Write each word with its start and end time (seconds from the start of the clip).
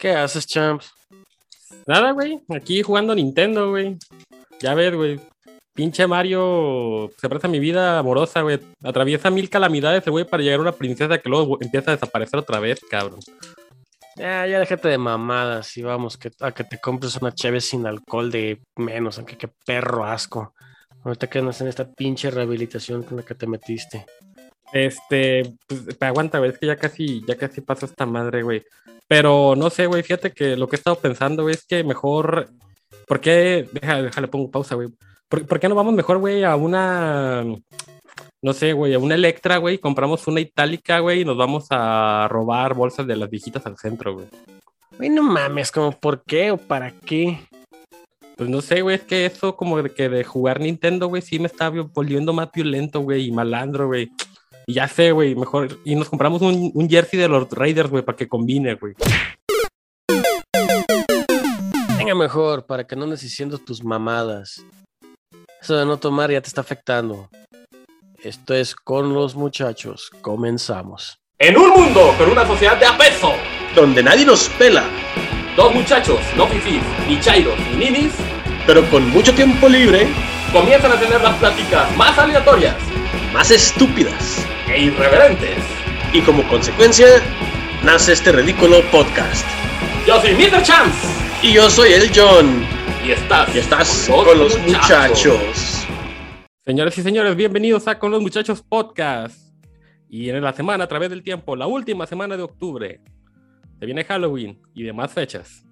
¿Qué 0.00 0.12
haces, 0.12 0.46
champs? 0.46 0.94
Nada, 1.86 2.12
güey. 2.12 2.40
Aquí 2.48 2.82
jugando 2.82 3.14
Nintendo, 3.14 3.68
güey. 3.68 3.98
Ya 4.58 4.72
ves, 4.72 4.94
güey. 4.94 5.20
Pinche 5.74 6.06
Mario 6.06 7.10
se 7.18 7.28
presta 7.28 7.48
mi 7.48 7.58
vida 7.58 7.98
amorosa, 7.98 8.40
güey. 8.40 8.58
Atraviesa 8.82 9.30
mil 9.30 9.50
calamidades, 9.50 10.02
güey, 10.06 10.24
para 10.24 10.42
llegar 10.42 10.58
a 10.58 10.62
una 10.62 10.72
princesa 10.72 11.18
que 11.18 11.28
luego 11.28 11.58
empieza 11.60 11.90
a 11.90 11.94
desaparecer 11.96 12.40
otra 12.40 12.60
vez, 12.60 12.80
cabrón. 12.90 13.20
Ya, 14.16 14.46
ya 14.46 14.58
déjate 14.58 14.88
de 14.88 14.96
mamadas 14.96 15.76
y 15.76 15.82
vamos 15.82 16.16
que, 16.16 16.30
a 16.40 16.52
que 16.52 16.64
te 16.64 16.80
compres 16.80 17.16
una 17.16 17.34
cheve 17.34 17.60
sin 17.60 17.86
alcohol 17.86 18.30
de 18.30 18.62
menos, 18.76 19.18
aunque 19.18 19.36
qué 19.36 19.48
perro 19.66 20.06
asco. 20.06 20.54
Ahorita 21.04 21.28
que 21.28 21.40
andas 21.40 21.60
en 21.60 21.68
esta 21.68 21.86
pinche 21.92 22.30
rehabilitación 22.30 23.02
con 23.02 23.18
la 23.18 23.22
que 23.22 23.34
te 23.34 23.46
metiste. 23.46 24.06
Este, 24.72 25.42
pues 25.66 26.00
aguanta, 26.00 26.38
güey, 26.38 26.52
es 26.52 26.58
que 26.58 26.66
ya 26.66 26.76
casi, 26.76 27.22
ya 27.26 27.36
casi 27.36 27.60
pasa 27.60 27.84
esta 27.84 28.06
madre, 28.06 28.42
güey. 28.42 28.64
Pero 29.10 29.56
no 29.56 29.70
sé, 29.70 29.86
güey, 29.86 30.04
fíjate 30.04 30.30
que 30.30 30.56
lo 30.56 30.68
que 30.68 30.76
he 30.76 30.78
estado 30.78 30.94
pensando, 30.94 31.42
güey, 31.42 31.56
es 31.56 31.66
que 31.66 31.82
mejor. 31.82 32.48
¿Por 33.08 33.20
qué? 33.20 33.68
Deja, 33.72 34.02
déjale, 34.02 34.28
pongo 34.28 34.52
pausa, 34.52 34.76
güey. 34.76 34.86
¿Por, 35.28 35.44
¿Por, 35.46 35.58
qué 35.58 35.68
no 35.68 35.74
vamos 35.74 35.94
mejor, 35.94 36.18
güey, 36.18 36.44
a 36.44 36.54
una. 36.54 37.44
No 38.40 38.52
sé, 38.52 38.72
güey, 38.72 38.94
a 38.94 39.00
una 39.00 39.16
Electra, 39.16 39.56
güey, 39.56 39.78
compramos 39.78 40.28
una 40.28 40.38
itálica, 40.38 41.00
güey, 41.00 41.22
y 41.22 41.24
nos 41.24 41.36
vamos 41.36 41.66
a 41.70 42.28
robar 42.30 42.74
bolsas 42.74 43.04
de 43.04 43.16
las 43.16 43.28
viejitas 43.28 43.66
al 43.66 43.76
centro, 43.78 44.14
güey. 44.14 44.26
Güey, 44.96 45.10
no 45.10 45.24
mames, 45.24 45.72
como, 45.72 45.90
¿por 45.90 46.22
qué 46.22 46.52
o 46.52 46.56
para 46.56 46.92
qué? 46.92 47.40
Pues 48.36 48.48
no 48.48 48.60
sé, 48.60 48.80
güey, 48.80 48.94
es 48.94 49.02
que 49.02 49.26
eso 49.26 49.56
como 49.56 49.82
de 49.82 49.90
que 49.90 50.08
de 50.08 50.22
jugar 50.22 50.60
Nintendo, 50.60 51.08
güey, 51.08 51.20
sí 51.20 51.40
me 51.40 51.48
está 51.48 51.68
volviendo 51.68 52.32
más 52.32 52.52
violento, 52.52 53.00
güey, 53.00 53.26
y 53.26 53.32
malandro, 53.32 53.88
güey. 53.88 54.12
Y 54.66 54.74
ya 54.74 54.88
sé, 54.88 55.12
güey, 55.12 55.34
mejor. 55.34 55.78
Y 55.84 55.94
nos 55.94 56.08
compramos 56.08 56.42
un, 56.42 56.70
un 56.74 56.88
jersey 56.88 57.18
de 57.18 57.28
los 57.28 57.50
Raiders, 57.50 57.90
güey, 57.90 58.04
para 58.04 58.16
que 58.16 58.28
combine, 58.28 58.74
güey. 58.74 58.94
Venga, 61.98 62.14
mejor, 62.14 62.66
para 62.66 62.86
que 62.86 62.96
no 62.96 63.04
andes 63.04 63.20
diciendo 63.20 63.58
tus 63.58 63.84
mamadas. 63.84 64.64
Eso 65.60 65.76
de 65.76 65.84
no 65.84 65.98
tomar 65.98 66.30
ya 66.30 66.40
te 66.40 66.48
está 66.48 66.62
afectando. 66.62 67.28
Esto 68.22 68.54
es 68.54 68.74
con 68.74 69.12
los 69.12 69.34
muchachos. 69.34 70.10
Comenzamos. 70.22 71.20
En 71.38 71.56
un 71.56 71.70
mundo 71.70 72.14
con 72.18 72.30
una 72.30 72.46
sociedad 72.46 72.78
de 72.78 72.86
apeso, 72.86 73.32
donde 73.74 74.02
nadie 74.02 74.26
nos 74.26 74.48
pela, 74.50 74.84
dos 75.56 75.74
muchachos, 75.74 76.20
no 76.36 76.46
fifís, 76.46 76.82
ni 77.08 77.18
chairos, 77.20 77.58
ni 77.72 77.90
ninis, 77.90 78.12
pero 78.66 78.84
con 78.90 79.08
mucho 79.10 79.34
tiempo 79.34 79.68
libre, 79.68 80.06
comienzan 80.52 80.92
a 80.92 81.00
tener 81.00 81.20
las 81.22 81.36
pláticas 81.38 81.96
más 81.96 82.18
aleatorias, 82.18 82.76
más 83.32 83.50
estúpidas 83.50 84.39
e 84.70 84.84
irreverentes. 84.84 85.58
Y 86.12 86.20
como 86.22 86.46
consecuencia, 86.48 87.06
nace 87.84 88.12
este 88.12 88.32
ridículo 88.32 88.82
podcast. 88.90 89.44
Yo 90.06 90.20
soy 90.20 90.34
Mr. 90.34 90.62
Chance. 90.62 91.08
Y 91.42 91.54
yo 91.54 91.68
soy 91.68 91.92
el 91.92 92.10
John. 92.14 92.64
Y 93.04 93.12
estás, 93.12 93.54
y 93.54 93.58
estás 93.58 94.08
con, 94.08 94.24
los, 94.24 94.34
con 94.34 94.38
los 94.38 94.58
muchachos. 94.58 95.26
muchachos. 95.26 95.86
Señores 96.64 96.96
y 96.98 97.02
señores, 97.02 97.34
bienvenidos 97.34 97.88
a 97.88 97.98
Con 97.98 98.12
los 98.12 98.22
Muchachos 98.22 98.62
Podcast. 98.62 99.54
Y 100.08 100.28
en 100.30 100.42
la 100.42 100.52
semana, 100.52 100.84
a 100.84 100.88
través 100.88 101.10
del 101.10 101.22
tiempo, 101.22 101.56
la 101.56 101.66
última 101.66 102.06
semana 102.06 102.36
de 102.36 102.42
octubre, 102.42 103.00
se 103.78 103.86
viene 103.86 104.04
Halloween 104.04 104.60
y 104.74 104.84
demás 104.84 105.12
fechas. 105.12 105.64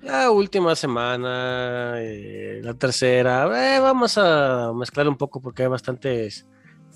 La 0.00 0.30
última 0.30 0.76
semana, 0.76 1.94
eh, 1.98 2.60
la 2.62 2.74
tercera, 2.74 3.76
eh, 3.76 3.80
vamos 3.80 4.16
a 4.16 4.72
mezclar 4.74 5.08
un 5.08 5.16
poco 5.16 5.42
porque 5.42 5.64
hay 5.64 5.68
bastantes 5.68 6.46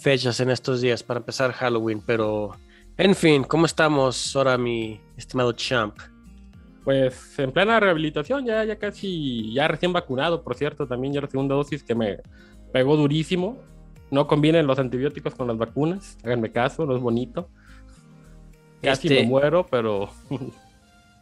fechas 0.00 0.40
en 0.40 0.50
estos 0.50 0.80
días 0.80 1.02
para 1.02 1.20
empezar 1.20 1.52
Halloween, 1.52 2.02
pero 2.04 2.52
en 2.96 3.14
fin, 3.14 3.44
¿cómo 3.44 3.66
estamos 3.66 4.34
ahora, 4.34 4.58
mi 4.58 5.00
estimado 5.16 5.52
champ? 5.52 5.98
Pues 6.84 7.38
en 7.38 7.52
plena 7.52 7.78
rehabilitación, 7.78 8.44
ya, 8.44 8.64
ya 8.64 8.78
casi, 8.78 9.52
ya 9.52 9.68
recién 9.68 9.92
vacunado, 9.92 10.42
por 10.42 10.54
cierto, 10.54 10.86
también 10.86 11.12
ya 11.12 11.20
la 11.20 11.28
segunda 11.28 11.54
dosis 11.54 11.82
que 11.82 11.94
me 11.94 12.18
pegó 12.72 12.96
durísimo. 12.96 13.58
No 14.10 14.26
combinen 14.26 14.66
los 14.66 14.78
antibióticos 14.78 15.34
con 15.34 15.46
las 15.46 15.56
vacunas, 15.56 16.18
háganme 16.24 16.50
caso, 16.50 16.84
no 16.84 16.96
es 16.96 17.02
bonito. 17.02 17.48
Casi 18.82 19.08
este... 19.08 19.22
me 19.22 19.28
muero, 19.28 19.66
pero... 19.70 20.10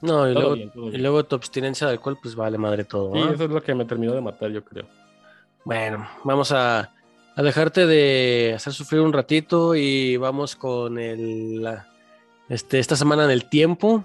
No, 0.01 0.31
y, 0.31 0.33
luego, 0.33 0.55
bien, 0.55 0.71
y 0.93 0.99
luego, 0.99 1.25
tu 1.25 1.35
abstinencia 1.35 1.89
de 1.89 1.95
alcohol, 1.95 2.17
pues 2.23 2.37
vale 2.37 2.57
madre 2.57 2.85
todo. 2.85 3.15
Sí, 3.15 3.35
eso 3.35 3.45
es 3.47 3.51
lo 3.51 3.61
que 3.61 3.75
me 3.75 3.85
terminó 3.85 4.13
de 4.13 4.21
matar, 4.21 4.49
yo 4.53 4.63
creo. 4.65 4.87
Bueno, 5.65 6.07
vamos 6.23 6.53
a, 6.53 6.93
a 7.39 7.43
dejarte 7.43 7.87
de 7.87 8.53
hacer 8.57 8.73
sufrir 8.73 9.01
un 9.01 9.13
ratito 9.13 9.77
y 9.77 10.17
vamos 10.17 10.57
con 10.57 10.99
el, 10.99 11.63
la, 11.63 11.87
este, 12.49 12.81
esta 12.81 12.97
semana 12.97 13.25
en 13.25 13.31
el 13.31 13.49
tiempo. 13.49 14.05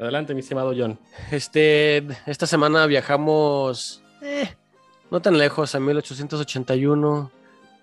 Adelante, 0.00 0.34
mi 0.34 0.40
estimado 0.40 0.74
John. 0.76 0.98
Este, 1.30 1.98
esta 2.26 2.44
semana 2.44 2.84
viajamos 2.86 4.02
eh, 4.20 4.56
no 5.12 5.22
tan 5.22 5.38
lejos, 5.38 5.76
a 5.76 5.78
1881, 5.78 7.30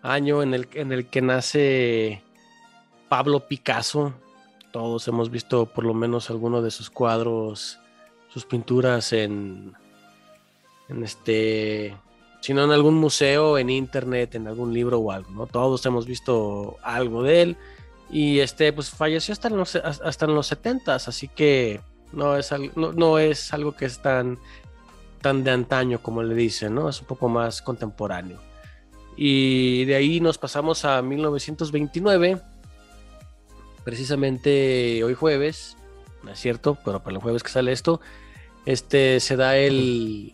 año 0.01 0.43
en 0.43 0.53
el, 0.53 0.67
en 0.73 0.91
el 0.91 1.05
que 1.09 1.21
nace 1.21 2.21
Pablo 3.07 3.47
Picasso. 3.47 4.13
Todos 4.73 5.07
hemos 5.07 5.31
visto 5.31 5.65
por 5.67 5.85
lo 5.85 5.93
menos 5.93 6.29
alguno 6.29 6.61
de 6.61 6.71
sus 6.71 6.89
cuadros, 6.89 7.79
sus 8.27 8.43
pinturas 8.43 9.13
en, 9.13 9.71
en 10.89 11.03
este, 11.05 11.95
si 12.41 12.53
no 12.53 12.63
en 12.63 12.71
algún 12.71 12.95
museo, 12.95 13.57
en 13.57 13.69
internet, 13.69 14.35
en 14.35 14.47
algún 14.47 14.73
libro 14.73 14.99
o 14.99 15.11
algo, 15.11 15.31
¿no? 15.31 15.47
Todos 15.47 15.85
hemos 15.85 16.05
visto 16.05 16.77
algo 16.83 17.23
de 17.23 17.41
él 17.41 17.57
y 18.09 18.39
este, 18.39 18.73
pues 18.73 18.89
falleció 18.89 19.33
hasta 19.33 19.49
en 19.49 19.57
los, 19.57 19.75
hasta 19.75 20.25
en 20.25 20.33
los 20.33 20.47
70 20.47 20.95
así 20.95 21.27
que 21.27 21.79
no 22.11 22.35
es, 22.37 22.51
no, 22.75 22.91
no 22.93 23.19
es 23.19 23.53
algo 23.53 23.75
que 23.75 23.85
es 23.85 24.01
tan, 24.01 24.39
tan 25.21 25.43
de 25.43 25.51
antaño 25.51 26.01
como 26.01 26.23
le 26.23 26.33
dicen, 26.33 26.75
¿no? 26.75 26.89
Es 26.89 27.01
un 27.01 27.07
poco 27.07 27.29
más 27.29 27.61
contemporáneo. 27.61 28.39
Y 29.15 29.85
de 29.85 29.95
ahí 29.95 30.19
nos 30.19 30.37
pasamos 30.37 30.85
a 30.85 31.01
1929 31.01 32.41
precisamente 33.83 35.03
hoy 35.03 35.13
jueves, 35.13 35.75
no 36.23 36.31
es 36.31 36.39
cierto, 36.39 36.77
pero 36.85 37.01
para 37.01 37.15
el 37.15 37.21
jueves 37.21 37.43
que 37.43 37.49
sale 37.49 37.71
esto, 37.71 38.01
este 38.65 39.19
se 39.19 39.35
da 39.35 39.57
el, 39.57 40.33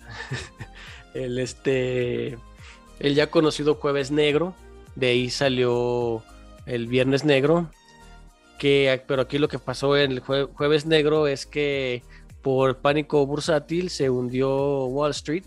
el 1.15 1.39
este, 1.39 2.37
el 2.99 3.15
ya 3.15 3.31
conocido 3.31 3.75
jueves 3.75 4.11
negro, 4.11 4.53
de 4.95 5.07
ahí 5.07 5.29
salió 5.29 6.23
el 6.65 6.87
viernes 6.87 7.25
negro, 7.25 7.69
que, 8.59 9.03
pero 9.07 9.23
aquí 9.23 9.37
lo 9.37 9.47
que 9.47 9.59
pasó 9.59 9.97
en 9.97 10.11
el 10.11 10.19
jueves 10.19 10.85
negro 10.85 11.27
es 11.27 11.45
que 11.45 12.03
por 12.41 12.77
pánico 12.77 13.25
bursátil 13.25 13.89
se 13.89 14.09
hundió 14.09 14.85
Wall 14.85 15.11
Street, 15.11 15.45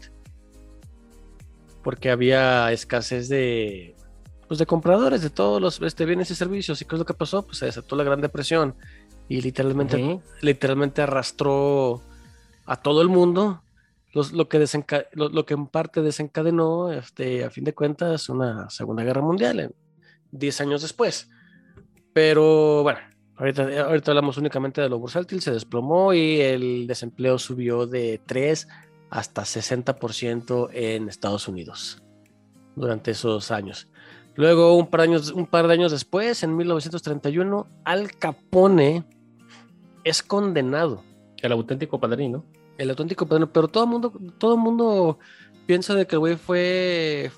porque 1.83 2.11
había 2.11 2.73
escasez 2.73 3.29
de, 3.29 3.95
pues 4.49 4.59
de 4.59 4.67
compradores 4.67 5.23
de 5.23 5.31
todos 5.31 5.61
los 5.61 5.81
este, 5.81 6.05
bienes 6.05 6.31
y 6.31 6.35
servicios. 6.35 6.83
¿Y 6.83 6.85
qué 6.85 6.97
es 6.97 6.99
lo 6.99 7.05
que 7.05 7.15
pasó? 7.15 7.47
Pues 7.47 7.59
se 7.59 7.67
desató 7.67 7.97
la 7.97 8.05
Gran 8.05 8.21
Depresión 8.21 8.75
y 9.29 9.41
literalmente, 9.41 9.97
uh 9.97 10.01
-huh. 10.01 10.23
literalmente 10.43 11.03
arrastró 11.03 12.03
a 12.67 12.77
todo 12.77 13.01
el 13.01 13.09
mundo. 13.09 13.63
Lo, 14.33 14.49
que 14.49 14.67
lo, 15.13 15.29
lo, 15.29 15.47
que 15.47 15.55
en 15.55 15.67
parte 15.67 16.03
desencadenó, 16.03 16.93
este, 16.93 17.45
a 17.45 17.51
fin 17.51 17.65
de 17.65 17.75
cuentas, 17.75 18.29
una 18.29 18.69
Segunda 18.71 19.05
Guerra 19.05 19.23
Mundial, 19.23 19.75
10 20.33 20.61
años 20.61 20.83
después. 20.83 21.31
Pero 22.13 22.83
bueno, 22.83 22.99
ahorita, 23.37 23.87
ahorita 23.87 24.11
hablamos 24.11 24.39
únicamente 24.39 24.81
de 24.81 24.89
lo 24.89 24.99
bursátil, 24.99 25.41
se 25.41 25.53
desplomó 25.53 26.13
y 26.15 26.41
el 26.41 26.87
desempleo 26.87 27.39
subió 27.39 27.87
de 27.87 28.21
3 28.27 28.69
hasta 29.11 29.43
60% 29.43 30.71
en 30.73 31.09
Estados 31.09 31.49
Unidos 31.49 32.03
durante 32.77 33.11
esos 33.11 33.51
años. 33.51 33.89
Luego, 34.35 34.77
un 34.77 34.87
par, 34.87 35.01
de 35.01 35.07
años, 35.09 35.33
un 35.33 35.47
par 35.47 35.67
de 35.67 35.75
años 35.75 35.91
después, 35.91 36.43
en 36.45 36.57
1931, 36.57 37.67
Al 37.85 38.13
Capone 38.13 39.05
es 40.05 40.23
condenado. 40.23 41.03
El 41.43 41.53
auténtico 41.53 41.99
padrino. 41.99 42.45
El 42.79 42.91
auténtico 42.91 43.27
padrino, 43.27 43.53
pero 43.53 43.69
todo 43.69 43.85
el 43.85 43.91
mundo, 43.91 44.13
todo 44.39 44.57
mundo 44.57 45.19
piensa 45.67 45.95
de 45.95 46.07
que 46.07 46.17
el 46.17 46.21
güey 46.21 46.37
fue, 46.37 47.31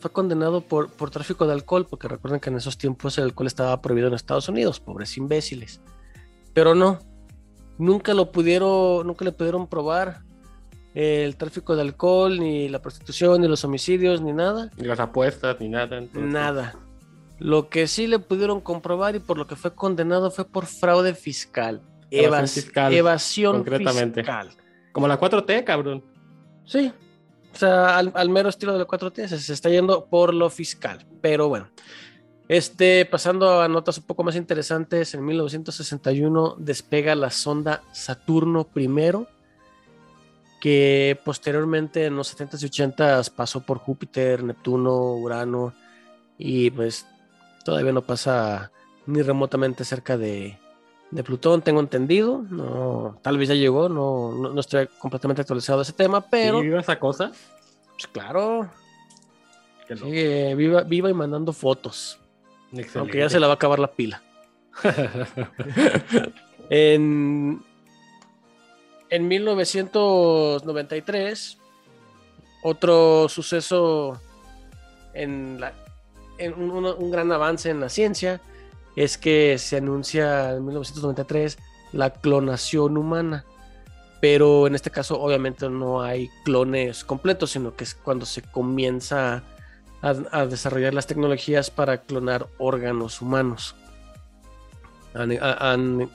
fue 0.00 0.10
condenado 0.10 0.62
por, 0.62 0.90
por 0.90 1.10
tráfico 1.10 1.46
de 1.46 1.52
alcohol, 1.52 1.86
porque 1.88 2.08
recuerden 2.08 2.40
que 2.40 2.50
en 2.50 2.56
esos 2.56 2.76
tiempos 2.76 3.16
el 3.18 3.24
alcohol 3.24 3.46
estaba 3.46 3.80
prohibido 3.80 4.08
en 4.08 4.14
Estados 4.14 4.48
Unidos, 4.48 4.80
pobres 4.80 5.16
imbéciles. 5.16 5.80
Pero 6.52 6.74
no, 6.74 6.98
nunca 7.78 8.14
lo 8.14 8.32
pudieron, 8.32 9.06
nunca 9.06 9.24
le 9.24 9.32
pudieron 9.32 9.68
probar 9.68 10.22
el 10.94 11.36
tráfico 11.36 11.76
de 11.76 11.82
alcohol, 11.82 12.40
ni 12.40 12.70
la 12.70 12.80
prostitución, 12.80 13.42
ni 13.42 13.48
los 13.48 13.62
homicidios, 13.64 14.22
ni 14.22 14.32
nada. 14.32 14.70
Ni 14.78 14.86
las 14.86 14.98
apuestas, 14.98 15.60
ni 15.60 15.68
nada. 15.68 15.98
Entonces. 15.98 16.32
Nada. 16.32 16.74
Lo 17.38 17.68
que 17.68 17.86
sí 17.86 18.06
le 18.06 18.18
pudieron 18.18 18.62
comprobar 18.62 19.14
y 19.14 19.18
por 19.18 19.36
lo 19.36 19.46
que 19.46 19.56
fue 19.56 19.74
condenado 19.74 20.30
fue 20.30 20.46
por 20.46 20.64
fraude 20.64 21.14
fiscal. 21.14 21.82
Evasión 22.10 22.34
Evas 22.34 22.52
fiscal. 22.52 22.94
Evasión 22.94 23.56
concretamente. 23.56 24.22
fiscal. 24.22 24.50
Como 24.96 25.08
la 25.08 25.20
4T, 25.20 25.62
cabrón. 25.62 26.02
Sí. 26.64 26.90
O 27.52 27.54
sea, 27.54 27.98
al, 27.98 28.30
mero 28.30 28.48
estilo 28.48 28.72
de 28.72 28.78
la 28.78 28.86
4T 28.86 29.28
se, 29.28 29.38
se 29.38 29.52
está 29.52 29.68
yendo 29.68 30.06
por 30.06 30.32
lo 30.32 30.48
fiscal. 30.48 31.04
Pero 31.20 31.50
bueno. 31.50 31.68
Este, 32.48 33.04
pasando 33.04 33.60
a 33.60 33.68
notas 33.68 33.98
un 33.98 34.04
poco 34.04 34.24
más 34.24 34.36
interesantes, 34.36 35.12
en 35.12 35.22
1961 35.22 36.56
despega 36.58 37.14
la 37.14 37.30
sonda 37.30 37.82
Saturno 37.92 38.70
I 38.74 38.88
que 40.62 41.20
posteriormente 41.26 42.06
en 42.06 42.16
los 42.16 42.34
70s 42.34 42.62
y 42.62 42.66
80s 42.66 43.30
pasó 43.30 43.66
por 43.66 43.76
Júpiter, 43.76 44.42
Neptuno, 44.44 45.12
Urano 45.12 45.74
y 46.38 46.70
pues 46.70 47.04
todavía 47.66 47.92
no 47.92 48.00
pasa 48.00 48.72
ni 49.04 49.20
remotamente 49.20 49.84
cerca 49.84 50.16
de, 50.16 50.58
de 51.10 51.22
Plutón, 51.22 51.62
tengo 51.62 51.80
entendido. 51.80 52.42
No, 52.50 53.18
tal 53.22 53.38
vez 53.38 53.48
ya 53.48 53.54
llegó, 53.54 53.88
no, 53.88 54.32
no, 54.32 54.50
no 54.50 54.60
estoy 54.60 54.88
completamente 54.98 55.42
actualizado 55.42 55.78
de 55.78 55.84
ese 55.84 55.92
tema, 55.92 56.20
pero 56.20 56.60
¿Y 56.60 56.66
viva 56.66 56.80
esa 56.80 56.98
cosa? 56.98 57.30
pues, 57.94 58.06
claro, 58.08 58.68
sigue 59.88 60.54
viva, 60.54 60.82
viva 60.82 61.08
y 61.08 61.14
mandando 61.14 61.52
fotos, 61.52 62.18
Excelente. 62.72 62.98
aunque 62.98 63.18
ya 63.18 63.30
se 63.30 63.40
le 63.40 63.46
va 63.46 63.52
a 63.52 63.56
acabar 63.56 63.78
la 63.78 63.92
pila. 63.92 64.22
En, 66.68 67.62
en 69.08 69.28
1993, 69.28 71.58
otro 72.64 73.28
suceso 73.28 74.20
en, 75.14 75.60
la, 75.60 75.72
en 76.38 76.60
un 76.60 77.10
gran 77.12 77.30
avance 77.30 77.70
en 77.70 77.78
la 77.78 77.88
ciencia 77.88 78.40
es 78.96 79.18
que 79.18 79.58
se 79.58 79.76
anuncia 79.76 80.52
en 80.54 80.64
1993 80.64 81.58
la 81.92 82.10
clonación 82.10 82.96
humana. 82.96 83.44
Pero 84.20 84.66
en 84.66 84.74
este 84.74 84.90
caso 84.90 85.20
obviamente 85.20 85.68
no 85.68 86.02
hay 86.02 86.30
clones 86.44 87.04
completos, 87.04 87.50
sino 87.50 87.76
que 87.76 87.84
es 87.84 87.94
cuando 87.94 88.24
se 88.26 88.42
comienza 88.42 89.42
a, 90.02 90.14
a 90.32 90.46
desarrollar 90.46 90.94
las 90.94 91.06
tecnologías 91.06 91.70
para 91.70 91.98
clonar 91.98 92.46
órganos 92.58 93.20
humanos. 93.20 93.76
Han, 95.14 95.32
han- 95.40 96.10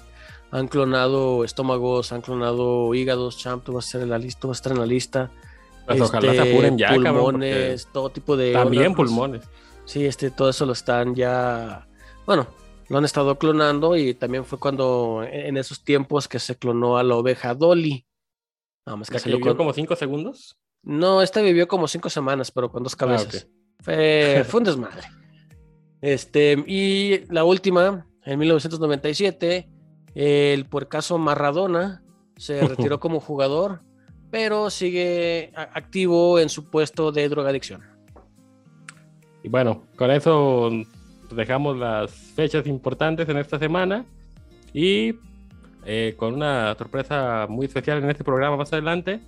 han 0.54 0.68
clonado 0.68 1.45
estómagos, 1.45 2.12
han 2.12 2.22
clonado 2.22 2.94
hígados, 2.94 3.38
champ, 3.38 3.63
tú 3.63 3.74
vas 3.74 3.86
a 3.86 3.88
estar 3.88 4.01
en 4.01 4.10
la 4.10 4.18
lista, 4.18 4.39
tú 4.42 4.48
vas 4.50 4.57
a 4.57 4.60
estar 4.60 4.72
en 4.74 4.80
la 4.80 4.86
lista. 4.86 5.31
Pues 5.88 6.01
ojalá 6.01 6.31
se 6.34 6.38
Este, 6.38 6.51
apuren 6.51 6.77
ya, 6.77 6.88
cabrón, 6.89 7.13
pulmones, 7.25 7.88
todo 7.94 8.10
tipo 8.10 8.36
de 8.36 8.51
También 8.54 8.88
órganos. 8.92 8.98
pulmones. 8.98 9.42
Sí, 9.86 10.06
este, 10.06 10.30
todo 10.31 10.50
eso 10.50 10.66
lo 10.66 10.74
están 10.74 11.16
ya, 11.16 11.88
bueno, 12.25 12.48
lo 12.91 12.97
han 12.97 13.05
estado 13.05 13.38
clonando 13.39 13.95
y 13.95 14.13
también 14.13 14.43
fue 14.45 14.59
cuando 14.59 15.23
en 15.23 15.41
en 15.51 15.57
esos 15.57 15.83
tiempos 15.83 16.27
que 16.27 16.39
se 16.39 16.57
clonó 16.57 16.97
a 16.97 17.03
la 17.03 17.15
oveja 17.15 17.55
Dolly. 17.55 18.05
Nada 18.85 18.97
más 18.97 19.09
que 19.09 19.17
salió 19.19 19.38
vivió 19.38 19.51
con- 19.51 19.57
como 19.57 19.73
cinco 19.73 19.95
segundos. 19.95 20.57
No, 20.83 21.21
esta 21.21 21.41
vivió 21.41 21.67
como 21.67 21.88
cinco 21.88 22.09
semanas, 22.09 22.51
pero 22.51 22.69
con 22.71 22.83
dos 22.83 22.95
cabezas. 22.95 23.45
ok. 23.45 23.51
Fue, 23.83 24.43
fue 24.47 24.59
un 24.59 24.63
desmadre. 24.65 25.07
Este, 26.01 26.63
y 26.67 27.25
la 27.31 27.43
última, 27.43 28.07
en 28.25 28.39
1997, 28.39 29.69
el 30.15 30.65
puercaso 30.65 31.17
Maradona 31.17 32.03
se 32.35 32.59
retiró 32.67 32.99
como 32.99 33.19
jugador, 33.19 33.81
pero 34.31 34.69
sigue 34.69 35.51
activo 35.55 36.39
en 36.39 36.49
su 36.49 36.69
puesto 36.69 37.11
de 37.11 37.29
drogadicción. 37.29 37.83
Y 39.43 39.49
bueno, 39.49 39.83
con 39.95 40.11
eso 40.11 40.69
dejamos 41.36 41.78
las 41.78 42.12
fechas 42.12 42.68
importantes 42.68 43.28
en 43.30 43.38
esta 43.38 43.60
semana 43.60 44.06
y 44.74 45.16
eh, 45.86 46.16
con 46.18 46.33
una 46.33 46.75
sorpresa 46.75 47.48
muy 47.50 47.66
especial 47.66 48.04
en 48.04 48.10
este 48.10 48.24
programa 48.24 48.57
más 48.57 48.72
adelante. 48.74 49.19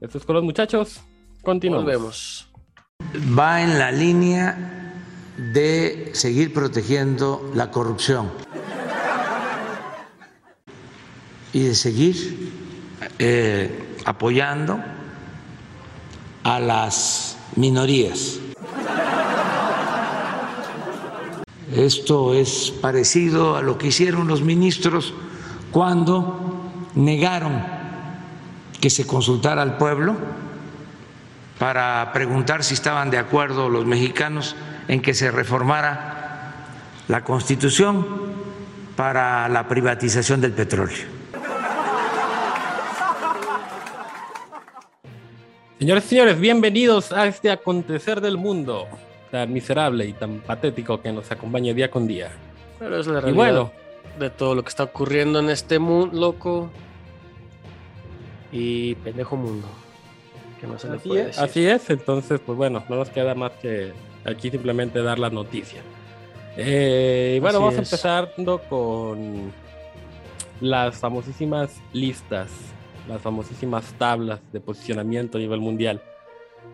Esto 0.00 0.18
es 0.18 0.24
con 0.24 0.36
los 0.36 0.44
muchachos. 0.44 1.00
Continuamos. 1.42 1.84
Volvemos. 1.84 2.48
va 3.38 3.62
en 3.62 3.78
la 3.78 3.90
línea 3.90 4.92
de 5.36 6.10
seguir 6.12 6.52
protegiendo 6.52 7.50
la 7.54 7.70
corrupción 7.70 8.30
y 11.52 11.64
de 11.64 11.74
seguir 11.74 12.52
eh, 13.18 13.96
apoyando 14.04 14.78
a 16.44 16.60
las 16.60 17.38
minorías. 17.56 18.38
Esto 21.74 22.34
es 22.34 22.70
parecido 22.82 23.56
a 23.56 23.62
lo 23.62 23.78
que 23.78 23.86
hicieron 23.86 24.28
los 24.28 24.42
ministros 24.42 25.14
cuando 25.70 26.70
negaron 26.94 27.64
que 28.78 28.90
se 28.90 29.06
consultara 29.06 29.62
al 29.62 29.78
pueblo 29.78 30.14
para 31.58 32.10
preguntar 32.12 32.62
si 32.62 32.74
estaban 32.74 33.10
de 33.10 33.16
acuerdo 33.16 33.70
los 33.70 33.86
mexicanos 33.86 34.54
en 34.86 35.00
que 35.00 35.14
se 35.14 35.30
reformara 35.30 36.52
la 37.08 37.24
Constitución 37.24 38.06
para 38.94 39.48
la 39.48 39.66
privatización 39.66 40.42
del 40.42 40.52
petróleo. 40.52 41.06
Señores 45.78 46.04
y 46.04 46.08
señores, 46.08 46.38
bienvenidos 46.38 47.12
a 47.12 47.26
este 47.26 47.50
acontecer 47.50 48.20
del 48.20 48.36
mundo 48.36 48.86
tan 49.32 49.50
miserable 49.50 50.04
y 50.06 50.12
tan 50.12 50.40
patético 50.40 51.00
que 51.00 51.10
nos 51.10 51.32
acompaña 51.32 51.72
día 51.72 51.90
con 51.90 52.06
día. 52.06 52.30
Pero 52.78 53.00
es 53.00 53.06
la 53.06 53.18
Y 53.18 53.22
realidad 53.22 53.34
bueno, 53.34 53.72
de 54.18 54.28
todo 54.28 54.54
lo 54.54 54.62
que 54.62 54.68
está 54.68 54.84
ocurriendo 54.84 55.40
en 55.40 55.48
este 55.48 55.78
mundo 55.78 56.20
loco 56.20 56.70
y 58.52 58.94
pendejo 58.96 59.36
mundo. 59.36 59.66
Que 60.60 60.66
no 60.66 60.78
se 60.78 60.88
le 60.88 60.96
así 60.96 61.08
puede 61.08 61.20
es, 61.22 61.26
decir. 61.28 61.44
así 61.44 61.66
es, 61.66 61.88
entonces 61.88 62.40
pues 62.44 62.58
bueno, 62.58 62.84
no 62.90 62.96
nos 62.96 63.08
queda 63.08 63.34
más 63.34 63.52
que 63.52 63.92
aquí 64.26 64.50
simplemente 64.50 65.02
dar 65.02 65.18
la 65.18 65.30
noticia. 65.30 65.80
Eh, 66.58 67.36
y 67.38 67.40
bueno, 67.40 67.56
Así 67.56 67.64
vamos 67.64 67.74
a 67.76 67.78
empezando 67.78 68.58
con 68.68 69.50
las 70.60 70.98
famosísimas 70.98 71.80
listas, 71.94 72.50
las 73.08 73.22
famosísimas 73.22 73.94
tablas 73.94 74.40
de 74.52 74.60
posicionamiento 74.60 75.38
a 75.38 75.40
nivel 75.40 75.60
mundial. 75.60 76.02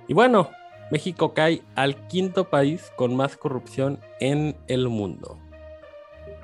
Y 0.08 0.12
bueno, 0.12 0.50
México 0.90 1.34
cae 1.34 1.62
al 1.74 2.06
quinto 2.08 2.48
país 2.48 2.90
con 2.96 3.14
más 3.14 3.36
corrupción 3.36 4.00
en 4.20 4.56
el 4.68 4.88
mundo. 4.88 5.38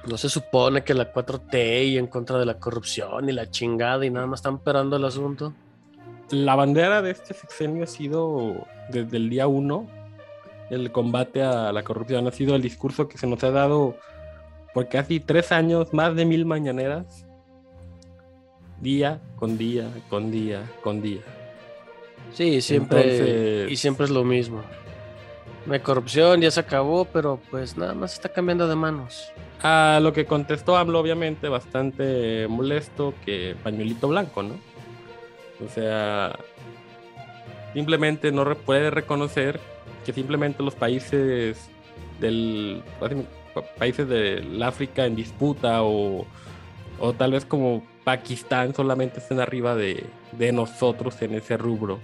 No 0.06 0.18
se 0.18 0.28
supone 0.28 0.84
que 0.84 0.92
la 0.92 1.12
4T 1.12 1.86
y 1.86 1.98
en 1.98 2.06
contra 2.06 2.38
de 2.38 2.44
la 2.44 2.58
corrupción 2.58 3.28
y 3.28 3.32
la 3.32 3.50
chingada 3.50 4.04
y 4.04 4.10
nada 4.10 4.26
más 4.26 4.40
están 4.40 4.56
esperando 4.56 4.96
el 4.96 5.04
asunto. 5.04 5.54
La 6.30 6.56
bandera 6.56 7.00
de 7.00 7.10
este 7.10 7.32
sexenio 7.32 7.84
ha 7.84 7.86
sido 7.86 8.66
desde 8.90 9.16
el 9.16 9.30
día 9.30 9.46
uno 9.46 9.88
el 10.68 10.92
combate 10.92 11.42
a 11.42 11.72
la 11.72 11.82
corrupción. 11.82 12.26
Ha 12.26 12.32
sido 12.32 12.54
el 12.54 12.60
discurso 12.60 13.08
que 13.08 13.16
se 13.16 13.26
nos 13.26 13.42
ha 13.44 13.50
dado 13.50 13.96
por 14.74 14.88
casi 14.88 15.20
tres 15.20 15.52
años, 15.52 15.94
más 15.94 16.14
de 16.16 16.26
mil 16.26 16.44
mañaneras, 16.44 17.26
día 18.80 19.20
con 19.36 19.56
día, 19.56 19.88
con 20.10 20.30
día, 20.30 20.70
con 20.82 21.00
día. 21.00 21.20
Sí, 22.34 22.60
siempre. 22.60 23.00
Entonces- 23.00 23.70
Y 23.72 23.76
siempre 23.76 24.04
es 24.04 24.10
lo 24.10 24.24
mismo. 24.24 24.62
La 25.66 25.78
corrupción 25.82 26.40
ya 26.42 26.50
se 26.50 26.60
acabó, 26.60 27.06
pero 27.06 27.40
pues 27.50 27.76
nada 27.78 27.94
más 27.94 28.12
está 28.12 28.28
cambiando 28.28 28.68
de 28.68 28.76
manos. 28.76 29.32
A 29.62 29.98
lo 30.02 30.12
que 30.12 30.26
contestó 30.26 30.76
AMLO, 30.76 30.98
obviamente, 31.00 31.48
bastante 31.48 32.46
molesto 32.48 33.14
que 33.24 33.56
pañuelito 33.62 34.08
blanco, 34.08 34.42
¿no? 34.42 34.54
O 35.64 35.68
sea, 35.70 36.38
simplemente 37.72 38.30
no 38.30 38.44
re- 38.44 38.56
puede 38.56 38.90
reconocer 38.90 39.58
que 40.04 40.12
simplemente 40.12 40.62
los 40.62 40.74
países 40.74 41.70
del 42.20 42.82
países 43.78 44.06
del 44.08 44.62
África 44.62 45.06
en 45.06 45.14
disputa 45.16 45.82
o, 45.82 46.26
o 46.98 47.12
tal 47.14 47.32
vez 47.32 47.44
como 47.44 47.84
Pakistán 48.02 48.74
solamente 48.74 49.20
estén 49.20 49.40
arriba 49.40 49.74
de, 49.76 50.04
de 50.32 50.52
nosotros 50.52 51.20
en 51.22 51.34
ese 51.34 51.56
rubro. 51.56 52.00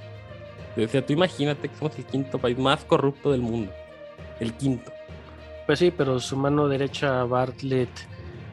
Sea, 0.75 1.05
tú 1.05 1.12
imagínate 1.12 1.69
que 1.69 1.77
somos 1.77 1.99
el 1.99 2.05
quinto 2.05 2.39
país 2.39 2.59
más 2.59 2.85
corrupto 2.85 3.33
del 3.33 3.41
mundo. 3.41 3.73
El 4.39 4.55
quinto. 4.55 4.93
Pues 5.67 5.79
sí, 5.79 5.93
pero 5.97 6.19
su 6.21 6.37
mano 6.37 6.69
derecha, 6.69 7.25
Bartlett, 7.25 7.91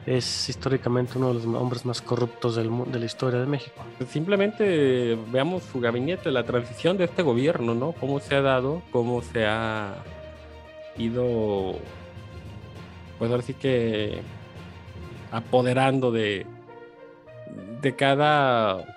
es 0.08 0.48
históricamente 0.48 1.18
uno 1.18 1.34
de 1.34 1.34
los 1.34 1.46
hombres 1.46 1.86
más 1.86 2.02
corruptos 2.02 2.56
del 2.56 2.72
de 2.92 3.00
la 3.00 3.06
historia 3.06 3.40
de 3.40 3.46
México. 3.46 3.84
Simplemente 4.10 5.18
veamos 5.32 5.64
su 5.64 5.82
gabinete, 5.82 6.32
la 6.32 6.44
transición 6.44 6.98
de 6.98 7.04
este 7.04 7.24
gobierno, 7.24 7.76
¿no? 7.76 7.92
Cómo 7.92 8.20
se 8.22 8.36
ha 8.36 8.42
dado, 8.42 8.82
cómo 8.92 9.22
se 9.22 9.46
ha 9.46 9.96
ido, 10.98 11.76
pues 13.20 13.30
ahora 13.30 13.44
sí 13.44 13.54
que 13.54 14.22
apoderando 15.32 16.12
de, 16.12 16.46
de 17.82 17.96
cada, 17.96 18.97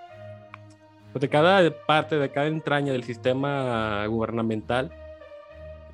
de 1.14 1.28
cada 1.28 1.70
parte, 1.86 2.16
de 2.16 2.30
cada 2.30 2.46
entraña 2.46 2.92
del 2.92 3.04
sistema 3.04 4.06
gubernamental. 4.06 4.90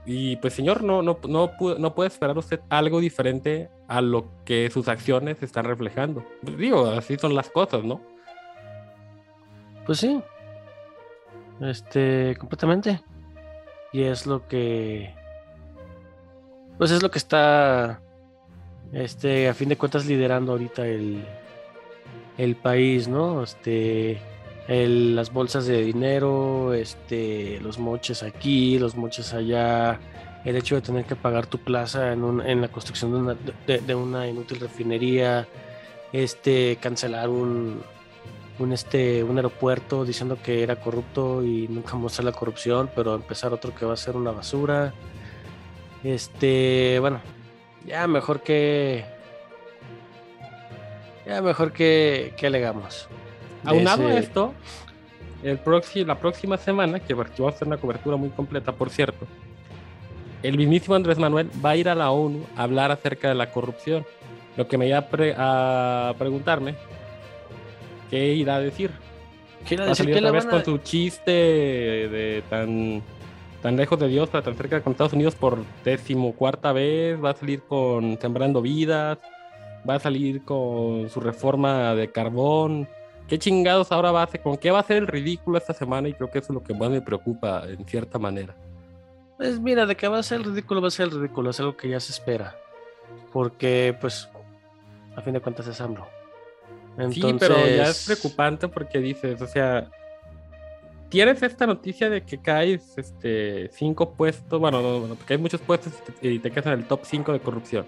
Y 0.05 0.37
pues 0.37 0.55
señor, 0.55 0.85
no, 0.85 1.03
no, 1.03 1.19
no, 1.29 1.51
no 1.79 1.95
puede 1.95 2.09
esperar 2.09 2.39
usted 2.39 2.61
algo 2.69 3.01
diferente 3.01 3.71
a 3.89 4.01
lo 4.01 4.29
que 4.45 4.71
sus 4.71 4.89
acciones 4.89 5.43
están 5.43 5.65
reflejando. 5.65 6.25
Digo, 6.43 6.87
así 6.87 7.17
son 7.17 7.35
las 7.35 7.51
cosas, 7.51 7.83
¿no? 7.83 8.01
Pues 9.85 9.99
sí. 9.99 10.21
Este, 11.61 12.37
completamente. 12.39 13.01
Y 13.93 14.03
es 14.03 14.27
lo 14.27 14.47
que. 14.47 15.15
Pues 16.79 16.91
es 16.91 17.03
lo 17.03 17.11
que 17.11 17.19
está. 17.19 18.01
Este, 18.93 19.49
a 19.49 19.55
fin 19.55 19.69
de 19.69 19.79
cuentas, 19.79 20.07
liderando 20.07 20.53
ahorita 20.53 20.87
el. 20.87 21.25
El 22.37 22.57
país, 22.57 23.09
¿no? 23.09 23.43
Este. 23.43 24.21
El- 24.69 25.15
las 25.17 25.33
bolsas 25.33 25.67
de 25.67 25.83
dinero, 25.83 26.75
este, 26.75 27.61
los 27.61 27.79
moches 27.79 28.23
aquí, 28.23 28.79
los 28.79 28.97
moches 28.97 29.33
allá, 29.33 29.99
el 30.45 30.57
hecho 30.57 30.75
de 30.77 30.81
tener 30.83 31.05
que 31.05 31.17
pagar 31.17 31.47
tu 31.47 31.59
plaza 31.59 32.13
en, 32.13 32.23
un- 32.25 32.41
en 32.41 32.61
la 32.61 32.69
construcción 32.69 33.13
de 33.13 33.19
una, 33.19 33.37
de- 33.67 33.95
una 33.95 34.27
inútil 34.29 34.61
refinería, 34.61 35.47
este, 36.13 36.77
cancelar 36.81 37.29
un, 37.29 37.83
un, 38.59 38.73
este, 38.73 39.23
un 39.25 39.37
aeropuerto 39.37 40.05
diciendo 40.05 40.39
que 40.43 40.63
era 40.63 40.77
corrupto 40.77 41.45
y 41.45 41.69
nunca 41.69 41.95
mostrar 41.97 42.25
la 42.25 42.33
corrupción, 42.33 42.89
pero 42.95 43.15
empezar 43.15 43.53
otro 43.53 43.75
que 43.75 43.85
va 43.85 43.93
a 43.95 43.97
ser 43.97 44.17
una 44.17 44.31
basura. 44.31 44.95
Este, 46.05 46.99
bueno, 47.01 47.21
ya 47.85 48.07
mejor 48.07 48.41
que. 48.43 49.05
Ya 51.27 51.43
mejor 51.43 51.73
que, 51.73 52.35
que 52.37 52.47
alegamos. 52.47 53.09
Aunado 53.71 54.07
a 54.07 54.11
ese- 54.13 54.19
esto, 54.21 54.55
el 55.43 55.63
proxi- 55.63 56.05
la 56.07 56.19
próxima 56.19 56.57
semana, 56.57 57.01
que 57.01 57.15
vamos 57.15 57.39
a 57.41 57.49
hacer 57.49 57.69
una 57.69 57.77
cobertura 57.79 58.17
muy 58.17 58.31
completa, 58.31 58.73
por 58.73 58.91
cierto, 58.91 59.27
el 60.43 60.57
mismísimo 60.57 60.95
Andrés 60.95 61.19
Manuel 61.19 61.51
va 61.65 61.71
a 61.71 61.77
ir 61.77 61.89
a 61.89 61.95
la 61.95 62.11
ONU 62.11 62.45
a 62.57 62.63
hablar 62.63 62.91
acerca 62.93 63.29
de 63.29 63.35
la 63.35 63.51
corrupción. 63.51 64.05
Lo 64.57 64.67
que 64.69 64.79
me 64.79 64.87
iba 64.89 64.99
a, 64.99 65.09
pre- 65.09 65.35
a 65.37 66.15
preguntarme, 66.19 66.75
¿qué 68.11 68.35
irá 68.35 68.57
a 68.57 68.61
decir? 68.61 68.91
Quiero 69.67 69.83
Va 69.83 69.89
a 69.89 69.91
decir 69.91 70.05
salir 70.07 70.17
otra 70.19 70.31
vez 70.31 70.47
a- 70.47 70.51
con 70.51 70.65
su 70.65 70.79
chiste 70.79 71.31
de 71.33 72.43
tan, 72.49 73.03
tan 73.63 73.77
lejos 73.77 73.99
de 73.99 74.09
Dios 74.09 74.29
para 74.29 74.45
tan 74.45 74.55
cerca 74.57 74.81
con 74.81 74.93
Estados 74.93 75.13
Unidos 75.13 75.35
por 75.35 75.59
decimocuarta 75.85 76.73
vez. 76.73 77.23
Va 77.23 77.31
a 77.31 77.35
salir 77.37 77.63
con 77.63 78.19
Sembrando 78.21 78.63
Vidas. 78.63 79.19
Va 79.89 79.97
a 79.97 79.99
salir 80.01 80.45
con 80.45 81.09
su 81.11 81.21
reforma 81.21 81.95
de 81.95 82.11
carbón. 82.11 82.89
¿Qué 83.29 83.39
chingados 83.39 83.91
ahora 83.91 84.13
va 84.13 84.21
a 84.21 84.25
hacer? 84.25 84.41
¿Con 84.41 84.57
qué 84.57 84.71
va 84.71 84.81
a 84.81 84.83
ser 84.85 84.99
el 84.99 85.07
ridículo 85.07 85.59
esta 85.59 85.73
semana? 85.73 86.09
Y 86.09 86.13
creo 86.13 86.31
que 86.31 86.39
eso 86.39 86.53
es 86.53 86.55
lo 86.55 86.63
que 86.63 86.75
más 86.75 86.91
me 86.91 87.01
preocupa 87.01 87.65
en 87.67 87.85
cierta 87.85 88.19
manera. 88.19 88.55
Pues 89.37 89.59
mira, 89.59 89.85
de 89.85 89.97
que 89.97 90.09
va 90.09 90.19
a 90.19 90.23
ser 90.23 90.43
ridículo, 90.43 90.81
va 90.81 90.89
a 90.89 90.93
ser 90.93 91.13
ridículo, 91.13 91.51
es 91.51 91.61
algo 91.61 91.77
que 91.77 91.89
ya 91.89 92.01
se 92.01 92.13
espera. 92.13 92.57
Porque, 93.33 93.97
pues, 94.01 94.29
a 95.17 95.23
fin 95.23 95.35
de 95.35 95.41
cuentas 95.41 95.67
es 95.67 95.81
AMLO. 95.81 96.07
Sí, 97.11 97.23
pero 97.39 97.57
ya 97.67 97.91
es 97.91 98.07
preocupante 98.07 98.69
porque 98.69 98.99
dices, 99.01 99.43
o 99.43 99.47
sea, 99.47 99.91
tienes 101.11 101.43
esta 101.43 101.67
noticia 101.67 102.09
de 102.09 102.23
que 102.23 102.39
caes 102.39 102.97
este, 102.97 103.69
cinco 103.73 104.15
puestos, 104.15 104.59
bueno, 104.59 104.81
no, 104.81 105.07
no, 105.07 105.15
porque 105.15 105.35
hay 105.35 105.39
muchos 105.39 105.61
puestos 105.61 105.93
y 106.23 106.39
te 106.39 106.51
quedas 106.51 106.67
en 106.67 106.73
el 106.73 106.85
top 106.85 107.01
5 107.03 107.33
de 107.33 107.41
corrupción. 107.41 107.87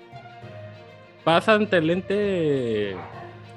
Pasa 1.25 1.55
ante 1.55 1.79
el 1.79 1.91
ente 1.91 2.97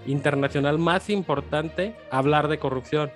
internacional 0.05 0.77
más 0.79 1.09
importante 1.09 1.95
hablar 2.09 2.47
de 2.47 2.57
corrupción. 2.59 3.11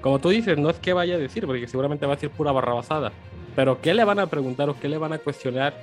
Como 0.00 0.18
tú 0.20 0.28
dices, 0.28 0.58
no 0.58 0.70
es 0.70 0.78
que 0.78 0.92
vaya 0.92 1.16
a 1.16 1.18
decir, 1.18 1.46
porque 1.46 1.66
seguramente 1.66 2.06
va 2.06 2.12
a 2.12 2.16
decir 2.16 2.30
pura 2.30 2.52
barrabasada. 2.52 3.12
Pero 3.56 3.80
¿qué 3.80 3.94
le 3.94 4.04
van 4.04 4.18
a 4.20 4.26
preguntar 4.26 4.68
o 4.68 4.78
qué 4.78 4.88
le 4.88 4.98
van 4.98 5.12
a 5.12 5.18
cuestionar? 5.18 5.74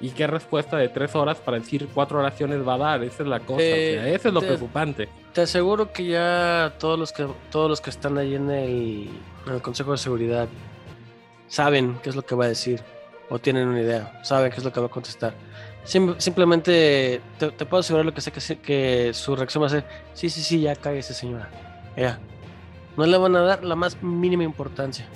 ¿Y 0.00 0.10
qué 0.10 0.26
respuesta 0.26 0.76
de 0.78 0.88
tres 0.88 1.14
horas 1.14 1.38
para 1.38 1.58
decir 1.60 1.86
cuatro 1.94 2.18
oraciones 2.18 2.66
va 2.66 2.74
a 2.74 2.78
dar? 2.78 3.04
Esa 3.04 3.22
es 3.22 3.28
la 3.28 3.40
cosa. 3.40 3.56
o 3.56 3.60
Eh, 3.60 3.94
sea, 4.00 4.08
eso 4.08 4.28
es 4.28 4.34
lo 4.34 4.40
te- 4.40 4.46
preocupante. 4.46 5.08
Te 5.32 5.42
aseguro 5.42 5.92
que 5.92 6.06
ya 6.06 6.72
todos 6.78 6.98
los 6.98 7.12
que 7.12 7.26
todos 7.50 7.68
los 7.70 7.80
que 7.80 7.90
están 7.90 8.18
ahí 8.18 8.34
en 8.34 8.50
el, 8.50 9.08
en 9.46 9.52
el 9.54 9.62
Consejo 9.62 9.92
de 9.92 9.98
Seguridad 9.98 10.48
saben 11.48 11.98
qué 12.02 12.10
es 12.10 12.16
lo 12.16 12.22
que 12.22 12.34
va 12.34 12.46
a 12.46 12.48
decir 12.48 12.80
o 13.28 13.38
tienen 13.38 13.68
una 13.68 13.80
idea, 13.80 14.20
saben 14.24 14.50
qué 14.50 14.58
es 14.58 14.64
lo 14.64 14.72
que 14.72 14.80
va 14.80 14.86
a 14.86 14.90
contestar. 14.90 15.34
Sim- 15.84 16.14
simplemente 16.18 17.20
te, 17.38 17.50
te 17.50 17.66
puedo 17.66 17.80
asegurar 17.80 18.06
lo 18.06 18.14
que 18.14 18.20
sé 18.20 18.30
que, 18.30 18.40
que 18.60 19.10
su 19.14 19.34
reacción 19.34 19.62
va 19.62 19.66
a 19.66 19.70
ser, 19.70 19.84
sí, 20.14 20.30
sí, 20.30 20.42
sí, 20.42 20.60
ya 20.60 20.76
cállese 20.76 21.12
señora, 21.14 21.48
ya. 21.96 22.20
No 22.96 23.06
le 23.06 23.16
van 23.16 23.34
a 23.36 23.40
dar 23.40 23.64
la 23.64 23.74
más 23.74 24.00
mínima 24.02 24.44
importancia. 24.44 25.06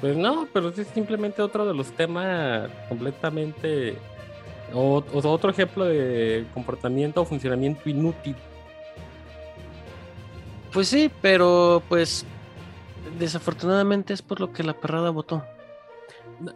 Pues 0.00 0.16
no, 0.16 0.46
pero 0.52 0.68
es 0.68 0.86
simplemente 0.88 1.42
otro 1.42 1.66
de 1.66 1.74
los 1.74 1.90
temas 1.92 2.70
completamente. 2.88 3.98
O, 4.72 5.02
o 5.12 5.28
otro 5.28 5.50
ejemplo 5.50 5.84
de 5.84 6.46
comportamiento 6.52 7.22
o 7.22 7.24
funcionamiento 7.24 7.88
inútil. 7.88 8.36
Pues 10.72 10.88
sí, 10.88 11.10
pero 11.22 11.82
pues 11.88 12.24
desafortunadamente 13.18 14.12
es 14.12 14.22
por 14.22 14.40
lo 14.40 14.52
que 14.52 14.62
la 14.62 14.74
perrada 14.74 15.10
votó. 15.10 15.44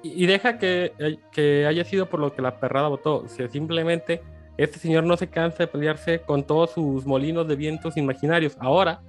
Y 0.02 0.26
deja 0.26 0.58
que, 0.58 0.92
que 1.32 1.66
haya 1.66 1.84
sido 1.84 2.06
por 2.06 2.20
lo 2.20 2.34
que 2.34 2.42
la 2.42 2.58
perrada 2.60 2.88
votó. 2.88 3.16
O 3.24 3.28
sea, 3.28 3.48
simplemente 3.48 4.22
este 4.58 4.78
señor 4.78 5.04
no 5.04 5.16
se 5.16 5.28
cansa 5.28 5.58
de 5.58 5.66
pelearse 5.68 6.20
con 6.20 6.42
todos 6.44 6.72
sus 6.72 7.06
molinos 7.06 7.48
de 7.48 7.56
vientos 7.56 7.96
imaginarios. 7.96 8.56
Ahora, 8.60 9.00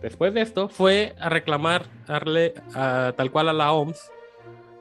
después 0.00 0.32
de 0.32 0.40
esto, 0.40 0.68
fue 0.68 1.14
a 1.20 1.28
reclamar 1.28 1.84
darle 2.06 2.54
tal 2.72 3.30
cual 3.30 3.48
a 3.50 3.52
la 3.52 3.72
OMS 3.72 4.10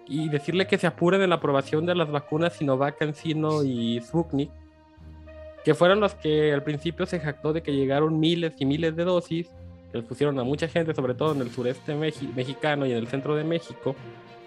y 0.08 0.30
decirle 0.30 0.68
que 0.68 0.78
se 0.78 0.88
apuren 0.88 1.22
en 1.22 1.30
la 1.32 1.36
aprobación 1.38 1.86
de 1.86 1.96
las 1.96 2.10
vacunas 2.12 2.54
Sinovac, 2.54 2.98
CanSino 2.98 3.64
y 3.64 4.00
Sputnik, 4.02 4.52
que 5.64 5.74
fueron 5.74 6.00
los 6.00 6.14
que 6.14 6.54
al 6.54 6.64
principio 6.64 7.06
se 7.08 7.20
jactó 7.20 7.52
de 7.52 7.64
que 7.64 7.74
llegaron 7.74 8.20
miles 8.20 8.54
y 8.60 8.66
miles 8.66 8.96
de 8.96 9.04
dosis, 9.04 9.50
que 9.92 9.98
les 9.98 10.08
pusieron 10.08 10.38
a 10.40 10.44
mucha 10.44 10.68
gente, 10.68 10.94
sobre 10.94 11.16
todo 11.16 11.34
en 11.34 11.42
el 11.42 11.50
sureste 11.50 11.96
mexi- 11.96 12.32
mexicano 12.36 12.86
y 12.86 12.92
en 12.92 13.00
el 13.00 13.08
centro 13.08 13.36
de 13.36 13.44
México, 13.44 13.96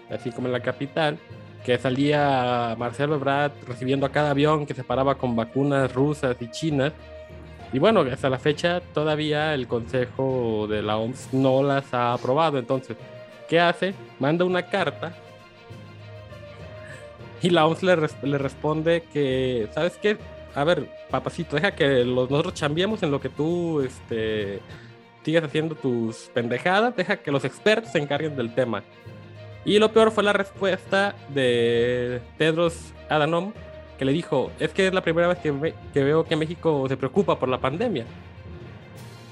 así 0.09 0.31
como 0.31 0.47
en 0.47 0.53
la 0.53 0.59
capital, 0.61 1.17
que 1.65 1.77
salía 1.77 2.75
Marcelo 2.77 3.15
Ebrard 3.15 3.51
recibiendo 3.67 4.05
a 4.05 4.11
cada 4.11 4.31
avión 4.31 4.65
que 4.65 4.73
se 4.73 4.83
paraba 4.83 5.15
con 5.15 5.35
vacunas 5.35 5.93
rusas 5.93 6.35
y 6.39 6.49
chinas. 6.51 6.93
Y 7.71 7.79
bueno, 7.79 8.01
hasta 8.01 8.29
la 8.29 8.39
fecha 8.39 8.81
todavía 8.93 9.53
el 9.53 9.67
Consejo 9.67 10.65
de 10.67 10.81
la 10.81 10.97
OMS 10.97 11.33
no 11.33 11.61
las 11.61 11.93
ha 11.93 12.13
aprobado. 12.13 12.57
Entonces, 12.57 12.97
¿qué 13.47 13.59
hace? 13.59 13.93
Manda 14.19 14.45
una 14.45 14.63
carta 14.65 15.13
y 17.41 17.49
la 17.51 17.65
OMS 17.67 17.83
le, 17.83 17.95
res- 17.95 18.23
le 18.23 18.37
responde 18.37 19.03
que, 19.13 19.67
¿sabes 19.73 19.97
qué? 20.01 20.17
A 20.55 20.63
ver, 20.63 20.89
papacito, 21.09 21.55
deja 21.55 21.71
que 21.75 22.03
los, 22.03 22.29
nosotros 22.29 22.53
chambiemos 22.55 23.01
en 23.03 23.11
lo 23.11 23.21
que 23.21 23.29
tú 23.29 23.81
este, 23.81 24.59
sigues 25.23 25.43
haciendo 25.43 25.75
tus 25.75 26.29
pendejadas, 26.33 26.95
deja 26.95 27.17
que 27.17 27.31
los 27.31 27.45
expertos 27.45 27.91
se 27.91 27.99
encarguen 27.99 28.35
del 28.35 28.53
tema. 28.53 28.83
Y 29.69 29.77
lo 29.79 29.91
peor 29.91 30.09
fue 30.11 30.23
la 30.23 30.33
respuesta 30.33 31.13
de 31.29 32.21
Tedros 32.37 32.91
Adhanom, 33.07 33.53
que 33.97 34.05
le 34.05 34.11
dijo, 34.13 34.51
es 34.59 34.71
que 34.73 34.87
es 34.87 34.93
la 34.93 35.01
primera 35.01 35.27
vez 35.27 35.37
que, 35.37 35.51
ve- 35.51 35.75
que 35.93 36.03
veo 36.03 36.23
que 36.23 36.35
México 36.35 36.85
se 36.87 36.97
preocupa 36.97 37.37
por 37.37 37.49
la 37.49 37.59
pandemia. 37.59 38.05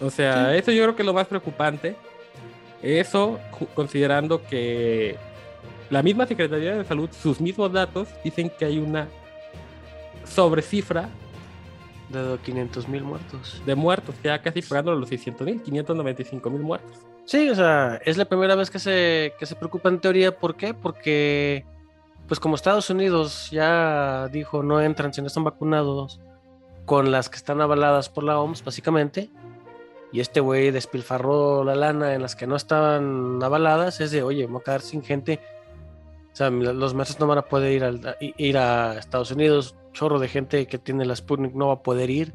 O 0.02 0.10
sea, 0.12 0.56
eso 0.56 0.72
yo 0.72 0.84
creo 0.84 0.96
que 0.96 1.02
es 1.02 1.06
lo 1.08 1.14
más 1.14 1.26
preocupante. 1.28 1.96
Eso 2.84 3.40
considerando 3.74 4.44
que 4.46 5.16
la 5.90 6.04
misma 6.04 6.28
Secretaría 6.28 6.76
de 6.78 6.86
Salud, 6.86 7.10
sus 7.12 7.42
mismos 7.42 7.72
datos, 7.74 8.08
dicen 8.24 8.52
que 8.60 8.66
hay 8.66 8.78
una 8.78 9.08
sobrecifra 10.26 11.10
De 12.10 12.38
500 12.46 12.88
mil 12.88 13.04
muertos. 13.04 13.62
de 13.66 13.74
muertos, 13.76 14.14
ya 14.24 14.40
casi 14.42 14.62
pegando 14.62 14.94
los 14.94 15.10
600 15.10 15.48
mil, 15.48 15.62
595 15.64 16.50
mil 16.52 16.62
muertos. 16.62 16.98
Sí, 17.28 17.50
o 17.50 17.56
sea, 17.56 18.00
es 18.06 18.16
la 18.18 18.24
primera 18.26 18.56
vez 18.56 18.72
que 18.72 18.80
se, 18.80 19.34
que 19.38 19.46
se 19.46 19.56
preocupa 19.56 19.90
en 19.90 20.00
teoría. 20.00 20.38
¿Por 20.40 20.56
qué? 20.56 20.74
Porque, 20.74 21.66
pues 22.28 22.40
como 22.40 22.56
Estados 22.56 22.90
Unidos 22.90 23.50
ya 23.52 24.30
dijo 24.30 24.64
no 24.64 24.80
entran 24.82 25.14
si 25.14 25.20
no 25.22 25.28
están 25.28 25.44
vacunados 25.44 26.22
con 26.86 27.12
las 27.12 27.30
que 27.30 27.36
están 27.36 27.60
avaladas 27.60 28.08
por 28.08 28.24
la 28.24 28.40
OMS, 28.40 28.64
básicamente, 28.64 29.30
y 30.14 30.22
este 30.22 30.40
güey 30.40 30.72
despilfarró 30.72 31.66
la 31.66 31.76
lana 31.76 32.14
en 32.14 32.22
las 32.22 32.38
que 32.38 32.48
no 32.48 32.56
estaban 32.56 33.44
avaladas, 33.44 34.00
es 34.00 34.12
de, 34.12 34.24
oye, 34.24 34.46
vamos 34.46 34.62
a 34.62 34.64
quedar 34.64 34.82
sin 34.82 35.04
gente. 35.04 35.42
O 36.32 36.36
sea, 36.38 36.50
los 36.50 36.94
maestros 36.94 37.20
no 37.20 37.28
van 37.28 37.40
a 37.40 37.42
poder 37.42 37.74
ir, 37.74 37.84
al- 37.84 38.16
ir 38.22 38.58
a 38.58 38.98
Estados 38.98 39.32
Unidos, 39.32 39.76
chorro 39.92 40.18
de 40.20 40.30
gente 40.30 40.66
que 40.68 40.78
tiene 40.78 41.04
la 41.04 41.14
Sputnik 41.16 41.54
no 41.56 41.68
va 41.68 41.74
a 41.74 41.84
poder 41.84 42.10
ir, 42.10 42.32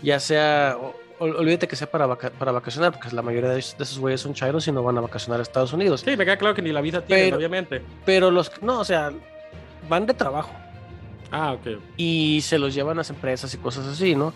ya 0.00 0.20
sea, 0.20 0.76
olvídate 1.18 1.66
que 1.68 1.76
sea 1.76 1.90
para, 1.90 2.06
vaca- 2.06 2.30
para 2.30 2.52
vacacionar, 2.52 2.92
porque 2.92 3.14
la 3.14 3.22
mayoría 3.22 3.50
de 3.50 3.58
esos, 3.58 3.98
güeyes 3.98 4.20
son 4.20 4.34
chairos 4.34 4.66
y 4.68 4.72
no 4.72 4.82
van 4.82 4.98
a 4.98 5.00
vacacionar 5.00 5.40
a 5.40 5.42
Estados 5.42 5.72
Unidos. 5.72 6.00
Sí, 6.02 6.16
me 6.16 6.24
queda 6.24 6.36
claro 6.36 6.54
que 6.54 6.62
ni 6.62 6.72
la 6.72 6.80
visa 6.80 7.00
tienen, 7.04 7.34
obviamente. 7.34 7.82
Pero 8.04 8.30
los, 8.30 8.50
no, 8.62 8.80
o 8.80 8.84
sea, 8.84 9.12
van 9.88 10.06
de 10.06 10.14
trabajo 10.14 10.50
Ah, 11.30 11.52
ok. 11.52 11.80
y 11.96 12.40
se 12.42 12.58
los 12.58 12.74
llevan 12.74 12.96
a 12.96 13.00
las 13.00 13.10
empresas 13.10 13.52
y 13.54 13.58
cosas 13.58 13.86
así, 13.86 14.14
¿no? 14.14 14.32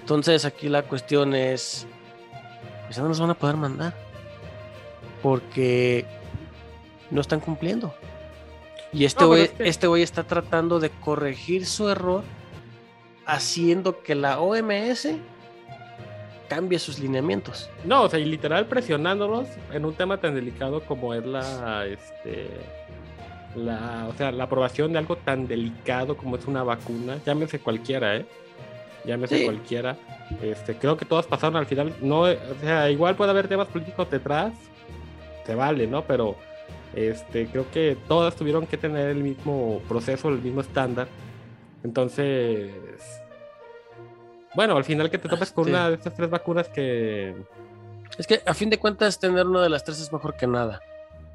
Entonces 0.00 0.44
aquí 0.44 0.68
la 0.68 0.82
cuestión 0.82 1.34
es, 1.34 1.86
pues 2.86 2.96
ya 2.96 3.02
no 3.02 3.08
los 3.08 3.20
van 3.20 3.30
a 3.30 3.34
poder 3.34 3.56
mandar 3.56 3.92
porque 5.22 6.04
no 7.10 7.20
están 7.20 7.40
cumpliendo. 7.40 7.94
Y 8.92 9.04
este 9.04 9.24
No, 9.24 9.30
pero 9.30 9.40
güey 9.40 9.42
es 9.42 9.50
que- 9.50 9.68
este 9.68 9.86
güey 9.86 10.02
está 10.02 10.22
tratando 10.24 10.78
de 10.80 10.90
corregir 10.90 11.66
su 11.66 11.88
error 11.88 12.22
haciendo 13.26 14.02
que 14.02 14.14
la 14.14 14.38
OMS 14.40 15.08
cambie 16.48 16.78
sus 16.78 16.98
lineamientos. 16.98 17.68
No, 17.84 18.02
o 18.04 18.08
sea, 18.08 18.18
y 18.18 18.24
literal 18.24 18.66
presionándolos 18.66 19.46
en 19.72 19.84
un 19.84 19.94
tema 19.94 20.18
tan 20.18 20.34
delicado 20.34 20.80
como 20.80 21.14
es 21.14 21.24
la, 21.24 21.86
este, 21.86 22.48
la, 23.54 24.06
o 24.08 24.14
sea, 24.16 24.32
la 24.32 24.44
aprobación 24.44 24.92
de 24.92 24.98
algo 24.98 25.16
tan 25.16 25.46
delicado 25.46 26.16
como 26.16 26.36
es 26.36 26.46
una 26.46 26.62
vacuna, 26.62 27.18
llámese 27.24 27.58
cualquiera, 27.60 28.16
¿eh? 28.16 28.26
llámese 29.04 29.38
Sí. 29.38 29.44
cualquiera. 29.44 29.96
Este, 30.42 30.74
creo 30.76 30.96
que 30.96 31.04
todas 31.04 31.26
pasaron 31.26 31.56
al 31.56 31.66
final. 31.66 31.94
No, 32.00 32.22
o 32.22 32.34
sea, 32.60 32.90
igual 32.90 33.14
puede 33.14 33.30
haber 33.30 33.46
temas 33.48 33.68
políticos 33.68 34.10
detrás, 34.10 34.52
se 35.44 35.54
vale, 35.54 35.86
¿no? 35.86 36.02
Pero 36.02 36.36
este, 36.94 37.46
creo 37.46 37.70
que 37.70 37.96
todas 38.08 38.34
tuvieron 38.34 38.66
que 38.66 38.76
tener 38.76 39.08
el 39.10 39.22
mismo 39.22 39.80
proceso, 39.88 40.28
el 40.28 40.38
mismo 40.42 40.60
estándar. 40.60 41.06
Entonces, 41.84 42.72
bueno, 44.56 44.76
al 44.76 44.84
final 44.84 45.08
que 45.10 45.18
te 45.18 45.28
topes 45.28 45.52
con 45.52 45.66
Este- 45.68 45.70
una 45.78 45.88
de 45.90 45.94
estas 45.94 46.14
tres 46.14 46.28
vacunas 46.30 46.68
que 46.68 47.34
Es 48.18 48.26
que 48.26 48.40
a 48.46 48.54
fin 48.54 48.70
de 48.70 48.78
cuentas 48.78 49.18
tener 49.20 49.46
una 49.46 49.62
de 49.62 49.68
las 49.68 49.84
tres 49.84 50.00
es 50.00 50.12
mejor 50.12 50.34
que 50.36 50.46
nada. 50.46 50.80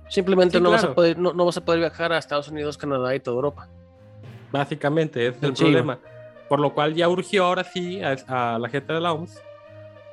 Simplemente 0.09 0.57
Sí, 0.57 0.63
no, 0.63 0.71
vas 0.71 0.79
a 0.79 0.87
claro. 0.87 0.95
poder, 0.95 1.17
no, 1.17 1.31
no 1.33 1.45
vas 1.45 1.55
a 1.57 1.61
poder 1.61 1.79
viajar 1.79 2.11
a 2.11 2.17
Estados 2.17 2.47
Unidos, 2.49 2.77
Canadá 2.77 3.13
y 3.15 3.19
toda 3.19 3.35
Europa. 3.35 3.67
Básicamente, 4.51 5.27
ese 5.27 5.37
es 5.37 5.43
el 5.43 5.53
problema. 5.53 5.99
Por 6.49 6.59
lo 6.59 6.73
cual 6.73 6.93
ya 6.95 7.07
urgió 7.07 7.45
ahora 7.45 7.63
sí 7.63 8.01
a, 8.03 8.15
a 8.55 8.59
la 8.59 8.67
gente 8.67 8.91
de 8.93 8.99
la 8.99 9.13
OMS. 9.13 9.41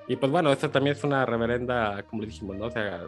Y 0.07 0.17
pues 0.17 0.31
bueno, 0.31 0.53
esto 0.53 0.71
también 0.71 0.97
es 0.97 1.03
una 1.05 1.27
reverenda, 1.27 2.03
como 2.05 2.23
le 2.23 2.29
dijimos, 2.29 2.57
¿no? 2.57 2.67
O 2.67 2.71
sea, 2.71 3.01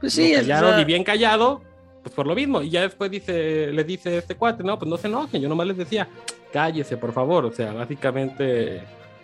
Pues 0.00 0.12
sí, 0.12 0.24
sí, 0.26 0.32
es- 0.32 0.40
callaron 0.40 0.70
o 0.70 0.72
sea, 0.74 0.80
y 0.80 0.84
bien 0.84 1.04
callado, 1.04 1.62
pues 2.02 2.14
por 2.14 2.26
lo 2.26 2.34
mismo. 2.34 2.60
Y 2.62 2.70
ya 2.70 2.82
después 2.82 3.10
dice, 3.10 3.68
le 3.72 3.84
dice 3.84 4.18
este 4.18 4.34
cuate, 4.34 4.64
no, 4.64 4.78
pues 4.78 4.88
no 4.88 4.96
se 4.96 5.06
enojen, 5.06 5.40
yo 5.40 5.48
nomás 5.48 5.66
les 5.68 5.76
decía, 5.76 6.08
cállese, 6.52 6.96
por 6.96 7.12
favor. 7.12 7.44
O 7.44 7.52
sea, 7.52 7.72
básicamente, 7.72 8.82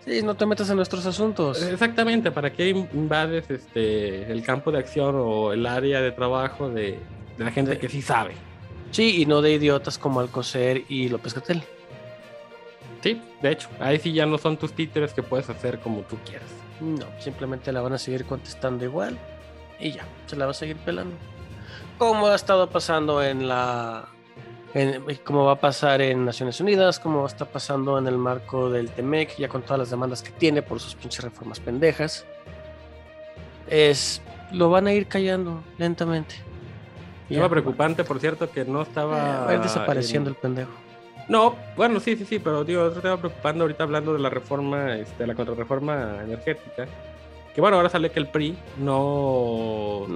sí, 0.09 0.23
no 0.23 0.35
te 0.35 0.47
metas 0.47 0.69
en 0.71 0.77
nuestros 0.77 1.05
asuntos. 1.07 1.63
exactamente, 1.63 2.31
¿para 2.31 2.53
qué 2.53 2.71
invades 2.71 3.51
este, 3.51 4.31
el 4.31 4.43
campo 4.43 4.71
de 4.73 4.79
acción 4.79 5.15
o 5.19 5.53
el 5.53 5.67
área 5.67 6.01
de 6.01 6.11
trabajo 6.13 6.69
de, 6.71 6.99
de 7.37 7.45
la 7.45 7.51
gente 7.51 7.73
De- 7.73 7.79
que 7.79 7.89
sí 7.89 8.03
sabe? 8.03 8.33
Sí, 8.91 9.21
y 9.23 9.27
no 9.27 9.43
de 9.43 9.53
idiotas 9.53 9.99
como 9.99 10.21
Alcocer 10.21 10.85
y 10.89 11.09
López 11.11 11.35
Gatel. 11.35 11.63
Sí, 13.03 13.21
de 13.43 13.53
hecho, 13.53 13.69
ahí 13.79 13.99
sí 13.99 14.13
ya 14.13 14.27
no 14.27 14.39
son 14.39 14.57
tus 14.57 14.73
títeres 14.73 15.13
que 15.13 15.23
puedes 15.23 15.49
hacer 15.51 15.79
como 15.79 16.01
tú 16.03 16.17
quieras. 16.27 16.49
No, 16.81 17.07
simplemente 17.21 17.71
la 17.73 17.81
van 17.81 17.93
a 17.93 17.99
seguir 17.99 18.25
contestando 18.25 18.85
igual 18.85 19.17
y 19.79 19.93
ya, 19.93 20.05
se 20.27 20.37
la 20.37 20.47
va 20.47 20.51
a 20.53 20.55
seguir 20.55 20.77
pelando. 20.79 21.15
Como 21.99 22.27
ha 22.29 22.35
estado 22.35 22.69
pasando 22.71 23.23
en 23.23 23.47
la. 23.49 24.09
En, 24.75 25.03
como 25.25 25.45
va 25.47 25.53
a 25.53 25.61
pasar 25.61 26.01
en 26.03 26.25
Naciones 26.25 26.61
Unidas, 26.61 26.99
como 27.01 27.27
está 27.27 27.47
pasando 27.47 27.99
en 27.99 28.07
el 28.07 28.19
marco 28.19 28.69
del 28.71 28.91
TEMEC, 28.91 29.37
ya 29.39 29.49
con 29.49 29.63
todas 29.63 29.79
las 29.79 29.91
demandas 29.91 30.23
que 30.23 30.31
tiene 30.31 30.61
por 30.63 30.79
sus 30.79 30.95
pinches 30.95 31.25
reformas 31.25 31.59
pendejas. 31.59 32.27
Es. 33.69 34.21
Lo 34.53 34.71
van 34.71 34.87
a 34.87 34.93
ir 34.93 35.07
callando 35.07 35.63
lentamente. 35.77 36.37
Y 37.29 37.35
ya, 37.35 37.49
preocupante, 37.49 38.05
por 38.05 38.19
cierto, 38.19 38.51
que 38.51 38.65
no 38.65 38.79
Va 38.79 38.83
estaba. 38.85 39.49
a 39.49 39.55
ir 39.55 39.61
desapareciendo 39.61 40.31
en- 40.31 40.37
el 40.37 40.41
pendejo. 40.41 40.71
No, 41.29 41.55
bueno, 41.77 42.01
sí, 42.01 42.17
sí, 42.17 42.25
sí, 42.25 42.39
pero 42.39 42.65
digo, 42.65 42.83
otro 42.85 43.03
tema 43.03 43.19
preocupando 43.19 43.65
ahorita 43.65 43.85
hablando 43.85 44.15
de 44.15 44.19
la 44.19 44.31
reforma, 44.31 44.95
este, 44.97 45.27
la 45.27 45.35
contrarreforma 45.35 46.23
energética. 46.25 46.87
Que 47.55 47.61
bueno, 47.61 47.77
ahora 47.77 47.91
sale 47.91 48.11
que 48.11 48.19
el 48.21 48.29
PRI 48.29 48.57
no. 48.79 50.07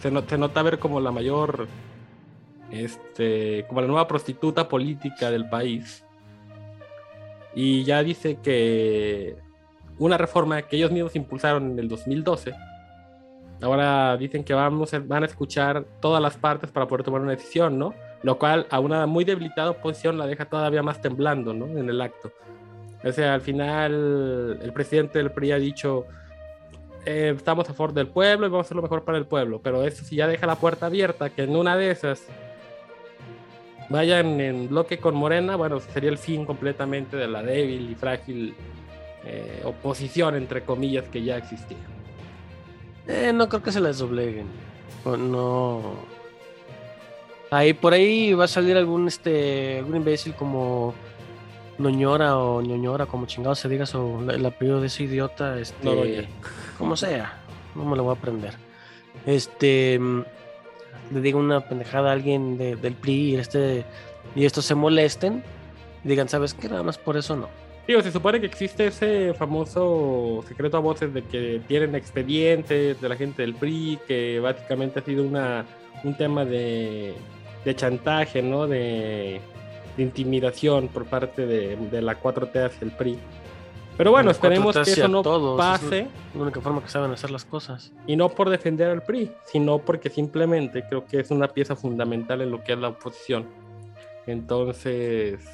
Se, 0.00 0.10
no- 0.12 0.22
se 0.28 0.38
nota 0.38 0.62
ver 0.62 0.78
como 0.78 1.00
la 1.00 1.10
mayor. 1.10 1.66
Este. 2.70 3.64
Como 3.68 3.80
la 3.80 3.86
nueva 3.86 4.08
prostituta 4.08 4.68
política 4.68 5.30
del 5.30 5.48
país. 5.48 6.04
Y 7.54 7.84
ya 7.84 8.02
dice 8.02 8.38
que. 8.42 9.36
Una 9.98 10.16
reforma 10.16 10.62
que 10.62 10.76
ellos 10.76 10.90
mismos 10.90 11.14
impulsaron 11.14 11.72
en 11.72 11.78
el 11.78 11.88
2012. 11.88 12.54
Ahora 13.62 14.16
dicen 14.16 14.42
que 14.42 14.54
vamos 14.54 14.90
van 15.06 15.22
a 15.22 15.26
escuchar 15.26 15.84
todas 16.00 16.22
las 16.22 16.38
partes 16.38 16.70
para 16.70 16.86
poder 16.86 17.04
tomar 17.04 17.20
una 17.20 17.32
decisión, 17.32 17.78
¿no? 17.78 17.94
Lo 18.22 18.38
cual 18.38 18.66
a 18.70 18.80
una 18.80 19.06
muy 19.06 19.24
debilitada 19.24 19.70
oposición 19.70 20.16
la 20.16 20.26
deja 20.26 20.46
todavía 20.46 20.82
más 20.82 21.02
temblando, 21.02 21.52
¿no? 21.52 21.66
En 21.66 21.88
el 21.90 22.00
acto. 22.00 22.32
O 23.04 23.12
sea, 23.12 23.34
al 23.34 23.40
final 23.40 24.58
el 24.62 24.72
presidente 24.72 25.18
del 25.18 25.30
PRI 25.30 25.52
ha 25.52 25.58
dicho, 25.58 26.06
eh, 27.06 27.32
estamos 27.34 27.68
a 27.68 27.72
favor 27.72 27.94
del 27.94 28.08
pueblo 28.08 28.46
y 28.46 28.50
vamos 28.50 28.64
a 28.64 28.68
hacer 28.68 28.76
lo 28.76 28.82
mejor 28.82 29.04
para 29.04 29.16
el 29.16 29.26
pueblo, 29.26 29.60
pero 29.62 29.84
eso 29.84 30.04
sí 30.04 30.16
ya 30.16 30.26
deja 30.26 30.46
la 30.46 30.56
puerta 30.56 30.86
abierta, 30.86 31.30
que 31.30 31.42
en 31.42 31.56
una 31.56 31.76
de 31.76 31.90
esas 31.90 32.26
vayan 33.90 34.40
en 34.40 34.68
bloque 34.68 34.98
con 34.98 35.14
Morena, 35.14 35.56
bueno, 35.56 35.80
sería 35.80 36.10
el 36.10 36.18
fin 36.18 36.46
completamente 36.46 37.16
de 37.16 37.28
la 37.28 37.42
débil 37.42 37.90
y 37.90 37.94
frágil 37.94 38.54
eh, 39.24 39.60
oposición, 39.64 40.36
entre 40.36 40.62
comillas, 40.62 41.04
que 41.08 41.22
ya 41.22 41.36
existía. 41.36 41.76
Eh, 43.06 43.32
no 43.34 43.48
creo 43.48 43.62
que 43.62 43.72
se 43.72 43.80
les 43.80 43.98
dobleguen. 43.98 44.46
O 45.04 45.16
no. 45.16 45.82
Ahí 47.50 47.72
por 47.72 47.92
ahí 47.92 48.32
va 48.32 48.44
a 48.44 48.48
salir 48.48 48.76
algún 48.76 49.08
este 49.08 49.78
algún 49.78 49.96
imbécil 49.96 50.34
como 50.34 50.94
Noñora 51.78 52.36
o 52.38 52.62
ñoñora, 52.62 53.06
como 53.06 53.26
chingado 53.26 53.54
se 53.54 53.68
diga 53.68 53.86
su, 53.86 54.24
el 54.30 54.44
apellido 54.46 54.80
de 54.80 54.86
ese 54.86 55.04
idiota, 55.04 55.58
este, 55.58 55.84
Noroña. 55.84 56.28
como 56.78 56.94
sea, 56.94 57.40
no 57.74 57.84
me 57.86 57.96
lo 57.96 58.04
voy 58.04 58.14
a 58.14 58.18
aprender. 58.18 58.54
Este 59.26 59.98
mm, 59.98 60.22
le 61.10 61.20
diga 61.20 61.38
una 61.38 61.60
pendejada 61.60 62.10
a 62.10 62.12
alguien 62.12 62.56
de- 62.58 62.76
del 62.76 62.94
PRI 62.94 63.32
y 63.32 63.36
este 63.36 63.84
y 64.36 64.44
estos 64.44 64.64
se 64.64 64.74
molesten 64.74 65.42
y 66.04 66.08
digan, 66.08 66.28
¿sabes 66.28 66.54
qué? 66.54 66.68
Nada 66.68 66.82
más 66.82 66.98
por 66.98 67.16
eso 67.16 67.36
no. 67.36 67.48
Digo, 67.88 68.02
se 68.02 68.12
supone 68.12 68.38
que 68.40 68.46
existe 68.46 68.86
ese 68.86 69.34
famoso 69.34 70.44
secreto 70.46 70.76
a 70.76 70.80
voces 70.80 71.12
de 71.12 71.22
que 71.22 71.60
tienen 71.66 71.94
expedientes 71.96 73.00
de 73.00 73.08
la 73.08 73.16
gente 73.16 73.42
del 73.42 73.54
PRI, 73.54 73.98
que 74.06 74.38
básicamente 74.38 75.00
ha 75.00 75.02
sido 75.02 75.24
una, 75.24 75.64
un 76.04 76.16
tema 76.16 76.44
de, 76.44 77.14
de 77.64 77.74
chantaje, 77.74 78.42
¿no? 78.42 78.68
De, 78.68 79.40
de 79.96 80.02
intimidación 80.02 80.86
por 80.88 81.06
parte 81.06 81.46
de, 81.46 81.76
de 81.76 82.02
la 82.02 82.20
4T 82.20 82.64
hacia 82.66 82.84
el 82.84 82.92
PRI. 82.92 83.18
Pero 84.00 84.12
bueno, 84.12 84.30
esperemos 84.30 84.74
4T 84.74 84.84
que 84.86 84.90
eso 84.92 85.08
no 85.08 85.20
todos, 85.20 85.58
pase, 85.58 85.98
es 85.98 86.34
La 86.34 86.40
única 86.40 86.62
forma 86.62 86.82
que 86.82 86.88
saben 86.88 87.10
hacer 87.10 87.30
las 87.30 87.44
cosas. 87.44 87.92
y 88.06 88.16
no 88.16 88.30
por 88.30 88.48
defender 88.48 88.88
al 88.88 89.02
PRI, 89.02 89.30
sino 89.44 89.78
porque 89.78 90.08
simplemente 90.08 90.86
creo 90.88 91.04
que 91.04 91.20
es 91.20 91.30
una 91.30 91.48
pieza 91.48 91.76
fundamental 91.76 92.40
en 92.40 92.50
lo 92.50 92.64
que 92.64 92.72
es 92.72 92.78
la 92.78 92.88
oposición. 92.88 93.46
Entonces, 94.26 95.46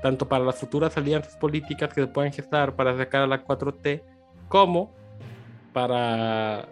tanto 0.00 0.26
para 0.26 0.42
las 0.42 0.58
futuras 0.58 0.96
alianzas 0.96 1.36
políticas 1.36 1.92
que 1.92 2.00
se 2.00 2.06
puedan 2.06 2.32
gestar 2.32 2.74
para 2.76 2.96
sacar 2.96 3.20
a 3.20 3.26
la 3.26 3.44
4T, 3.44 4.02
como 4.48 4.90
para 5.74 6.66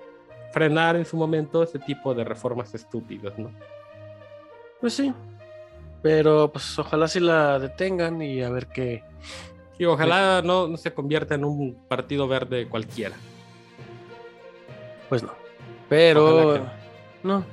frenar 0.55 0.97
en 0.97 1.05
su 1.05 1.19
momento 1.19 1.63
ese 1.63 1.81
tipo 1.81 2.15
de 2.15 2.25
reformas 2.25 2.75
estúpidas, 2.75 3.39
¿no? 3.39 3.51
Pues 4.81 4.95
sí. 4.95 5.13
Pero 6.01 6.51
pues 6.51 6.79
ojalá 6.79 7.09
si 7.09 7.21
la 7.21 7.59
detengan 7.59 8.23
y 8.23 8.43
a 8.43 8.49
ver 8.49 8.69
qué. 8.69 9.05
Y 9.79 9.85
ojalá 9.85 10.43
no, 10.43 10.69
no 10.69 10.77
se 10.77 10.93
convierta 10.93 11.35
en 11.35 11.45
un 11.45 11.77
partido 11.89 12.29
verde 12.29 12.69
cualquiera. 12.69 13.17
Pues 15.09 15.23
no. 15.23 15.33
Pero. 15.89 16.67
No. 17.23 17.45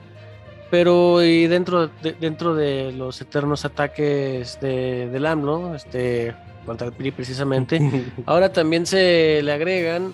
Pero 0.70 1.22
y 1.22 1.48
dentro 1.48 1.88
de, 1.88 2.14
dentro 2.14 2.56
de 2.56 2.94
los 2.94 3.20
eternos 3.20 3.66
ataques 3.66 4.60
de, 4.62 5.10
del 5.10 5.26
AMLO, 5.26 5.76
este, 5.76 6.34
contra 6.66 6.88
el 6.88 6.94
PRI 6.94 7.12
precisamente, 7.12 7.80
ahora 8.26 8.54
también 8.54 8.86
se 8.86 9.42
le 9.44 9.52
agregan 9.52 10.14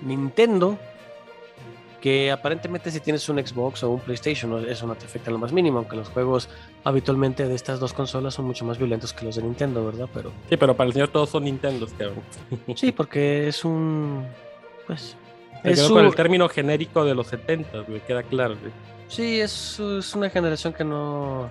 Nintendo, 0.00 0.78
que 2.02 2.30
aparentemente 2.32 2.90
si 2.90 2.98
tienes 3.00 3.26
un 3.28 3.38
Xbox 3.38 3.82
o 3.84 3.90
un 3.90 4.00
PlayStation, 4.00 4.68
eso 4.68 4.86
no 4.88 4.94
te 4.96 5.06
afecta 5.06 5.30
en 5.30 5.34
lo 5.34 5.38
más 5.38 5.52
mínimo, 5.52 5.78
aunque 5.78 5.96
los 5.96 6.08
juegos 6.08 6.48
habitualmente 6.84 7.46
de 7.46 7.54
estas 7.54 7.78
dos 7.80 7.92
consolas 7.94 8.34
son 8.34 8.44
mucho 8.44 8.64
más 8.64 8.76
violentos 8.76 9.12
que 9.12 9.24
los 9.24 9.36
de 9.36 9.42
Nintendo, 9.42 9.86
¿verdad? 9.86 10.08
Pero 10.12 10.32
Sí, 10.50 10.56
pero 10.56 10.76
para 10.76 10.88
el 10.88 10.92
señor 10.94 11.08
todos 11.10 11.30
son 11.30 11.44
Nintendos, 11.44 11.92
cabrón. 11.92 12.18
sí, 12.74 12.90
porque 12.92 13.46
es 13.48 13.64
un... 13.64 14.26
Pues... 14.86 15.16
Es 15.62 15.78
su- 15.80 15.94
con 15.94 16.04
el 16.04 16.14
término 16.16 16.48
genérico 16.48 17.04
de 17.04 17.14
los 17.14 17.28
70, 17.28 17.84
me 17.86 18.00
queda 18.00 18.24
claro. 18.24 18.56
güey. 18.60 18.72
Sí, 19.06 19.40
es, 19.40 19.78
es 19.78 20.12
una 20.16 20.28
generación 20.28 20.72
que 20.72 20.82
no 20.84 21.48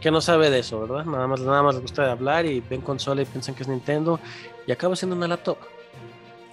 que 0.00 0.10
no 0.10 0.20
sabe 0.20 0.50
de 0.50 0.58
eso, 0.60 0.80
¿verdad? 0.80 1.04
Nada 1.04 1.26
más, 1.28 1.40
nada 1.40 1.62
más 1.62 1.74
les 1.76 1.82
gusta 1.82 2.10
hablar 2.10 2.44
y 2.44 2.60
ven 2.60 2.80
consola 2.80 3.22
y 3.22 3.24
piensan 3.24 3.54
que 3.54 3.62
es 3.62 3.68
Nintendo 3.68 4.18
y 4.66 4.72
acaba 4.72 4.96
siendo 4.96 5.14
una 5.16 5.28
laptop. 5.28 5.58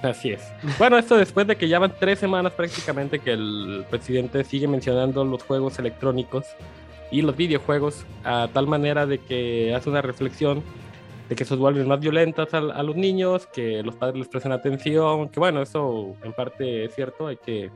Así 0.02 0.32
es. 0.32 0.42
Bueno, 0.78 0.98
esto 0.98 1.18
después 1.18 1.46
de 1.48 1.56
que 1.58 1.68
ya 1.68 1.78
van 1.80 1.94
tres 2.00 2.20
semanas 2.20 2.54
prácticamente 2.54 3.20
que 3.20 3.34
el 3.34 3.86
presidente 3.90 4.44
sigue 4.44 4.68
mencionando 4.68 5.26
los 5.26 5.44
juegos 5.44 5.78
electrónicos 5.80 6.46
y 7.12 7.22
los 7.22 7.36
videojuegos 7.36 8.06
a 8.24 8.48
tal 8.54 8.68
manera 8.68 9.06
de 9.06 9.18
que 9.20 9.74
hace 9.76 9.90
una 9.90 10.02
reflexión 10.02 10.64
de 11.28 11.36
que 11.36 11.44
se 11.46 11.56
vuelven 11.56 11.88
más 11.88 12.00
violentas 12.00 12.54
a, 12.54 12.58
a 12.60 12.82
los 12.84 12.96
niños, 12.96 13.46
que 13.48 13.84
los 13.84 13.96
padres 13.96 14.18
les 14.20 14.28
prestan 14.28 14.52
atención, 14.52 15.30
que 15.30 15.40
bueno, 15.40 15.62
eso 15.62 16.16
en 16.24 16.34
parte 16.34 16.86
es 16.86 16.96
cierto, 16.96 17.28
hay 17.28 17.38
que 17.38 17.70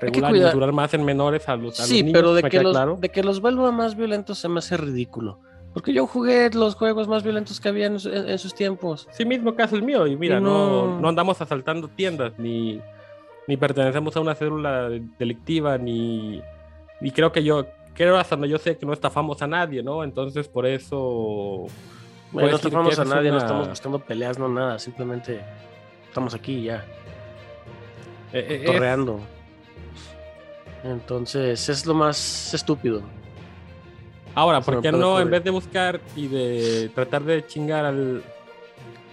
regular 0.00 0.30
y 0.30 0.32
cuidar. 0.34 0.48
mesurar 0.48 0.72
más 0.72 0.92
en 0.94 1.04
menores 1.04 1.48
a 1.48 1.56
los, 1.56 1.78
a 1.78 1.82
los 1.82 1.88
Sí, 1.88 2.02
niños, 2.02 2.12
pero 2.14 2.34
de 2.34 2.42
que, 2.44 2.62
los, 2.62 2.72
claro. 2.72 2.96
de 3.00 3.08
que 3.10 3.22
los 3.22 3.40
vuelva 3.40 3.70
más 3.70 3.96
violentos 3.96 4.38
se 4.38 4.48
me 4.48 4.58
hace 4.58 4.76
ridículo. 4.76 5.40
Porque 5.76 5.92
yo 5.92 6.06
jugué 6.06 6.48
los 6.54 6.74
juegos 6.74 7.06
más 7.06 7.22
violentos 7.22 7.60
que 7.60 7.68
había 7.68 7.84
en, 7.88 8.00
su- 8.00 8.08
en- 8.08 8.30
en 8.30 8.38
sus 8.38 8.54
tiempos. 8.54 9.06
Sí, 9.10 9.26
mismo 9.26 9.54
caso 9.54 9.76
el 9.76 9.82
mío. 9.82 10.06
Y 10.06 10.16
mira, 10.16 10.38
Y 10.38 10.40
no, 10.40 10.86
no- 10.86 11.00
no 11.02 11.08
andamos 11.10 11.38
asaltando 11.42 11.86
tiendas, 11.88 12.32
ni, 12.38 12.80
ni 13.46 13.58
pertenecemos 13.58 14.16
a 14.16 14.20
una 14.20 14.34
célula 14.34 14.88
delictiva, 15.18 15.76
ni, 15.76 16.40
ni 17.02 17.10
creo 17.10 17.30
que 17.30 17.44
yo, 17.44 17.66
creo 17.92 18.16
hasta 18.16 18.36
donde 18.36 18.48
yo 18.48 18.56
sé 18.56 18.78
que 18.78 18.86
no 18.86 18.94
estafamos 18.94 19.42
a 19.42 19.46
nadie, 19.46 19.82
¿no? 19.82 20.02
Entonces, 20.02 20.48
por 20.48 20.64
eso, 20.64 21.66
Bueno, 22.32 22.48
no 22.72 22.88
esa 22.88 23.02
a 23.02 23.04
nadie, 23.04 23.30
no 23.30 23.36
estamos 23.36 23.68
buscando 23.68 23.98
peleas, 23.98 24.38
no 24.38 24.48
nada. 24.48 24.78
Simplemente 24.78 25.42
estamos 26.08 26.32
aquí 26.32 26.62
ya, 26.62 26.86
eh, 28.32 28.46
eh, 28.48 28.60
es- 28.62 28.64
torreando. 28.64 29.20
Entonces, 30.84 31.68
es 31.68 31.84
lo 31.84 31.92
más 31.92 32.54
estúpido. 32.54 33.02
Ahora, 34.36 34.60
¿por 34.60 34.82
qué 34.82 34.92
no 34.92 35.18
en 35.20 35.30
vez 35.30 35.42
de 35.44 35.50
buscar 35.50 35.98
y 36.14 36.28
de 36.28 36.90
tratar 36.94 37.22
de 37.24 37.44
chingar 37.46 37.84
al, 37.86 38.22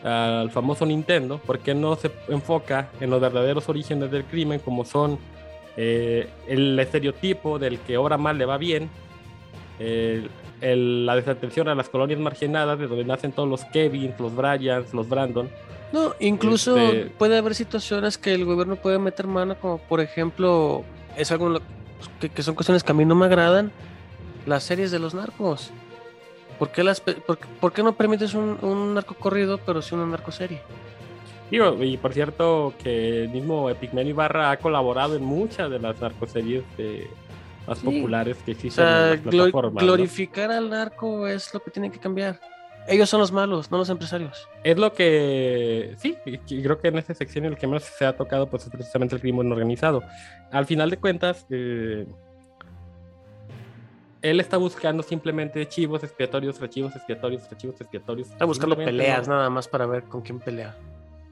al 0.04 0.52
famoso 0.52 0.86
Nintendo, 0.86 1.38
por 1.40 1.60
qué 1.60 1.74
no 1.74 1.96
se 1.96 2.12
enfoca 2.28 2.90
en 3.00 3.10
los 3.10 3.22
verdaderos 3.22 3.68
orígenes 3.70 4.12
del 4.12 4.26
crimen, 4.26 4.60
como 4.60 4.84
son 4.86 5.18
eh, 5.78 6.30
el 6.48 6.78
estereotipo 6.78 7.58
del 7.58 7.80
que 7.80 7.98
obra 7.98 8.18
mal 8.18 8.38
le 8.38 8.46
va 8.46 8.58
bien, 8.58 8.90
el- 9.80 10.30
el- 10.62 11.06
la 11.06 11.16
desatención 11.16 11.68
a 11.70 11.74
las 11.76 11.90
colonias 11.90 12.20
marginadas, 12.20 12.78
de 12.78 12.88
donde 12.88 13.06
nacen 13.06 13.32
todos 13.32 13.48
los 13.50 13.64
Kevins, 13.66 14.20
los 14.20 14.36
Bryans, 14.36 14.94
los 14.94 15.08
Brandon? 15.10 15.50
No, 15.94 16.14
incluso 16.20 16.78
Este- 16.78 17.06
puede 17.18 17.38
haber 17.38 17.56
situaciones 17.56 18.18
que 18.18 18.34
el 18.34 18.44
gobierno 18.46 18.76
puede 18.76 19.00
meter 19.00 19.26
mano, 19.26 19.56
como 19.60 19.78
por 19.78 20.02
ejemplo, 20.02 20.84
es 21.18 21.32
algo 21.32 21.48
en 21.48 21.54
lo- 21.54 21.62
que, 22.20 22.28
que 22.30 22.44
son 22.44 22.56
cuestiones 22.56 22.84
que 22.84 22.92
a 22.92 22.96
mí 22.96 23.06
no 23.06 23.16
me 23.16 23.26
agradan, 23.26 23.72
las 24.46 24.64
series 24.64 24.92
de 24.92 25.00
los 25.00 25.14
narcos. 25.14 25.72
¿Por 26.60 26.70
qué, 26.72 26.84
las, 26.84 27.02
pe- 27.02 27.16
por, 27.16 27.38
por 27.38 27.74
qué 27.74 27.84
no 27.84 27.94
permites 27.96 28.34
un, 28.34 28.58
un 28.62 28.94
narco 28.94 29.16
corrido, 29.16 29.58
pero 29.66 29.82
sí 29.82 29.96
una 29.96 30.06
narcoserie? 30.06 30.62
Digo, 31.52 31.84
y 31.84 31.98
por 31.98 32.14
cierto, 32.14 32.74
que 32.82 33.24
el 33.24 33.30
mismo 33.30 33.70
Epigmenio 33.70 34.12
Ibarra 34.12 34.52
ha 34.52 34.58
colaborado 34.58 35.16
en 35.16 35.24
muchas 35.24 35.70
de 35.70 35.80
las 35.80 36.00
narcoseries 36.00 36.64
eh, 36.78 37.08
más 37.68 37.80
Sí. 37.80 37.86
populares 37.86 38.38
que 38.46 38.52
O 38.52 38.54
existen 38.54 38.86
sea, 38.86 39.04
en 39.06 39.10
las 39.12 39.20
plataformas. 39.36 39.74
¿no? 39.74 39.80
glorificar 39.88 40.52
al 40.52 40.70
narco 40.70 41.28
es 41.28 41.54
lo 41.54 41.60
que 41.62 41.72
tiene 41.72 41.92
que 41.92 42.00
cambiar. 42.00 42.40
Ellos 42.88 43.10
son 43.10 43.22
los 43.22 43.32
malos, 43.32 43.72
no 43.72 43.78
los 43.78 43.90
empresarios. 43.90 44.48
Es 44.64 44.78
lo 44.78 44.92
que, 44.94 45.96
sí, 45.98 46.18
creo 46.46 46.80
que 46.82 46.90
en 46.90 46.98
esta 46.98 47.14
sección 47.14 47.46
el 47.46 47.56
que 47.56 47.66
más 47.66 47.84
se 47.84 48.06
ha 48.06 48.16
tocado 48.18 48.48
pues, 48.50 48.64
es 48.66 48.70
precisamente 48.70 49.16
el 49.16 49.22
crimen 49.22 49.50
organizado. 49.52 50.02
Al 50.52 50.66
final 50.66 50.90
de 50.90 50.98
cuentas, 50.98 51.46
eh, 51.50 52.06
él 54.24 54.40
está 54.40 54.58
buscando 54.58 55.04
simplemente 55.04 55.68
chivos 55.68 56.04
expiatorios, 56.04 56.60
archivos 56.62 56.96
expiatorios, 56.96 57.44
archivos 57.52 57.80
expiatorios. 57.80 58.30
Está 58.32 58.46
buscando 58.46 58.76
peleas 58.76 59.28
no- 59.28 59.36
nada 59.36 59.50
más 59.52 59.68
para 59.68 59.86
ver 59.86 60.04
con 60.06 60.22
quién 60.22 60.40
pelea. 60.40 60.76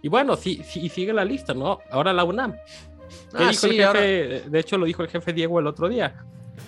Y 0.03 0.09
bueno, 0.09 0.35
sí, 0.35 0.61
sí, 0.63 0.81
y 0.81 0.89
sigue 0.89 1.13
la 1.13 1.25
lista, 1.25 1.53
¿no? 1.53 1.79
Ahora 1.89 2.11
la 2.13 2.23
UNAM. 2.23 2.53
¿Qué 2.53 2.57
Ah, 3.43 3.49
dijo 3.49 3.49
el 3.49 3.55
sí, 3.55 3.67
jefe? 3.69 3.83
ahora- 3.85 4.01
De 4.01 4.59
hecho, 4.59 4.77
lo 4.77 4.85
dijo 4.85 5.01
el 5.03 5.09
jefe 5.09 5.33
Diego 5.33 5.59
el 5.59 5.67
otro 5.67 5.87
día. 5.89 6.15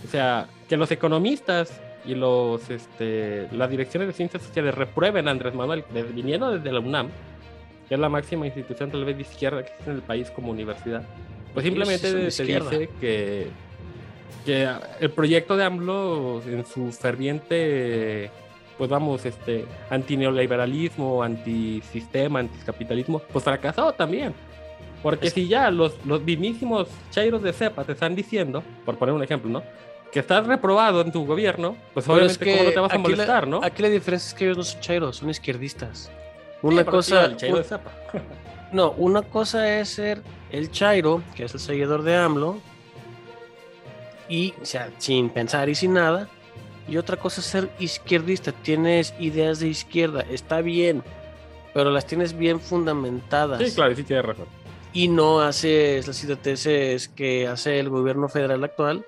O 0.05 0.07
sea, 0.07 0.47
que 0.67 0.77
los 0.77 0.89
economistas 0.91 1.79
y 2.05 2.15
los, 2.15 2.69
este, 2.69 3.47
las 3.51 3.69
direcciones 3.69 4.07
de 4.07 4.13
ciencias 4.13 4.43
sociales 4.43 4.75
reprueben 4.75 5.27
a 5.27 5.31
Andrés 5.31 5.53
Manuel, 5.53 5.83
viniendo 6.13 6.51
desde 6.51 6.71
la 6.71 6.79
UNAM, 6.79 7.09
que 7.87 7.95
es 7.95 7.99
la 7.99 8.09
máxima 8.09 8.45
institución 8.45 8.91
tal 8.91 9.03
vez 9.05 9.15
de 9.15 9.21
izquierda 9.23 9.63
que 9.63 9.69
existe 9.71 9.89
en 9.89 9.97
el 9.97 10.01
país 10.03 10.29
como 10.31 10.51
universidad. 10.51 11.03
Pues 11.53 11.63
Sí, 11.63 11.69
simplemente 11.69 12.31
se 12.31 12.43
dice 12.43 12.89
que, 12.99 13.47
que 14.45 14.67
el 14.99 15.09
proyecto 15.11 15.55
de 15.57 15.63
AMLO 15.63 16.41
en 16.45 16.65
su 16.65 16.91
ferviente 16.91 18.29
pues 18.77 18.89
vamos, 18.89 19.23
este, 19.25 19.65
antineoliberalismo, 19.89 21.21
antisistema, 21.23 22.39
anticapitalismo, 22.39 23.19
pues 23.31 23.43
fracasó 23.43 23.91
también. 23.93 24.33
Porque 25.03 25.29
si 25.29 25.47
ya 25.47 25.69
los, 25.69 25.93
los 26.05 26.21
mismísimos 26.23 26.87
chairos 27.11 27.43
de 27.43 27.53
cepa 27.53 27.83
te 27.83 27.91
están 27.91 28.15
diciendo, 28.15 28.63
por 28.85 28.97
poner 28.97 29.13
un 29.13 29.21
ejemplo, 29.23 29.49
¿no? 29.51 29.63
Que 30.11 30.19
estás 30.19 30.45
reprobado 30.47 31.01
en 31.01 31.11
tu 31.11 31.25
gobierno, 31.25 31.75
pues 31.93 32.05
Pero 32.07 32.25
es 32.25 32.37
obviamente 32.37 32.51
cómo 32.51 32.63
no 32.63 32.71
te 32.73 32.79
vas 32.79 32.91
a 32.91 32.95
aquí 32.95 33.03
la- 33.03 33.09
molestar, 33.09 33.47
¿no? 33.47 33.59
Aquí 33.63 33.81
la 33.83 33.89
diferencia 33.89 34.27
es 34.29 34.33
que 34.33 34.45
ellos 34.45 34.57
no 34.57 34.63
son 34.63 34.81
chairos, 34.81 35.17
son 35.17 35.29
izquierdistas. 35.29 35.99
Sí, 36.05 36.11
Una 36.61 36.77
pero 36.83 36.91
cosa, 36.91 37.25
sí, 37.25 37.31
el 37.31 37.37
chairo 37.37 37.55
un- 37.57 37.61
de 37.61 37.67
cepa. 37.67 37.91
no, 38.71 38.91
una 38.91 39.21
cosa 39.21 39.79
es 39.79 39.89
ser 39.89 40.21
el 40.51 40.71
chairo, 40.71 41.21
que 41.35 41.45
es 41.45 41.53
el 41.53 41.59
seguidor 41.59 42.01
de 42.03 42.15
AMLO, 42.15 42.59
y, 44.29 44.53
o 44.61 44.65
sea, 44.65 44.89
sin 44.97 45.29
pensar 45.29 45.69
y 45.69 45.75
sin 45.75 45.93
nada. 45.93 46.29
Y 46.87 46.97
otra 46.97 47.15
cosa 47.17 47.39
es 47.41 47.47
ser 47.47 47.69
izquierdista, 47.79 48.51
tienes 48.51 49.13
ideas 49.19 49.59
de 49.59 49.69
izquierda, 49.69 50.25
está 50.29 50.61
bien, 50.61 51.01
pero 51.73 51.91
las 51.91 52.05
tienes 52.05 52.37
bien 52.37 52.59
fundamentadas. 52.59 53.61
Sí, 53.67 53.73
claro, 53.73 53.95
sí 53.95 54.03
tienes 54.03 54.25
razón. 54.25 54.45
y 54.91 55.07
no 55.07 55.39
haces 55.41 56.05
las 56.07 56.23
idioteces 56.23 57.07
que 57.07 57.47
hace 57.47 57.79
el 57.79 57.89
gobierno 57.89 58.27
federal 58.29 58.63
actual, 58.63 59.05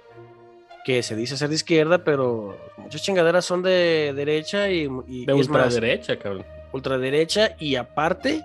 que 0.86 1.04
se 1.04 1.16
dice 1.16 1.36
ser 1.38 1.50
de 1.50 1.56
izquierda, 1.56 2.04
pero 2.04 2.58
muchas 2.78 3.02
chingaderas 3.04 3.44
son 3.44 3.62
de 3.62 4.14
derecha 4.16 4.70
y, 4.70 4.88
y- 5.08 5.26
De 5.26 5.36
y 5.36 5.40
es 5.40 5.50
más, 5.50 5.66
ultraderecha, 5.74 6.18
cabrón. 6.18 6.46
ultraderecha 6.72 7.56
y 7.60 7.76
aparte 7.76 8.42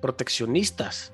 proteccionistas. 0.00 1.12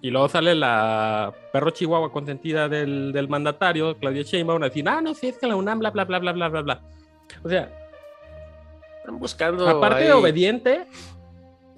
Y 0.00 0.10
luego 0.10 0.28
sale 0.28 0.54
la 0.54 1.32
perro 1.52 1.70
chihuahua 1.70 2.12
consentida 2.12 2.68
del, 2.68 3.12
del 3.12 3.28
mandatario, 3.28 3.96
Claudia 3.98 4.22
Sheinbaum, 4.22 4.62
a 4.62 4.66
decir, 4.66 4.88
ah, 4.88 5.00
no, 5.00 5.14
sí, 5.14 5.28
es 5.28 5.38
que 5.38 5.46
la 5.46 5.56
UNAM, 5.56 5.80
bla, 5.80 5.90
bla, 5.90 6.04
bla, 6.04 6.20
bla, 6.20 6.32
bla, 6.32 6.48
bla, 6.48 6.62
bla. 6.62 6.82
O 7.42 7.48
sea, 7.48 7.68
Están 9.00 9.18
buscando 9.18 9.68
aparte 9.68 10.04
de 10.04 10.12
obediente, 10.12 10.86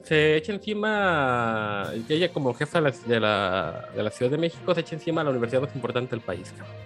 se 0.02 0.36
echa 0.36 0.52
encima, 0.52 1.90
ella 2.08 2.32
como 2.32 2.52
jefa 2.52 2.80
de 2.80 2.90
la, 3.20 3.88
de, 3.94 4.02
la, 4.02 4.10
Ciudad 4.10 4.30
de 4.30 4.38
México, 4.38 4.74
se 4.74 4.80
echa 4.80 4.96
encima 4.96 5.22
a 5.22 5.24
la 5.24 5.30
universidad 5.30 5.62
más 5.62 5.74
importante 5.74 6.10
del 6.10 6.20
país. 6.20 6.50
cabrón. 6.50 6.76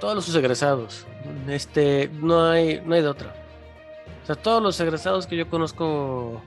todos 0.00 0.14
los 0.14 0.34
egresados. 0.36 1.06
Este, 1.48 2.10
no 2.12 2.50
hay, 2.50 2.80
no 2.84 2.94
hay 2.94 3.02
de 3.02 3.08
otra. 3.08 3.34
O 4.22 4.26
sea, 4.26 4.36
todos 4.36 4.62
los 4.62 4.78
egresados 4.80 5.26
que 5.26 5.36
yo 5.36 5.48
conozco 5.48 6.40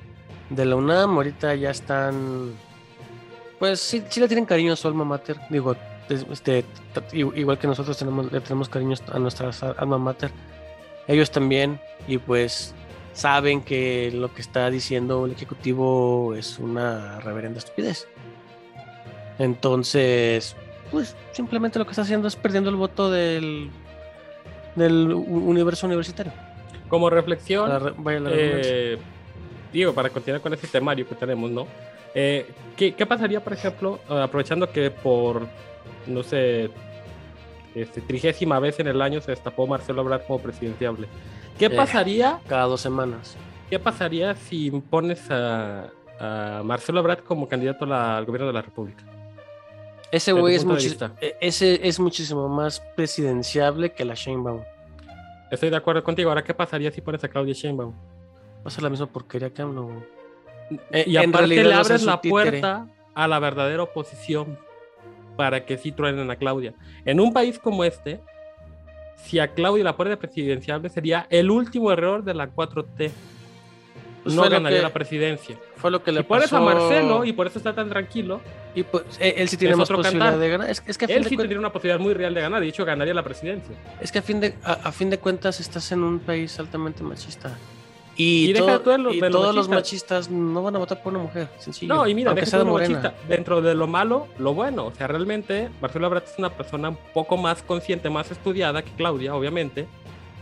de 0.50 0.65
la 0.65 0.76
UNAM 0.76 1.15
ahorita 1.15 1.56
ya 1.56 1.72
están, 1.72 2.54
pues 3.60 3.80
sí, 3.80 4.04
sí 4.10 4.20
le 4.20 4.28
tienen 4.28 4.46
cariño 4.46 4.74
a 4.74 4.76
su 4.76 4.88
alma 4.88 5.04
mater. 5.04 5.38
Digo, 5.50 5.76
es- 6.10 6.26
este, 6.32 6.63
igual 7.13 7.58
que 7.58 7.67
nosotros 7.67 7.98
tenemos, 7.98 8.32
le 8.32 8.39
tenemos 8.41 8.70
cariño 8.70 8.96
a 9.12 9.20
nuestras 9.20 9.63
alma 9.63 9.98
mater. 9.98 10.32
Ellos 11.08 11.32
también, 11.32 11.80
y 12.08 12.17
pues 12.17 12.74
saben 13.13 13.62
que 13.62 14.12
lo 14.13 14.34
que 14.34 14.41
está 14.41 14.70
diciendo 14.70 15.26
el 15.26 15.32
ejecutivo 15.32 16.36
es 16.36 16.60
una 16.60 17.20
reverenda 17.22 17.60
estupidez. 17.60 18.08
Entonces, 19.39 20.56
pues 20.91 21.15
simplemente 21.32 21.80
lo 21.80 21.86
que 21.86 21.91
está 21.91 22.02
haciendo 22.04 22.28
es 22.28 22.36
perdiendo 22.36 22.70
el 22.70 22.76
voto 22.76 23.10
del, 23.12 23.70
del 24.76 25.13
universo 25.13 25.86
universitario. 25.88 26.34
Como 26.89 27.10
reflexión, 27.10 27.70
La 27.70 27.80
re- 27.80 27.93
vaya 27.98 28.20
la 28.20 28.30
redundancia. 28.30 28.72
eh, 28.74 28.98
digo, 29.74 29.93
para 29.93 30.10
continuar 30.10 30.41
con 30.41 30.54
ese 30.54 30.67
temario 30.67 31.08
que 31.08 31.15
tenemos, 31.15 31.52
¿no? 31.52 31.67
Eh, 32.15 32.50
¿qué, 32.76 32.93
qué 32.96 33.06
pasaría, 33.06 33.43
por 33.43 33.54
ejemplo, 33.54 34.00
aprovechando 34.10 34.72
que 34.72 34.89
por, 34.91 35.48
no 36.08 36.24
sé, 36.24 36.70
este, 37.76 38.02
trigésima 38.02 38.60
vez 38.60 38.80
en 38.80 38.88
el 38.88 39.02
año 39.02 39.22
se 39.22 39.32
destapó 39.32 39.67
Marcelo 39.67 40.02
Ebrard 40.02 40.24
como 40.26 40.39
presidenciable? 40.39 41.08
¿Qué 41.60 41.65
Eh. 41.65 41.70
pasaría, 41.70 42.39
Cada 42.48 42.65
dos 42.65 42.82
semanas. 42.82 43.36
qué 43.70 43.78
pasaría 43.80 44.36
si 44.36 44.67
impones 44.67 45.30
a, 45.30 45.89
a 46.20 46.62
Marcelo 46.63 47.00
Ebrard 47.02 47.20
como 47.24 47.48
candidato 47.48 47.86
a 47.86 47.88
la- 47.88 48.17
al 48.17 48.26
gobierno 48.26 48.48
de 48.48 48.54
la 48.54 48.62
República? 48.62 49.04
Ese 50.12 50.32
güey 50.32 50.56
es, 50.56 50.65
e- 51.22 51.36
ese 51.41 51.86
es 51.88 52.00
muchísimo 52.00 52.48
más 52.48 52.80
presidenciable 52.96 53.91
que 53.91 54.06
la 54.06 54.13
Sheinbaum. 54.13 54.62
Estoy 55.52 55.70
de 55.70 55.76
acuerdo 55.76 56.02
contigo. 56.04 56.30
Ahora, 56.30 56.43
¿qué 56.43 56.54
pasaría 56.54 56.91
si 56.91 57.02
pones 57.02 57.24
a 57.24 57.28
Claudia 57.28 57.54
Sheinbaum? 57.54 57.91
Va 57.91 58.63
a 58.65 58.70
ser 58.70 58.84
la 58.84 58.89
misma 58.89 59.08
porquería 59.08 59.50
que 59.50 59.62
AMLO. 59.62 59.84
güey. 59.84 60.17
Eh, 60.92 61.06
y 61.08 61.18
en 61.18 61.30
aparte 61.30 61.64
le 61.64 61.74
abres 61.74 62.04
la 62.04 62.22
puerta 62.22 62.88
a 63.14 63.28
la 63.28 63.40
verdadera 63.40 63.84
oposición 63.84 64.58
para 65.36 65.66
que 65.66 65.78
sí 65.78 65.92
truenen 65.92 66.30
a 66.32 66.36
Claudia. 66.36 66.74
En 67.06 67.20
un 67.20 67.32
país 67.32 67.60
como 67.60 67.84
este, 67.84 68.20
si 69.16 69.40
a 69.40 69.48
Claudia 69.50 69.84
la 69.84 69.94
de 69.94 70.18
presidenciable 70.18 70.90
sería 70.90 71.28
el 71.30 71.50
último 71.50 71.92
error 71.92 72.24
de 72.24 72.34
la 72.34 72.48
4T. 72.50 73.12
Pues 74.24 74.36
no 74.36 74.42
ganaría 74.50 74.80
que- 74.80 74.84
la 74.84 74.92
presidencia. 74.94 75.58
Fue 75.78 75.90
lo 75.90 76.04
que 76.04 76.12
le 76.12 76.24
pones 76.24 76.46
pasó 76.50 76.58
a 76.58 76.60
Marcelo 76.60 77.24
y 77.24 77.32
por 77.32 77.48
eso 77.48 77.60
está 77.60 77.74
tan 77.74 77.88
tranquilo, 77.88 78.42
y 78.76 78.84
pues, 78.84 79.04
eh, 79.22 79.36
él 79.38 79.48
sí 79.48 79.56
tiene 79.56 79.76
más 79.76 79.88
posibilidad 79.88 80.26
cantar. 80.26 80.40
de 80.40 80.50
ganar. 80.50 80.70
Es, 80.70 80.84
es 80.86 80.98
que 80.98 81.06
a 81.06 81.08
fin 81.08 81.18
él 81.18 81.26
sí 81.26 81.38
tendría 81.38 81.60
una 81.60 81.72
posibilidad 81.72 82.00
muy 82.00 82.14
real 82.14 82.34
de 82.34 82.42
ganar. 82.42 82.60
De 82.60 82.68
hecho, 82.68 82.84
ganaría 82.84 83.14
la 83.14 83.24
presidencia. 83.24 83.74
Es 84.02 84.12
que 84.12 84.20
a 84.20 84.22
fin 84.22 84.42
de, 84.42 84.56
a, 84.64 84.74
a 84.74 84.92
fin 84.92 85.10
de 85.10 85.18
cuentas 85.20 85.60
estás 85.62 85.90
en 85.94 86.04
un 86.04 86.20
país 86.20 86.60
altamente 86.60 87.04
machista. 87.04 87.58
Y, 88.18 88.50
Y 88.50 88.54
deja 88.54 88.66
todo- 88.66 88.80
tú 88.82 88.90
de 88.90 88.98
lo- 88.98 89.14
y 89.14 89.22
de 89.22 89.30
todos 89.30 89.54
los 89.56 89.70
machista. 89.70 90.16
machistas 90.16 90.30
no 90.32 90.64
van 90.64 90.76
a 90.76 90.80
votar 90.80 91.04
por 91.04 91.14
una 91.14 91.22
mujer, 91.24 91.50
sencillo. 91.60 91.94
No, 91.94 92.08
y 92.08 92.16
mira, 92.16 92.32
aunque 92.32 92.42
deja 92.42 92.50
sea 92.58 92.64
de 92.64 92.72
machista. 92.72 93.14
Dentro 93.30 93.62
de 93.62 93.76
lo 93.76 93.86
malo, 93.88 94.28
lo 94.40 94.54
bueno. 94.56 94.86
O 94.88 94.92
sea, 94.96 95.06
realmente, 95.08 95.70
Marcelo 95.80 96.08
Ebrard 96.08 96.24
es 96.24 96.34
una 96.40 96.50
persona 96.50 96.90
un 96.90 96.98
poco 97.14 97.38
más 97.38 97.62
consciente, 97.62 98.10
más 98.10 98.32
estudiada 98.32 98.82
que 98.82 98.92
Claudia, 98.92 99.36
obviamente. 99.36 99.88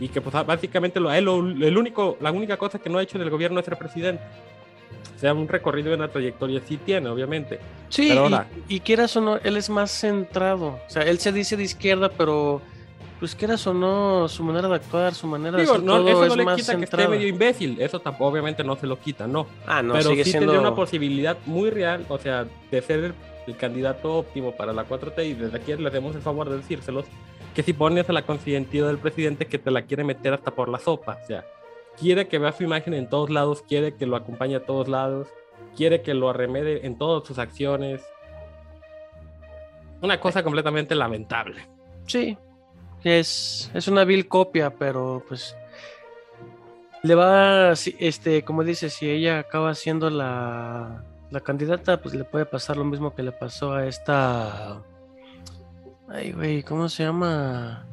Y 0.00 0.08
que, 0.08 0.20
pues, 0.22 0.34
básicamente, 0.46 1.00
lo, 1.00 1.12
él 1.12 1.26
el 1.62 1.76
único, 1.78 2.16
la 2.20 2.32
única 2.32 2.56
cosa 2.56 2.78
que 2.78 2.88
no 2.90 2.98
ha 2.98 3.02
hecho 3.02 3.18
en 3.18 3.22
el 3.24 3.30
gobierno 3.30 3.60
es 3.60 3.66
ser 3.66 3.76
presidente. 3.76 4.22
O 5.14 5.18
sea, 5.18 5.32
un 5.34 5.48
recorrido 5.48 5.90
y 5.90 5.94
una 5.94 6.08
trayectoria 6.08 6.60
sí 6.66 6.78
tiene, 6.78 7.08
obviamente. 7.08 7.58
Sí, 7.88 8.08
Pero 8.08 8.28
y- 8.68 8.74
y, 8.76 8.80
quieras 8.80 9.16
o 9.16 9.20
no, 9.22 9.36
él 9.36 9.56
es 9.56 9.70
más 9.70 9.90
centrado. 9.90 10.66
O 10.86 10.90
sea, 10.90 11.02
él 11.02 11.18
se 11.18 11.32
dice 11.32 11.56
de 11.56 11.62
izquierda, 11.64 12.10
pero 12.10 12.60
pues 13.18 13.34
quieras 13.34 13.66
o 13.66 13.72
no, 13.72 14.28
su 14.28 14.44
manera 14.44 14.68
de 14.68 14.74
actuar, 14.74 15.14
su 15.14 15.26
manera 15.26 15.58
Digo, 15.58 15.72
de 15.72 15.78
hacer 15.78 15.86
no, 15.86 15.96
todo 15.96 16.08
eso 16.08 16.24
es 16.24 16.28
no 16.28 16.36
le 16.36 16.44
más 16.44 16.56
quita 16.56 16.76
que 16.76 16.84
esté 16.84 17.08
medio 17.08 17.26
imbécil. 17.26 17.80
Eso 17.80 17.98
tampoco, 18.00 18.30
obviamente, 18.30 18.62
no 18.62 18.76
se 18.76 18.86
lo 18.86 18.98
quita, 19.00 19.26
no. 19.26 19.46
Ah, 19.66 19.82
no, 19.82 19.94
pero 19.94 20.10
sigue 20.10 20.24
sí 20.24 20.32
siendo... 20.32 20.52
tendría 20.52 20.68
una 20.68 20.76
posibilidad 20.76 21.38
muy 21.46 21.70
real, 21.70 22.04
o 22.08 22.18
sea, 22.18 22.46
de 22.70 22.82
ser 22.82 23.04
el, 23.04 23.14
el 23.46 23.56
candidato 23.56 24.16
óptimo 24.16 24.52
para 24.52 24.72
la 24.72 24.86
4T. 24.86 25.26
Y 25.26 25.34
desde 25.34 25.56
aquí 25.56 25.74
le 25.74 25.88
hacemos 25.88 26.14
el 26.14 26.20
favor 26.20 26.50
de 26.50 26.58
decírselos. 26.58 27.06
Que 27.54 27.62
si 27.62 27.72
pones 27.72 28.08
a 28.10 28.12
la 28.12 28.22
consentida 28.22 28.86
del 28.88 28.98
presidente 28.98 29.46
que 29.46 29.58
te 29.58 29.70
la 29.70 29.82
quiere 29.82 30.04
meter 30.04 30.34
hasta 30.34 30.50
por 30.50 30.68
la 30.68 30.78
sopa. 30.78 31.18
O 31.22 31.26
sea, 31.26 31.46
quiere 31.98 32.28
que 32.28 32.38
vea 32.38 32.52
su 32.52 32.64
imagen 32.64 32.92
en 32.92 33.08
todos 33.08 33.30
lados, 33.30 33.62
quiere 33.66 33.94
que 33.94 34.04
lo 34.04 34.16
acompañe 34.16 34.56
a 34.56 34.66
todos 34.66 34.88
lados, 34.88 35.28
quiere 35.74 36.02
que 36.02 36.12
lo 36.12 36.28
arremede 36.28 36.86
en 36.86 36.98
todas 36.98 37.26
sus 37.26 37.38
acciones. 37.38 38.02
Una 40.02 40.20
cosa 40.20 40.42
completamente 40.42 40.94
lamentable. 40.94 41.66
Sí, 42.06 42.36
es, 43.06 43.70
es 43.74 43.88
una 43.88 44.04
vil 44.04 44.28
copia, 44.28 44.70
pero 44.70 45.22
pues 45.28 45.56
le 47.02 47.14
va, 47.14 47.72
este, 47.72 48.42
como 48.42 48.64
dice, 48.64 48.90
si 48.90 49.08
ella 49.08 49.38
acaba 49.40 49.74
siendo 49.74 50.10
la, 50.10 51.04
la 51.30 51.40
candidata, 51.40 52.00
pues 52.02 52.14
le 52.14 52.24
puede 52.24 52.46
pasar 52.46 52.76
lo 52.76 52.84
mismo 52.84 53.14
que 53.14 53.22
le 53.22 53.32
pasó 53.32 53.72
a 53.72 53.86
esta... 53.86 54.82
Ay, 56.08 56.32
güey, 56.32 56.62
¿cómo 56.62 56.88
se 56.88 57.02
llama? 57.04 57.84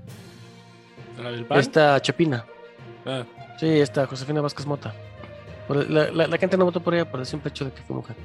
¿La 1.21 1.31
del 1.31 1.45
PAN? 1.45 1.59
Esta 1.59 1.99
Chapina. 2.01 2.45
Ah, 3.05 3.23
Sí, 3.59 3.67
esta 3.79 4.05
Josefina 4.07 4.41
Vázquez 4.41 4.65
Mota. 4.65 4.93
Por- 5.67 5.89
la, 5.89 6.09
la- 6.11 6.27
la 6.27 6.37
gente 6.37 6.57
no 6.57 6.65
votó 6.65 6.79
por 6.79 6.93
ella 6.95 7.09
por 7.09 7.19
el 7.19 7.25
simple 7.25 7.49
hecho 7.49 7.65
de 7.65 7.71
que 7.71 7.81
fue 7.83 7.95
mujer. 7.95 8.15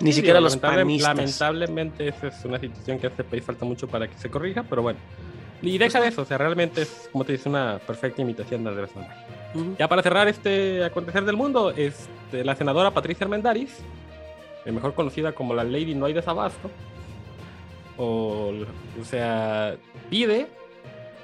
Ni 0.00 0.10
sí, 0.12 0.16
siquiera 0.16 0.38
digo, 0.40 0.44
los 0.50 0.56
lamentable- 0.60 0.82
panistas. 0.82 1.16
Lamentablemente, 1.16 2.08
esa 2.08 2.26
es 2.26 2.44
una 2.44 2.58
situación 2.58 2.98
que 2.98 3.06
a 3.06 3.10
este 3.10 3.22
país 3.24 3.44
falta 3.44 3.64
mucho 3.64 3.86
para 3.88 4.08
que 4.08 4.18
se 4.18 4.28
corrija, 4.30 4.64
pero 4.68 4.82
bueno. 4.82 4.98
Y 5.64 5.78
deja 5.78 6.00
de 6.00 6.08
eso, 6.08 6.22
o 6.22 6.24
sea, 6.24 6.38
realmente 6.38 6.82
es, 6.82 7.08
como 7.10 7.24
te 7.24 7.32
dice, 7.32 7.48
una 7.48 7.80
perfecta 7.86 8.22
imitación 8.22 8.64
de 8.64 8.70
Andrés 8.70 8.90
Manuel. 8.94 9.76
Ya 9.78 9.88
para 9.88 10.02
cerrar 10.02 10.28
este 10.28 10.84
acontecer 10.84 11.24
del 11.24 11.36
mundo, 11.36 11.70
este, 11.70 12.44
la 12.44 12.56
senadora 12.56 12.90
Patricia 12.90 13.24
Armendáriz, 13.24 13.78
eh, 14.64 14.72
mejor 14.72 14.94
conocida 14.94 15.32
como 15.32 15.54
la 15.54 15.64
Lady 15.64 15.94
No 15.94 16.06
hay 16.06 16.12
desabasto, 16.12 16.70
o, 17.96 18.52
o 19.00 19.04
sea, 19.04 19.76
pide 20.10 20.48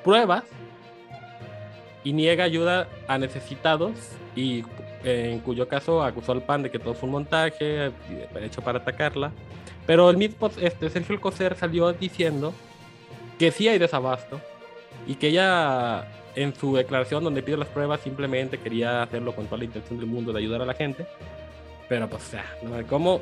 pruebas 0.04 0.44
y 2.04 2.12
niega 2.12 2.44
ayuda 2.44 2.88
a 3.08 3.18
necesitados 3.18 3.92
y 4.36 4.64
eh, 5.04 5.30
en 5.32 5.40
cuyo 5.40 5.66
caso 5.66 6.02
acusó 6.02 6.32
al 6.32 6.42
PAN 6.42 6.62
de 6.62 6.70
que 6.70 6.78
todo 6.78 6.94
fue 6.94 7.06
un 7.06 7.12
montaje 7.12 7.86
eh, 7.86 7.92
hecho 8.42 8.62
para 8.62 8.78
atacarla. 8.78 9.32
Pero 9.86 10.08
el 10.10 10.16
mismo 10.16 10.50
este, 10.60 10.88
Sergio 10.90 11.14
Alcocer 11.14 11.56
salió 11.56 11.92
diciendo 11.92 12.54
que 13.40 13.50
sí 13.50 13.66
hay 13.68 13.78
desabasto 13.78 14.38
y 15.06 15.14
que 15.14 15.28
ella 15.28 16.06
en 16.36 16.54
su 16.54 16.76
declaración 16.76 17.24
donde 17.24 17.42
pide 17.42 17.56
las 17.56 17.68
pruebas 17.68 18.00
simplemente 18.02 18.58
quería 18.58 19.02
hacerlo 19.02 19.34
con 19.34 19.46
toda 19.46 19.56
la 19.58 19.64
intención 19.64 19.98
del 19.98 20.06
mundo 20.08 20.30
de 20.32 20.38
ayudar 20.40 20.60
a 20.62 20.66
la 20.66 20.74
gente. 20.74 21.06
Pero 21.88 22.06
pues, 22.08 22.22
o 22.22 22.26
sea, 22.26 22.44
¿no? 22.62 22.86
como, 22.86 23.20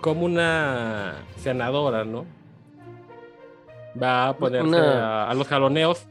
como 0.00 0.24
una 0.26 1.14
senadora, 1.36 2.04
¿no? 2.04 2.26
Va 4.00 4.28
a 4.28 4.36
ponerse 4.36 4.66
Una- 4.68 5.24
a, 5.24 5.30
a 5.30 5.34
los 5.34 5.46
jaloneos 5.48 6.06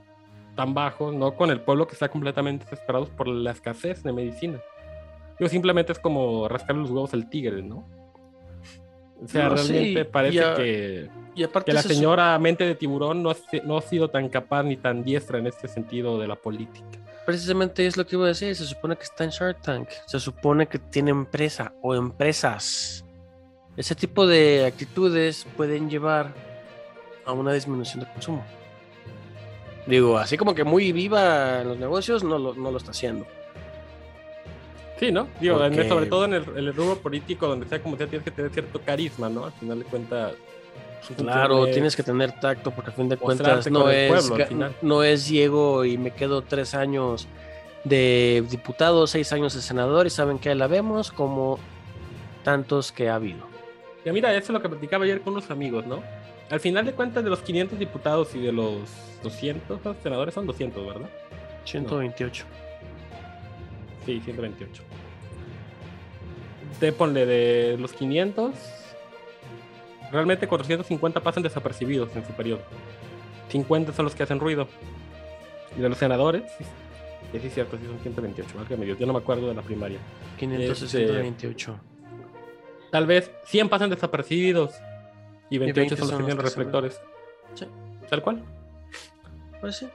tan 0.55 0.73
bajos, 0.73 1.13
¿no? 1.13 1.35
Con 1.35 1.51
el 1.51 1.59
pueblo 1.59 1.85
que 1.87 1.93
está 1.93 2.07
completamente 2.09 2.63
desesperado 2.63 3.05
por 3.07 3.27
la 3.27 3.51
escasez 3.51 4.01
de 4.01 4.13
medicina. 4.13 4.59
Digo, 5.37 5.49
simplemente 5.49 5.91
es 5.91 5.99
como 5.99 6.47
rascarle 6.47 6.81
los 6.83 6.89
huevos 6.91 7.13
al 7.13 7.29
tigre, 7.29 7.61
¿no? 7.61 7.85
O 9.23 9.27
sea, 9.27 9.49
No, 9.49 9.57
sí, 9.57 9.73
realmente 9.73 10.05
parece 10.05 10.35
ya- 10.37 10.55
que, 10.55 11.09
Y 11.35 11.43
aparte 11.43 11.71
que 11.71 11.73
la 11.73 11.81
su- 11.81 11.89
señora 11.89 12.37
mente 12.39 12.63
de 12.65 12.75
tiburón 12.75 13.21
no 13.21 13.29
ha, 13.31 13.35
no 13.65 13.77
ha 13.77 13.81
sido 13.81 14.09
tan 14.09 14.29
capaz 14.29 14.63
ni 14.63 14.77
tan 14.77 15.03
diestra 15.03 15.37
en 15.37 15.47
este 15.47 15.67
sentido 15.67 16.17
de 16.17 16.27
la 16.27 16.35
política. 16.35 16.85
Precisamente 17.25 17.85
es 17.85 17.97
lo 17.97 18.05
que 18.05 18.15
iba 18.15 18.25
a 18.25 18.29
decir. 18.29 18.55
Se 18.55 18.65
supone 18.65 18.95
que 18.95 19.03
está 19.03 19.23
en 19.23 19.31
Shark 19.31 19.61
Tank. 19.61 19.89
Se 20.05 20.19
supone 20.19 20.67
que 20.67 20.79
tiene 20.79 21.11
empresa 21.11 21.73
o 21.81 21.93
empresas. 21.95 23.03
Ese 23.75 23.95
tipo 23.95 24.25
de 24.25 24.65
actitudes 24.65 25.45
pueden 25.57 25.89
llevar 25.89 26.33
a 27.25 27.33
una 27.33 27.51
disminución 27.51 28.01
de 28.05 28.11
consumo. 28.13 28.45
Digo, 29.87 30.17
así 30.17 30.37
como 30.37 30.55
que 30.55 30.63
muy 30.63 30.91
viva 30.91 31.61
en 31.61 31.67
los 31.67 31.77
negocios, 31.77 32.23
no 32.23 32.37
lo, 32.39 32.53
no 32.53 32.71
lo 32.71 32.77
está 32.77 32.91
haciendo. 32.91 33.25
Sí, 34.99 35.11
¿no? 35.11 35.27
Digo, 35.41 35.63
en- 35.65 35.89
sobre 35.89 36.05
todo 36.05 36.25
en 36.25 36.33
el, 36.35 36.43
en 36.49 36.57
el 36.57 36.73
rubro 36.73 36.95
político, 36.99 37.47
donde 37.47 37.67
sea 37.67 37.81
como 37.83 37.97
sea, 37.97 38.07
tienes 38.07 38.23
que 38.23 38.31
tener 38.31 38.51
cierto 38.51 38.79
carisma, 38.81 39.29
¿no? 39.29 39.45
Al 39.45 39.51
final 39.53 39.79
de 39.79 39.85
cuentas. 39.85 40.33
Claro, 41.17 41.65
tienes 41.65 41.93
es- 41.93 41.95
que 41.95 42.03
tener 42.03 42.31
tacto 42.39 42.71
porque 42.71 42.91
a 42.91 42.93
fin 42.93 43.09
de 43.09 43.17
cuentas 43.17 43.69
no 43.69 43.89
es, 43.89 44.11
pueblo 44.11 44.35
al 44.35 44.41
ga- 44.41 44.47
final. 44.47 44.75
no 44.81 45.03
es 45.03 45.27
llego 45.29 45.85
y 45.85 45.97
me 45.97 46.11
quedo 46.11 46.41
tres 46.41 46.73
años 46.75 47.27
de 47.83 48.43
diputado, 48.49 49.05
seis 49.07 49.31
años 49.33 49.53
de 49.53 49.61
senador 49.61 50.07
y 50.07 50.09
saben 50.09 50.39
que 50.39 50.53
la 50.55 50.67
vemos 50.67 51.11
como 51.11 51.59
tantos 52.43 52.91
que 52.91 53.09
ha 53.09 53.15
habido. 53.15 53.45
Ya 54.03 54.13
mira, 54.13 54.31
eso 54.33 54.45
es 54.45 54.49
lo 54.49 54.61
que 54.61 54.69
platicaba 54.69 55.03
ayer 55.05 55.21
con 55.21 55.33
unos 55.33 55.49
amigos, 55.51 55.85
¿no? 55.85 56.01
Al 56.49 56.59
final 56.59 56.85
de 56.85 56.93
cuentas, 56.93 57.23
de 57.23 57.29
los 57.29 57.39
500 57.41 57.77
diputados 57.79 58.33
y 58.35 58.39
de 58.39 58.51
los 58.51 58.77
200 59.23 59.79
los 59.83 59.97
senadores, 60.03 60.33
son 60.33 60.45
200, 60.45 60.85
¿verdad? 60.85 61.09
128. 61.65 62.45
Sí, 64.05 64.21
128. 64.23 64.83
Te 66.79 66.91
ponle 66.91 67.25
de 67.25 67.77
los 67.79 67.93
500, 67.93 68.51
realmente 70.15 70.47
450 70.47 71.19
pasan 71.19 71.43
desapercibidos 71.43 72.15
en 72.15 72.25
su 72.25 72.33
periodo. 72.33 72.61
50 73.49 73.93
son 73.93 74.05
los 74.05 74.15
que 74.15 74.23
hacen 74.23 74.39
ruido. 74.39 74.67
Y 75.77 75.81
de 75.81 75.89
los 75.89 75.97
senadores, 75.97 76.43
sí, 76.57 76.63
sí, 77.39 77.47
es 77.47 77.53
cierto, 77.53 77.77
sí 77.77 77.85
son 77.85 77.99
128, 77.99 78.49
válgame 78.55 78.85
Dios, 78.85 78.97
yo 78.97 79.05
no 79.05 79.13
me 79.13 79.19
acuerdo 79.19 79.47
de 79.47 79.53
la 79.53 79.61
primaria. 79.61 79.99
528. 80.39 81.79
Tal 82.91 83.05
vez 83.05 83.29
100 83.45 83.69
pasan 83.69 83.89
desapercibidos 83.89 84.73
y 85.49 85.57
28 85.57 85.95
20 85.95 85.97
son 85.97 86.07
los 86.07 86.11
que 86.11 86.23
tienen 86.23 86.37
los 86.37 86.43
que 86.43 86.49
reflectores. 86.49 87.01
Sí. 87.55 87.65
Tal 88.09 88.21
cual. 88.21 88.43
Pues 89.59 89.77
sí. 89.77 89.87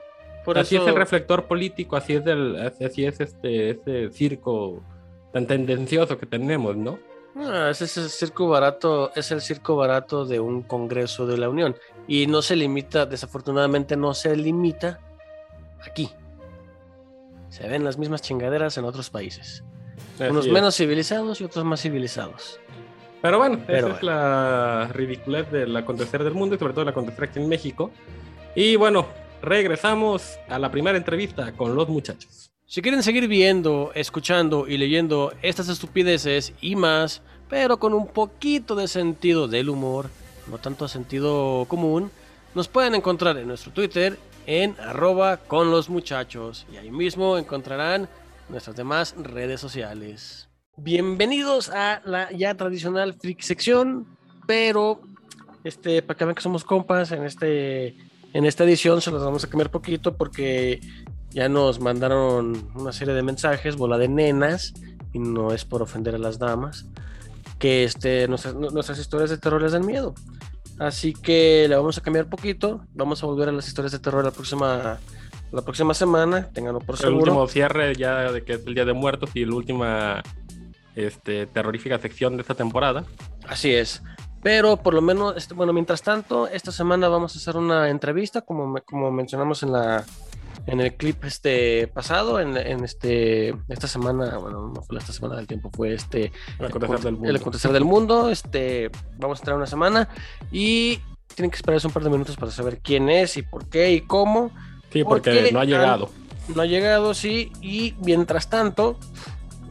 Por 0.45 0.57
así 0.57 0.75
eso, 0.75 0.85
es 0.85 0.89
el 0.89 0.95
reflector 0.95 1.45
político, 1.45 1.95
así 1.95 2.13
es 2.13 2.25
el, 2.25 2.57
así 2.57 3.05
es 3.05 3.19
este, 3.19 3.71
este 3.71 4.11
circo 4.11 4.83
tan 5.31 5.45
tendencioso 5.45 6.17
que 6.17 6.25
tenemos, 6.25 6.75
¿no? 6.75 6.99
Ah, 7.35 7.69
ese 7.71 7.85
es 7.85 7.97
el 7.97 8.09
circo 8.09 8.49
barato, 8.49 9.11
es 9.15 9.31
el 9.31 9.41
circo 9.41 9.75
barato 9.75 10.25
de 10.25 10.39
un 10.39 10.63
congreso 10.63 11.25
de 11.25 11.37
la 11.37 11.49
Unión. 11.49 11.75
Y 12.07 12.27
no 12.27 12.41
se 12.41 12.55
limita, 12.55 13.05
desafortunadamente 13.05 13.95
no 13.95 14.13
se 14.13 14.35
limita 14.35 14.99
aquí. 15.79 16.11
Se 17.49 17.67
ven 17.67 17.83
las 17.83 17.97
mismas 17.97 18.21
chingaderas 18.21 18.77
en 18.77 18.85
otros 18.85 19.09
países. 19.09 19.63
Unos 20.19 20.45
es. 20.45 20.51
menos 20.51 20.75
civilizados 20.75 21.41
y 21.41 21.43
otros 21.43 21.65
más 21.65 21.81
civilizados. 21.81 22.59
Pero 23.21 23.37
bueno, 23.37 23.59
Pero 23.67 23.87
esa 23.87 23.97
es 23.97 24.03
la 24.03 24.89
ridiculez 24.93 25.51
del 25.51 25.75
acontecer 25.75 26.23
del 26.23 26.33
mundo 26.33 26.55
y 26.55 26.59
sobre 26.59 26.73
todo 26.73 26.83
el 26.83 26.89
acontecer 26.89 27.25
aquí 27.25 27.39
en 27.39 27.47
México. 27.47 27.91
Y 28.55 28.75
bueno, 28.75 29.05
regresamos 29.41 30.39
a 30.49 30.59
la 30.59 30.71
primera 30.71 30.97
entrevista 30.97 31.51
con 31.53 31.75
los 31.75 31.87
muchachos. 31.87 32.50
Si 32.71 32.81
quieren 32.81 33.03
seguir 33.03 33.27
viendo, 33.27 33.91
escuchando 33.95 34.65
y 34.65 34.77
leyendo 34.77 35.33
estas 35.41 35.67
estupideces 35.67 36.53
y 36.61 36.77
más, 36.77 37.21
pero 37.49 37.79
con 37.79 37.93
un 37.93 38.07
poquito 38.07 38.75
de 38.75 38.87
sentido 38.87 39.49
del 39.49 39.67
humor, 39.67 40.09
no 40.49 40.57
tanto 40.57 40.87
sentido 40.87 41.65
común, 41.67 42.11
nos 42.55 42.69
pueden 42.69 42.95
encontrar 42.95 43.35
en 43.37 43.49
nuestro 43.49 43.73
Twitter 43.73 44.17
en 44.45 44.77
arroba 44.79 45.35
con 45.35 45.69
los 45.69 45.89
muchachos 45.89 46.65
y 46.71 46.77
ahí 46.77 46.91
mismo 46.91 47.37
encontrarán 47.37 48.07
nuestras 48.47 48.77
demás 48.77 49.15
redes 49.21 49.59
sociales. 49.59 50.47
Bienvenidos 50.77 51.67
a 51.71 52.01
la 52.05 52.31
ya 52.31 52.55
tradicional 52.55 53.15
freak 53.15 53.41
sección, 53.41 54.07
pero 54.47 55.01
este, 55.65 56.01
para 56.01 56.17
que 56.17 56.23
vean 56.23 56.35
que 56.35 56.41
somos 56.41 56.63
compas, 56.63 57.11
en, 57.11 57.25
este, 57.25 57.97
en 58.31 58.45
esta 58.45 58.63
edición 58.63 59.01
se 59.01 59.11
los 59.11 59.21
vamos 59.21 59.43
a 59.43 59.49
cambiar 59.49 59.71
poquito 59.71 60.15
porque 60.15 60.79
ya 61.31 61.49
nos 61.49 61.79
mandaron 61.79 62.69
una 62.75 62.91
serie 62.91 63.13
de 63.13 63.23
mensajes, 63.23 63.75
bola 63.75 63.97
de 63.97 64.07
nenas, 64.07 64.73
y 65.13 65.19
no 65.19 65.53
es 65.53 65.65
por 65.65 65.81
ofender 65.81 66.15
a 66.15 66.17
las 66.17 66.39
damas, 66.39 66.85
que 67.59 67.83
este, 67.83 68.27
nuestras, 68.27 68.55
nuestras 68.55 68.99
historias 68.99 69.29
de 69.29 69.37
terror 69.37 69.61
les 69.61 69.71
dan 69.71 69.85
miedo. 69.85 70.13
Así 70.79 71.13
que 71.13 71.67
le 71.69 71.75
vamos 71.75 71.97
a 71.97 72.01
cambiar 72.01 72.27
poquito, 72.27 72.85
vamos 72.93 73.21
a 73.23 73.27
volver 73.27 73.49
a 73.49 73.51
las 73.51 73.67
historias 73.67 73.91
de 73.91 73.99
terror 73.99 74.25
la 74.25 74.31
próxima, 74.31 74.99
la 75.51 75.61
próxima 75.61 75.93
semana, 75.93 76.49
tenganlo 76.51 76.79
por 76.79 76.95
El 76.95 77.01
seguro. 77.01 77.17
último 77.19 77.47
cierre 77.47 77.95
ya 77.95 78.31
de 78.31 78.43
que 78.43 78.53
es 78.53 78.65
el 78.65 78.73
Día 78.73 78.85
de 78.85 78.93
Muertos 78.93 79.29
y 79.35 79.45
la 79.45 79.55
última 79.55 80.23
este, 80.95 81.45
terrorífica 81.45 81.99
sección 81.99 82.35
de 82.35 82.41
esta 82.41 82.55
temporada. 82.55 83.05
Así 83.47 83.73
es. 83.73 84.01
Pero 84.41 84.77
por 84.77 84.95
lo 84.95 85.01
menos, 85.01 85.37
este, 85.37 85.53
bueno, 85.53 85.71
mientras 85.71 86.01
tanto, 86.01 86.47
esta 86.47 86.71
semana 86.71 87.07
vamos 87.09 87.35
a 87.35 87.39
hacer 87.39 87.57
una 87.57 87.89
entrevista, 87.89 88.41
como, 88.41 88.75
como 88.83 89.11
mencionamos 89.11 89.61
en 89.61 89.73
la 89.73 90.03
en 90.67 90.79
el 90.79 90.95
clip 90.95 91.23
este 91.25 91.87
pasado, 91.87 92.39
en, 92.39 92.55
en 92.57 92.83
este 92.83 93.55
esta 93.67 93.87
semana, 93.87 94.37
bueno, 94.37 94.71
no 94.73 94.81
fue 94.83 94.97
esta 94.99 95.11
semana 95.13 95.35
del 95.35 95.47
tiempo, 95.47 95.69
fue 95.73 95.93
este 95.93 96.31
El 96.59 96.65
acontecer 96.67 96.99
del 97.01 97.13
mundo. 97.13 97.29
el 97.29 97.35
acontecer 97.35 97.71
del 97.71 97.83
mundo. 97.85 98.29
Este, 98.29 98.91
vamos 99.17 99.39
a 99.41 99.43
traer 99.43 99.57
una 99.57 99.67
semana 99.67 100.07
y 100.51 100.99
tienen 101.35 101.49
que 101.49 101.55
esperarse 101.55 101.87
un 101.87 101.93
par 101.93 102.03
de 102.03 102.09
minutos 102.09 102.35
para 102.35 102.51
saber 102.51 102.79
quién 102.83 103.09
es 103.09 103.37
y 103.37 103.41
por 103.41 103.67
qué 103.69 103.91
y 103.91 104.01
cómo. 104.01 104.51
Sí, 104.91 105.03
porque, 105.03 105.31
Porque 105.31 105.51
no 105.51 105.59
ha 105.59 105.61
han- 105.63 105.67
llegado. 105.69 106.09
No 106.55 106.61
ha 106.63 106.65
llegado, 106.65 107.13
sí, 107.13 107.51
y 107.61 107.95
mientras 108.03 108.49
tanto, 108.49 108.99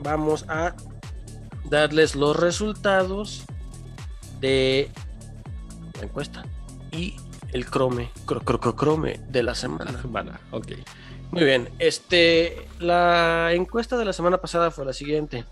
vamos 0.02 0.44
a 0.48 0.74
darles 1.68 2.16
los 2.16 2.36
resultados 2.36 3.44
de 4.40 4.88
la 5.98 6.04
encuesta 6.06 6.44
y 6.90 7.16
el 7.52 7.66
crome, 7.66 8.10
cro, 8.26 8.40
cro- 8.42 8.60
cro- 8.60 8.74
crome 8.76 9.20
de 9.28 9.42
la 9.42 9.54
semana. 9.54 9.92
Semana, 10.02 10.40
ok. 10.50 10.68
Muy 11.30 11.44
bien, 11.44 11.68
este, 11.78 12.66
la 12.80 13.52
encuesta 13.52 13.96
de 13.96 14.04
la 14.04 14.12
semana 14.12 14.38
pasada 14.38 14.70
fue 14.72 14.84
la 14.84 14.92
siguiente. 14.92 15.44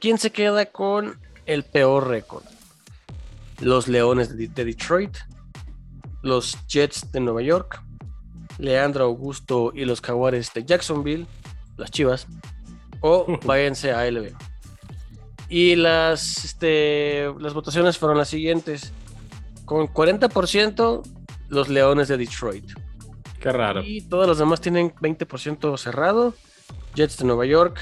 ¿Quién 0.00 0.18
se 0.18 0.30
queda 0.30 0.66
con 0.66 1.18
el 1.46 1.62
peor 1.64 2.08
récord? 2.08 2.44
Los 3.60 3.88
Leones 3.88 4.36
de, 4.36 4.48
de 4.48 4.64
Detroit, 4.64 5.16
los 6.22 6.56
Jets 6.66 7.10
de 7.12 7.20
Nueva 7.20 7.42
York, 7.42 7.82
Leandro 8.58 9.04
Augusto 9.04 9.72
y 9.74 9.84
los 9.84 10.00
Jaguares 10.00 10.52
de 10.52 10.64
Jacksonville, 10.64 11.26
las 11.76 11.90
Chivas, 11.90 12.26
o 13.00 13.26
váyanse 13.44 13.92
a 13.92 14.04
LB. 14.10 14.32
Y 15.48 15.76
las, 15.76 16.44
este, 16.44 17.32
las 17.38 17.54
votaciones 17.54 17.96
fueron 17.98 18.18
las 18.18 18.28
siguientes. 18.28 18.92
Con 19.68 19.86
40% 19.86 21.02
los 21.50 21.68
Leones 21.68 22.08
de 22.08 22.16
Detroit. 22.16 22.64
Qué 23.38 23.52
raro. 23.52 23.82
Y 23.84 24.00
todas 24.00 24.26
las 24.26 24.38
demás 24.38 24.62
tienen 24.62 24.94
20% 24.94 25.76
cerrado. 25.76 26.32
Jets 26.94 27.18
de 27.18 27.26
Nueva 27.26 27.44
York, 27.44 27.78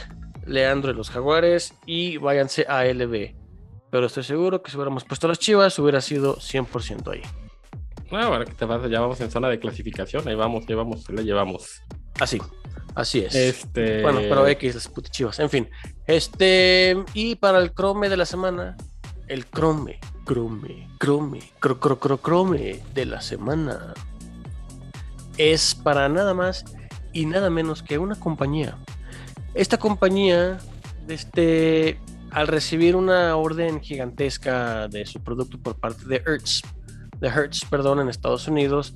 Leandro 0.46 0.90
de 0.90 0.98
los 0.98 1.10
Jaguares 1.10 1.74
y 1.86 2.16
váyanse 2.16 2.66
a 2.68 2.84
LB. 2.84 3.36
Pero 3.88 4.06
estoy 4.06 4.24
seguro 4.24 4.64
que 4.64 4.72
si 4.72 4.76
hubiéramos 4.76 5.04
puesto 5.04 5.28
las 5.28 5.38
chivas, 5.38 5.78
hubiera 5.78 6.00
sido 6.00 6.38
100% 6.38 7.12
ahí. 7.12 7.22
Ah, 8.10 8.24
ahora 8.24 8.44
que 8.44 8.52
te 8.52 8.64
vas, 8.64 8.90
ya 8.90 9.00
vamos 9.00 9.20
en 9.20 9.30
zona 9.30 9.48
de 9.48 9.60
clasificación. 9.60 10.26
Ahí 10.26 10.34
vamos, 10.34 10.66
llevamos, 10.66 11.08
le 11.08 11.22
llevamos. 11.22 11.82
Así, 12.18 12.42
así 12.96 13.20
es. 13.20 13.32
Este. 13.32 14.02
Bueno, 14.02 14.18
pero 14.22 14.44
X, 14.48 14.74
las 14.74 14.88
putas 14.88 15.12
chivas. 15.12 15.38
En 15.38 15.50
fin. 15.50 15.70
Este. 16.08 16.96
Y 17.14 17.36
para 17.36 17.60
el 17.60 17.72
Chrome 17.72 18.08
de 18.08 18.16
la 18.16 18.26
semana. 18.26 18.76
El 19.28 19.44
Chrome. 19.50 19.98
Chrome. 20.24 20.88
Chrome. 20.98 21.40
Cro, 21.58 21.78
cro, 21.80 21.98
cro, 21.98 22.18
Chrome 22.18 22.82
de 22.94 23.06
la 23.06 23.20
semana. 23.20 23.94
Es 25.38 25.74
para 25.74 26.08
nada 26.08 26.34
más 26.34 26.64
y 27.12 27.26
nada 27.26 27.50
menos 27.50 27.82
que 27.82 27.98
una 27.98 28.14
compañía. 28.14 28.78
Esta 29.54 29.78
compañía, 29.78 30.58
este, 31.08 31.98
al 32.30 32.46
recibir 32.46 32.96
una 32.96 33.36
orden 33.36 33.80
gigantesca 33.80 34.88
de 34.88 35.06
su 35.06 35.22
producto 35.22 35.58
por 35.58 35.76
parte 35.78 36.04
de 36.06 36.22
Hertz, 36.26 36.62
de 37.20 37.28
Hertz, 37.28 37.64
perdón, 37.68 38.00
en 38.00 38.08
Estados 38.08 38.46
Unidos, 38.48 38.94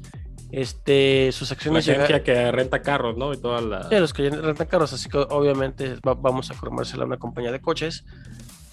este, 0.52 1.30
sus 1.32 1.50
La 1.50 1.54
acciones 1.54 1.88
agencia 1.88 2.18
llegaron. 2.18 2.24
que 2.24 2.52
renta 2.52 2.82
carros, 2.82 3.16
¿no? 3.16 3.32
Y 3.32 3.38
toda 3.38 3.60
la. 3.60 3.88
Sí, 3.88 3.94
los 3.98 4.12
que 4.12 4.28
rentan 4.30 4.66
carros, 4.66 4.92
así 4.92 5.08
que 5.08 5.18
obviamente 5.18 5.94
va- 6.06 6.14
vamos 6.14 6.50
a 6.50 6.54
cromársela 6.54 7.04
a 7.04 7.06
una 7.06 7.18
compañía 7.18 7.52
de 7.52 7.60
coches, 7.60 8.04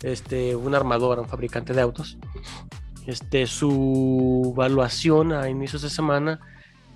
este, 0.04 0.56
una 0.56 0.78
armadora, 0.78 1.22
un 1.22 1.28
fabricante 1.28 1.74
de 1.74 1.82
autos. 1.82 2.18
Este, 3.06 3.48
su 3.48 4.54
valuación 4.56 5.32
a 5.34 5.50
inicios 5.50 5.82
de 5.82 5.90
semana 5.90 6.40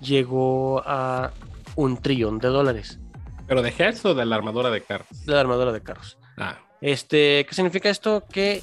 llegó 0.00 0.82
a 0.86 1.32
un 1.74 1.96
trillón 1.96 2.38
de 2.38 2.48
dólares 2.48 2.98
¿Pero 3.46 3.62
de 3.62 3.72
Hertz 3.76 4.04
o 4.04 4.14
de 4.14 4.26
la 4.26 4.36
armadura 4.36 4.70
de 4.70 4.82
carros? 4.82 5.08
de 5.24 5.32
la 5.32 5.40
armadora 5.40 5.72
de 5.72 5.80
carros. 5.82 6.18
Ah, 6.36 6.58
Este, 6.80 7.46
¿qué 7.48 7.54
significa 7.54 7.88
esto? 7.88 8.24
Que 8.30 8.62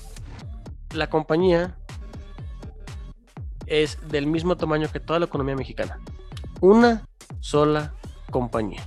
la 0.93 1.09
compañía 1.09 1.75
es 3.65 3.97
del 4.09 4.25
mismo 4.27 4.57
tamaño 4.57 4.87
que 4.91 4.99
toda 4.99 5.19
la 5.19 5.25
economía 5.25 5.55
mexicana. 5.55 5.99
Una 6.61 7.05
sola 7.39 7.93
compañía. 8.31 8.83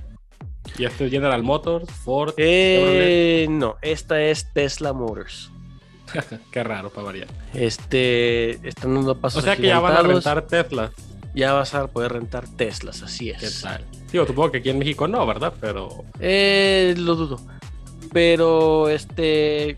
Y 0.77 0.85
esto 0.85 1.05
es 1.05 1.11
General 1.11 1.41
Motors, 1.43 1.89
Ford. 1.91 2.33
Eh, 2.37 3.47
no, 3.49 3.77
esta 3.81 4.21
es 4.21 4.51
Tesla 4.53 4.93
Motors. 4.93 5.51
Qué 6.51 6.63
raro 6.63 6.89
para 6.89 7.05
variar. 7.05 7.27
Este, 7.53 8.67
están 8.67 8.93
dando 8.95 9.11
O 9.13 9.17
pasos 9.17 9.43
sea 9.43 9.55
que 9.55 9.63
ya 9.67 9.79
van 9.79 9.95
a 9.97 10.01
rentar 10.03 10.45
Tesla. 10.47 10.91
Ya 11.35 11.53
vas 11.53 11.73
a 11.73 11.87
poder 11.87 12.13
rentar 12.13 12.47
Teslas, 12.47 13.01
así 13.01 13.31
¿Qué 13.39 13.45
es. 13.47 13.61
tal? 13.61 13.83
Digo, 14.11 14.25
supongo 14.27 14.51
que 14.51 14.59
aquí 14.59 14.69
en 14.69 14.77
México 14.77 15.07
no, 15.07 15.25
¿verdad? 15.25 15.53
Pero. 15.59 16.03
Eh, 16.19 16.93
lo 16.97 17.15
dudo. 17.15 17.39
Pero 18.11 18.89
este, 18.89 19.77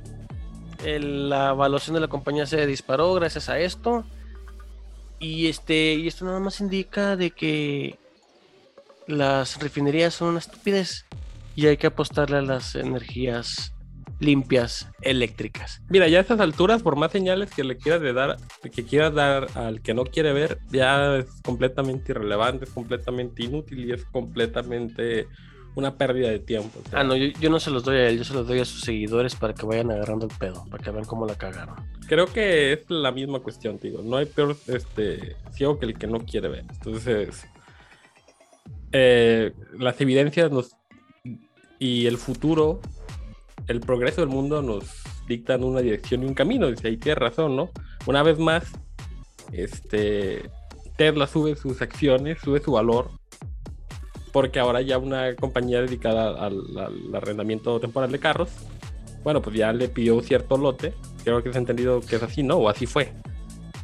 el- 0.84 1.30
la 1.30 1.52
evaluación 1.52 1.94
de 1.94 2.02
la 2.02 2.10
compañía 2.10 2.46
se 2.46 2.66
disparó 2.68 3.14
gracias 3.14 3.48
a 3.48 3.60
esto. 3.60 4.04
Y 5.20 5.48
este, 5.48 5.94
y 5.94 6.08
esto 6.08 6.26
nada 6.26 6.42
más 6.42 6.60
indica 6.60 7.16
de 7.16 7.32
que 7.32 7.98
las 9.08 9.60
refinerías 9.60 10.14
son 10.14 10.30
una 10.30 10.40
estupidez 10.40 11.06
y 11.56 11.68
hay 11.68 11.78
que 11.78 11.88
apostarle 11.88 12.38
a 12.38 12.42
las 12.42 12.76
energías 12.76 13.74
limpias 14.20 14.90
eléctricas. 15.02 15.82
Mira, 15.90 16.08
ya 16.08 16.20
a 16.20 16.22
estas 16.22 16.40
alturas, 16.40 16.82
por 16.82 16.96
más 16.96 17.12
señales 17.12 17.52
que 17.52 17.64
le 17.64 17.78
quieras 17.78 18.02
de 18.02 18.14
dar, 18.14 18.38
que 18.74 18.86
quieras 18.86 19.14
dar 19.14 19.48
al 19.56 19.82
que 19.82 19.94
no 19.94 20.06
quiere 20.06 20.32
ver, 20.34 20.60
ya 20.72 21.18
es 21.18 21.28
completamente 21.44 22.12
irrelevante, 22.14 22.66
es 22.66 22.72
completamente 22.72 23.44
inútil 23.44 23.86
y 23.86 23.92
es 23.92 24.06
completamente 24.06 25.28
una 25.76 25.98
pérdida 25.98 26.30
de 26.30 26.40
tiempo. 26.40 26.80
o 26.86 26.90
sea, 26.90 27.02
Ah, 27.02 27.04
no, 27.04 27.18
yo, 27.18 27.28
yo 27.40 27.50
no 27.50 27.60
se 27.60 27.70
los 27.70 27.84
doy 27.84 27.98
a 27.98 28.08
él, 28.08 28.18
yo 28.18 28.24
se 28.24 28.34
los 28.34 28.48
doy 28.48 28.60
a 28.60 28.66
sus 28.66 28.82
seguidores 28.82 29.36
para 29.36 29.54
que 29.54 29.66
vayan 29.66 29.92
agarrando 29.92 30.26
el 30.26 30.32
pedo, 30.38 30.66
para 30.72 30.82
que 30.82 30.92
vean 30.92 31.04
cómo 31.04 31.26
la 31.26 31.36
cagaron. 31.36 31.76
Creo 32.08 32.28
que 32.28 32.72
es 32.72 32.90
la 32.90 33.12
misma 33.12 33.40
cuestión, 33.40 33.78
digo. 33.82 34.02
No 34.02 34.16
hay 34.16 34.26
peor 34.26 34.56
este, 34.68 35.36
ciego 35.52 35.78
que 35.78 35.88
el 35.88 35.98
que 35.98 36.08
no 36.08 36.20
quiere 36.20 36.48
ver. 36.48 36.66
Entonces, 36.72 37.46
eh, 38.98 39.52
las 39.78 40.00
evidencias 40.00 40.50
y 41.80 42.06
el 42.06 42.18
futuro, 42.18 42.80
el 43.68 43.82
progreso 43.82 44.22
del 44.22 44.30
mundo 44.30 44.62
nos 44.62 44.86
dictan 45.28 45.66
una 45.66 45.82
dirección 45.82 46.24
y 46.24 46.26
un 46.28 46.34
camino. 46.34 46.70
Y 46.70 46.76
ahí 46.88 46.96
tienes 46.96 47.18
razón, 47.18 47.58
¿no? 47.58 47.72
Una 48.06 48.24
vez 48.24 48.40
más, 48.40 48.72
este, 49.52 50.50
Tesla 50.96 51.28
sube 51.28 51.58
sus 51.58 51.82
acciones, 51.82 52.40
sube 52.40 52.62
su 52.62 52.72
valor, 52.72 53.10
porque 54.32 54.60
ahora 54.60 54.80
ya 54.80 54.98
una 54.98 55.36
compañía 55.36 55.82
dedicada 55.82 56.30
al, 56.46 56.62
al 56.78 57.16
arrendamiento 57.16 57.82
temporal 57.82 58.14
de 58.14 58.20
carros, 58.20 58.50
bueno, 59.26 59.42
pues 59.42 59.58
ya 59.58 59.74
le 59.74 59.90
pidió 59.90 60.22
cierto 60.22 60.56
lote. 60.56 60.94
Creo 61.26 61.44
que 61.44 61.52
se 61.52 61.58
ha 61.58 61.60
entendido 61.60 62.00
que 62.00 62.16
es 62.16 62.24
así, 62.24 62.44
¿no? 62.44 62.60
O 62.60 62.70
así 62.70 62.86
fue. 62.86 63.12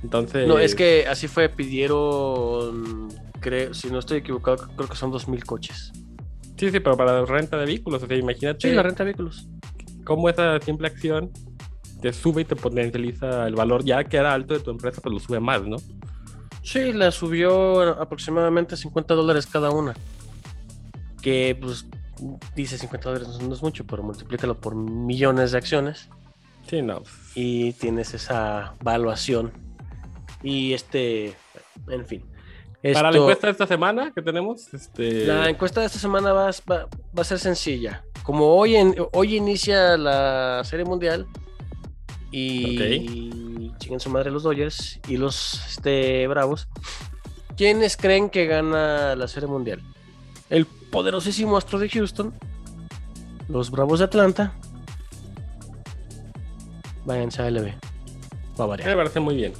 Entonces. 0.04 0.48
No, 0.48 0.58
es 0.60 0.76
que 0.76 1.06
así 1.08 1.28
fue, 1.28 1.50
pidieron, 1.50 3.10
creo, 3.40 3.74
si 3.74 3.90
no 3.90 4.00
estoy 4.00 4.20
equivocado, 4.20 4.68
creo 4.76 4.90
que 4.90 4.96
son 4.96 5.12
2.000 5.12 5.44
coches. 5.46 5.92
Sí, 6.58 6.70
sí, 6.72 6.80
pero 6.80 6.96
para 6.98 7.26
renta 7.26 7.58
de 7.58 7.66
vehículos. 7.66 8.04
O 8.04 8.08
sea, 8.08 8.16
imagínate 8.18 8.70
Sí, 8.70 8.74
la 8.76 8.84
renta 8.84 9.04
de 9.04 9.12
vehículos. 9.12 9.48
cómo 10.06 10.30
esa 10.30 10.60
simple 10.60 10.88
acción 10.88 11.32
te 12.02 12.12
sube 12.14 12.42
y 12.42 12.46
te 12.46 12.56
potencializa 12.56 13.48
el 13.48 13.54
valor 13.56 13.84
ya 13.86 14.04
que 14.04 14.18
era 14.18 14.34
alto 14.34 14.56
de 14.56 14.60
tu 14.60 14.72
empresa, 14.72 15.02
pues 15.02 15.14
lo 15.14 15.20
sube 15.20 15.40
más, 15.40 15.62
¿no? 15.64 15.78
Sí, 16.64 16.94
la 16.94 17.12
subió 17.12 17.82
aproximadamente 18.02 18.76
50 18.78 19.14
dólares 19.14 19.46
cada 19.48 19.70
una. 19.72 19.94
Que 21.22 21.56
pues 21.60 21.86
dice 22.56 22.78
50 22.78 23.10
dólares 23.10 23.40
no 23.42 23.54
es 23.54 23.62
mucho, 23.62 23.86
pero 23.86 24.02
multiplícalo 24.04 24.60
por 24.60 24.76
millones 24.76 25.52
de 25.52 25.58
acciones 25.60 26.10
Sí, 26.68 26.82
no. 26.82 27.04
y 27.36 27.74
tienes 27.74 28.14
esa 28.16 28.74
valuación. 28.84 29.52
Y 30.44 30.74
este, 30.74 31.36
en 31.90 32.06
fin. 32.06 32.26
Para 32.94 33.12
la 33.12 33.18
encuesta 33.20 33.46
de 33.48 33.52
esta 33.52 33.68
semana 33.68 34.12
que 34.14 34.22
tenemos, 34.24 34.74
este. 34.74 35.26
La 35.28 35.48
encuesta 35.50 35.82
de 35.82 35.86
esta 35.88 36.00
semana 36.00 36.34
va, 36.34 36.46
va- 36.70 36.88
va 37.18 37.22
a 37.22 37.24
ser 37.24 37.38
sencilla. 37.38 38.04
Como 38.24 38.56
hoy, 38.56 38.76
en, 38.76 38.96
hoy 39.14 39.36
inicia 39.36 39.98
la 39.98 40.62
Serie 40.64 40.86
Mundial 40.86 41.28
y 42.32 43.72
chinguen 43.78 44.00
su 44.00 44.10
madre 44.10 44.32
los 44.32 44.44
Dodgers 44.44 45.00
y 45.08 45.18
los 45.18 45.62
este, 45.68 46.26
Bravos, 46.28 46.68
¿quiénes 47.58 47.98
creen 47.98 48.30
que 48.30 48.46
gana 48.48 49.16
la 49.16 49.28
Serie 49.28 49.48
Mundial? 49.48 49.82
El 50.50 50.66
poderosísimo 50.66 51.58
Astro 51.58 51.78
de 51.78 51.88
Houston, 51.90 52.34
los 53.48 53.70
Bravos 53.70 54.00
de 54.00 54.06
Atlanta, 54.06 54.54
váyanse 57.06 57.42
a 57.42 57.50
LB. 57.52 57.68
Va 58.60 58.64
a 58.64 58.68
Me 58.68 58.68
variar. 58.68 58.96
parece 58.96 59.20
muy 59.20 59.36
bien. 59.36 59.54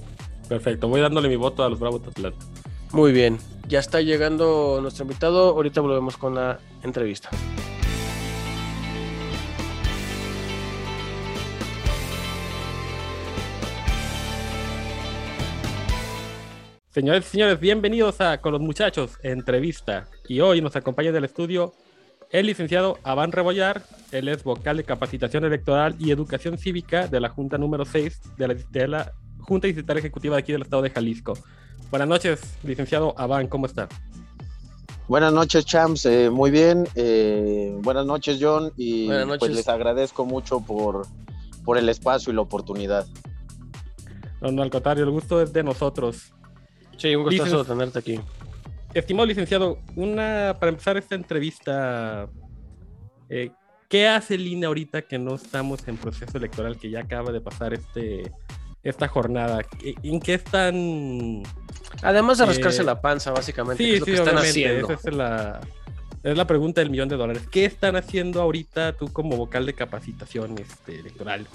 Perfecto. 0.52 0.90
Voy 0.90 1.00
dándole 1.00 1.30
mi 1.30 1.38
voto 1.38 1.64
a 1.64 1.70
los 1.70 1.80
Bravos 1.80 2.02
de 2.02 2.10
Atlanta. 2.10 2.46
Muy 2.92 3.14
bien, 3.14 3.38
ya 3.70 3.80
está 3.80 4.02
llegando 4.02 4.80
nuestro 4.82 5.06
invitado. 5.06 5.52
Ahorita 5.52 5.80
volvemos 5.80 6.18
con 6.18 6.36
la 6.36 6.60
entrevista. 6.84 7.30
Señores 16.90 17.26
y 17.28 17.30
señores, 17.30 17.58
bienvenidos 17.58 18.20
a 18.20 18.42
Con 18.42 18.52
los 18.52 18.60
Muchachos, 18.60 19.20
entrevista. 19.24 20.10
Y 20.28 20.42
hoy 20.42 20.60
nos 20.60 20.76
acompaña 20.76 21.14
del 21.14 21.24
estudio 21.24 21.74
el 22.30 22.48
licenciado 22.48 23.00
Aván 23.04 23.32
Rebollar. 23.32 23.84
Él 24.12 24.28
es 24.28 24.44
vocal 24.44 24.76
de 24.76 24.84
capacitación 24.84 25.46
electoral 25.46 25.96
y 25.98 26.12
educación 26.12 26.58
cívica 26.58 27.08
de 27.08 27.22
la 27.22 27.30
Junta 27.30 27.58
número 27.58 27.86
6 27.86 28.36
de 28.38 28.48
la, 28.50 28.54
de 28.54 28.88
la 28.90 29.14
Junta 29.42 29.68
Distrital 29.68 29.98
Ejecutiva 29.98 30.36
de 30.36 30.40
aquí 30.42 30.52
del 30.52 30.62
Estado 30.62 30.82
de 30.82 30.90
Jalisco. 30.90 31.34
Buenas 31.90 32.08
noches, 32.08 32.40
licenciado 32.64 33.14
Abán, 33.18 33.48
¿cómo 33.48 33.66
está? 33.66 33.90
Buenas 35.08 35.34
noches, 35.34 35.66
Champs. 35.66 36.06
Eh, 36.06 36.30
muy 36.30 36.52
bien. 36.52 36.88
Eh, 36.96 37.76
buenas 37.82 38.06
noches, 38.06 38.38
John. 38.40 38.72
Y 38.78 39.10
noches. 39.10 39.40
pues 39.40 39.52
les 39.54 39.68
agradezco 39.68 40.26
mucho 40.26 40.62
por, 40.62 41.06
por 41.66 41.78
el 41.78 41.90
espacio 41.90 42.32
y 42.32 42.36
la 42.36 42.42
oportunidad. 42.42 43.06
No, 44.40 44.52
no, 44.52 44.62
al 44.64 44.70
contrario, 44.70 45.04
el 45.04 45.10
gusto 45.10 45.42
es 45.42 45.52
de 45.52 45.64
nosotros. 45.64 46.32
Sí, 46.98 47.14
un 47.14 47.24
gustazo 47.24 47.58
Dices- 47.64 47.68
tenerte 47.68 48.00
aquí. 48.00 48.20
Estimado 48.94 49.26
licenciado, 49.26 49.80
una 49.96 50.56
para 50.60 50.70
empezar 50.70 50.98
esta 50.98 51.16
entrevista, 51.16 52.30
eh, 53.30 53.52
¿qué 53.90 54.08
hace 54.08 54.36
el 54.36 54.48
INE 54.48 54.66
ahorita 54.66 55.02
que 55.02 55.18
no 55.18 55.36
estamos 55.36 55.88
en 55.88 55.98
proceso 55.98 56.38
electoral, 56.38 56.78
que 56.78 56.90
ya 56.90 57.02
acaba 57.02 57.32
de 57.32 57.42
pasar 57.42 57.74
este 57.74 58.32
esta 58.84 59.08
jornada? 59.08 59.62
¿En- 59.84 59.96
¿En 60.14 60.20
qué 60.20 60.34
están? 60.36 61.44
Además 62.02 62.38
de 62.38 62.46
Eh, 62.46 62.48
rascarse 62.48 62.84
la 62.84 63.02
panza, 63.02 63.32
básicamente, 63.32 63.84
Sí, 63.84 63.92
es 63.94 64.00
lo 64.00 64.06
sí, 64.06 64.12
que 64.14 64.18
están 64.18 64.38
haciendo. 64.38 64.92
esa 64.92 65.10
es 65.10 65.16
la 65.16 65.62
es 66.24 66.38
la 66.38 66.46
pregunta 66.46 66.82
del 66.82 66.92
millón 66.92 67.10
de 67.10 67.18
dólares. 67.18 67.44
¿Qué 67.50 67.66
están 67.66 67.96
haciendo 67.96 68.42
ahorita 68.44 68.94
tú 68.94 69.12
como 69.12 69.38
vocal 69.38 69.66
de 69.66 69.74
capacitación 69.74 70.56
este, 70.60 71.00
electoral? 71.00 71.48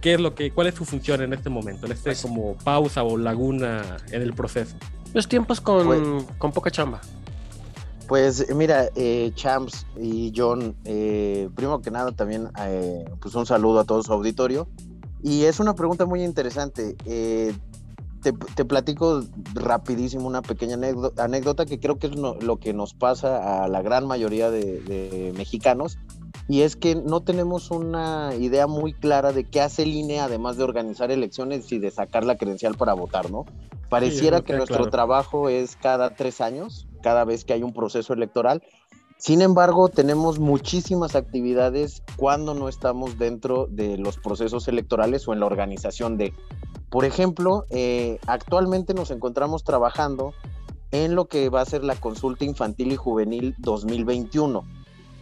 ¿Qué 0.00 0.14
es 0.14 0.20
lo 0.20 0.34
que, 0.34 0.50
cuál 0.52 0.68
es 0.68 0.74
su 0.74 0.86
función 0.86 1.20
en 1.20 1.34
este 1.34 1.50
momento, 1.50 1.84
en 1.84 1.92
este 1.92 2.04
Pues- 2.10 2.22
como 2.22 2.56
pausa 2.64 3.02
o 3.02 3.18
laguna 3.18 3.98
en 4.10 4.22
el 4.22 4.32
proceso? 4.32 4.74
Los 5.12 5.28
tiempos 5.28 5.60
con, 5.60 5.84
Pues- 5.86 6.24
con 6.38 6.52
poca 6.52 6.70
chamba. 6.70 7.00
Pues 8.08 8.54
mira, 8.54 8.88
eh, 8.96 9.32
Champs 9.34 9.86
y 10.00 10.32
John, 10.36 10.76
eh, 10.84 11.48
primero 11.54 11.80
que 11.80 11.90
nada 11.90 12.12
también 12.12 12.48
eh, 12.60 13.04
pues 13.20 13.34
un 13.34 13.46
saludo 13.46 13.80
a 13.80 13.84
todo 13.84 14.02
su 14.02 14.12
auditorio. 14.12 14.66
Y 15.24 15.44
es 15.44 15.58
una 15.58 15.74
pregunta 15.74 16.04
muy 16.04 16.22
interesante. 16.22 16.96
Eh, 17.06 17.54
te, 18.22 18.32
te 18.32 18.64
platico 18.66 19.22
rapidísimo 19.54 20.26
una 20.26 20.42
pequeña 20.42 20.76
anécdo- 20.76 21.12
anécdota 21.18 21.64
que 21.64 21.80
creo 21.80 21.98
que 21.98 22.08
es 22.08 22.16
no- 22.16 22.34
lo 22.34 22.58
que 22.58 22.74
nos 22.74 22.92
pasa 22.92 23.64
a 23.64 23.68
la 23.68 23.80
gran 23.80 24.06
mayoría 24.06 24.50
de, 24.50 24.80
de 24.82 25.32
mexicanos. 25.34 25.98
Y 26.46 26.60
es 26.60 26.76
que 26.76 26.94
no 26.94 27.22
tenemos 27.22 27.70
una 27.70 28.34
idea 28.38 28.66
muy 28.66 28.92
clara 28.92 29.32
de 29.32 29.44
qué 29.44 29.62
hace 29.62 29.84
el 29.84 29.94
INE 29.94 30.20
además 30.20 30.58
de 30.58 30.64
organizar 30.64 31.10
elecciones 31.10 31.72
y 31.72 31.78
de 31.78 31.90
sacar 31.90 32.24
la 32.24 32.36
credencial 32.36 32.74
para 32.76 32.92
votar, 32.92 33.30
¿no? 33.30 33.46
Pareciera 33.88 34.42
que 34.42 34.52
nuestro 34.54 34.76
claro. 34.76 34.90
trabajo 34.90 35.48
es 35.48 35.76
cada 35.76 36.14
tres 36.16 36.42
años, 36.42 36.86
cada 37.02 37.24
vez 37.24 37.46
que 37.46 37.54
hay 37.54 37.62
un 37.62 37.72
proceso 37.72 38.12
electoral. 38.12 38.62
Sin 39.18 39.42
embargo, 39.42 39.88
tenemos 39.88 40.38
muchísimas 40.38 41.14
actividades 41.14 42.02
cuando 42.16 42.54
no 42.54 42.68
estamos 42.68 43.16
dentro 43.18 43.66
de 43.70 43.96
los 43.96 44.18
procesos 44.18 44.68
electorales 44.68 45.26
o 45.28 45.32
en 45.32 45.40
la 45.40 45.46
organización 45.46 46.18
de. 46.18 46.32
Por 46.90 47.04
ejemplo, 47.04 47.64
eh, 47.70 48.18
actualmente 48.26 48.92
nos 48.92 49.10
encontramos 49.10 49.64
trabajando 49.64 50.34
en 50.90 51.14
lo 51.14 51.26
que 51.26 51.48
va 51.48 51.60
a 51.60 51.64
ser 51.66 51.84
la 51.84 51.96
consulta 51.96 52.44
infantil 52.44 52.92
y 52.92 52.96
juvenil 52.96 53.54
2021. 53.58 54.64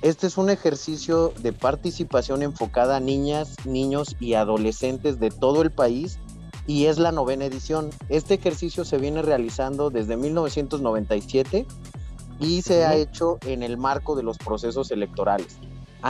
Este 0.03 0.27
es 0.27 0.37
un 0.37 0.51
ejercicio 0.51 1.33
de 1.39 1.53
participación 1.53 2.43
enfocada 2.43 2.97
a 2.97 3.01
niñas, 3.01 3.65
niños 3.65 4.17
y 4.19 4.35
adolescentes 4.35 5.21
de 5.21 5.31
todo 5.31 5.63
el 5.63 5.71
país 5.71 6.19
y 6.67 6.87
es 6.87 6.99
la 6.99 7.13
novena 7.13 7.45
edición. 7.45 7.91
Este 8.09 8.35
ejercicio 8.35 8.85
se 8.85 8.99
viene 8.99 9.23
realizando 9.23 9.91
desde 9.91 10.17
1997 10.17 11.67
y 12.39 12.63
se 12.63 12.85
ha 12.85 12.95
hecho 12.97 13.39
en 13.47 13.63
el 13.63 13.77
marco 13.77 14.15
de 14.17 14.23
los 14.23 14.39
procesos 14.39 14.91
electorales. 14.91 15.59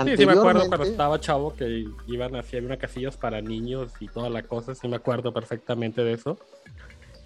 Sí, 0.04 0.16
sí 0.16 0.26
me 0.26 0.32
acuerdo 0.40 0.60
cuando 0.68 0.84
estaba 0.92 1.20
chavo 1.20 1.54
que 1.54 1.84
iban 2.06 2.34
así, 2.36 2.56
había 2.56 2.68
una 2.68 2.76
casillas 2.78 3.16
para 3.18 3.40
niños 3.42 3.92
y 4.00 4.08
toda 4.08 4.30
la 4.30 4.42
cosa, 4.42 4.74
sí 4.74 4.88
me 4.88 4.96
acuerdo 4.96 5.32
perfectamente 5.34 6.02
de 6.02 6.14
eso. 6.14 6.38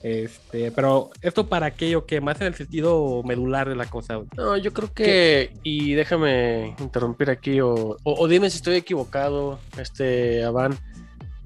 Este, 0.03 0.71
pero 0.73 1.11
esto 1.23 1.47
para 1.49 1.71
qué 1.73 1.97
o 1.97 2.05
qué, 2.07 2.21
más 2.21 2.41
en 2.41 2.49
el 2.49 2.55
sentido 2.55 3.23
medular 3.25 3.69
de 3.69 3.77
la 3.77 3.87
cosa. 3.87 4.21
No, 4.37 4.57
yo 4.57 4.73
creo 4.73 4.93
que, 4.93 5.53
y 5.63 5.95
déjame 5.95 6.77
interrumpir 6.79 7.31
aquí, 7.31 7.61
o, 7.61 7.73
o- 7.75 7.97
o 8.05 8.29
dime 8.29 8.51
si 8.51 8.57
estoy 8.59 8.77
equivocado, 8.77 9.59
este, 9.79 10.45
Aván, 10.45 10.77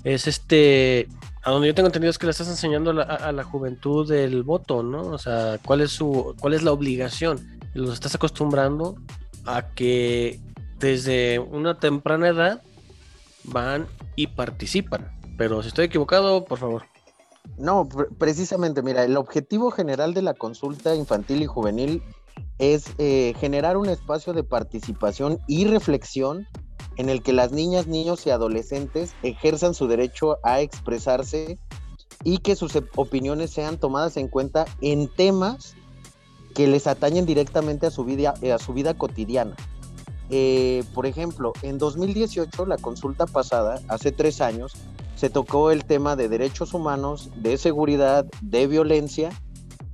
es 0.04 0.26
este, 0.26 1.06
a 1.42 1.50
donde 1.50 1.68
yo 1.68 1.74
tengo 1.74 1.86
entendido 1.86 2.10
es 2.10 2.18
que 2.18 2.26
le 2.26 2.32
estás 2.32 2.48
enseñando 2.48 2.90
a 2.90 3.32
la, 3.32 3.44
juventud 3.44 4.10
el 4.12 4.42
voto, 4.42 4.82
¿no? 4.82 5.02
O 5.02 5.18
sea, 5.18 5.58
¿cuál 5.64 5.80
es 5.80 5.90
su, 5.90 6.34
cuál 6.40 6.54
es 6.54 6.62
la 6.62 6.72
obligación? 6.72 7.58
Los 7.74 7.94
estás 7.94 8.14
acostumbrando 8.14 8.96
a 9.46 9.68
que 9.74 10.40
desde 10.78 11.38
una 11.38 11.78
temprana 11.78 12.28
edad 12.28 12.62
van 13.44 13.86
y 14.16 14.26
participan. 14.26 15.10
Pero 15.38 15.62
si 15.62 15.68
estoy 15.68 15.86
equivocado, 15.86 16.44
por 16.44 16.58
favor. 16.58 16.82
No, 17.56 17.88
pre- 17.88 18.08
precisamente, 18.18 18.82
mira, 18.82 19.04
el 19.04 19.16
objetivo 19.16 19.70
general 19.70 20.12
de 20.12 20.22
la 20.22 20.34
consulta 20.34 20.94
infantil 20.94 21.42
y 21.42 21.46
juvenil 21.46 22.02
es 22.58 22.92
eh, 22.98 23.34
generar 23.40 23.78
un 23.78 23.88
espacio 23.88 24.34
de 24.34 24.44
participación 24.44 25.38
y 25.46 25.66
reflexión 25.66 26.46
en 27.00 27.08
el 27.08 27.22
que 27.22 27.32
las 27.32 27.50
niñas, 27.50 27.86
niños 27.86 28.26
y 28.26 28.30
adolescentes 28.30 29.14
ejerzan 29.22 29.74
su 29.74 29.88
derecho 29.88 30.38
a 30.42 30.60
expresarse 30.60 31.58
y 32.24 32.38
que 32.38 32.54
sus 32.54 32.76
op- 32.76 32.88
opiniones 32.96 33.50
sean 33.50 33.78
tomadas 33.78 34.16
en 34.16 34.28
cuenta 34.28 34.66
en 34.82 35.08
temas 35.08 35.74
que 36.54 36.66
les 36.66 36.86
atañen 36.86 37.24
directamente 37.26 37.86
a 37.86 37.90
su 37.90 38.04
vida, 38.04 38.34
a 38.54 38.58
su 38.58 38.74
vida 38.74 38.94
cotidiana. 38.94 39.56
Eh, 40.28 40.84
por 40.94 41.06
ejemplo, 41.06 41.52
en 41.62 41.78
2018, 41.78 42.66
la 42.66 42.76
consulta 42.76 43.26
pasada, 43.26 43.80
hace 43.88 44.12
tres 44.12 44.40
años, 44.40 44.74
se 45.16 45.30
tocó 45.30 45.70
el 45.70 45.84
tema 45.84 46.16
de 46.16 46.28
derechos 46.28 46.74
humanos, 46.74 47.30
de 47.36 47.56
seguridad, 47.58 48.26
de 48.42 48.66
violencia 48.66 49.30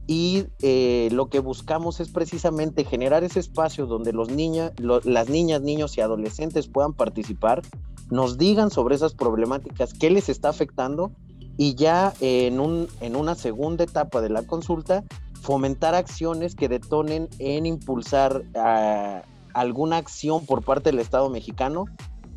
y 0.06 0.46
eh, 0.62 1.08
lo 1.12 1.28
que 1.28 1.40
buscamos 1.40 2.00
es 2.00 2.10
precisamente 2.10 2.84
generar 2.84 3.24
ese 3.24 3.40
espacio 3.40 3.86
donde 3.86 4.12
las 4.12 4.28
niñas, 4.28 5.62
niños 5.62 5.96
y 5.96 6.00
adolescentes 6.00 6.68
puedan 6.68 6.92
participar, 6.92 7.62
nos 8.10 8.38
digan 8.38 8.70
sobre 8.70 8.94
esas 8.94 9.14
problemáticas, 9.14 9.92
qué 9.94 10.10
les 10.10 10.28
está 10.28 10.48
afectando 10.48 11.10
y 11.56 11.74
ya 11.74 12.12
en 12.20 12.60
una 12.60 13.34
segunda 13.34 13.84
etapa 13.84 14.20
de 14.20 14.28
la 14.28 14.42
consulta 14.42 15.04
fomentar 15.40 15.94
acciones 15.94 16.54
que 16.54 16.68
detonen 16.68 17.28
en 17.38 17.66
impulsar 17.66 18.42
ah, 18.56 19.22
alguna 19.54 19.96
acción 19.96 20.44
por 20.44 20.62
parte 20.62 20.90
del 20.90 20.98
Estado 20.98 21.30
mexicano 21.30 21.86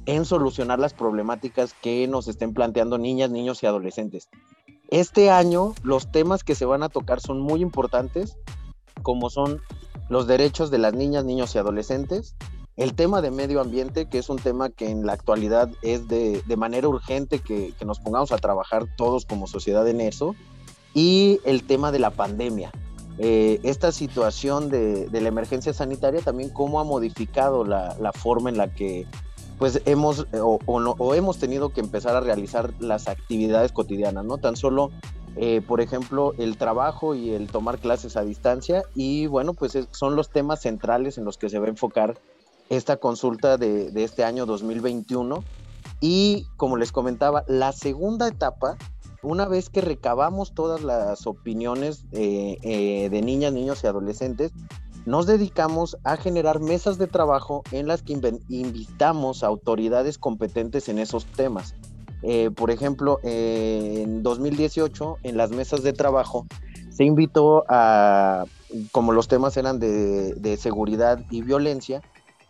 en 0.06 0.26
solucionar 0.26 0.80
las 0.80 0.94
problemáticas 0.94 1.74
que 1.74 2.08
nos 2.08 2.28
estén 2.28 2.54
planteando 2.54 2.98
niñas, 2.98 3.30
niños 3.30 3.62
y 3.62 3.66
adolescentes. 3.66 4.30
Este 4.90 5.30
año 5.30 5.76
los 5.84 6.12
temas 6.12 6.44
que 6.44 6.56
se 6.56 6.66
van 6.66 6.84
a 6.84 6.90
tocar 6.90 7.22
son 7.22 7.40
muy 7.40 7.62
importantes, 7.62 8.38
como 9.04 9.30
son 9.30 9.62
los 10.10 10.26
derechos 10.26 10.72
de 10.72 10.80
las 10.80 10.94
niñas, 10.94 11.26
niños 11.26 11.54
y 11.54 11.60
adolescentes, 11.60 12.36
el 12.76 12.96
tema 12.96 13.22
de 13.22 13.30
medio 13.30 13.62
ambiente, 13.62 14.08
que 14.08 14.18
es 14.18 14.30
un 14.30 14.40
tema 14.40 14.70
que 14.70 14.90
en 14.90 15.06
la 15.06 15.14
actualidad 15.14 15.70
es 15.82 16.08
de, 16.08 16.42
de 16.42 16.58
manera 16.58 16.88
urgente 16.88 17.40
que, 17.40 17.74
que 17.78 17.86
nos 17.86 18.00
pongamos 18.00 18.32
a 18.32 18.38
trabajar 18.38 18.86
todos 18.96 19.26
como 19.26 19.48
sociedad 19.48 19.88
en 19.88 20.02
eso, 20.02 20.36
y 20.94 21.40
el 21.44 21.64
tema 21.64 21.92
de 21.92 22.00
la 22.00 22.10
pandemia. 22.10 22.72
Eh, 23.20 23.60
esta 23.64 23.92
situación 23.92 24.70
de, 24.70 25.08
de 25.08 25.22
la 25.22 25.28
emergencia 25.28 25.74
sanitaria 25.74 26.22
también 26.22 26.50
cómo 26.50 26.80
ha 26.80 26.86
modificado 26.86 27.66
la, 27.66 27.98
la 28.00 28.14
forma 28.14 28.50
en 28.50 28.58
la 28.58 28.74
que 28.74 29.06
pues 29.60 29.82
hemos 29.86 30.26
o, 30.34 31.14
hemos 31.14 31.38
tenido 31.38 31.70
que 31.70 31.82
empezar 31.82 32.16
a 32.16 32.22
realizar 32.22 32.74
las 32.80 33.08
actividades 33.08 33.72
cotidianas, 33.74 34.26
¿no? 34.26 34.38
Tan 34.38 34.56
solo, 34.56 34.90
eh, 35.36 35.62
por 35.68 35.82
ejemplo, 35.82 36.34
el 36.38 36.58
trabajo 36.58 37.14
y 37.14 37.32
el 37.32 37.48
tomar 37.48 37.78
clases 37.78 38.16
a 38.18 38.24
distancia 38.24 38.84
y 38.96 39.28
bueno, 39.28 39.54
pues 39.54 39.76
es- 39.76 39.88
son 39.92 40.16
los 40.16 40.30
temas 40.30 40.62
centrales 40.62 41.18
en 41.18 41.26
los 41.26 41.38
que 41.38 41.50
se 41.50 41.60
va 41.60 41.66
a 41.68 41.70
enfocar 41.70 42.18
esta 42.70 42.98
consulta 42.98 43.58
de, 43.58 43.92
de 43.92 44.04
este 44.04 44.24
año 44.24 44.46
2021 44.46 45.44
y 46.02 46.46
como 46.56 46.78
les 46.78 46.92
comentaba, 46.94 47.44
la 47.48 47.72
segunda 47.74 48.28
etapa, 48.28 48.78
una 49.22 49.46
vez 49.46 49.70
que 49.70 49.82
recabamos 49.82 50.54
todas 50.54 50.82
las 50.82 51.28
opiniones 51.28 52.06
eh, 52.14 52.58
eh, 52.62 53.10
de 53.10 53.22
niñas, 53.22 53.52
niños 53.52 53.84
y 53.84 53.88
adolescentes, 53.88 54.54
nos 55.06 55.26
dedicamos 55.26 55.98
a 56.04 56.18
generar 56.18 56.60
mesas 56.60 56.98
de 56.98 57.08
trabajo 57.08 57.64
en 57.72 57.88
las 57.88 58.02
que 58.02 58.14
invitamos 58.50 59.44
a 59.44 59.48
autoridades 59.48 60.18
competentes 60.18 60.90
en 60.90 61.00
esos 61.00 61.26
temas. 61.26 61.76
Eh, 62.22 62.52
por 62.52 62.70
ejemplo, 62.70 63.20
eh, 63.24 64.02
en 64.04 64.24
2018, 64.24 65.18
en 65.24 65.38
las 65.38 65.52
mesas 65.52 65.84
de 65.84 65.94
trabajo, 65.94 66.46
se 66.90 67.06
invitó 67.06 67.64
a, 67.70 68.44
como 68.92 69.14
los 69.14 69.28
temas 69.28 69.56
eran 69.56 69.80
de, 69.80 70.34
de 70.34 70.58
seguridad 70.58 71.24
y 71.30 71.42
violencia, 71.42 72.02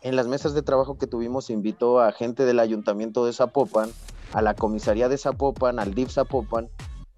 en 0.02 0.16
las 0.16 0.28
mesas 0.28 0.54
de 0.54 0.62
trabajo 0.62 0.98
que 0.98 1.08
tuvimos 1.08 1.46
se 1.46 1.54
invitó 1.54 2.00
a 2.00 2.12
gente 2.12 2.46
del 2.46 2.60
ayuntamiento 2.60 3.26
de 3.26 3.34
Zapopan, 3.34 3.90
a 4.34 4.42
la 4.42 4.54
comisaría 4.54 5.10
de 5.10 5.18
Zapopan, 5.18 5.78
al 5.80 5.94
DIF 5.94 6.12
Zapopan 6.12 6.70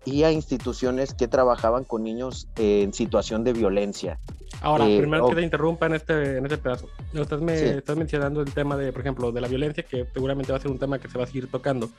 y 0.05 0.23
a 0.23 0.31
instituciones 0.31 1.13
que 1.13 1.27
trabajaban 1.27 1.83
con 1.83 2.03
niños 2.03 2.47
en 2.57 2.93
situación 2.93 3.43
de 3.43 3.53
violencia. 3.53 4.17
Ahora, 4.61 4.87
Eh, 4.87 4.97
primero 4.99 5.25
que 5.27 5.31
ok. 5.33 5.37
te 5.37 5.43
interrumpa 5.43 5.85
en 5.85 5.93
este, 5.95 6.37
en 6.37 6.45
este 6.45 6.57
pedazo. 6.57 6.89
Estás, 7.13 7.41
me- 7.41 7.57
Sí. 7.57 7.65
estás 7.65 7.95
mencionando 7.97 8.41
el 8.41 8.53
tema 8.53 8.75
de, 8.77 8.91
por 8.91 9.01
ejemplo, 9.01 9.31
de 9.31 9.41
la 9.41 9.47
violencia, 9.47 9.83
que 9.83 10.05
seguramente 10.13 10.51
va 10.51 10.57
a 10.57 10.61
ser 10.61 10.71
un 10.71 10.79
tema 10.79 10.99
que 10.99 11.07
se 11.07 11.17
va 11.17 11.23
a 11.23 11.27
seguir 11.27 11.49
tocando. 11.49 11.89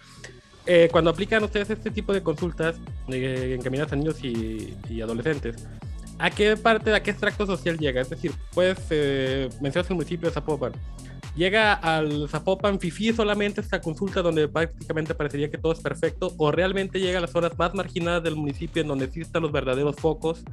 eh, 0.64 0.88
cuando 0.92 1.10
aplican 1.10 1.42
ustedes 1.42 1.70
este 1.70 1.90
tipo 1.90 2.12
de 2.12 2.22
consultas 2.22 2.76
eh, 3.08 3.56
encaminadas 3.58 3.92
a 3.92 3.96
niños 3.96 4.22
y, 4.22 4.76
y 4.88 5.00
adolescentes, 5.00 5.56
¿a 6.20 6.30
qué 6.30 6.56
parte, 6.56 6.94
a 6.94 7.02
qué 7.02 7.10
extracto 7.10 7.46
social 7.46 7.76
llega? 7.78 8.00
Es 8.00 8.10
decir, 8.10 8.30
pues 8.54 8.78
eh, 8.90 9.48
mencionas 9.60 9.90
el 9.90 9.96
municipio 9.96 10.28
de 10.28 10.34
Zapopan. 10.34 10.70
¿Llega 11.34 11.72
al 11.72 12.28
Zapopan 12.28 12.78
Fifi 12.78 13.12
solamente 13.12 13.62
esta 13.62 13.80
consulta 13.80 14.20
donde 14.20 14.48
prácticamente 14.48 15.14
parecería 15.14 15.50
que 15.50 15.56
todo 15.56 15.72
es 15.72 15.80
perfecto? 15.80 16.34
¿O 16.36 16.52
realmente 16.52 17.00
llega 17.00 17.18
a 17.18 17.20
las 17.22 17.30
zonas 17.30 17.58
más 17.58 17.74
marginadas 17.74 18.22
del 18.22 18.36
municipio 18.36 18.82
en 18.82 18.88
donde 18.88 19.06
existen 19.06 19.40
los 19.40 19.50
verdaderos 19.50 19.96
focos 19.96 20.44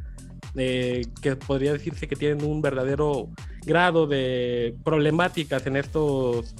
eh, 0.55 1.01
que 1.21 1.35
podría 1.35 1.73
decirse 1.73 2.07
que 2.07 2.15
tienen 2.15 2.45
un 2.45 2.61
verdadero 2.61 3.27
grado 3.65 4.07
de 4.07 4.73
problemáticas 4.83 5.67
en 5.67 5.75
estos 5.75 6.55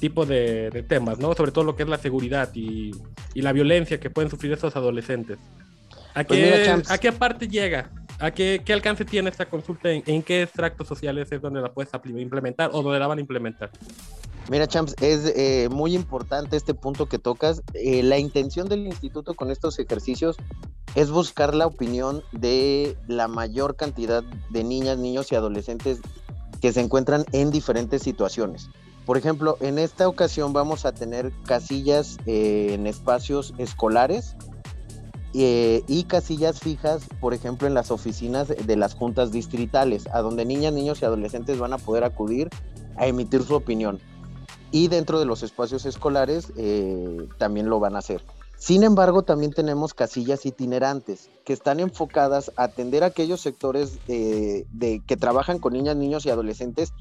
tipos 0.00 0.26
de, 0.26 0.70
de 0.70 0.82
temas, 0.82 1.18
¿no? 1.18 1.32
Sobre 1.34 1.52
todo 1.52 1.62
lo 1.64 1.76
que 1.76 1.84
es 1.84 1.88
la 1.88 1.98
seguridad 1.98 2.50
y, 2.54 2.90
y 3.34 3.42
la 3.42 3.52
violencia 3.52 4.00
que 4.00 4.10
pueden 4.10 4.30
sufrir 4.30 4.52
estos 4.52 4.74
adolescentes. 4.74 5.38
¿A 6.14 6.24
Pues 6.24 6.40
qué, 6.40 6.44
mira, 6.44 6.64
Champs. 6.64 6.90
¿A 6.90 6.98
qué 6.98 7.12
parte 7.12 7.46
llega? 7.46 7.90
¿A 8.20 8.30
qué, 8.32 8.62
alcance 8.68 9.06
tiene 9.06 9.30
esta 9.30 9.46
consulta? 9.46 9.90
¿En, 9.90 10.22
qué 10.22 10.42
extractos 10.42 10.86
sociales 10.86 11.32
es 11.32 11.40
donde 11.40 11.60
la 11.62 11.72
puedes 11.72 11.90
implementar 12.04 12.70
o 12.72 12.82
donde 12.82 12.98
la 12.98 13.06
van 13.06 13.16
a 13.16 13.20
implementar? 13.22 13.70
Mira, 14.50 14.66
Champs, 14.66 14.94
es 15.00 15.32
eh, 15.36 15.68
muy 15.70 15.94
importante 15.94 16.56
este 16.56 16.74
punto 16.74 17.06
que 17.06 17.18
tocas. 17.18 17.62
Eh, 17.72 18.02
la 18.02 18.18
intención 18.18 18.68
del 18.68 18.86
instituto 18.86 19.34
con 19.34 19.50
estos 19.50 19.78
ejercicios 19.78 20.36
es 20.94 21.10
buscar 21.10 21.54
la 21.54 21.66
opinión 21.66 22.22
de 22.32 22.96
la 23.06 23.26
mayor 23.26 23.76
cantidad 23.76 24.22
de 24.50 24.64
niñas, 24.64 24.98
niños 24.98 25.32
y 25.32 25.36
adolescentes 25.36 26.00
que 26.60 26.72
se 26.72 26.80
encuentran 26.80 27.24
en 27.32 27.50
diferentes 27.50 28.02
situaciones. 28.02 28.68
Por 29.06 29.16
ejemplo, 29.16 29.56
en 29.60 29.78
esta 29.78 30.06
ocasión 30.08 30.52
vamos 30.52 30.84
a 30.84 30.92
tener 30.92 31.32
casillas 31.46 32.18
eh, 32.26 32.74
en 32.74 32.86
espacios 32.86 33.54
escolares 33.56 34.36
eh, 35.34 35.82
y 35.86 36.04
casillas 36.04 36.60
fijas, 36.60 37.02
por 37.20 37.34
ejemplo, 37.34 37.66
en 37.68 37.74
las 37.74 37.90
oficinas 37.90 38.48
de 38.48 38.76
las 38.76 38.94
juntas 38.94 39.30
distritales, 39.30 40.06
a 40.12 40.20
donde 40.20 40.44
niñas, 40.44 40.72
niños 40.72 41.00
y 41.02 41.04
adolescentes 41.04 41.58
van 41.58 41.72
a 41.72 41.78
poder 41.78 42.04
acudir 42.04 42.48
a 42.96 43.06
emitir 43.06 43.42
su 43.42 43.54
opinión 43.54 43.98
y 44.72 44.88
dentro 44.88 45.18
de 45.18 45.24
los 45.26 45.42
espacios 45.42 45.84
escolares 45.86 46.52
eh, 46.56 47.26
también 47.38 47.68
lo 47.68 47.80
van 47.80 47.96
a 47.96 47.98
hacer. 48.00 48.22
Sin 48.56 48.82
embargo, 48.82 49.22
también 49.22 49.52
tenemos 49.54 49.94
casillas 49.94 50.44
itinerantes 50.44 51.30
que 51.46 51.54
están 51.54 51.80
enfocadas 51.80 52.52
a 52.56 52.64
atender 52.64 53.02
a 53.02 53.06
aquellos 53.06 53.40
sectores 53.40 53.98
eh, 54.06 54.66
de, 54.70 55.00
que 55.06 55.16
trabajan 55.16 55.58
con 55.58 55.72
niñas, 55.72 55.96
niños 55.96 56.26
y 56.26 56.30
adolescentes 56.30 56.92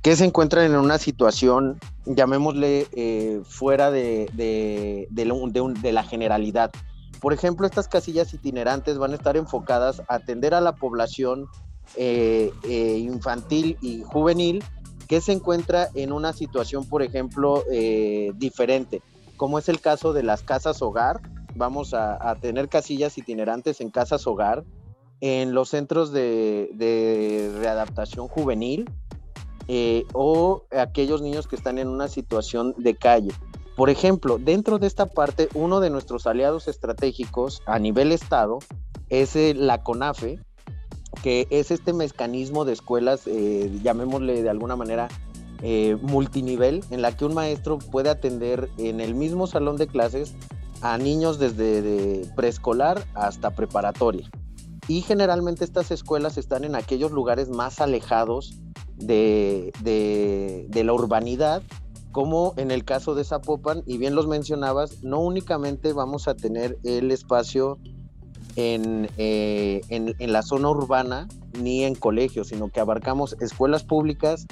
que 0.00 0.14
se 0.14 0.24
encuentran 0.24 0.64
en 0.66 0.76
una 0.76 0.96
situación, 0.96 1.80
llamémosle, 2.06 2.86
eh, 2.92 3.40
fuera 3.44 3.90
de, 3.90 4.30
de, 4.34 5.08
de 5.10 5.60
un- 5.60 5.74
de 5.74 5.92
la 5.92 6.04
generalidad. 6.04 6.70
Por 7.20 7.32
ejemplo, 7.32 7.66
estas 7.66 7.88
casillas 7.88 8.32
itinerantes 8.32 8.98
van 8.98 9.12
a 9.12 9.16
estar 9.16 9.36
enfocadas 9.36 10.00
a 10.08 10.16
atender 10.16 10.54
a 10.54 10.60
la 10.60 10.74
población 10.74 11.48
eh, 11.96 12.52
eh, 12.64 12.98
infantil 12.98 13.78
y 13.80 14.02
juvenil 14.02 14.62
que 15.08 15.20
se 15.20 15.32
encuentra 15.32 15.88
en 15.94 16.12
una 16.12 16.32
situación, 16.32 16.86
por 16.86 17.02
ejemplo, 17.02 17.64
eh, 17.72 18.30
diferente, 18.36 19.02
como 19.36 19.58
es 19.58 19.68
el 19.68 19.80
caso 19.80 20.12
de 20.12 20.22
las 20.22 20.42
casas 20.42 20.82
hogar. 20.82 21.20
Vamos 21.54 21.92
a, 21.94 22.36
tener 22.40 22.68
casillas 22.68 23.16
itinerantes 23.18 23.80
en 23.80 23.90
casas 23.90 24.26
hogar, 24.26 24.64
en 25.20 25.54
los 25.54 25.70
centros 25.70 26.12
de, 26.12 27.50
readaptación 27.58 28.28
juvenil 28.28 28.88
o 30.12 30.62
aquellos 30.70 31.20
niños 31.20 31.48
que 31.48 31.56
están 31.56 31.78
en 31.78 31.88
una 31.88 32.06
situación 32.06 32.74
de 32.76 32.94
calle. 32.94 33.32
Por 33.78 33.90
ejemplo, 33.90 34.38
dentro 34.38 34.80
de 34.80 34.88
esta 34.88 35.06
parte, 35.06 35.48
uno 35.54 35.78
de 35.78 35.88
nuestros 35.88 36.26
aliados 36.26 36.66
estratégicos 36.66 37.62
a 37.64 37.78
nivel 37.78 38.10
estado 38.10 38.58
es 39.08 39.36
eh, 39.36 39.54
la 39.54 39.84
CONAFE, 39.84 40.40
que 41.22 41.46
es 41.50 41.70
este 41.70 41.92
mecanismo 41.92 42.64
de 42.64 42.72
escuelas, 42.72 43.28
eh, 43.28 43.70
llamémosle 43.80 44.42
de 44.42 44.50
alguna 44.50 44.74
manera, 44.74 45.06
eh, 45.62 45.96
multinivel, 46.02 46.82
en 46.90 47.02
la 47.02 47.16
que 47.16 47.24
un 47.24 47.34
maestro 47.34 47.78
puede 47.78 48.10
atender 48.10 48.68
en 48.78 48.98
el 49.00 49.14
mismo 49.14 49.46
salón 49.46 49.76
de 49.76 49.86
clases 49.86 50.34
a 50.80 50.98
niños 50.98 51.38
desde 51.38 51.80
de 51.80 52.26
preescolar 52.34 53.06
hasta 53.14 53.50
preparatoria. 53.54 54.28
Y 54.88 55.02
generalmente 55.02 55.64
estas 55.64 55.92
escuelas 55.92 56.36
están 56.36 56.64
en 56.64 56.74
aquellos 56.74 57.12
lugares 57.12 57.48
más 57.48 57.80
alejados 57.80 58.58
de, 58.96 59.72
de- 59.84 60.66
de 60.68 60.82
la 60.84 60.92
urbanidad, 60.94 61.62
como 62.12 62.54
en 62.56 62.70
el 62.70 62.84
caso 62.84 63.14
de 63.14 63.24
Zapopan, 63.24 63.82
y 63.86 63.98
bien 63.98 64.14
los 64.14 64.26
mencionabas, 64.26 65.02
no 65.02 65.20
únicamente 65.20 65.92
vamos 65.92 66.28
a 66.28 66.34
tener 66.34 66.78
el 66.84 67.10
espacio 67.10 67.78
en, 68.56 69.08
eh, 69.18 69.82
en, 69.88 70.14
en 70.18 70.32
la 70.32 70.42
zona 70.42 70.70
urbana 70.70 71.28
ni 71.60 71.84
en 71.84 71.94
colegios, 71.94 72.48
sino 72.48 72.68
que 72.68 72.80
abarcamos 72.80 73.36
escuelas 73.40 73.84
públicas, 73.84 74.46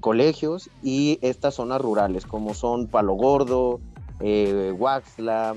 colegios 0.00 0.68
y 0.82 1.18
estas 1.22 1.54
zonas 1.54 1.80
rurales, 1.80 2.26
como 2.26 2.54
son 2.54 2.88
Palo 2.88 3.14
Gordo, 3.14 3.80
eh, 4.20 4.74
Waxla, 4.76 5.54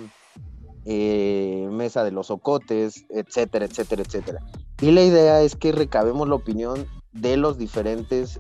eh, 0.86 1.68
Mesa 1.72 2.04
de 2.04 2.12
los 2.12 2.30
Ocotes, 2.32 3.06
etcétera, 3.10 3.66
etcétera, 3.66 4.04
etcétera. 4.04 4.40
Y 4.82 4.92
la 4.92 5.04
idea 5.04 5.42
es 5.42 5.56
que 5.56 5.72
recabemos 5.72 6.28
la 6.28 6.36
opinión 6.36 6.86
de 7.12 7.38
los 7.38 7.58
diferentes 7.58 8.40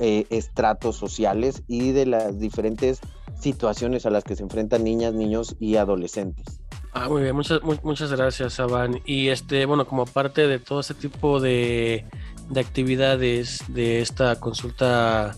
eh, 0.00 0.26
estratos 0.30 0.96
sociales 0.96 1.62
y 1.68 1.92
de 1.92 2.06
las 2.06 2.38
diferentes 2.38 3.00
situaciones 3.40 4.06
a 4.06 4.10
las 4.10 4.24
que 4.24 4.36
se 4.36 4.42
enfrentan 4.42 4.84
niñas, 4.84 5.12
niños 5.14 5.56
y 5.60 5.76
adolescentes. 5.76 6.60
Ah, 6.92 7.08
muy 7.10 7.22
bien, 7.22 7.36
muchas, 7.36 7.62
mu- 7.62 7.76
muchas 7.82 8.10
gracias, 8.10 8.54
Saban. 8.54 9.00
Y 9.04 9.28
este, 9.28 9.66
bueno, 9.66 9.86
como 9.86 10.06
parte 10.06 10.46
de 10.46 10.58
todo 10.58 10.80
este 10.80 10.94
tipo 10.94 11.40
de, 11.40 12.06
de 12.48 12.60
actividades 12.60 13.60
de 13.68 14.00
esta 14.00 14.40
consulta 14.40 15.36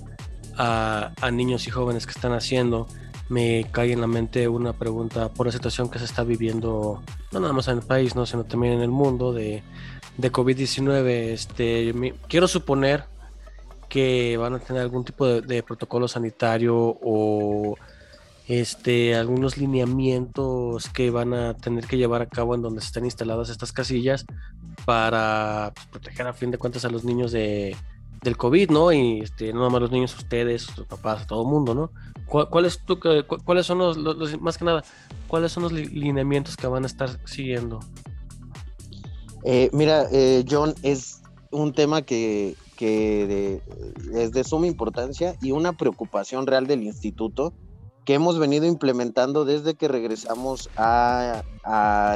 a, 0.57 1.13
a 1.21 1.31
niños 1.33 1.67
y 1.67 1.71
jóvenes 1.71 2.07
que 2.07 2.13
están 2.13 2.33
haciendo, 2.33 2.87
me 3.29 3.67
cae 3.73 3.93
en 3.93 4.01
la 4.01 4.07
mente 4.07 4.47
una 4.49 4.73
pregunta 4.73 5.29
por 5.31 5.47
la 5.47 5.53
situación 5.53 5.91
que 5.91 5.99
se 5.99 6.05
está 6.05 6.23
viviendo, 6.25 7.03
no 7.33 7.41
nada 7.41 7.53
más 7.53 7.67
en 7.69 7.79
el 7.79 7.85
país, 7.85 8.15
¿no? 8.15 8.25
sino 8.25 8.45
también 8.45 8.75
en 8.75 8.81
el 8.81 8.91
mundo 8.91 9.33
de, 9.33 9.63
de 10.17 10.33
COVID-19. 10.33 11.07
Este, 11.09 11.93
quiero 12.29 12.47
suponer 12.49 13.05
que 13.89 14.37
van 14.37 14.55
a 14.55 14.59
tener 14.59 14.83
algún 14.83 15.05
tipo 15.05 15.27
de, 15.27 15.63
protocolo 15.63 16.09
sanitario 16.09 16.77
o 16.77 17.77
este, 18.47 19.15
algunos 19.15 19.59
lineamientos 19.59 20.89
que 20.89 21.11
van 21.11 21.35
a 21.35 21.55
tener 21.55 21.87
que 21.87 21.97
llevar 21.99 22.23
a 22.23 22.29
cabo 22.29 22.55
en 22.55 22.63
donde 22.63 22.81
estén 22.81 23.05
instaladas 23.05 23.51
estas 23.51 23.73
casillas 23.73 24.25
para 24.85 25.73
pues, 25.75 25.87
proteger 25.87 26.27
a 26.27 26.33
fin 26.33 26.51
de 26.51 26.59
cuentas 26.59 26.85
a 26.85 26.89
los 26.89 27.05
niños 27.05 27.33
de, 27.33 27.77
del 28.23 28.37
COVID, 28.37 28.71
¿no? 28.71 28.93
Y 28.93 29.21
este, 29.21 29.53
no 29.53 29.69
más 29.69 29.81
los 29.81 29.91
niños, 29.91 30.17
ustedes, 30.17 30.63
sus 30.63 30.87
papás, 30.87 31.27
todo 31.27 31.43
el 31.43 31.49
mundo, 31.49 31.75
¿no? 31.75 31.91
¿Cuál, 32.27 32.49
cuál 32.49 32.71
tu, 32.85 32.99
¿Cuáles 33.45 33.67
son 33.67 33.79
los, 33.79 33.99
más 34.41 34.59
que 34.59 34.65
nada, 34.65 34.83
cuáles 35.27 35.53
son 35.53 35.63
los 35.65 35.73
li- 35.73 35.87
lineamientos 35.87 36.57
que 36.57 36.67
van 36.67 36.85
a 36.85 36.87
estar 36.87 37.11
siguiendo? 37.27 37.81
Eh, 39.45 39.71
mira, 39.73 40.07
eh, 40.13 40.45
John, 40.49 40.75
es 40.83 41.23
un 41.51 41.73
tema 41.73 42.03
que, 42.03 42.55
que 42.79 43.61
es 44.15 44.31
de 44.31 44.45
suma 44.45 44.69
importancia 44.69 45.35
y 45.43 45.51
una 45.51 45.73
preocupación 45.73 46.47
real 46.47 46.69
del 46.69 46.85
instituto 46.85 47.53
que 48.05 48.15
hemos 48.15 48.39
venido 48.39 48.67
implementando 48.67 49.45
desde 49.45 49.75
que 49.75 49.89
regresamos 49.89 50.71
a, 50.77 51.43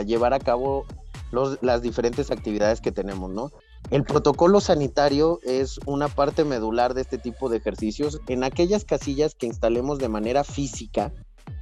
llevar 0.06 0.34
a 0.34 0.38
cabo 0.38 0.86
las 1.32 1.82
diferentes 1.82 2.30
actividades 2.30 2.80
que 2.80 2.92
tenemos, 2.92 3.28
¿no? 3.32 3.50
El 3.90 4.04
protocolo 4.04 4.60
sanitario 4.60 5.40
es 5.42 5.80
una 5.84 6.06
parte 6.06 6.44
medular 6.44 6.94
de 6.94 7.00
este 7.00 7.18
tipo 7.18 7.48
de 7.48 7.56
ejercicios 7.56 8.20
en 8.28 8.44
aquellas 8.44 8.84
casillas 8.84 9.34
que 9.34 9.46
instalemos 9.46 9.98
de 9.98 10.08
manera 10.08 10.44
física, 10.44 11.12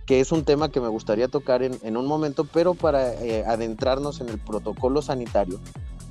que 0.05 0.21
es 0.21 0.31
un 0.31 0.45
tema 0.45 0.71
que 0.71 0.83
me 0.83 0.89
gustaría 0.89 1.29
tocar 1.29 1.63
en, 1.63 1.79
en 1.83 1.97
un 1.97 2.07
momento, 2.07 2.45
pero 2.45 2.75
para 2.75 3.15
eh, 3.15 3.47
adentrarnos 3.47 4.21
en 4.21 4.29
el 4.29 4.39
protocolo 4.39 5.01
sanitario. 5.01 5.59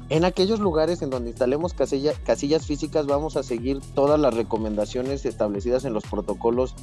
En 0.09 0.25
aquellos 0.25 0.59
lugares 0.59 1.03
en 1.03 1.11
donde 1.11 1.29
instalemos 1.29 1.75
casilla- 1.75 2.15
casillas 2.23 2.65
físicas 2.65 3.05
vamos 3.05 3.37
a 3.37 3.43
seguir 3.43 3.79
todas 3.93 4.19
las 4.19 4.33
recomendaciones 4.33 5.23
establecidas 5.25 5.85
en 5.85 5.93
los 5.93 6.03
protocolos 6.03 6.73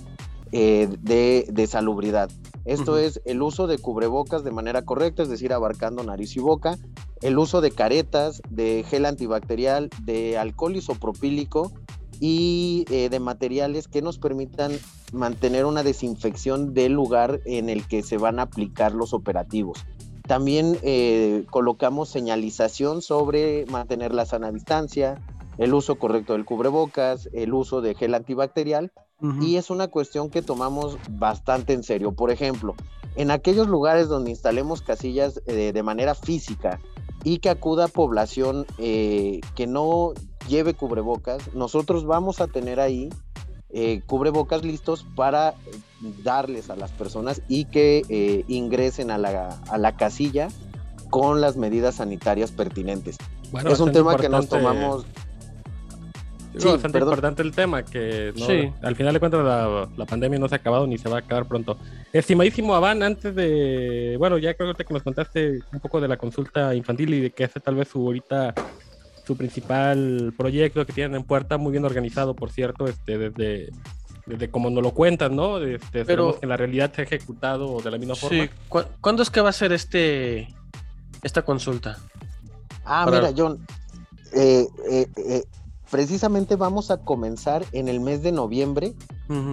eh, 0.53 0.89
de, 1.01 1.47
de 1.51 1.67
salubridad. 1.67 2.31
Esto 2.65 2.99
es 2.99 3.21
el 3.25 3.43
uso 3.43 3.67
de 3.67 3.79
cubrebocas 3.79 4.45
de 4.45 4.53
manera 4.53 4.83
correcta, 4.83 5.25
es 5.25 5.29
decir, 5.29 5.53
abarcando 5.53 6.05
nariz 6.05 6.37
y 6.37 6.41
boca, 6.41 6.79
el 7.21 7.37
uso 7.39 7.61
de 7.61 7.73
caretas, 7.73 8.43
de 8.49 8.85
gel 8.89 9.05
antibacterial, 9.07 9.91
de 10.05 10.39
alcohol 10.39 10.77
isopropílico 10.77 11.73
y 12.21 12.85
eh, 12.91 13.09
de 13.09 13.21
materiales 13.21 13.89
que 13.89 14.03
nos 14.03 14.19
permitan 14.19 14.73
mantener 15.13 15.65
una 15.65 15.83
desinfección 15.83 16.75
del 16.75 16.93
lugar 16.93 17.41
en 17.45 17.69
el 17.69 17.87
que 17.87 18.03
se 18.03 18.17
van 18.19 18.39
a 18.39 18.43
aplicar 18.43 18.93
los 18.93 19.13
operativos. 19.15 19.85
También 20.27 20.79
eh, 20.83 21.45
colocamos 21.51 22.09
señalización 22.09 23.01
sobre 23.01 23.65
mantener 23.67 24.13
la 24.13 24.27
sana 24.27 24.51
distancia, 24.51 25.21
el 25.59 25.73
uso 25.73 25.97
correcto 25.97 26.33
del 26.33 26.45
cubrebocas, 26.45 27.29
el 27.33 27.55
uso 27.55 27.81
de 27.81 27.95
gel 27.95 28.15
antibacterial 28.15 28.93
y 29.41 29.57
es 29.57 29.71
una 29.71 29.89
cuestión 29.89 30.29
que 30.29 30.43
tomamos 30.43 30.99
bastante 31.09 31.73
en 31.73 31.83
serio. 31.83 32.13
Por 32.13 32.31
ejemplo, 32.31 32.75
En 33.17 33.31
aquellos 33.31 33.67
lugares 33.67 34.09
donde 34.09 34.31
instalemos 34.31 34.83
casillas 34.83 35.41
eh, 35.47 35.73
de 35.73 35.83
manera 35.83 36.15
física 36.15 36.79
y 37.25 37.39
que 37.39 37.49
acuda 37.49 37.89
población 37.89 38.67
eh, 38.77 39.41
que 39.55 39.67
no 39.67 40.13
lleve 40.49 40.75
cubrebocas, 40.75 41.55
nosotros 41.55 42.05
vamos 42.05 42.43
a 42.43 42.47
tener 42.47 42.79
ahí 42.79 43.09
eh, 43.79 44.01
cubrebocas 44.07 44.65
listos 44.65 45.05
para 45.15 45.53
darles 46.25 46.71
a 46.71 46.77
las 46.77 46.91
personas 46.93 47.43
y 47.47 47.67
que 47.67 48.03
eh, 48.09 48.45
ingresen 48.49 49.11
a 49.11 49.19
la, 49.19 49.51
a 49.69 49.77
la 49.77 49.97
casilla 49.97 50.49
con 51.11 51.43
las 51.43 51.57
medidas 51.59 51.97
sanitarias 51.97 52.53
pertinentes. 52.53 53.19
Bueno, 53.53 53.71
es 53.71 53.79
un 53.81 53.93
tema 53.93 54.17
que 54.17 54.31
nos 54.31 54.49
tomamos... 54.49 55.05
Digo, 55.05 56.59
Sí, 56.59 56.69
bastante 56.69 56.93
perdón. 56.95 57.09
importante 57.11 57.43
el 57.43 57.53
tema, 57.53 57.85
que 57.85 58.33
no- 58.35 58.47
Sí. 58.47 58.73
al 58.81 58.97
final 58.97 59.13
de 59.13 59.21
cuentas 59.21 59.45
la, 59.45 59.91
la 59.95 60.07
pandemia 60.07 60.39
no 60.39 60.49
se 60.49 60.55
ha 60.55 60.59
acabado 60.59 60.87
ni 60.87 60.97
se 60.97 61.07
va 61.11 61.17
a 61.17 61.19
acabar 61.21 61.45
pronto. 61.47 61.77
Estimadísimo 62.15 62.75
Avan, 62.75 63.03
antes 63.03 63.35
de, 63.35 64.17
bueno, 64.19 64.39
ya 64.39 64.55
creo 64.55 64.73
que 64.73 64.87
nos 64.91 65.03
contaste 65.03 65.61
un 65.71 65.81
poco 65.81 66.01
de 66.01 66.09
la 66.09 66.17
consulta 66.17 66.75
infantil 66.75 67.13
y 67.13 67.21
de 67.21 67.31
que 67.31 67.45
ese 67.45 67.61
tal 67.61 67.75
vez 67.75 67.89
su 67.89 67.99
ahorita 67.99 68.55
su 69.27 69.37
principal 69.37 70.33
proyecto 70.37 70.85
que 70.87 70.93
tienen 70.93 71.17
en 71.17 71.25
puerta, 71.25 71.59
muy 71.59 71.73
bien 71.73 71.85
organizado, 71.85 72.35
por 72.35 72.51
cierto, 72.51 72.87
este, 72.87 73.19
desde, 73.19 73.73
desde 74.27 74.51
como 74.51 74.71
nos 74.71 74.83
lo 74.83 74.93
cuentas, 74.93 75.31
¿no? 75.33 75.59
Este, 75.59 76.05
Pero- 76.05 76.39
que 76.39 76.47
en 76.47 76.49
la 76.49 76.57
realidad 76.57 76.93
se 76.95 77.01
ha 77.03 77.05
ejecutado 77.05 77.81
de 77.81 77.91
la 77.91 77.99
misma 77.99 78.15
forma. 78.15 78.45
Sí. 78.45 78.51
¿Cu- 78.69 78.85
¿Cuándo 79.01 79.23
es 79.23 79.31
que 79.31 79.41
va 79.41 79.49
a 79.51 79.53
ser 79.53 79.73
este 79.73 80.49
esta 81.23 81.43
consulta? 81.43 81.99
Ah, 82.85 83.05
Para- 83.05 83.19
mira, 83.21 83.35
John, 83.37 83.67
eh, 84.33 84.67
eh, 84.91 85.07
eh, 85.17 85.43
precisamente 85.91 86.55
vamos 86.57 86.91
a 86.93 86.99
comenzar 86.99 87.65
en 87.73 87.89
el 87.89 87.99
mes 88.01 88.23
de 88.23 88.31
noviembre 88.33 88.95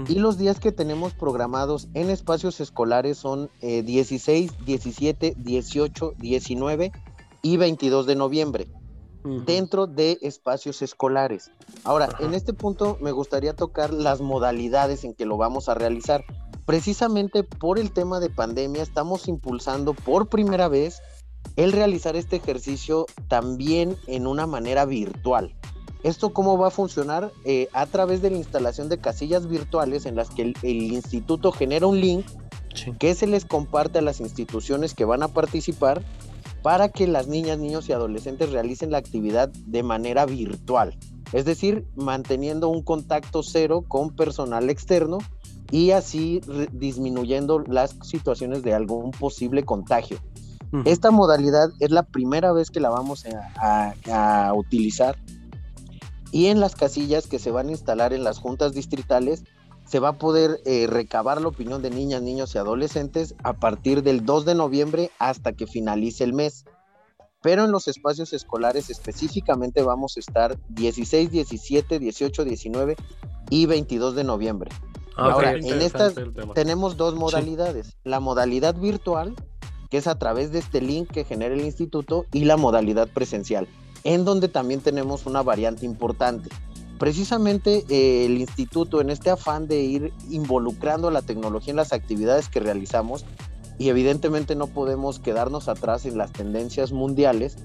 y 0.07 0.19
los 0.19 0.37
días 0.37 0.59
que 0.59 0.71
tenemos 0.71 1.13
programados 1.15 1.87
en 1.95 2.11
espacios 2.11 2.59
escolares 2.59 3.17
son 3.17 3.49
eh, 3.61 3.81
16, 3.81 4.51
17, 4.65 5.33
18, 5.37 6.13
19 6.19 6.91
y 7.41 7.57
22 7.57 8.05
de 8.05 8.15
noviembre 8.15 8.67
Dentro 9.23 9.87
de 9.87 10.17
espacios 10.21 10.81
escolares. 10.81 11.51
Ahora, 11.83 12.05
Ajá. 12.05 12.23
en 12.23 12.33
este 12.33 12.53
punto 12.53 12.97
me 13.01 13.11
gustaría 13.11 13.55
tocar 13.55 13.93
las 13.93 14.21
modalidades 14.21 15.03
en 15.03 15.13
que 15.13 15.25
lo 15.25 15.37
vamos 15.37 15.69
a 15.69 15.73
realizar. 15.75 16.23
Precisamente 16.65 17.43
por 17.43 17.79
el 17.79 17.91
tema 17.91 18.19
de 18.19 18.29
pandemia 18.29 18.81
estamos 18.83 19.27
impulsando 19.27 19.93
por 19.93 20.27
primera 20.29 20.67
vez 20.67 21.01
el 21.55 21.71
realizar 21.71 22.15
este 22.15 22.37
ejercicio 22.37 23.05
también 23.27 23.97
en 24.07 24.27
una 24.27 24.47
manera 24.47 24.85
virtual. 24.85 25.53
¿Esto 26.03 26.33
cómo 26.33 26.57
va 26.57 26.67
a 26.67 26.71
funcionar? 26.71 27.31
Eh, 27.45 27.69
a 27.73 27.85
través 27.85 28.21
de 28.21 28.29
la 28.29 28.37
instalación 28.37 28.89
de 28.89 28.97
casillas 28.99 29.47
virtuales 29.47 30.05
en 30.05 30.15
las 30.15 30.29
que 30.29 30.41
el, 30.41 30.55
el 30.63 30.81
instituto 30.93 31.51
genera 31.51 31.87
un 31.87 31.99
link 31.99 32.25
Sí. 32.75 32.91
que 32.97 33.13
se 33.13 33.27
les 33.27 33.45
comparte 33.45 33.99
a 33.99 34.01
las 34.01 34.19
instituciones 34.19 34.95
que 34.95 35.05
van 35.05 35.21
a 35.21 35.27
participar 35.27 36.01
para 36.63 36.89
que 36.89 37.05
las 37.05 37.27
niñas, 37.27 37.59
niños 37.59 37.87
y 37.89 37.91
adolescentes 37.93 38.51
realicen 38.51 38.89
la 38.89 38.97
actividad 38.97 39.49
de 39.49 39.83
manera 39.83 40.25
virtual. 40.25 40.97
Es 41.33 41.45
decir, 41.45 41.85
manteniendo 41.95 42.69
un 42.69 42.81
contacto 42.81 43.43
cero 43.43 43.83
con 43.87 44.15
personal 44.15 44.69
externo 44.69 45.17
y 45.71 45.91
así 45.91 46.41
disminuyendo 46.71 47.59
las 47.59 47.95
situaciones 48.03 48.63
de 48.63 48.73
algún 48.73 49.11
posible 49.11 49.63
contagio. 49.63 50.17
Esta 50.85 51.11
modalidad 51.11 51.69
es 51.79 51.91
la 51.91 52.01
primera 52.03 52.51
vez 52.51 52.71
que 52.71 52.79
la 52.79 52.89
vamos 52.89 53.25
a, 53.57 53.93
a- 54.09 54.47
a 54.47 54.53
utilizar 54.55 55.17
y 56.31 56.47
en 56.47 56.59
las 56.59 56.75
casillas 56.75 57.27
que 57.27 57.37
se 57.37 57.51
van 57.51 57.67
a 57.67 57.71
instalar 57.71 58.11
en 58.13 58.23
las 58.23 58.39
juntas 58.39 58.73
distritales 58.73 59.43
se 59.85 59.99
va 59.99 60.09
a 60.09 60.17
poder 60.17 60.59
eh, 60.65 60.87
recabar 60.87 61.41
la 61.41 61.47
opinión 61.47 61.81
de 61.81 61.89
niñas, 61.89 62.21
niños 62.21 62.55
y 62.55 62.57
adolescentes 62.57 63.35
a 63.43 63.53
partir 63.53 64.03
del 64.03 64.25
2 64.25 64.45
de 64.45 64.55
noviembre 64.55 65.11
hasta 65.19 65.53
que 65.53 65.67
finalice 65.67 66.23
el 66.23 66.33
mes. 66.33 66.65
Pero 67.41 67.65
en 67.65 67.71
los 67.71 67.87
espacios 67.87 68.31
escolares 68.31 68.89
específicamente 68.89 69.83
vamos 69.83 70.15
a 70.15 70.21
estar 70.21 70.57
16, 70.69 71.29
17, 71.29 71.99
18, 71.99 72.45
19 72.45 72.95
y 73.49 73.65
22 73.65 74.15
de 74.15 74.23
noviembre. 74.23 74.71
Ah. 75.17 75.31
Ahora, 75.31 75.53
en 75.53 75.81
estas 75.81 76.15
tenemos 76.55 76.97
dos 76.97 77.15
modalidades. 77.15 77.97
La 78.03 78.19
modalidad 78.19 78.75
virtual, 78.75 79.35
que 79.89 79.97
es 79.97 80.07
a 80.07 80.17
través 80.17 80.51
de 80.51 80.59
este 80.59 80.81
link 80.81 81.11
que 81.11 81.25
genera 81.25 81.53
el 81.53 81.61
instituto, 81.61 82.25
y 82.31 82.45
la 82.45 82.57
modalidad 82.57 83.09
presencial, 83.09 83.67
en 84.05 84.25
donde 84.25 84.47
también 84.47 84.79
tenemos 84.79 85.25
una 85.25 85.43
variante 85.43 85.85
importante. 85.85 86.49
Precisamente 87.03 87.83
eh, 87.89 88.25
el 88.27 88.37
instituto, 88.37 89.01
en 89.01 89.09
este 89.09 89.29
afán 89.29 89.67
de 89.67 89.81
ir 89.81 90.13
involucrando 90.29 91.11
la 91.11 91.21
tecnología 91.21 91.71
en 91.71 91.75
las 91.75 91.91
actividades 91.91 92.47
que 92.47 92.61
realizamos, 92.61 93.25
y 93.77 93.89
evidentemente 93.89 94.55
no 94.55 94.67
podemos 94.67 95.19
quedarnos 95.19 95.67
atrás 95.67 96.05
en 96.05 96.17
las 96.17 96.31
tendencias 96.31 96.93
mundiales, 96.93 97.57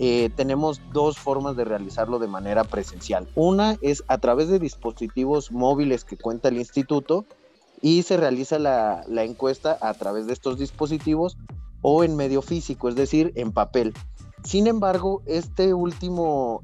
eh, 0.00 0.28
tenemos 0.34 0.80
dos 0.92 1.18
formas 1.18 1.54
de 1.54 1.66
realizarlo 1.66 2.18
de 2.18 2.26
manera 2.26 2.64
presencial. 2.64 3.28
Una 3.36 3.78
es 3.80 4.02
a 4.08 4.18
través 4.18 4.48
de 4.48 4.58
dispositivos 4.58 5.52
móviles 5.52 6.02
que 6.02 6.16
cuenta 6.16 6.48
el 6.48 6.58
instituto 6.58 7.26
y 7.80 8.02
se 8.02 8.16
realiza 8.16 8.58
la, 8.58 9.04
la 9.06 9.22
encuesta 9.22 9.78
a 9.80 9.94
través 9.94 10.26
de 10.26 10.32
estos 10.32 10.58
dispositivos 10.58 11.38
o 11.80 12.02
en 12.02 12.16
medio 12.16 12.42
físico, 12.42 12.88
es 12.88 12.96
decir, 12.96 13.32
en 13.36 13.52
papel. 13.52 13.94
Sin 14.42 14.66
embargo, 14.66 15.22
este 15.26 15.72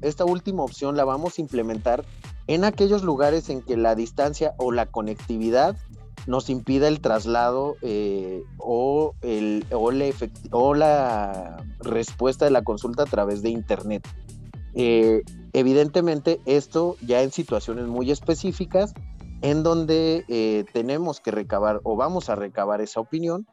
esta 0.01 0.25
última 0.25 0.63
opción 0.63 0.97
la 0.97 1.05
vamos 1.05 1.37
a 1.37 1.41
implementar 1.41 2.05
en 2.47 2.63
aquellos 2.63 3.03
lugares 3.03 3.49
en 3.49 3.61
que 3.61 3.77
la 3.77 3.95
distancia 3.95 4.53
o 4.57 4.71
la 4.71 4.87
conectividad 4.87 5.75
nos 6.25 6.49
impida 6.49 6.87
el 6.87 6.99
traslado 6.99 7.75
eh, 7.81 8.43
o 8.59 9.13
la 10.75 11.63
respuesta 11.79 12.45
de 12.45 12.51
la 12.51 12.63
consulta 12.63 13.03
a 13.03 13.05
través 13.05 13.41
de 13.41 13.49
Internet. 13.49 14.07
Eh, 14.79 15.23
evidentemente, 15.53 16.39
esto 16.45 16.97
ya 17.01 17.23
en 17.23 17.31
situaciones 17.31 17.87
muy 17.87 18.11
específicas, 18.11 18.93
en 19.41 19.63
donde 19.63 20.23
eh, 20.27 20.65
tenemos 20.73 21.19
que 21.19 21.31
recabar 21.31 21.79
o 21.83 21.95
vamos 21.95 22.29
a 22.29 22.35
recabar 22.35 22.81
esa 22.81 22.99
opinión, 22.99 23.47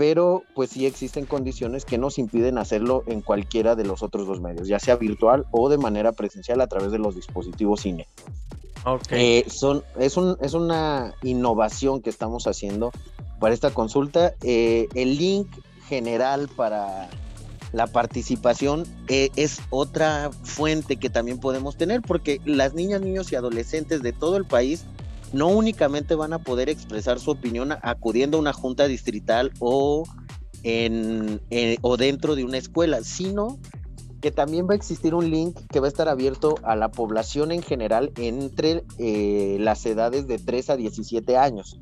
pero 0.00 0.44
pues 0.54 0.70
sí 0.70 0.86
existen 0.86 1.26
condiciones 1.26 1.84
que 1.84 1.98
nos 1.98 2.18
impiden 2.18 2.56
hacerlo 2.56 3.02
en 3.06 3.20
cualquiera 3.20 3.76
de 3.76 3.84
los 3.84 4.02
otros 4.02 4.26
dos 4.26 4.40
medios, 4.40 4.66
ya 4.66 4.78
sea 4.78 4.96
virtual 4.96 5.44
o 5.50 5.68
de 5.68 5.76
manera 5.76 6.12
presencial 6.12 6.62
a 6.62 6.68
través 6.68 6.90
de 6.90 6.98
los 6.98 7.14
dispositivos 7.16 7.84
INE. 7.84 8.08
Ok. 8.86 9.02
Eh, 9.10 9.44
son, 9.50 9.84
es, 9.98 10.16
un- 10.16 10.38
es 10.40 10.54
una 10.54 11.12
innovación 11.22 12.00
que 12.00 12.08
estamos 12.08 12.46
haciendo 12.46 12.92
para 13.40 13.52
esta 13.52 13.72
consulta. 13.72 14.32
Eh, 14.42 14.88
el 14.94 15.18
link 15.18 15.48
general 15.86 16.48
para 16.56 17.10
la 17.72 17.86
participación 17.86 18.86
eh, 19.08 19.28
es 19.36 19.58
otra 19.68 20.30
fuente 20.44 20.96
que 20.96 21.10
también 21.10 21.38
podemos 21.40 21.76
tener 21.76 22.00
porque 22.00 22.40
las 22.46 22.72
niñas, 22.72 23.02
niños 23.02 23.30
y 23.32 23.36
adolescentes 23.36 24.00
de 24.00 24.14
todo 24.14 24.38
el 24.38 24.46
país 24.46 24.86
no 25.32 25.48
únicamente 25.48 26.14
van 26.14 26.32
a 26.32 26.40
poder 26.40 26.68
expresar 26.68 27.20
su 27.20 27.30
opinión 27.30 27.72
acudiendo 27.82 28.36
a 28.36 28.40
una 28.40 28.52
junta 28.52 28.86
distrital 28.86 29.52
o, 29.58 30.04
en, 30.62 31.40
eh, 31.50 31.78
o 31.82 31.96
dentro 31.96 32.34
de 32.34 32.44
una 32.44 32.58
escuela, 32.58 33.02
sino 33.02 33.58
que 34.20 34.30
también 34.30 34.68
va 34.68 34.74
a 34.74 34.76
existir 34.76 35.14
un 35.14 35.30
link 35.30 35.58
que 35.70 35.80
va 35.80 35.86
a 35.86 35.88
estar 35.88 36.08
abierto 36.08 36.56
a 36.62 36.76
la 36.76 36.90
población 36.90 37.52
en 37.52 37.62
general 37.62 38.12
entre 38.16 38.84
eh, 38.98 39.56
las 39.60 39.84
edades 39.86 40.26
de 40.26 40.38
3 40.38 40.70
a 40.70 40.76
17 40.76 41.36
años. 41.36 41.78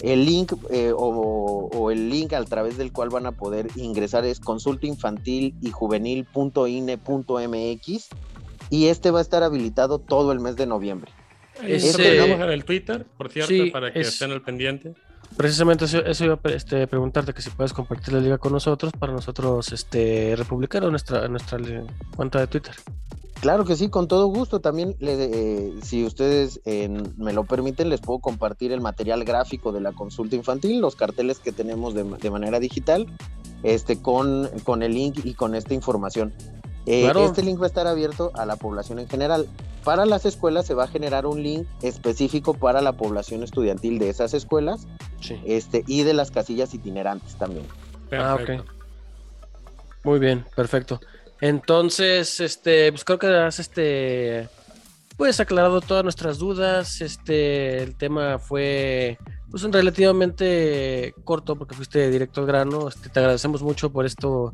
El 0.00 0.26
link 0.26 0.52
eh, 0.70 0.92
o, 0.94 1.90
el 1.90 2.10
link 2.10 2.34
a 2.34 2.44
través 2.44 2.76
del 2.76 2.92
cual 2.92 3.08
van 3.08 3.26
a 3.26 3.32
poder 3.32 3.68
ingresar 3.76 4.26
es 4.26 4.40
consulta 4.40 4.86
infantil 4.86 5.54
y 5.62 5.70
juvenil.ine.mx 5.70 8.08
y 8.68 8.86
este 8.86 9.10
va 9.10 9.20
a 9.20 9.22
estar 9.22 9.42
habilitado 9.42 9.98
todo 9.98 10.32
el 10.32 10.40
mes 10.40 10.56
de 10.56 10.66
noviembre. 10.66 11.12
Ahí 11.62 11.72
Ese- 11.72 11.98
lo 11.98 12.10
dejamos 12.26 12.46
en 12.46 12.52
el 12.52 12.64
Twitter, 12.64 13.06
por 13.16 13.30
cierto, 13.30 13.48
Sí, 13.52 13.70
para 13.70 13.92
que 13.92 14.00
es- 14.00 14.08
estén 14.08 14.32
al 14.32 14.42
pendiente. 14.42 14.94
Precisamente 15.36 15.84
eso, 15.86 16.04
eso 16.04 16.24
iba 16.24 16.38
a 16.42 16.48
este, 16.50 16.86
preguntarte 16.86 17.34
que 17.34 17.42
si 17.42 17.50
puedes 17.50 17.72
compartir 17.72 18.14
la 18.14 18.20
liga 18.20 18.38
con 18.38 18.52
nosotros 18.52 18.92
para 18.98 19.12
nosotros 19.12 19.72
este, 19.72 20.34
republicar 20.36 20.84
en 20.84 20.90
nuestra, 20.90 21.26
nuestra 21.28 21.58
eh, 21.58 21.84
cuenta 22.14 22.38
de 22.40 22.46
Twitter. 22.46 22.74
Claro 23.40 23.64
que 23.66 23.76
sí, 23.76 23.90
con 23.90 24.08
todo 24.08 24.26
gusto. 24.28 24.60
También, 24.60 24.96
le- 24.98 25.24
eh, 25.24 25.72
si 25.82 26.04
ustedes 26.04 26.60
eh, 26.64 26.88
me 27.18 27.32
lo 27.34 27.44
permiten, 27.44 27.90
les 27.90 28.00
puedo 28.00 28.18
compartir 28.20 28.72
el 28.72 28.80
material 28.80 29.24
gráfico 29.24 29.72
de 29.72 29.80
la 29.82 29.92
consulta 29.92 30.36
infantil, 30.36 30.80
los 30.80 30.96
carteles 30.96 31.38
que 31.38 31.52
tenemos 31.52 31.92
de, 31.94 32.04
de 32.04 32.30
manera 32.30 32.58
digital, 32.60 33.06
este, 33.62 34.00
con, 34.00 34.48
con 34.64 34.82
el 34.82 34.94
link 34.94 35.18
y 35.24 35.34
con 35.34 35.54
esta 35.54 35.74
información. 35.74 36.32
Eh, 36.86 37.02
Claro. 37.02 37.26
Este 37.26 37.42
link 37.42 37.60
va 37.60 37.64
a 37.64 37.68
estar 37.68 37.86
abierto 37.86 38.30
a 38.34 38.46
la 38.46 38.56
población 38.56 38.98
en 39.00 39.08
general. 39.08 39.46
Para 39.84 40.06
las 40.06 40.24
escuelas 40.24 40.66
se 40.66 40.74
va 40.74 40.84
a 40.84 40.88
generar 40.88 41.26
un 41.26 41.42
link 41.42 41.66
específico 41.82 42.54
para 42.54 42.80
la 42.80 42.92
población 42.92 43.42
estudiantil 43.42 43.98
de 43.98 44.08
esas 44.08 44.34
escuelas 44.34 44.86
Sí. 45.20 45.40
este, 45.44 45.84
y 45.86 46.02
de 46.04 46.14
las 46.14 46.30
casillas 46.30 46.72
itinerantes 46.74 47.34
también. 47.36 47.66
Ah, 48.12 48.36
Perfecto. 48.36 48.62
ok. 48.62 48.70
Muy 50.04 50.18
bien, 50.20 50.44
perfecto. 50.54 51.00
Entonces, 51.40 52.40
este, 52.40 52.90
pues 52.92 53.04
creo 53.04 53.18
que 53.18 53.26
has 53.26 53.58
este 53.58 54.48
pues 55.16 55.40
aclarado 55.40 55.80
todas 55.80 56.04
nuestras 56.04 56.38
dudas. 56.38 57.00
Este, 57.00 57.82
el 57.82 57.96
tema 57.96 58.38
fue 58.38 59.18
pues 59.50 59.62
relativamente 59.64 61.14
corto 61.24 61.56
porque 61.56 61.74
fuiste 61.74 62.10
directo 62.10 62.40
al 62.42 62.46
grano. 62.46 62.88
Este, 62.88 63.08
te 63.08 63.18
agradecemos 63.20 63.62
mucho 63.62 63.90
por 63.90 64.04
esto, 64.06 64.52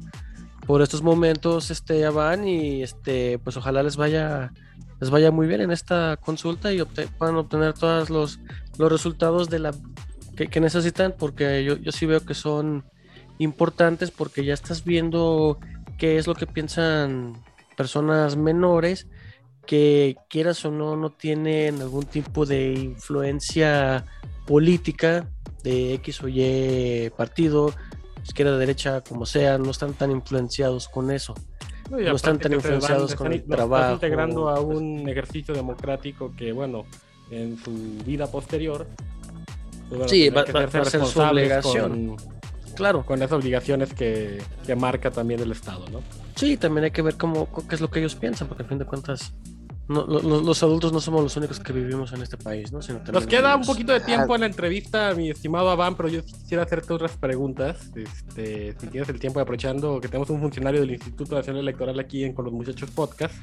por 0.73 0.81
estos 0.81 1.03
momentos, 1.03 1.71
este, 1.71 2.07
Avan, 2.07 2.49
y 2.49 2.83
este, 2.83 3.39
pues 3.41 3.59
ojalá 3.59 3.83
les 3.83 3.99
vaya, 3.99 4.55
les 5.03 5.11
vaya 5.11 5.31
muy 5.31 5.47
bien 5.47 5.61
en 5.61 5.71
esta 5.71 6.17
consulta 6.17 6.73
y 6.73 6.83
puedan 7.19 7.37
obtener 7.37 7.75
todos 7.75 8.09
los, 8.09 8.41
los 8.79 8.91
resultados 8.91 9.51
de 9.51 9.59
la 9.59 9.75
que, 10.35 10.47
que 10.47 10.61
necesitan, 10.61 11.15
porque 11.19 11.63
yo, 11.63 11.77
yo 11.77 11.93
sí 11.93 12.07
veo 12.07 12.25
que 12.25 12.33
son 12.33 12.87
importantes 13.37 14.11
porque 14.11 14.47
ya 14.47 14.55
estás 14.55 14.83
viendo 14.83 15.59
qué 15.99 16.17
es 16.17 16.27
lo 16.27 16.35
que 16.35 16.47
piensan 16.47 17.35
personas 17.77 18.37
menores 18.37 19.09
que 19.67 20.17
quieras 20.31 20.65
o 20.65 20.71
no 20.71 20.97
no 20.97 21.11
tienen 21.11 21.83
algún 21.83 22.05
tipo 22.07 22.47
de 22.47 22.73
influencia 22.73 24.07
política 24.47 25.29
de 25.65 25.93
X 25.97 26.23
o 26.23 26.29
Y 26.29 27.11
partido, 27.15 27.75
izquierda, 28.25 28.57
derecha, 28.59 29.01
como 29.03 29.27
sea, 29.27 29.59
no 29.59 29.71
están 29.71 29.95
tan 29.95 30.11
influenciados 30.11 30.89
con 30.89 31.11
eso. 31.11 31.35
No, 31.91 31.99
están 31.99 32.39
tan 32.39 32.53
influenciados 32.55 33.15
con 33.15 33.33
están- 33.33 33.33
el 33.33 33.49
los 33.49 33.57
trabajo, 33.57 33.93
integrando 33.95 34.49
a 34.49 34.61
un 34.61 35.09
ejercicio 35.09 35.53
democrático 35.55 36.33
que, 36.37 36.53
bueno, 36.53 36.85
en 37.31 37.59
su 37.63 37.73
vida 38.07 38.27
posterior. 38.27 38.87
pues, 39.89 40.11
Sí, 40.11 40.31
va- 40.31 40.45
que 40.45 40.53
va- 40.53 40.61
va 40.61 40.67
a 40.67 40.71
ser 40.71 40.85
su 40.87 40.91
responsables 40.99 41.45
obligación. 41.45 42.17
Con, 42.17 42.33
Claro, 42.75 43.05
con 43.05 43.19
las 43.21 43.31
obligaciones 43.33 43.93
que, 43.93 44.41
que 44.67 44.75
marca 44.75 45.11
también 45.11 45.41
el 45.41 45.53
Estado, 45.53 45.85
¿no? 45.91 46.01
sí, 46.35 46.57
también 46.57 46.85
hay 46.85 46.91
que 46.91 47.03
ver 47.03 47.17
cómo, 47.19 47.47
qué 47.69 47.75
es 47.75 47.83
lo 47.83 47.91
que 47.91 47.99
ellos 47.99 48.15
piensan, 48.15 48.49
porque 48.49 48.63
a 48.63 48.67
fin 48.67 48.79
de 48.79 48.87
cuentas, 48.87 49.35
no- 49.89 50.07
lo- 50.07 50.21
lo- 50.23 50.41
los 50.41 50.63
adultos 50.63 50.93
no 50.93 51.01
somos 51.01 51.23
los 51.23 51.37
únicos 51.37 51.59
que 51.61 51.73
vivimos 51.73 52.13
en 52.13 52.23
este 52.23 52.37
país, 52.37 52.73
¿no? 52.73 52.81
Sino 52.83 53.01
Nos 53.13 53.27
queda 53.27 53.57
un 53.57 53.65
poquito 53.65 53.93
de 53.93 54.01
tiempo 54.01 54.35
en 54.35 54.41
la 54.43 54.47
entrevista, 54.47 55.13
mi 55.15 55.31
estimado 55.31 55.69
Avan, 55.71 55.97
pero 55.97 56.09
yo 56.09 56.25
quisiera 56.25 56.63
hacerte 56.63 56.93
otras 56.93 57.17
preguntas. 57.17 57.79
Este, 57.95 58.75
si 58.79 58.87
tienes 58.89 59.09
el 59.09 59.19
tiempo 59.19 59.41
aprovechando 59.41 60.01
que 60.01 60.09
tenemos 60.09 60.31
un 60.31 60.41
funcionario 60.41 60.81
del 60.81 60.93
Instituto 60.93 61.35
Nacional 61.35 61.63
Electoral 61.63 61.99
aquí 62.01 62.25
en 62.25 62.33
Con 62.33 62.45
los 62.47 62.55
Muchachos 62.55 62.91
Podcast, 62.91 63.35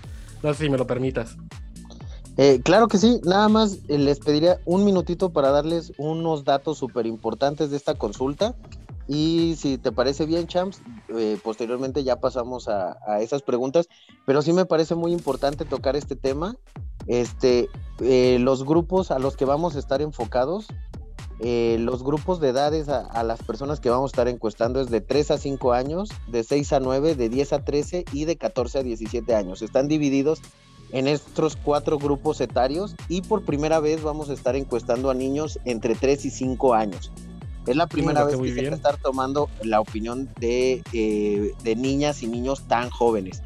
no 0.42 0.54
sé 0.54 0.64
si 0.66 0.70
me 0.70 0.78
lo 0.78 0.88
permitas. 0.88 1.36
Eh, 2.38 2.62
claro 2.64 2.88
que 2.88 2.98
sí, 2.98 3.20
nada 3.26 3.50
más 3.50 3.80
eh, 3.90 3.98
les 3.98 4.20
pediría 4.20 4.60
un 4.64 4.86
minutito 4.86 5.30
para 5.32 5.52
darles 5.52 5.92
unos 5.98 6.46
datos 6.46 6.78
súper 6.78 7.06
importantes 7.06 7.70
de 7.70 7.76
esta 7.78 7.96
consulta. 7.96 8.56
Y 9.12 9.56
si 9.58 9.80
te 9.80 9.92
parece 9.92 10.28
bien, 10.28 10.46
Champs, 10.46 10.84
eh, 11.10 11.40
posteriormente 11.44 12.04
ya 12.04 12.20
pasamos 12.20 12.68
a, 12.68 12.96
esas 13.22 13.42
preguntas, 13.42 13.90
pero 14.28 14.44
sí 14.44 14.54
me 14.54 14.68
parece 14.68 14.94
muy 14.94 15.14
importante 15.14 15.66
tocar 15.66 15.96
este 15.96 16.16
tema. 16.16 16.56
Este, 17.08 17.70
eh, 18.02 18.38
los 18.40 18.64
grupos 18.64 19.10
a 19.10 19.18
los 19.18 19.36
que 19.36 19.46
vamos 19.46 19.76
a 19.76 19.80
estar 19.80 20.04
enfocados, 20.04 20.68
eh, 21.40 21.78
los 21.80 22.04
grupos 22.04 22.40
de 22.40 22.50
edades 22.50 22.88
a, 22.88 23.00
a 23.00 23.24
las 23.24 23.42
personas 23.42 23.80
que 23.80 23.90
vamos 23.90 24.12
a 24.12 24.14
estar 24.14 24.28
encuestando 24.28 24.80
es 24.80 24.92
de 24.92 25.02
3 25.02 25.32
a 25.32 25.38
5 25.40 25.74
años, 25.74 26.12
de 26.28 26.44
6 26.44 26.74
a 26.74 26.80
9, 26.80 27.16
de 27.16 27.30
10 27.30 27.54
a 27.54 27.66
13 27.66 28.06
y 28.14 28.26
de 28.26 28.38
14 28.38 28.78
a 28.78 28.84
17 28.84 29.34
años. 29.34 29.64
Están 29.64 29.88
divididos 29.88 30.40
en 30.92 31.08
estos 31.08 31.56
cuatro 31.56 31.98
grupos 31.98 32.42
etarios 32.42 32.96
y 33.08 33.24
por 33.24 33.44
primera 33.44 33.80
vez 33.80 34.04
vamos 34.04 34.30
a 34.30 34.34
estar 34.34 34.56
encuestando 34.56 35.10
a 35.10 35.16
niños 35.16 35.58
entre 35.66 35.96
3 35.96 36.26
y 36.26 36.30
5 36.30 36.76
años. 36.76 37.12
Es 37.70 37.76
la 37.76 37.86
primera 37.88 38.24
vez 38.24 38.36
que 38.36 38.48
se 38.48 38.56
va 38.56 38.62
bien. 38.62 38.74
a 38.74 38.76
estar 38.76 38.98
tomando 38.98 39.48
la 39.62 39.80
opinión 39.80 40.28
de, 40.40 40.82
eh, 40.92 41.54
de 41.64 41.76
niñas 41.76 42.24
y 42.24 42.28
niños 42.28 42.68
tan 42.68 42.90
jóvenes. 42.90 43.44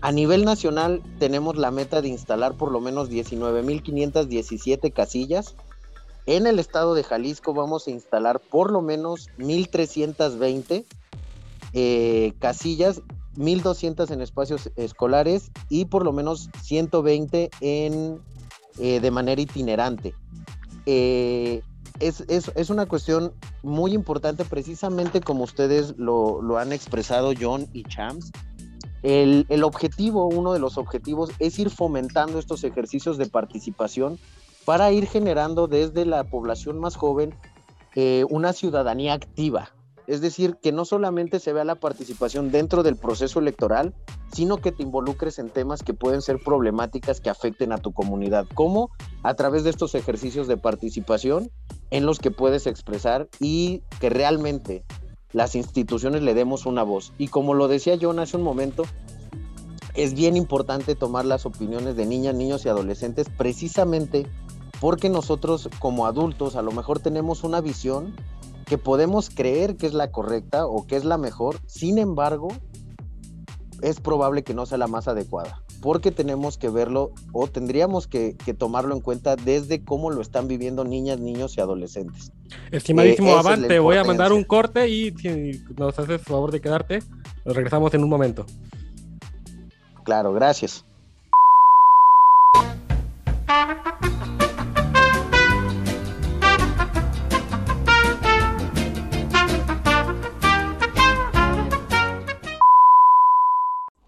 A 0.00 0.10
nivel 0.10 0.44
nacional 0.44 1.02
tenemos 1.20 1.56
la 1.56 1.70
meta 1.70 2.02
de 2.02 2.08
instalar 2.08 2.54
por 2.54 2.72
lo 2.72 2.80
menos 2.80 3.10
19.517 3.10 4.92
casillas. 4.92 5.54
En 6.26 6.48
el 6.48 6.58
estado 6.58 6.94
de 6.94 7.04
Jalisco 7.04 7.54
vamos 7.54 7.86
a 7.86 7.92
instalar 7.92 8.40
por 8.40 8.72
lo 8.72 8.82
menos 8.82 9.28
1.320 9.38 10.84
eh, 11.72 12.32
casillas 12.40 13.02
1200 13.36 14.10
en 14.10 14.20
espacios 14.20 14.70
escolares 14.74 15.52
y 15.68 15.84
por 15.84 16.04
lo 16.04 16.12
menos 16.12 16.50
120 16.62 17.50
en, 17.60 18.20
eh, 18.78 18.98
de 18.98 19.10
manera 19.12 19.40
itinerante. 19.40 20.14
Eh, 20.86 21.62
es, 22.00 22.22
es- 22.28 22.50
es 22.54 22.70
una 22.70 22.86
cuestión 22.86 23.32
muy 23.62 23.92
importante, 23.92 24.44
precisamente 24.44 25.20
como 25.20 25.44
ustedes 25.44 25.94
lo, 25.96 26.42
lo 26.42 26.58
han 26.58 26.72
expresado, 26.72 27.32
John 27.38 27.66
y 27.72 27.84
Chams. 27.84 28.32
El, 29.02 29.46
el 29.48 29.64
objetivo, 29.64 30.26
uno 30.28 30.52
de 30.52 30.58
los 30.58 30.76
objetivos, 30.76 31.30
es 31.38 31.58
ir 31.58 31.70
fomentando 31.70 32.38
estos 32.38 32.64
ejercicios 32.64 33.16
de 33.16 33.26
participación 33.26 34.18
para 34.66 34.92
ir 34.92 35.06
generando 35.06 35.68
desde 35.68 36.04
la 36.04 36.24
población 36.24 36.78
más 36.78 36.96
joven 36.96 37.34
eh, 37.94 38.24
una 38.28 38.52
ciudadanía 38.52 39.14
activa, 39.14 39.70
es 40.10 40.20
decir, 40.20 40.56
que 40.60 40.72
no 40.72 40.84
solamente 40.84 41.38
se 41.38 41.52
vea 41.52 41.64
la 41.64 41.76
participación 41.76 42.50
dentro 42.50 42.82
del 42.82 42.96
proceso 42.96 43.38
electoral, 43.38 43.94
sino 44.32 44.56
que 44.56 44.72
te 44.72 44.82
involucres 44.82 45.38
en 45.38 45.50
temas 45.50 45.84
que 45.84 45.94
pueden 45.94 46.20
ser 46.20 46.40
problemáticas 46.42 47.20
que 47.20 47.30
afecten 47.30 47.70
a 47.70 47.78
tu 47.78 47.92
comunidad, 47.92 48.48
como 48.54 48.90
a 49.22 49.34
través 49.34 49.62
de 49.62 49.70
estos 49.70 49.94
ejercicios 49.94 50.48
de 50.48 50.56
participación 50.56 51.52
en 51.90 52.06
los 52.06 52.18
que 52.18 52.32
puedes 52.32 52.66
expresar 52.66 53.28
y 53.38 53.84
que 54.00 54.10
realmente 54.10 54.84
las 55.32 55.54
instituciones 55.54 56.22
le 56.22 56.34
demos 56.34 56.66
una 56.66 56.82
voz. 56.82 57.12
Y 57.16 57.28
como 57.28 57.54
lo 57.54 57.68
decía 57.68 57.96
John 58.00 58.18
hace 58.18 58.36
un 58.36 58.42
momento, 58.42 58.82
es 59.94 60.14
bien 60.14 60.36
importante 60.36 60.96
tomar 60.96 61.24
las 61.24 61.46
opiniones 61.46 61.94
de 61.94 62.06
niñas, 62.06 62.34
niños 62.34 62.64
y 62.64 62.68
adolescentes 62.68 63.28
precisamente 63.28 64.26
porque 64.80 65.08
nosotros 65.08 65.68
como 65.78 66.06
adultos 66.06 66.56
a 66.56 66.62
lo 66.62 66.72
mejor 66.72 66.98
tenemos 66.98 67.44
una 67.44 67.60
visión 67.60 68.16
que 68.70 68.78
podemos 68.78 69.30
creer 69.30 69.76
que 69.76 69.88
es 69.88 69.94
la 69.94 70.12
correcta 70.12 70.64
o 70.64 70.86
que 70.86 70.94
es 70.94 71.04
la 71.04 71.18
mejor, 71.18 71.58
sin 71.66 71.98
embargo, 71.98 72.50
es 73.82 73.98
probable 73.98 74.44
que 74.44 74.54
no 74.54 74.64
sea 74.64 74.78
la 74.78 74.86
más 74.86 75.08
adecuada, 75.08 75.60
porque 75.82 76.12
tenemos 76.12 76.56
que 76.56 76.68
verlo 76.68 77.10
o 77.32 77.48
tendríamos 77.48 78.06
que, 78.06 78.36
que 78.36 78.54
tomarlo 78.54 78.94
en 78.94 79.00
cuenta 79.00 79.34
desde 79.34 79.84
cómo 79.84 80.12
lo 80.12 80.20
están 80.20 80.46
viviendo 80.46 80.84
niñas, 80.84 81.18
niños 81.18 81.58
y 81.58 81.60
adolescentes. 81.60 82.30
Estimadísimo 82.70 83.30
Eh, 83.30 83.40
esa 83.40 83.54
es 83.74 83.80
voy 83.80 83.96
a 83.96 84.04
mandar 84.04 84.32
un 84.32 84.44
corte 84.44 84.88
y 84.88 85.10
si 85.18 85.60
nos 85.76 85.98
haces 85.98 86.22
favor 86.22 86.52
de 86.52 86.60
quedarte, 86.60 87.00
nos 87.44 87.56
regresamos 87.56 87.92
en 87.94 88.04
un 88.04 88.08
momento. 88.08 88.46
Claro, 90.04 90.32
gracias. 90.32 90.84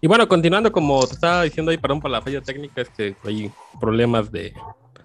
Y 0.03 0.07
bueno, 0.07 0.27
continuando, 0.27 0.69
como 0.69 1.07
te 1.07 1.13
estaba 1.13 1.43
diciendo 1.43 1.71
ahí, 1.71 1.77
perdón 1.77 2.01
por 2.01 2.11
la 2.11 2.21
falla 2.21 2.41
técnica, 2.41 2.81
es 2.81 2.89
que 2.89 3.15
hay 3.23 3.49
problemas 3.79 4.33
de, 4.33 4.53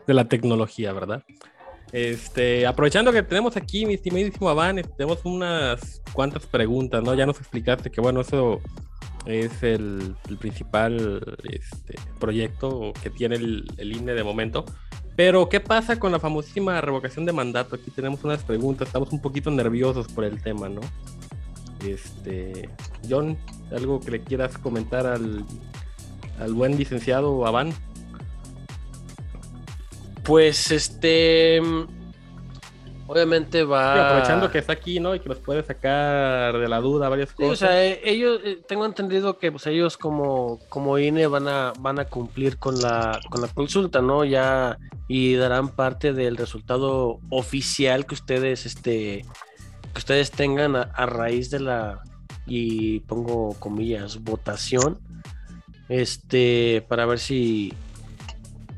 de 0.09 0.13
la 0.13 0.25
tecnología, 0.25 0.93
¿verdad? 0.93 1.23
Este, 1.93 2.67
aprovechando 2.67 3.13
que 3.13 3.23
tenemos 3.23 3.57
aquí, 3.57 3.87
mi 3.87 3.95
estimadísimo 3.95 4.49
Avan, 4.49 4.81
este, 4.81 4.93
tenemos 4.97 5.21
unas 5.23 6.03
cuantas 6.13 6.47
preguntas, 6.47 7.01
¿no? 7.05 7.15
Ya 7.15 7.27
nos 7.27 7.39
explicaste 7.39 7.93
que, 7.93 8.01
bueno, 8.01 8.23
eso 8.23 8.61
es 9.25 9.63
el, 9.63 10.17
el 10.29 10.37
principal 10.37 11.39
este, 11.49 11.95
proyecto 12.19 12.93
que 13.01 13.11
tiene 13.11 13.37
el, 13.37 13.71
el 13.77 13.97
INE 13.97 14.15
de 14.15 14.25
momento. 14.25 14.65
Pero, 15.15 15.49
¿qué 15.49 15.61
pasa 15.61 16.01
con 16.01 16.11
la 16.11 16.19
famosísima 16.19 16.81
revocación 16.81 17.25
de 17.25 17.33
mandato? 17.33 17.77
Aquí 17.77 17.93
tenemos 17.93 18.25
unas 18.25 18.43
preguntas, 18.43 18.89
estamos 18.89 19.13
un 19.13 19.23
poquito 19.23 19.49
nerviosos 19.53 20.09
por 20.09 20.25
el 20.25 20.43
tema, 20.43 20.69
¿no? 20.69 20.81
Este, 21.87 22.69
John, 23.09 23.37
algo 23.71 24.01
que 24.01 24.11
le 24.13 24.21
quieras 24.23 24.59
comentar 24.59 25.07
al, 25.07 25.45
al 26.41 26.53
buen 26.53 26.77
licenciado 26.77 27.47
Avan. 27.47 27.73
Pues 30.25 30.71
este. 30.71 31.61
Obviamente 33.07 33.63
va. 33.65 33.95
Sí, 33.95 34.01
aprovechando 34.01 34.51
que 34.51 34.59
está 34.59 34.75
aquí, 34.75 35.01
¿no? 35.01 35.15
Y 35.15 35.21
que 35.21 35.31
nos 35.31 35.39
puede 35.39 35.63
sacar 35.63 36.59
de 36.59 36.69
la 36.69 36.79
duda 36.81 37.09
varias 37.09 37.31
Sí, 37.31 37.37
cosas. 37.37 37.53
o 37.53 37.57
sea, 37.57 37.87
eh, 37.87 38.01
ellos, 38.05 38.39
eh, 38.45 38.61
tengo 38.69 38.85
entendido 38.85 39.39
que 39.39 39.51
pues 39.51 39.67
ellos 39.67 39.97
como, 39.97 40.59
como 40.69 40.99
INE 40.99 41.27
van 41.27 41.49
a, 41.49 41.73
van 41.81 41.99
a 41.99 42.05
cumplir 42.05 42.59
con 42.59 42.79
la, 42.83 43.19
con 43.31 43.41
la 43.41 43.49
consulta, 43.49 44.03
¿no? 44.03 44.27
Ya, 44.27 44.77
y 45.09 45.37
darán 45.37 45.71
parte 45.71 46.13
del 46.13 46.37
resultado 46.37 47.19
oficial 47.31 48.05
que 48.05 48.13
ustedes, 48.15 48.67
este, 48.67 49.25
que 49.93 49.99
ustedes 49.99 50.31
tengan 50.31 50.77
a, 50.77 51.07
raíz 51.07 51.51
de 51.51 51.61
la, 51.61 52.03
y 52.47 53.01
pongo 53.01 53.55
comillas, 53.59 54.23
votación, 54.23 54.99
este, 55.89 56.85
para 56.89 57.07
ver 57.07 57.19
si, 57.19 57.73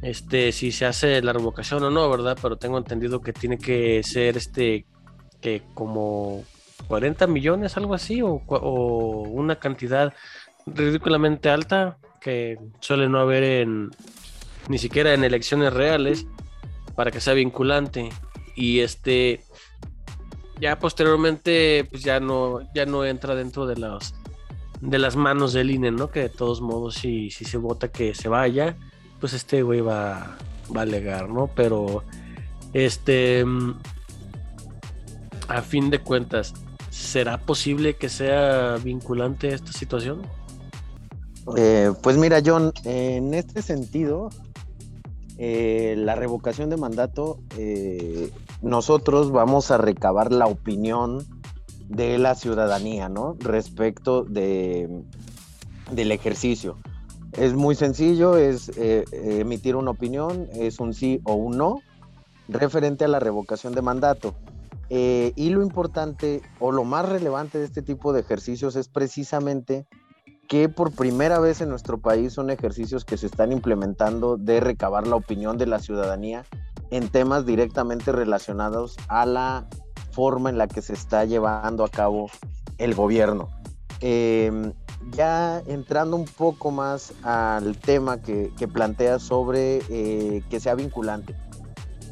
este, 0.03 0.53
si 0.53 0.73
se 0.73 0.87
hace 0.87 1.23
la 1.23 1.33
revocación 1.33 1.83
o 1.83 1.91
no, 1.91 2.09
¿verdad? 2.09 2.39
Pero 2.41 2.57
tengo 2.57 2.79
entendido 2.79 3.21
que 3.21 3.33
tiene 3.33 3.59
que 3.59 4.03
ser, 4.03 4.37
este, 4.37 4.87
que 5.41 5.63
como 5.75 6.45
40 6.89 7.27
millones, 7.27 7.77
algo 7.77 7.95
así, 7.95 8.23
o, 8.23 8.43
o 8.47 9.23
una 9.23 9.57
cantidad 9.57 10.13
ridículamente 10.67 11.51
alta 11.51 11.99
que 12.21 12.59
suele 12.81 13.09
no 13.09 13.19
haber 13.19 13.43
en, 13.43 13.91
ni 14.69 14.79
siquiera 14.79 15.15
en 15.15 15.25
elecciones 15.25 15.73
reales, 15.73 16.27
para 16.95 17.11
que 17.11 17.21
sea 17.21 17.35
vinculante. 17.35 18.11
Y 18.55 18.81
este, 18.81 19.43
ya 20.61 20.79
posteriormente, 20.79 21.87
pues 21.91 22.03
ya 22.03 22.21
no, 22.21 22.61
ya 22.75 22.87
no 22.87 23.05
entra 23.05 23.35
dentro 23.35 23.67
de 23.67 23.77
las, 23.77 24.15
de 24.81 24.99
las 24.99 25.17
manos 25.17 25.53
del 25.53 25.71
INE, 25.71 25.91
¿no? 25.91 26.11
Que 26.11 26.21
de 26.21 26.29
todos 26.29 26.61
modos, 26.61 26.95
si, 26.95 27.31
si 27.31 27.45
se 27.45 27.57
vota 27.57 27.89
que 27.89 28.15
se 28.15 28.29
vaya, 28.29 28.77
pues 29.21 29.33
este 29.33 29.63
güey 29.63 29.81
va, 29.81 30.37
va 30.75 30.81
a 30.81 30.83
alegar, 30.83 31.29
¿no? 31.29 31.49
Pero, 31.49 32.05
este, 32.73 33.45
mm, 33.45 33.75
a 35.49 35.63
fin 35.63 35.91
de 35.91 36.01
cuentas, 36.01 36.55
¿será 36.91 37.39
posible 37.39 37.97
que 37.97 38.09
sea 38.09 38.77
vinculante 38.77 39.49
esta 39.49 39.73
situación? 39.73 40.23
Eh, 41.57 41.91
pues 42.03 42.17
mira, 42.17 42.41
John, 42.45 42.73
en 42.85 43.35
este 43.35 43.63
sentido, 43.63 44.31
eh, 45.43 45.95
la 45.97 46.17
revocación 46.17 46.69
de 46.69 46.77
mandato, 46.77 47.39
eh, 47.57 48.31
nosotros 48.61 49.33
vamos 49.33 49.71
a 49.71 49.79
recabar 49.79 50.33
la 50.33 50.47
opinión 50.47 51.25
de 51.89 52.19
la 52.19 52.35
ciudadanía, 52.35 53.09
¿no? 53.09 53.37
Respecto 53.39 54.23
de, 54.23 55.03
del 55.93 56.13
ejercicio. 56.13 56.77
Es 57.33 57.55
muy 57.55 57.75
sencillo, 57.75 58.37
es 58.37 58.71
emitir 58.77 59.77
una 59.77 59.93
opinión, 59.93 60.47
es 60.53 60.79
un 60.79 60.93
sí 60.93 61.23
o 61.25 61.33
un 61.37 61.57
no 61.57 61.79
referente 62.49 63.07
a 63.07 63.09
la 63.09 63.19
revocación 63.19 63.73
de 63.75 63.81
mandato. 63.81 64.35
y 64.91 65.49
lo 65.49 65.63
importante 65.63 66.43
o 66.59 66.71
lo 66.71 66.85
más 66.85 67.09
relevante 67.09 67.59
de 67.59 67.65
este 67.65 67.81
tipo 67.81 68.13
de 68.13 68.21
ejercicios 68.21 68.77
es 68.77 68.89
precisamente 68.89 69.87
que 70.51 70.69
por 70.69 70.91
primera 70.91 71.39
vez 71.39 71.61
en 71.61 71.69
nuestro 71.69 71.99
país 71.99 72.33
son 72.33 72.51
ejercicios 72.51 73.05
que 73.05 73.17
se 73.17 73.27
están 73.27 73.53
implementando 73.53 74.37
de 74.37 74.59
recabar 74.59 75.07
la 75.07 75.15
opinión 75.15 75.59
de 75.59 75.67
la 75.67 75.79
ciudadanía 75.79 76.45
en 76.91 77.09
temas 77.09 77.47
directamente 77.47 78.11
relacionados 78.11 78.97
a 79.07 79.27
la 79.27 79.69
forma 80.11 80.51
en 80.51 80.59
la 80.59 80.67
que 80.67 80.83
se 80.83 80.93
está 80.93 81.25
llevando 81.25 81.85
a 81.85 81.89
cabo 81.89 82.29
el 82.79 82.97
gobierno. 82.97 83.49
Em, 84.01 84.73
ya 85.13 85.63
entrando 85.69 86.17
un 86.17 86.25
poco 86.25 86.73
más 86.73 87.13
al 87.23 87.77
tema 87.79 88.21
que, 88.21 88.53
que 88.59 88.67
plantea 88.67 89.21
sobre 89.21 89.83
eh, 89.89 90.43
que 90.51 90.59
sea 90.59 90.75
vinculante. 90.75 91.37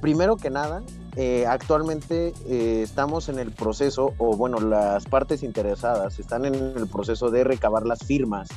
Primero 0.00 0.36
que 0.36 0.50
nada, 0.50 0.84
eh, 1.20 1.46
actualmente 1.48 2.32
eh, 2.46 2.82
estamos 2.84 3.28
en 3.28 3.40
el 3.40 3.50
proceso, 3.50 4.14
o 4.18 4.36
bueno, 4.36 4.60
las 4.60 5.04
partes 5.06 5.42
interesadas 5.42 6.20
están 6.20 6.44
en 6.44 6.54
el 6.54 6.86
proceso 6.86 7.28
de 7.32 7.42
recabar 7.42 7.84
las 7.84 8.04
firmas 8.04 8.48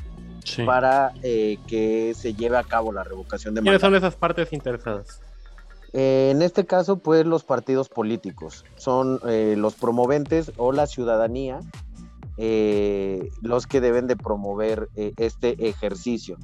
para 0.63 1.11
eh, 1.23 1.57
que 1.65 2.13
se 2.13 2.35
lleve 2.35 2.57
a 2.57 2.63
cabo 2.63 2.93
la 2.93 3.03
revocación 3.03 3.55
de 3.55 3.63
¿Quiénes 3.63 3.81
son 3.81 3.95
esas 3.95 4.15
partes 4.15 4.53
interesadas? 4.53 5.21
en 5.93 6.43
este 6.43 6.65
caso, 6.67 6.97
pues 6.97 7.25
los 7.25 7.43
partidos 7.43 7.89
políticos, 7.89 8.63
son 8.75 9.19
los 9.23 9.73
promoventes 9.73 10.53
o 10.55 10.71
la 10.71 10.85
ciudadanía 10.87 11.59
los 12.37 13.67
que 13.67 13.81
deben 13.81 14.07
de 14.07 14.15
promover 14.15 14.87
este 14.95 15.67
ejercicio. 15.67 16.37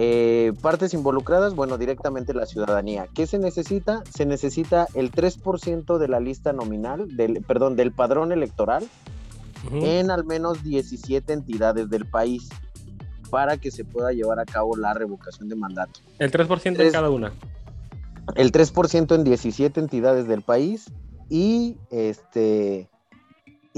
Eh, 0.00 0.52
partes 0.62 0.94
involucradas, 0.94 1.56
bueno, 1.56 1.76
directamente 1.76 2.32
la 2.32 2.46
ciudadanía. 2.46 3.08
¿Qué 3.12 3.26
se 3.26 3.36
necesita? 3.36 4.04
Se 4.08 4.26
necesita 4.26 4.86
el 4.94 5.10
3% 5.10 5.98
de 5.98 6.06
la 6.06 6.20
lista 6.20 6.52
nominal, 6.52 7.16
del, 7.16 7.42
perdón, 7.42 7.74
del 7.74 7.90
padrón 7.90 8.30
electoral 8.30 8.86
en 9.72 10.12
al 10.12 10.24
menos 10.24 10.62
17 10.62 11.32
entidades 11.32 11.90
del 11.90 12.06
país 12.06 12.48
para 13.28 13.56
que 13.56 13.72
se 13.72 13.84
pueda 13.84 14.12
llevar 14.12 14.38
a 14.38 14.44
cabo 14.44 14.76
la 14.76 14.94
revocación 14.94 15.48
de 15.48 15.56
mandato. 15.56 15.98
El 16.20 16.30
3% 16.30 16.78
en 16.78 16.92
cada 16.92 17.10
una. 17.10 17.32
El 18.36 18.52
3% 18.52 19.16
en 19.16 19.24
17 19.24 19.80
entidades 19.80 20.28
del 20.28 20.42
país 20.42 20.92
y 21.28 21.76
este 21.90 22.88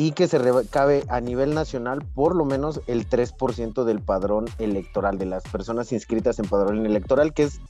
y 0.00 0.12
que 0.12 0.28
se 0.28 0.38
recabe 0.38 1.04
a 1.08 1.20
nivel 1.20 1.52
nacional 1.52 2.02
por 2.14 2.34
lo 2.34 2.46
menos 2.46 2.80
el 2.86 3.06
3% 3.06 3.84
del 3.84 4.00
padrón 4.00 4.46
electoral, 4.58 5.18
de 5.18 5.26
las 5.26 5.42
personas 5.42 5.92
inscritas 5.92 6.38
en 6.38 6.46
padrón 6.46 6.86
electoral, 6.86 7.34
que 7.34 7.42
es 7.42 7.60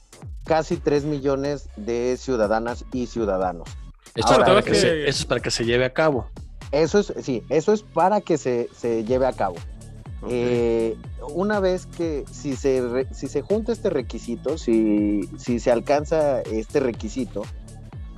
casi 0.45 0.77
3 0.77 1.03
millones 1.03 1.67
de 1.75 2.15
ciudadanas 2.15 2.85
y 2.93 3.07
ciudadanos. 3.07 3.67
Esto 4.15 4.31
es 4.31 4.39
para 4.39 4.61
que, 4.61 4.75
se, 4.75 5.09
eso 5.09 5.19
es 5.19 5.25
para 5.25 5.41
que 5.41 5.51
se 5.51 5.65
lleve 5.65 5.83
a 5.83 5.91
cabo. 5.91 6.25
Eso 6.71 6.99
es, 6.99 7.13
sí, 7.21 7.43
eso 7.49 7.73
es 7.73 7.83
para 7.83 8.21
que 8.21 8.37
se, 8.37 8.69
se 8.73 9.03
lleve 9.03 9.25
a 9.25 9.33
cabo. 9.33 9.57
Eh, 10.29 10.95
una 11.33 11.59
vez 11.59 11.85
que 11.85 12.23
si 12.31 12.55
se, 12.55 13.07
si 13.11 13.27
se 13.27 13.41
junta 13.41 13.73
este 13.73 13.89
requisito, 13.89 14.57
si, 14.57 15.29
si 15.37 15.59
se 15.59 15.69
alcanza 15.69 16.39
este 16.43 16.79
requisito, 16.79 17.43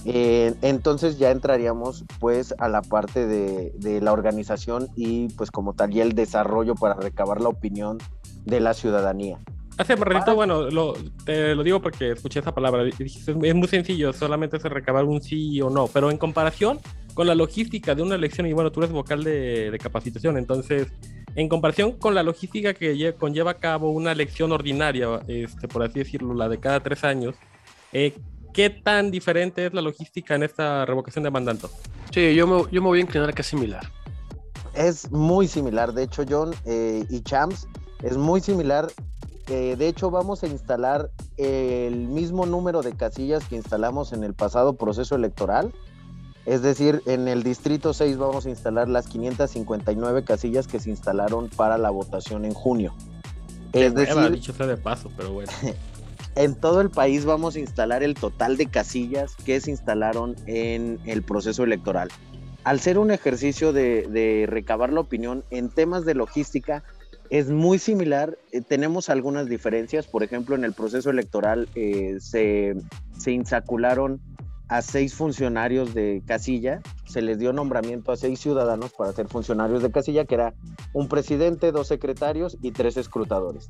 eh, 0.05 0.53
entonces 0.61 1.17
ya 1.17 1.31
entraríamos 1.31 2.03
pues 2.19 2.53
a 2.57 2.67
la 2.67 2.81
parte 2.81 3.25
de, 3.25 4.01
la 4.01 4.11
organización 4.11 4.89
y 4.95 5.29
pues 5.29 5.51
como 5.51 5.73
tal 5.73 5.93
y 5.93 6.01
el 6.01 6.13
desarrollo 6.13 6.75
para 6.75 6.95
recabar 6.95 7.41
la 7.41 7.49
opinión 7.49 7.99
de 8.45 8.59
la 8.59 8.73
ciudadanía. 8.73 9.37
Hace 9.77 9.95
un 9.95 10.01
ratito, 10.01 10.35
bueno, 10.35 10.69
lo, 10.69 10.93
te 11.25 11.55
lo 11.55 11.63
digo 11.63 11.81
porque 11.81 12.11
escuché 12.11 12.41
esa 12.41 12.53
palabra. 12.53 12.83
Es 12.85 13.55
muy 13.55 13.67
sencillo, 13.67 14.13
solamente 14.13 14.57
es 14.57 14.63
recabar 14.63 15.05
un 15.05 15.21
sí 15.21 15.59
o 15.61 15.69
no. 15.69 15.87
Pero 15.87 16.11
en 16.11 16.17
comparación 16.17 16.79
con 17.15 17.25
la 17.25 17.33
logística 17.33 17.95
de 17.95 18.03
una 18.03 18.15
elección, 18.15 18.45
y 18.45 18.53
bueno, 18.53 18.71
tú 18.71 18.81
eres 18.81 18.91
vocal 18.91 19.23
de, 19.23 19.77
capacitación, 19.81 20.37
entonces, 20.37 20.91
en 21.35 21.49
comparación 21.49 21.93
con 21.93 22.13
la 22.13 22.21
logística 22.21 22.73
que 22.73 23.15
conlleva 23.17 23.51
a 23.51 23.59
cabo 23.59 23.89
una 23.91 24.11
elección 24.11 24.51
ordinaria, 24.51 25.21
este, 25.27 25.67
por 25.67 25.81
así 25.81 25.99
decirlo, 25.99 26.35
la 26.35 26.49
de 26.49 26.59
cada 26.59 26.79
tres 26.81 27.03
años, 27.03 27.35
eh, 27.93 28.13
¿Qué 28.53 28.69
tan 28.69 29.09
diferente 29.09 29.65
es 29.65 29.73
la 29.73 29.81
logística 29.81 30.35
en 30.35 30.43
esta 30.43 30.85
revocación 30.85 31.23
de 31.23 31.31
mandato? 31.31 31.71
Sí, 32.11 32.35
yo 32.35 32.45
me, 32.45 32.71
yo 32.71 32.81
me 32.81 32.87
voy 32.87 32.99
a 32.99 33.01
inclinar 33.01 33.33
que 33.33 33.41
es 33.41 33.47
similar. 33.47 33.87
Es 34.75 35.11
muy 35.11 35.47
similar, 35.47 35.93
de 35.93 36.03
hecho, 36.03 36.23
John 36.27 36.53
eh, 36.65 37.05
y 37.09 37.21
Champs, 37.21 37.67
es 38.03 38.15
muy 38.15 38.41
similar. 38.41 38.91
Eh, 39.47 39.75
de 39.77 39.87
hecho, 39.87 40.11
vamos 40.11 40.43
a 40.43 40.47
instalar 40.47 41.09
el 41.37 42.07
mismo 42.07 42.45
número 42.45 42.81
de 42.81 42.95
casillas 42.95 43.43
que 43.45 43.55
instalamos 43.55 44.13
en 44.13 44.23
el 44.23 44.35
pasado 44.35 44.73
proceso 44.73 45.15
electoral. 45.15 45.73
Es 46.45 46.61
decir, 46.61 47.01
en 47.05 47.27
el 47.27 47.41
distrito 47.41 47.93
6 47.93 48.17
vamos 48.17 48.45
a 48.45 48.49
instalar 48.49 48.87
las 48.87 49.07
559 49.07 50.23
casillas 50.25 50.67
que 50.67 50.79
se 50.79 50.89
instalaron 50.89 51.49
para 51.49 51.77
la 51.77 51.89
votación 51.89 52.45
en 52.45 52.53
junio. 52.53 52.93
es 53.71 53.95
decir, 53.95 54.31
dicho 54.31 54.53
sea 54.53 54.67
de 54.67 54.77
paso, 54.77 55.09
pero 55.17 55.31
bueno. 55.31 55.51
En 56.35 56.55
todo 56.55 56.81
el 56.81 56.89
país 56.89 57.25
vamos 57.25 57.55
a 57.55 57.59
instalar 57.59 58.03
el 58.03 58.15
total 58.15 58.57
de 58.57 58.65
casillas 58.67 59.35
que 59.45 59.59
se 59.61 59.71
instalaron 59.71 60.35
en 60.47 60.99
el 61.05 61.23
proceso 61.23 61.63
electoral. 61.63 62.09
Al 62.63 62.79
ser 62.79 62.97
un 62.97 63.11
ejercicio 63.11 63.73
de, 63.73 64.45
recabar 64.47 64.91
la 64.91 65.01
opinión 65.01 65.43
en 65.51 65.69
temas 65.69 66.05
de 66.05 66.15
logística, 66.15 66.83
es 67.29 67.49
muy 67.49 67.77
similar. 67.79 68.37
Eh, 68.51 68.61
tenemos 68.61 69.09
algunas 69.09 69.47
diferencias. 69.47 70.07
Por 70.07 70.23
ejemplo, 70.23 70.55
en 70.55 70.63
el 70.63 70.73
proceso 70.73 71.09
electoral 71.09 71.67
eh, 71.75 72.17
se, 72.19 72.75
se 73.17 73.31
insacularon 73.31 74.21
a 74.69 74.81
seis 74.81 75.13
funcionarios 75.13 75.93
de 75.93 76.23
casilla, 76.25 76.81
se 77.05 77.21
les 77.21 77.37
dio 77.37 77.53
nombramiento 77.53 78.11
a 78.11 78.17
seis 78.17 78.39
ciudadanos 78.39 78.91
para 78.93 79.11
ser 79.11 79.27
funcionarios 79.27 79.83
de 79.83 79.91
casilla, 79.91 80.25
que 80.25 80.35
era 80.35 80.53
un 80.93 81.07
presidente, 81.09 81.71
dos 81.71 81.87
secretarios 81.87 82.57
y 82.61 82.71
tres 82.71 82.97
escrutadores. 82.97 83.69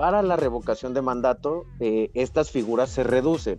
Para 0.00 0.22
la 0.22 0.36
revocación 0.36 0.94
de 0.94 1.02
mandato, 1.02 1.66
eh, 1.78 2.10
estas 2.14 2.50
figuras 2.50 2.88
se 2.88 3.04
reducen, 3.04 3.58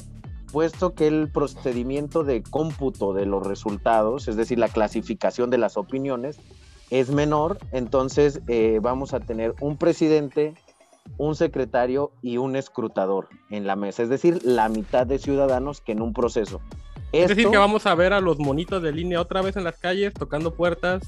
puesto 0.51 0.95
que 0.95 1.05
el 1.05 1.31
procedimiento 1.31 2.23
de 2.23 2.41
cómputo 2.41 3.13
de 3.13 3.27
los 3.27 3.45
resultados, 3.45 4.27
es 4.27 4.37
decir, 4.37 4.57
la 4.57 4.67
clasificación 4.67 5.51
de 5.51 5.59
las 5.59 5.77
opiniones, 5.77 6.39
es 6.89 7.11
menor, 7.11 7.59
entonces 7.71 8.41
eh, 8.47 8.79
vamos 8.81 9.13
a 9.13 9.19
tener 9.19 9.53
un 9.61 9.77
presidente, 9.77 10.55
un 11.19 11.35
secretario 11.35 12.11
y 12.23 12.37
un 12.37 12.55
escrutador 12.55 13.29
en 13.51 13.67
la 13.67 13.75
mesa, 13.75 14.01
es 14.01 14.09
decir, 14.09 14.43
la 14.43 14.67
mitad 14.67 15.05
de 15.05 15.19
ciudadanos 15.19 15.79
que 15.79 15.91
en 15.91 16.01
un 16.01 16.11
proceso. 16.11 16.59
Es 17.11 17.27
decir, 17.27 17.51
que 17.51 17.57
vamos 17.59 17.85
a 17.85 17.93
ver 17.93 18.13
a 18.13 18.19
los 18.19 18.39
monitos 18.39 18.81
de 18.81 18.91
línea 18.91 19.21
otra 19.21 19.43
vez 19.43 19.57
en 19.57 19.63
las 19.63 19.77
calles 19.77 20.11
tocando 20.15 20.55
puertas, 20.55 21.03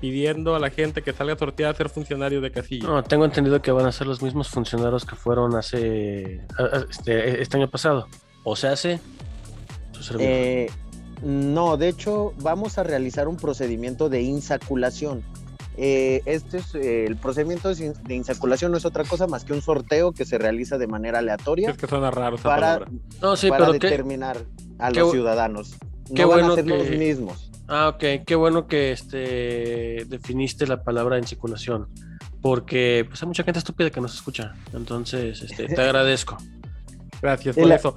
pidiendo 0.00 0.54
a 0.54 0.58
la 0.58 0.70
gente 0.70 1.02
que 1.02 1.12
salga 1.12 1.34
a 1.34 1.38
sortear 1.38 1.74
a 1.74 1.76
ser 1.76 1.88
funcionarios 1.88 2.42
de 2.42 2.50
casilla. 2.50 2.86
No, 2.86 3.02
tengo 3.02 3.24
entendido 3.24 3.60
que 3.60 3.72
van 3.72 3.86
a 3.86 3.92
ser 3.92 4.06
los 4.06 4.22
mismos 4.22 4.48
funcionarios 4.48 5.04
que 5.04 5.16
fueron 5.16 5.54
hace 5.56 6.46
este, 6.90 7.42
este 7.42 7.56
año 7.56 7.68
pasado. 7.68 8.06
O 8.44 8.56
se 8.56 8.68
hace. 8.68 9.00
Eh, 10.18 10.70
no, 11.22 11.76
de 11.76 11.88
hecho, 11.88 12.32
vamos 12.38 12.78
a 12.78 12.84
realizar 12.84 13.28
un 13.28 13.36
procedimiento 13.36 14.08
de 14.08 14.22
insaculación. 14.22 15.22
Eh, 15.80 16.22
este 16.24 16.58
es 16.58 16.74
eh, 16.74 17.04
el 17.06 17.16
procedimiento 17.16 17.72
de 17.72 18.14
insaculación 18.14 18.72
no 18.72 18.78
es 18.78 18.84
otra 18.84 19.04
cosa 19.04 19.28
más 19.28 19.44
que 19.44 19.52
un 19.52 19.62
sorteo 19.62 20.10
que 20.10 20.24
se 20.24 20.36
realiza 20.36 20.76
de 20.76 20.88
manera 20.88 21.20
aleatoria. 21.20 21.70
Es 21.70 21.76
que 21.76 21.86
suena 21.86 22.10
raro 22.10 22.36
para, 22.38 22.80
no, 23.22 23.36
sí, 23.36 23.48
para 23.48 23.70
determinar 23.70 24.38
a 24.78 24.90
los 24.90 25.12
ciudadanos. 25.12 25.76
No 26.10 26.28
van 26.28 26.44
a 26.44 26.54
ser 26.54 26.66
los 26.66 26.88
mismos. 26.90 27.50
Ah, 27.66 27.88
ok, 27.88 28.24
qué 28.24 28.34
bueno 28.34 28.66
que 28.66 28.92
este 28.92 30.04
definiste 30.06 30.66
la 30.66 30.82
palabra 30.82 31.18
en 31.18 31.24
porque 32.40 33.04
pues 33.08 33.22
hay 33.22 33.26
mucha 33.28 33.42
gente 33.42 33.58
estúpida 33.58 33.90
que 33.90 34.00
nos 34.00 34.14
escucha. 34.14 34.54
Entonces, 34.72 35.42
este, 35.42 35.66
te 35.66 35.80
agradezco. 35.82 36.38
Gracias 37.20 37.56
por 37.56 37.66
la- 37.66 37.74
eso. 37.74 37.96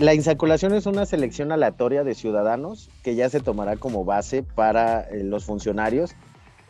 La 0.00 0.12
insaculación 0.12 0.74
es 0.74 0.86
una 0.86 1.06
selección 1.06 1.52
aleatoria 1.52 2.02
de 2.02 2.14
ciudadanos 2.14 2.90
que 3.04 3.14
ya 3.14 3.28
se 3.30 3.40
tomará 3.40 3.76
como 3.76 4.04
base 4.04 4.42
para 4.42 5.02
eh, 5.02 5.22
los 5.22 5.44
funcionarios 5.44 6.16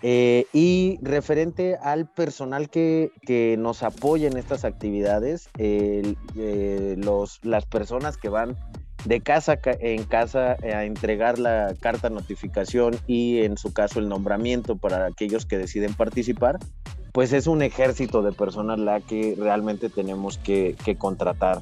eh, 0.02 0.46
y 0.52 0.98
referente 1.00 1.78
al 1.82 2.06
personal 2.06 2.68
que, 2.68 3.10
que 3.22 3.56
nos 3.58 3.82
apoya 3.82 4.28
en 4.28 4.36
estas 4.36 4.66
actividades, 4.66 5.48
eh, 5.56 6.14
los, 6.98 7.40
las 7.42 7.64
personas 7.64 8.18
que 8.18 8.28
van 8.28 8.56
de 9.04 9.20
casa 9.20 9.56
ca- 9.58 9.76
en 9.80 10.04
casa 10.04 10.56
a 10.62 10.84
entregar 10.84 11.38
la 11.38 11.74
carta 11.80 12.10
notificación 12.10 12.96
y 13.06 13.40
en 13.42 13.58
su 13.58 13.72
caso 13.72 13.98
el 14.00 14.08
nombramiento 14.08 14.76
para 14.76 15.06
aquellos 15.06 15.46
que 15.46 15.58
deciden 15.58 15.94
participar, 15.94 16.58
pues 17.12 17.32
es 17.32 17.46
un 17.46 17.62
ejército 17.62 18.22
de 18.22 18.32
personas 18.32 18.78
la 18.78 19.00
que 19.00 19.36
realmente 19.38 19.88
tenemos 19.88 20.38
que, 20.38 20.74
que 20.84 20.96
contratar. 20.96 21.60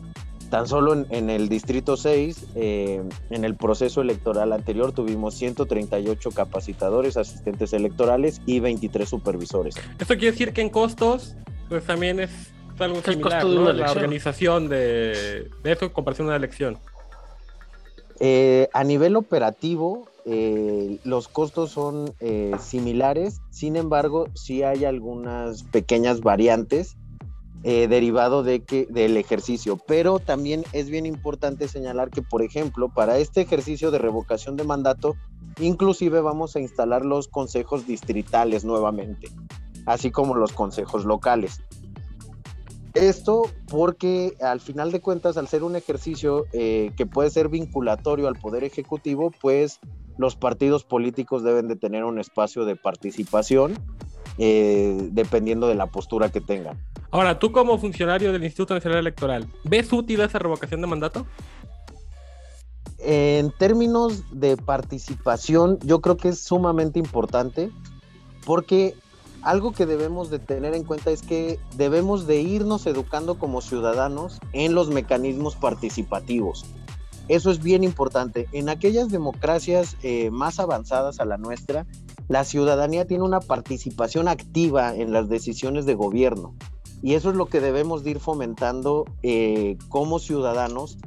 Tan 0.51 0.69
solo 0.69 0.93
en, 0.93 1.07
en 1.11 1.31
el 1.31 1.49
Distrito 1.49 1.97
6, 1.97 2.47
eh, 2.57 3.03
en 3.31 3.45
el 3.45 3.57
proceso 3.57 4.03
electoral 4.03 4.53
anterior, 4.53 4.93
tuvimos 4.93 5.35
138 5.35 6.31
capacitadores, 6.31 7.17
asistentes 7.17 7.73
electorales 7.73 8.43
y 8.45 8.61
23 8.61 9.09
supervisores. 9.09 9.75
Esto 9.99 10.15
quiere 10.15 10.33
decir 10.33 10.53
que 10.53 10.61
en 10.61 10.69
costos, 10.69 11.37
pues 11.71 11.85
también 11.85 12.21
es 12.21 12.31
algo 12.79 13.01
similar, 13.01 13.43
costo 13.43 13.49
de 13.49 13.55
¿no? 13.55 13.63
una 13.63 13.73
La 13.73 13.93
organización 13.93 14.69
de, 14.69 15.49
de 15.63 15.73
eso 15.73 15.87
en 15.87 15.91
comparación 15.91 16.27
a 16.27 16.31
una 16.31 16.37
elección. 16.37 16.79
Eh, 18.21 18.69
a 18.73 18.85
nivel 18.85 19.17
operativo, 19.17 20.07
eh, 20.25 20.99
los 21.05 21.29
costos 21.29 21.71
son 21.71 22.15
eh, 22.21 22.53
similares, 22.61 23.41
sin 23.51 23.77
embargo, 23.77 24.27
sí 24.35 24.63
hay 24.63 24.85
algunas 24.85 25.65
pequeñas 25.65 26.21
variantes 26.21 26.97
eh, 27.65 27.87
derivado 27.89 28.43
de 28.43 28.65
que, 28.65 28.87
del 28.87 29.17
ejercicio, 29.17 29.79
pero 29.87 30.19
también 30.19 30.65
es 30.73 30.91
bien 30.91 31.07
importante 31.07 31.69
señalar 31.69 32.11
que, 32.11 32.21
por 32.23 32.43
ejemplo, 32.43 32.89
para 32.89 33.19
este 33.19 33.41
ejercicio 33.41 33.93
de 33.93 33.99
revocación 33.99 34.57
de 34.57 34.65
mandato, 34.65 35.15
inclusive 35.61 36.21
vamos 36.21 36.57
a 36.57 36.61
instalar 36.61 37.05
los 37.05 37.29
consejos 37.29 37.87
distritales 37.87 38.65
nuevamente, 38.65 39.29
así 39.87 40.11
como 40.11 40.35
los 40.35 40.53
consejos 40.53 41.05
locales. 41.05 41.61
Esto 42.95 43.43
porque 43.69 44.35
al 44.41 44.61
final 44.61 44.93
de 44.93 45.01
cuentas, 45.01 45.37
al 45.37 45.49
ser 45.49 45.63
un 45.63 45.77
ejercicio 45.77 46.47
eh, 46.53 46.93
que 46.97 47.07
puede 47.07 47.31
ser 47.31 47.49
vinculatorio 47.49 48.29
al 48.29 48.37
Poder 48.37 48.65
Ejecutivo, 48.65 49.33
pues 49.41 49.81
los 50.19 50.37
partidos 50.37 50.85
políticos 50.85 51.43
deben 51.43 51.69
de 51.69 51.77
tener 51.77 52.05
un 52.05 52.19
espacio 52.19 52.65
de 52.65 52.77
participación 52.77 53.75
eh, 54.39 55.09
dependiendo 55.11 55.69
de 55.69 55.75
la 55.75 55.87
postura 55.87 56.31
que 56.31 56.41
tengan. 56.41 56.79
Ahora, 57.11 57.39
tú 57.39 57.53
como 57.53 57.79
funcionario 57.79 58.33
del 58.33 58.45
Instituto 58.45 58.75
Nacional 58.75 58.99
Electoral, 58.99 59.47
¿ves 59.65 59.93
útil 59.93 60.21
esa 60.21 60.39
revocación 60.39 60.81
de 60.81 60.87
mandato? 60.87 61.27
En 62.99 63.51
términos 63.59 64.23
de 64.33 64.57
participación, 64.57 65.79
yo 65.83 66.01
creo 66.01 66.17
que 66.17 66.29
es 66.29 66.41
sumamente 66.41 66.99
importante 66.99 67.71
porque 68.47 68.95
algo 69.43 69.73
que 69.73 69.87
debemos 69.87 70.31
de 70.31 70.39
tener 70.39 70.75
en 70.75 70.85
cuenta 70.85 71.11
es 71.11 71.23
que 71.23 71.59
debemos 71.77 72.27
de 72.27 72.41
irnos 72.41 72.87
educando 72.87 73.39
como 73.39 73.61
ciudadanos 73.61 74.39
en 74.53 74.75
los 74.75 74.89
mecanismos 74.89 75.57
participativos. 75.57 76.65
Eso 77.29 77.51
es 77.51 77.63
bien 77.63 77.85
importante. 77.85 78.49
En 78.53 78.69
aquellas 78.69 79.11
democracias 79.11 79.97
eh, 80.03 80.31
más 80.31 80.61
avanzadas 80.61 81.21
a 81.21 81.25
la 81.25 81.39
nuestra, 81.39 81.87
la 82.29 82.45
ciudadanía 82.45 83.07
tiene 83.07 83.25
una 83.25 83.41
participación 83.41 84.29
activa 84.29 84.95
en 84.95 85.13
las 85.13 85.29
decisiones 85.29 85.87
de 85.87 85.95
gobierno. 85.95 86.55
Y 87.03 87.15
eso 87.15 87.31
es 87.31 87.37
lo 87.37 87.47
que 87.47 87.61
debemos 87.61 88.05
de 88.05 88.13
ir 88.13 88.21
fomentando 88.21 89.05
eh, 89.23 89.77
como 89.89 90.19
ciudadanos 90.19 90.99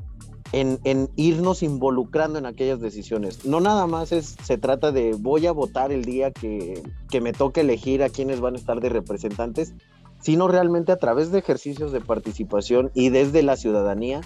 en, 0.56 0.80
en, 0.86 1.10
irnos 1.18 1.64
involucrando 1.64 2.40
en 2.40 2.46
aquellas 2.46 2.80
decisiones. 2.80 3.46
No 3.46 3.60
nada 3.60 3.88
más 3.88 4.14
es, 4.14 4.38
se 4.42 4.58
trata 4.58 4.94
de 4.94 5.12
voy 5.20 5.46
a 5.48 5.52
votar 5.52 5.92
el 5.92 6.06
día 6.06 6.32
que, 6.32 6.82
que 7.10 7.20
me 7.20 7.34
toque 7.34 7.60
elegir 7.60 8.02
a 8.04 8.10
quienes 8.10 8.40
van 8.40 8.54
a 8.54 8.58
estar 8.58 8.80
de 8.80 8.88
representantes, 8.88 9.74
sino 10.22 10.48
realmente 10.48 10.94
a 10.94 10.98
través 10.98 11.30
de 11.32 11.40
ejercicios 11.40 11.92
de 11.92 12.00
participación 12.00 12.90
y 12.94 13.10
desde 13.10 13.44
la 13.44 13.58
ciudadanía, 13.58 14.22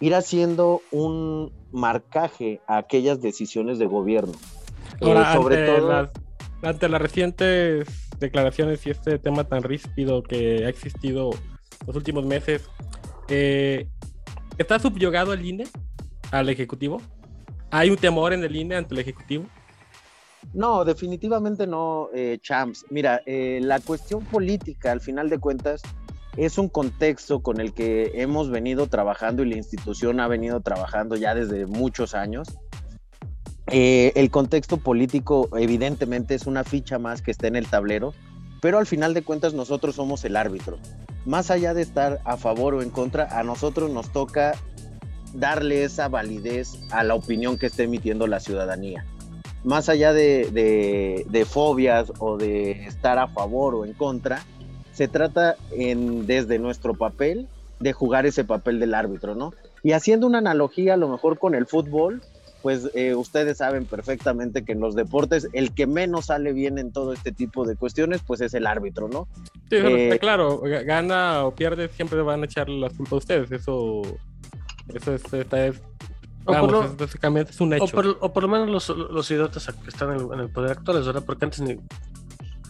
ir 0.00 0.14
haciendo 0.14 0.80
un 0.90 1.52
marcaje 1.70 2.62
a 2.66 2.78
aquellas 2.78 3.20
decisiones 3.20 3.78
de 3.78 3.84
gobierno. 3.84 4.32
Ahora, 5.02 5.32
Eh, 5.32 5.36
sobre 5.36 5.58
ante, 5.58 5.76
todo, 5.76 5.88
las, 5.90 6.10
ante 6.62 6.88
las 6.88 7.02
recientes 7.02 7.88
declaraciones 8.18 8.86
y 8.86 8.90
este 8.90 9.18
tema 9.18 9.44
tan 9.44 9.62
ríspido 9.62 10.22
que 10.22 10.64
ha 10.64 10.70
existido 10.70 11.30
los 11.86 11.94
últimos 11.94 12.24
meses, 12.24 12.70
eh, 13.28 13.86
¿está 14.58 14.78
subyugado 14.78 15.32
el 15.32 15.44
INE 15.44 15.64
al 16.30 16.48
Ejecutivo? 16.48 17.00
¿Hay 17.70 17.90
un 17.90 17.96
temor 17.96 18.32
en 18.32 18.44
el 18.44 18.54
INE 18.54 18.76
ante 18.76 18.94
el 18.94 19.00
Ejecutivo? 19.00 19.46
No, 20.52 20.84
definitivamente 20.84 21.66
no, 21.66 22.08
eh, 22.14 22.38
Champs. 22.40 22.86
Mira, 22.90 23.22
eh, 23.26 23.60
la 23.62 23.80
cuestión 23.80 24.24
política, 24.24 24.92
al 24.92 25.00
final 25.00 25.30
de 25.30 25.38
cuentas, 25.38 25.82
es 26.36 26.58
un 26.58 26.68
contexto 26.68 27.40
con 27.40 27.60
el 27.60 27.72
que 27.72 28.12
hemos 28.14 28.50
venido 28.50 28.86
trabajando 28.88 29.42
y 29.42 29.50
la 29.50 29.56
institución 29.56 30.20
ha 30.20 30.28
venido 30.28 30.60
trabajando 30.60 31.16
ya 31.16 31.34
desde 31.34 31.66
muchos 31.66 32.14
años. 32.14 32.48
Eh, 33.68 34.12
el 34.16 34.30
contexto 34.30 34.76
político 34.76 35.48
evidentemente 35.56 36.34
es 36.34 36.46
una 36.46 36.64
ficha 36.64 36.98
más 36.98 37.22
que 37.22 37.30
está 37.30 37.46
en 37.46 37.56
el 37.56 37.66
tablero, 37.66 38.12
pero 38.60 38.78
al 38.78 38.86
final 38.86 39.14
de 39.14 39.22
cuentas 39.22 39.54
nosotros 39.54 39.94
somos 39.94 40.24
el 40.24 40.36
árbitro. 40.36 40.78
Más 41.24 41.50
allá 41.50 41.72
de 41.74 41.82
estar 41.82 42.20
a 42.24 42.36
favor 42.36 42.74
o 42.74 42.82
en 42.82 42.90
contra, 42.90 43.38
a 43.38 43.42
nosotros 43.42 43.90
nos 43.90 44.10
toca 44.10 44.54
darle 45.32 45.84
esa 45.84 46.08
validez 46.08 46.78
a 46.90 47.02
la 47.02 47.14
opinión 47.14 47.58
que 47.58 47.66
esté 47.66 47.84
emitiendo 47.84 48.26
la 48.26 48.40
ciudadanía. 48.40 49.04
Más 49.64 49.88
allá 49.88 50.12
de, 50.12 51.24
de, 51.26 51.44
fobias 51.46 52.12
o 52.18 52.36
de 52.36 52.72
estar 52.86 53.18
a 53.18 53.28
favor 53.28 53.74
o 53.74 53.84
en 53.86 53.94
contra, 53.94 54.42
se 54.92 55.08
trata 55.08 55.56
en, 55.72 56.26
desde 56.26 56.58
nuestro 56.58 56.94
papel 56.94 57.48
de 57.80 57.92
jugar 57.92 58.26
ese 58.26 58.44
papel 58.44 58.78
del 58.78 58.94
árbitro, 58.94 59.34
¿no? 59.34 59.54
Y 59.82 59.92
haciendo 59.92 60.26
una 60.26 60.38
analogía 60.38 60.94
a 60.94 60.98
lo 60.98 61.08
mejor 61.08 61.38
con 61.38 61.54
el 61.54 61.66
fútbol, 61.66 62.22
pues 62.64 62.90
eh, 62.94 63.14
ustedes 63.14 63.58
saben 63.58 63.84
perfectamente 63.84 64.64
que 64.64 64.72
en 64.72 64.80
los 64.80 64.94
deportes 64.94 65.46
el 65.52 65.74
que 65.74 65.86
menos 65.86 66.24
sale 66.26 66.54
bien 66.54 66.78
en 66.78 66.92
todo 66.92 67.12
este 67.12 67.30
tipo 67.30 67.66
de 67.66 67.76
cuestiones, 67.76 68.22
pues 68.26 68.40
es 68.40 68.54
el 68.54 68.66
árbitro, 68.66 69.06
¿no? 69.06 69.28
Sí, 69.68 69.76
eso 69.76 69.88
Eh, 69.88 70.04
está 70.04 70.18
claro. 70.18 70.62
Gana 70.62 71.44
o 71.44 71.54
pierde, 71.54 71.90
siempre 71.90 72.22
van 72.22 72.40
a 72.40 72.46
echar 72.46 72.70
la 72.70 72.88
culpa 72.88 73.16
a 73.16 73.18
ustedes. 73.18 73.52
Eso, 73.52 74.00
eso 74.94 75.12
es, 75.14 75.30
esta 75.34 75.66
es- 75.66 75.82
O 76.46 76.46
por 76.46 76.54
vamos, 76.54 76.72
lo- 76.72 76.84
es- 76.84 76.96
básicamente 76.96 77.50
es 77.52 77.60
un 77.60 77.74
hecho. 77.74 77.84
O 77.84 77.88
por, 77.90 78.16
o 78.18 78.32
por 78.32 78.42
lo 78.44 78.48
menos 78.48 78.70
los, 78.70 78.88
los 78.96 79.30
idiotas 79.30 79.66
que 79.66 79.90
están 79.90 80.12
en 80.12 80.20
el, 80.20 80.32
en 80.32 80.40
el 80.40 80.48
poder 80.48 80.70
actuales, 80.72 81.04
¿verdad? 81.04 81.22
Porque 81.26 81.44
antes 81.44 81.60
ni, 81.60 81.76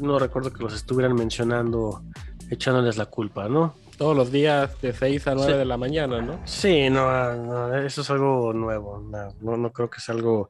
no 0.01 0.19
recuerdo 0.19 0.53
que 0.53 0.61
los 0.61 0.75
estuvieran 0.75 1.15
mencionando, 1.15 2.03
echándoles 2.51 2.97
la 2.97 3.07
culpa, 3.07 3.49
¿no? 3.49 3.75
Todos 3.97 4.17
los 4.17 4.33
días 4.33 4.81
de 4.83 4.93
6 4.93 5.27
a 5.29 5.35
9 5.35 5.53
Sí. 5.53 5.59
de 5.59 5.65
la 5.65 5.77
mañana, 5.77 6.21
¿no? 6.21 6.41
Sí, 6.45 6.91
no, 6.91 7.35
no, 7.35 7.77
eso 7.79 8.01
es 8.01 8.11
algo 8.11 8.53
nuevo, 8.53 8.99
no, 9.01 9.33
no, 9.41 9.57
no 9.57 9.73
creo 9.73 9.89
que 9.89 9.99
es 9.99 10.09
algo 10.09 10.49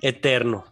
eterno. 0.00 0.64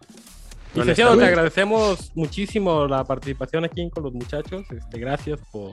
Licenciado, 0.75 1.19
te 1.19 1.25
agradecemos 1.27 2.13
muchísimo 2.15 2.87
la 2.87 3.05
participación 3.05 3.65
aquí 3.65 3.91
con 3.91 4.05
los 4.05 4.15
muchachos. 4.15 4.63
Este, 4.71 4.99
gracias 4.99 5.39
por, 5.51 5.73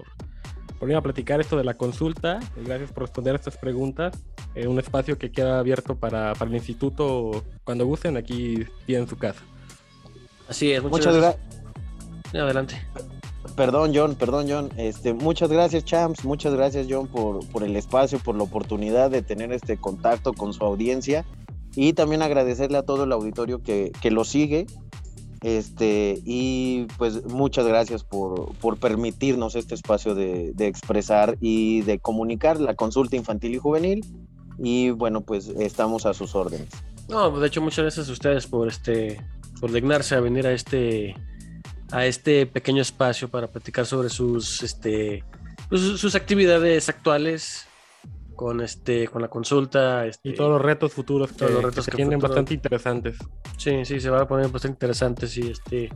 por 0.77 0.87
venir 0.87 0.97
a 0.97 1.01
platicar 1.01 1.39
esto 1.39 1.55
de 1.55 1.63
la 1.63 1.75
consulta. 1.75 2.41
Gracias 2.57 2.91
por 2.91 3.03
responder 3.03 3.35
estas 3.35 3.55
preguntas. 3.55 4.21
Eh, 4.55 4.67
un 4.67 4.77
espacio 4.77 5.17
que 5.17 5.31
queda 5.31 5.59
abierto 5.59 5.95
para, 5.95 6.33
para 6.33 6.49
el 6.49 6.57
instituto 6.57 7.45
cuando 7.63 7.85
gusten. 7.85 8.17
Aquí 8.17 8.65
tienen 8.85 9.07
su 9.07 9.17
casa. 9.17 9.41
Así 10.49 10.69
es, 10.73 10.83
muchas, 10.83 11.13
Muchas 11.15 11.15
gracias. 11.15 11.45
gracias. 12.23 12.43
Adelante. 12.43 12.87
Perdón, 13.55 13.91
John, 13.93 14.15
perdón, 14.15 14.47
John. 14.49 14.69
Este, 14.77 15.13
muchas 15.13 15.49
gracias, 15.49 15.83
Champs. 15.85 16.23
Muchas 16.23 16.53
gracias, 16.53 16.87
John, 16.89 17.07
por, 17.07 17.45
por 17.47 17.63
el 17.63 17.75
espacio, 17.75 18.19
por 18.19 18.35
la 18.35 18.43
oportunidad 18.43 19.11
de 19.11 19.21
tener 19.21 19.51
este 19.51 19.77
contacto 19.77 20.33
con 20.33 20.53
su 20.53 20.63
audiencia. 20.63 21.25
Y 21.75 21.93
también 21.93 22.21
agradecerle 22.21 22.77
a 22.77 22.83
todo 22.83 23.03
el 23.03 23.11
auditorio 23.11 23.61
que, 23.61 23.91
que 24.01 24.11
lo 24.11 24.23
sigue. 24.23 24.65
Este, 25.41 26.19
y 26.25 26.87
pues 26.97 27.23
muchas 27.25 27.65
gracias 27.65 28.03
por, 28.03 28.53
por 28.57 28.77
permitirnos 28.77 29.55
este 29.55 29.75
espacio 29.75 30.13
de, 30.13 30.51
de 30.53 30.67
expresar 30.67 31.37
y 31.39 31.81
de 31.81 31.99
comunicar 31.99 32.59
la 32.59 32.75
consulta 32.75 33.15
infantil 33.15 33.55
y 33.55 33.57
juvenil. 33.57 34.05
Y 34.57 34.89
bueno, 34.89 35.21
pues 35.21 35.47
estamos 35.47 36.05
a 36.05 36.13
sus 36.13 36.35
órdenes. 36.35 36.69
No, 37.07 37.31
de 37.39 37.47
hecho, 37.47 37.61
muchas 37.61 37.83
gracias 37.83 38.09
a 38.09 38.11
ustedes 38.11 38.47
por 38.47 38.67
este, 38.67 39.19
por 39.59 39.71
dignarse 39.71 40.15
a 40.15 40.19
venir 40.19 40.45
a 40.45 40.51
este, 40.51 41.15
a 41.91 42.05
este 42.05 42.45
pequeño 42.45 42.81
espacio 42.81 43.29
para 43.29 43.47
platicar 43.47 43.85
sobre 43.85 44.09
sus, 44.09 44.61
este, 44.63 45.23
pues, 45.69 45.81
sus, 45.81 46.15
actividades 46.15 46.87
actuales 46.89 47.65
con 48.35 48.61
este, 48.61 49.07
con 49.07 49.21
la 49.21 49.27
consulta. 49.27 50.05
Este, 50.05 50.29
Y 50.29 50.35
todos 50.35 50.51
los 50.51 50.61
retos 50.61 50.93
futuros 50.93 51.31
que, 51.31 51.37
todos 51.39 51.51
los 51.51 51.63
retos 51.63 51.85
que 51.85 51.91
tienen 51.95 52.13
futuro- 52.19 52.29
bastante 52.29 52.53
interesantes. 52.53 53.17
Sí, 53.57 53.83
sí, 53.85 53.99
se 53.99 54.09
van 54.09 54.21
a 54.21 54.27
poner 54.27 54.47
bastante 54.49 54.75
interesantes 54.75 55.35
y 55.37 55.49
este, 55.51 55.89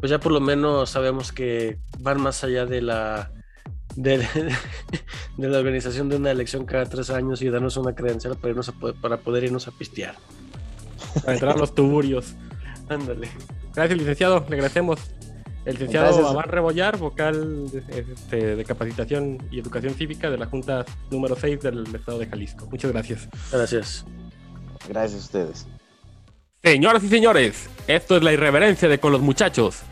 pues 0.00 0.10
ya 0.10 0.18
por 0.18 0.32
lo 0.32 0.40
menos 0.40 0.90
sabemos 0.90 1.32
que 1.32 1.78
van 2.00 2.20
más 2.20 2.42
allá 2.42 2.66
de 2.66 2.80
la, 2.82 3.30
de, 3.94 4.18
de 5.36 5.48
la 5.48 5.58
organización 5.58 6.08
de 6.08 6.16
una 6.16 6.30
elección 6.30 6.64
cada 6.64 6.86
tres 6.86 7.10
años 7.10 7.40
y 7.42 7.50
darnos 7.50 7.76
una 7.76 7.94
credencial 7.94 8.36
para, 8.36 8.50
irnos 8.50 8.68
a 8.70 8.72
poder- 8.72 9.00
para 9.00 9.18
poder 9.18 9.44
irnos 9.44 9.68
a 9.68 9.70
pistear. 9.72 10.16
Para 11.20 11.34
entrar 11.34 11.54
a 11.56 11.58
los 11.58 11.74
tuburios. 11.74 12.34
Ándale. 12.88 13.28
Gracias, 13.74 13.98
licenciado. 13.98 14.44
Le 14.48 14.56
agradecemos. 14.56 15.00
El 15.64 15.74
licenciado. 15.74 16.26
Abán 16.26 16.48
Rebollar, 16.48 16.96
vocal 16.98 17.70
de, 17.70 18.06
este, 18.12 18.56
de 18.56 18.64
capacitación 18.64 19.38
y 19.50 19.60
educación 19.60 19.94
cívica 19.94 20.28
de 20.30 20.36
la 20.36 20.46
Junta 20.46 20.84
número 21.10 21.36
6 21.36 21.60
del 21.60 21.94
Estado 21.94 22.18
de 22.18 22.26
Jalisco. 22.26 22.66
Muchas 22.66 22.90
gracias. 22.90 23.28
Gracias. 23.52 24.04
Gracias 24.88 25.20
a 25.20 25.24
ustedes. 25.24 25.66
Señoras 26.62 27.02
y 27.04 27.08
señores, 27.08 27.68
esto 27.86 28.16
es 28.16 28.22
la 28.22 28.32
irreverencia 28.32 28.88
de 28.88 28.98
Con 28.98 29.12
los 29.12 29.20
Muchachos. 29.20 29.82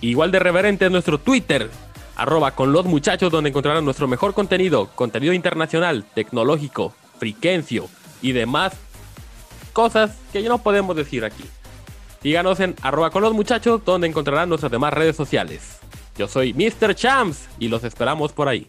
Igual 0.00 0.30
de 0.30 0.38
reverente 0.38 0.86
es 0.86 0.90
nuestro 0.90 1.18
Twitter, 1.18 1.68
arroba 2.16 2.52
con 2.52 2.72
los 2.72 2.84
muchachos, 2.84 3.32
donde 3.32 3.50
encontrarán 3.50 3.84
nuestro 3.84 4.06
mejor 4.08 4.34
contenido, 4.34 4.90
contenido 4.94 5.32
internacional, 5.32 6.04
tecnológico, 6.14 6.94
friquencio 7.18 7.88
y 8.22 8.32
demás 8.32 8.74
cosas 9.72 10.16
que 10.32 10.42
ya 10.42 10.48
no 10.48 10.58
podemos 10.58 10.96
decir 10.96 11.24
aquí. 11.24 11.44
Síganos 12.22 12.58
en 12.58 12.74
arroba 12.82 13.10
con 13.10 13.22
los 13.22 13.32
muchachos, 13.32 13.84
donde 13.84 14.08
encontrarán 14.08 14.48
nuestras 14.48 14.72
demás 14.72 14.92
redes 14.92 15.14
sociales. 15.14 15.78
Yo 16.16 16.26
soy 16.26 16.52
Mr. 16.52 16.94
Champs 16.94 17.48
y 17.60 17.68
los 17.68 17.84
esperamos 17.84 18.32
por 18.32 18.48
ahí. 18.48 18.68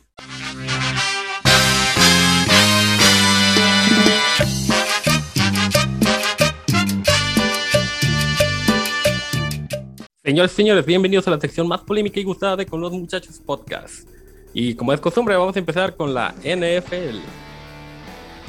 Señores 10.24 10.52
señores, 10.52 10.86
bienvenidos 10.86 11.28
a 11.28 11.32
la 11.32 11.40
sección 11.40 11.68
más 11.68 11.82
polémica 11.82 12.20
y 12.20 12.24
gustada 12.24 12.56
de 12.56 12.68
Con 12.68 12.82
los 12.82 12.92
Muchachos 12.92 13.40
Podcast. 13.44 14.08
Y 14.54 14.76
como 14.76 14.94
es 14.94 15.00
costumbre, 15.00 15.36
vamos 15.36 15.56
a 15.56 15.60
empezar 15.60 15.96
con 15.96 16.14
la 16.14 16.36
NFL. 16.44 17.49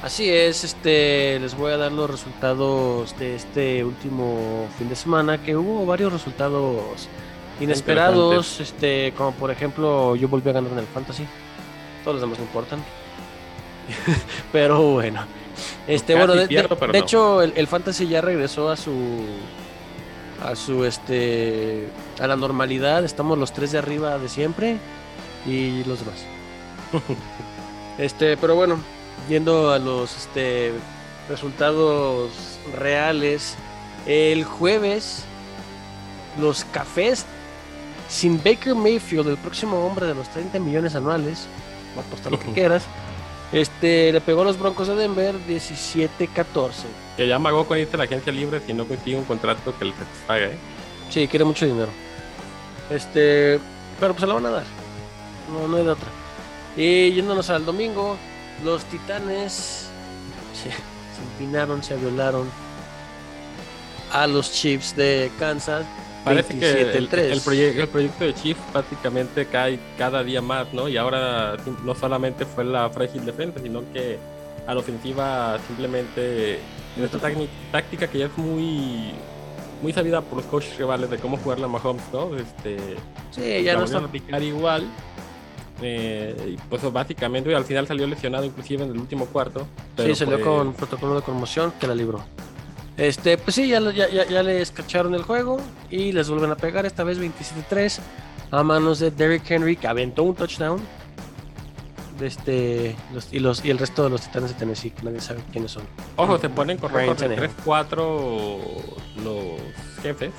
Así 0.03 0.30
es, 0.30 0.64
este, 0.64 1.38
les 1.40 1.55
voy 1.55 1.72
a 1.72 1.76
dar 1.76 1.92
los 1.92 2.09
resultados 2.09 3.18
de 3.18 3.36
este 3.36 3.84
último 3.84 4.66
fin 4.78 4.88
de 4.88 4.96
semana, 4.96 5.42
que 5.42 5.55
hubo 5.57 5.84
varios 5.84 6.11
resultados 6.11 7.07
inesperados, 7.61 8.61
este, 8.61 9.12
como 9.16 9.32
por 9.32 9.51
ejemplo, 9.51 10.16
yo 10.16 10.26
volví 10.26 10.48
a 10.48 10.55
ganar 10.55 10.72
en 10.72 10.78
el 10.78 10.86
fantasy. 10.86 11.24
Todos 12.03 12.14
los 12.14 12.22
demás 12.22 12.38
no 12.38 12.44
importan. 12.44 12.82
pero 14.53 14.80
bueno. 14.92 15.20
Este, 15.86 16.14
Casi 16.14 16.18
bueno, 16.26 16.34
de, 16.34 16.40
de- 16.42 16.48
pierdo, 16.48 16.76
pero 16.78 16.92
de 16.92 16.98
no. 16.98 17.05
hecho, 17.05 17.42
el, 17.42 17.53
el 17.55 17.66
fantasy 17.66 18.09
ya 18.09 18.22
regresó 18.22 18.70
a 18.70 18.76
su 18.78 18.92
a 20.42 20.57
su 20.57 20.86
este 20.86 21.88
a 22.18 22.26
la 22.26 22.36
normalidad. 22.36 23.05
Estamos 23.05 23.36
los 23.36 23.53
tres 23.53 23.72
de 23.72 23.78
arriba 23.78 24.16
de 24.18 24.30
siempre 24.30 24.78
y 25.46 25.84
los 25.84 25.98
demás. 26.01 26.24
Este, 27.98 28.38
pero 28.38 28.55
bueno, 28.55 28.78
yendo 29.31 29.72
a 29.72 29.78
los 29.78 30.14
este, 30.16 30.72
resultados 31.28 32.31
reales, 32.76 33.55
el 34.07 34.45
jueves 34.45 35.24
los 36.39 36.64
cafés 36.64 37.24
sin 38.09 38.43
Baker 38.43 38.74
Mayfield, 38.74 39.28
el 39.28 39.37
próximo 39.37 39.87
hombre 39.87 40.07
de 40.07 40.14
los 40.14 40.28
30 40.31 40.59
millones 40.59 40.95
anuales, 40.97 41.47
va 41.97 42.03
a 42.03 42.05
apostar 42.05 42.33
lo 42.33 42.41
que 42.41 42.53
quieras, 42.53 42.83
este, 43.53 44.12
le 44.12 44.20
pegó 44.20 44.43
a 44.43 44.45
los 44.45 44.59
Broncos 44.59 44.89
de 44.89 44.97
Denver 44.97 45.35
17-14. 45.49 46.09
Que 47.16 47.28
ya 47.28 47.39
magó 47.39 47.66
con 47.66 47.78
irse 47.78 47.95
a 47.95 47.99
la 47.99 48.05
agencia 48.05 48.33
libre 48.33 48.61
si 48.66 48.72
no 48.72 48.85
consigue 48.85 49.16
un 49.16 49.24
contrato 49.24 49.72
que 49.78 49.85
le 49.85 49.93
satisfaga, 49.93 50.47
¿eh? 50.47 50.59
Sí, 51.09 51.28
quiere 51.28 51.45
mucho 51.45 51.66
dinero. 51.66 51.91
Este, 52.91 53.61
pero 54.01 54.12
pues 54.12 54.22
se 54.22 54.26
la 54.26 54.35
van 54.35 54.47
a 54.47 54.51
dar. 54.51 54.64
No, 55.53 55.68
no 55.68 55.76
hay 55.76 55.85
de 55.85 55.91
otra. 55.91 56.09
Y 56.76 57.12
yéndonos 57.12 57.49
al 57.51 57.64
domingo, 57.64 58.16
los 58.64 58.84
Titanes 58.84 59.88
se, 60.54 60.70
se 60.70 61.22
empinaron, 61.32 61.82
se 61.82 61.96
violaron 61.96 62.48
a 64.12 64.26
los 64.26 64.52
Chiefs 64.52 64.96
de 64.96 65.30
Kansas. 65.38 65.84
Parece 66.24 66.58
que 66.58 66.82
el, 66.96 67.08
27-3. 67.08 67.18
el 67.18 67.40
proye- 67.42 67.76
el 67.80 67.88
proyecto 67.88 68.24
de 68.24 68.34
Chief 68.34 68.56
básicamente 68.74 69.46
cae 69.46 69.78
cada 69.96 70.22
día 70.22 70.42
más, 70.42 70.72
¿no? 70.74 70.86
Y 70.88 70.96
ahora 70.98 71.56
no 71.84 71.94
solamente 71.94 72.44
fue 72.44 72.64
la 72.64 72.90
frágil 72.90 73.24
defensa, 73.24 73.58
sino 73.62 73.80
que 73.92 74.18
a 74.66 74.74
la 74.74 74.80
ofensiva 74.80 75.58
simplemente 75.66 76.58
en 76.96 77.04
esta 77.04 77.18
táctica 77.72 78.06
que 78.08 78.18
ya 78.18 78.26
es 78.26 78.36
muy 78.36 79.12
muy 79.80 79.94
sabida 79.94 80.20
por 80.20 80.36
los 80.36 80.46
coaches 80.46 80.76
rivales 80.76 81.08
de 81.08 81.16
cómo 81.16 81.38
jugar 81.38 81.58
la 81.58 81.66
Mahomes, 81.68 82.02
¿no? 82.12 82.36
Este, 82.36 82.76
Sí, 83.30 83.62
ya 83.62 83.74
no 83.76 83.84
está. 83.84 83.96
a 83.98 84.00
aplicar 84.04 84.42
igual. 84.42 84.84
Eh, 85.83 86.55
y 86.55 86.57
pues 86.68 86.83
básicamente 86.93 87.55
al 87.55 87.64
final 87.64 87.87
salió 87.87 88.07
lesionado 88.07 88.45
inclusive 88.45 88.85
en 88.85 88.91
el 88.91 88.99
último 88.99 89.26
cuarto. 89.26 89.66
pero 89.97 90.09
Sí, 90.09 90.14
salió 90.14 90.37
pues, 90.37 90.47
con 90.47 90.72
protocolo 90.74 91.14
de 91.16 91.22
conmoción 91.22 91.72
que 91.81 91.87
la 91.87 91.95
libró. 91.95 92.22
Este, 92.97 93.39
pues 93.39 93.55
sí, 93.55 93.68
ya, 93.68 93.81
ya, 93.93 94.09
ya, 94.11 94.26
ya 94.26 94.43
les 94.43 94.70
cacharon 94.72 95.14
el 95.14 95.22
juego 95.22 95.59
y 95.91 96.12
les 96.12 96.28
vuelven 96.28 96.51
a 96.51 96.57
pegar, 96.57 96.85
esta 96.85 97.03
vez 97.03 97.18
27-3 97.18 97.99
a 98.51 98.62
manos 98.62 98.99
de 98.99 99.11
Derrick 99.11 99.51
Henry, 99.51 99.76
que 99.76 99.87
aventó 99.89 100.22
un 100.22 100.35
touchdown. 100.35 100.81
De 102.18 102.26
Este, 102.26 102.95
los, 103.14 103.33
y, 103.33 103.39
los, 103.39 103.64
y 103.64 103.70
el 103.70 103.78
resto 103.78 104.05
de 104.05 104.11
los 104.11 104.20
titanes 104.20 104.51
de 104.51 104.57
Tennessee, 104.57 104.91
que 104.91 105.03
nadie 105.03 105.22
sabe 105.22 105.41
quiénes 105.51 105.70
son. 105.70 105.85
Ojo, 106.16 106.37
se 106.39 106.51
ponen 106.51 106.76
con 106.76 106.93
récord 106.93 107.18
de 107.18 107.28
Tannehill. 107.37 107.51
3-4 107.64 108.59
los 109.24 110.03
jefes. 110.03 110.33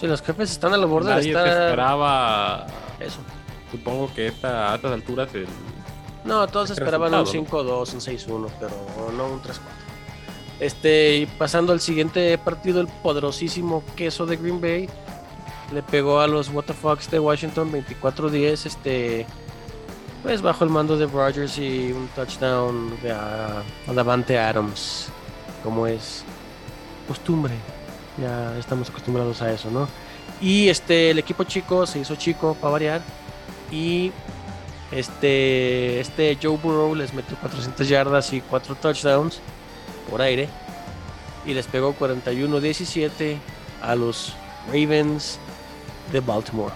Sí, 0.00 0.06
los 0.08 0.20
jefes 0.22 0.50
están 0.50 0.72
a 0.74 0.76
la 0.78 0.86
borde 0.86 1.10
de 1.10 1.14
Nadie 1.16 1.28
estar. 1.28 1.46
esperaba, 1.46 2.66
Eso. 2.98 3.18
Supongo 3.70 4.12
que 4.14 4.28
esta, 4.28 4.72
a 4.72 4.76
estas 4.76 4.92
alturas, 4.92 5.34
el, 5.34 5.46
No, 6.24 6.46
todos 6.48 6.70
esperaban 6.70 7.14
un 7.14 7.24
resultado, 7.24 7.84
5-2, 7.84 7.94
un 7.94 8.00
6-1, 8.00 8.50
pero 8.58 9.12
no 9.16 9.26
un 9.26 9.42
3-4. 9.42 9.58
Este, 10.60 11.16
y 11.16 11.26
pasando 11.26 11.72
al 11.72 11.80
siguiente 11.80 12.36
partido, 12.36 12.80
el 12.80 12.86
poderosísimo 12.86 13.82
queso 13.96 14.26
de 14.26 14.36
Green 14.36 14.60
Bay 14.60 14.88
le 15.72 15.82
pegó 15.82 16.20
a 16.20 16.26
los 16.26 16.52
WTF 16.52 17.10
de 17.10 17.18
Washington 17.18 17.72
24-10, 17.72 18.66
este, 18.66 19.26
pues 20.22 20.42
bajo 20.42 20.64
el 20.64 20.70
mando 20.70 20.98
de 20.98 21.06
Rodgers 21.06 21.56
y 21.58 21.92
un 21.92 22.08
touchdown 22.08 23.00
de 23.02 23.12
a, 23.12 23.62
a 23.88 23.92
Davante 23.94 24.38
Adams, 24.38 25.08
como 25.64 25.86
es 25.86 26.24
costumbre. 27.08 27.54
Ya 28.20 28.58
estamos 28.58 28.90
acostumbrados 28.90 29.40
a 29.40 29.52
eso, 29.52 29.70
¿no? 29.70 29.88
Y 30.40 30.68
este, 30.68 31.10
el 31.10 31.18
equipo 31.18 31.44
chico 31.44 31.86
se 31.86 32.00
hizo 32.00 32.16
chico 32.16 32.54
para 32.60 32.72
variar 32.72 33.02
y 33.70 34.12
este, 34.92 36.00
este 36.00 36.36
Joe 36.42 36.56
Burrow 36.56 36.94
les 36.94 37.12
metió 37.14 37.36
400 37.36 37.88
yardas 37.88 38.32
y 38.32 38.40
4 38.40 38.74
touchdowns 38.76 39.40
por 40.10 40.20
aire. 40.22 40.48
Y 41.46 41.54
les 41.54 41.66
pegó 41.66 41.94
41-17 41.98 43.36
a 43.82 43.94
los 43.94 44.34
Ravens 44.66 45.38
de 46.12 46.20
Baltimore. 46.20 46.72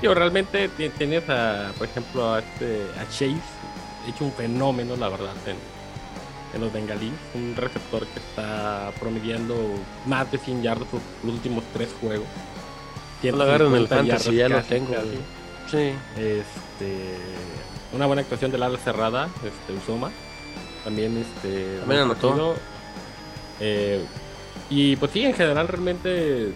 Digo, 0.00 0.14
realmente 0.14 0.68
ti- 0.68 0.88
tienes 0.90 1.28
a, 1.28 1.72
por 1.76 1.88
ejemplo, 1.88 2.32
a, 2.34 2.38
este, 2.38 2.82
a 2.98 3.04
Chase, 3.10 3.34
hecho 4.08 4.24
un 4.24 4.32
fenómeno, 4.32 4.96
la 4.96 5.08
verdad, 5.10 5.34
en, 5.46 5.56
en 6.54 6.60
los 6.60 6.72
bengalíes. 6.72 7.12
Un 7.34 7.54
receptor 7.56 8.06
que 8.06 8.18
está 8.20 8.92
promediando 8.98 9.54
más 10.06 10.30
de 10.32 10.38
100 10.38 10.62
yardas 10.62 10.88
por 10.88 11.00
los 11.24 11.34
últimos 11.34 11.64
tres 11.74 11.88
juegos. 12.00 12.26
No 13.32 13.38
lo 13.38 13.42
agarro 13.44 13.66
en 13.66 13.74
el 13.74 13.88
150 13.88 14.16
fantasy, 14.16 14.36
ya 14.36 14.48
lo 14.48 14.62
tengo. 14.62 14.94
casi. 14.94 15.18
Sí. 15.70 15.92
Este, 16.16 17.16
una 17.92 18.06
buena 18.06 18.22
actuación 18.22 18.50
del 18.50 18.62
ala 18.62 18.78
cerrada, 18.78 19.28
este, 19.44 19.72
Usoma. 19.72 20.10
También, 20.84 21.16
este, 21.18 21.78
También 21.80 22.02
anotó. 22.02 22.54
Eh, 23.60 24.04
y 24.70 24.96
pues 24.96 25.12
sí, 25.12 25.24
en 25.24 25.34
general, 25.34 25.68
realmente, 25.68 26.52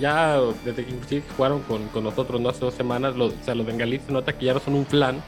ya 0.00 0.38
desde 0.64 0.84
que 0.84 0.90
inclusive 0.90 1.22
jugaron 1.36 1.60
con, 1.62 1.88
con 1.88 2.04
nosotros 2.04 2.40
¿no? 2.40 2.48
hace 2.48 2.60
dos 2.60 2.74
semanas, 2.74 3.16
los, 3.16 3.32
o 3.34 3.44
sea, 3.44 3.54
los 3.54 3.66
bengalíes 3.66 4.02
se 4.06 4.12
nota 4.12 4.32
que 4.32 4.46
ya 4.46 4.54
no 4.54 4.60
son 4.60 4.74
un 4.74 4.86
flan. 4.86 5.22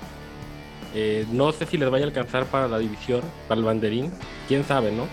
Eh, 0.95 1.27
no 1.33 1.51
sé 1.53 1.67
si 1.67 1.77
les 1.77 1.91
vaya 1.91 2.05
a 2.05 2.09
alcanzar 2.09 2.47
para 2.47 2.69
la 2.69 2.79
división, 2.79 3.21
para 3.49 3.59
el 3.59 3.65
banderín. 3.65 4.13
Quién 4.47 4.65
sabe, 4.65 4.93
¿no? 4.93 5.07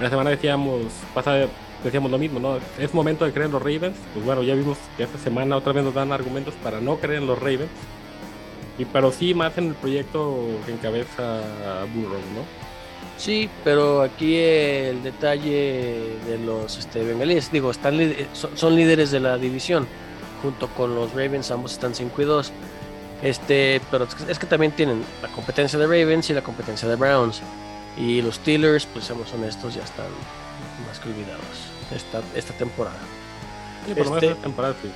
La 0.00 0.08
semana 0.08 0.30
decíamos, 0.30 0.82
pasada 1.12 1.48
decíamos 1.84 2.10
lo 2.10 2.18
mismo, 2.18 2.40
¿no? 2.40 2.58
Es 2.78 2.94
momento 2.94 3.24
de 3.24 3.32
creer 3.32 3.46
en 3.46 3.52
los 3.52 3.62
Ravens. 3.62 3.96
Pues 4.12 4.24
bueno, 4.24 4.42
ya 4.42 4.54
vimos 4.54 4.78
que 4.96 5.04
esta 5.04 5.18
semana 5.18 5.56
otra 5.56 5.72
vez 5.72 5.84
nos 5.84 5.94
dan 5.94 6.12
argumentos 6.12 6.54
para 6.62 6.80
no 6.80 6.96
creer 6.96 7.20
en 7.20 7.26
los 7.26 7.38
Ravens. 7.38 7.70
Y 8.78 8.84
pero 8.86 9.12
sí 9.12 9.34
más 9.34 9.56
en 9.58 9.68
el 9.68 9.74
proyecto 9.74 10.36
que 10.66 10.72
encabeza 10.72 11.40
Burrow, 11.94 12.18
¿no? 12.34 12.64
Sí, 13.16 13.48
pero 13.62 14.02
aquí 14.02 14.36
el 14.36 15.02
detalle 15.02 16.18
de 16.26 16.38
los 16.44 16.78
este, 16.78 17.04
bengalíes, 17.04 17.52
digo, 17.52 17.70
están, 17.70 17.96
son, 18.32 18.56
son 18.56 18.74
líderes 18.74 19.12
de 19.12 19.20
la 19.20 19.38
división, 19.38 19.86
junto 20.42 20.66
con 20.68 20.96
los 20.96 21.12
Ravens, 21.12 21.50
ambos 21.52 21.72
están 21.74 21.94
5 21.94 22.22
y 22.22 22.24
2. 22.24 22.52
Este, 23.22 23.80
pero 23.90 24.08
es 24.28 24.38
que 24.38 24.46
también 24.46 24.72
tienen 24.72 25.04
la 25.22 25.28
competencia 25.28 25.78
de 25.78 25.86
Ravens 25.86 26.28
y 26.30 26.34
la 26.34 26.42
competencia 26.42 26.88
de 26.88 26.96
Browns. 26.96 27.40
Y 27.96 28.20
los 28.22 28.36
Steelers, 28.36 28.86
pues 28.86 29.04
seamos 29.04 29.32
honestos, 29.32 29.74
ya 29.74 29.84
están 29.84 30.06
más 30.86 30.98
que 30.98 31.08
olvidados 31.08 31.42
esta, 31.94 32.20
esta 32.34 32.52
temporada. 32.54 32.96
Sí, 33.86 33.94
por 33.94 34.14
Este- 34.22 34.34
temporada 34.36 34.74
sí. 34.82 34.90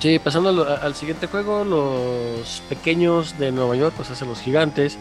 Sí, 0.00 0.18
pasando 0.20 0.50
al, 0.50 0.60
al 0.82 0.94
siguiente 0.94 1.26
juego, 1.26 1.64
los 1.64 2.62
pequeños 2.68 3.36
de 3.38 3.50
Nueva 3.50 3.74
York, 3.74 3.94
pues 3.96 4.10
hacen 4.10 4.28
los 4.28 4.40
gigantes. 4.40 4.96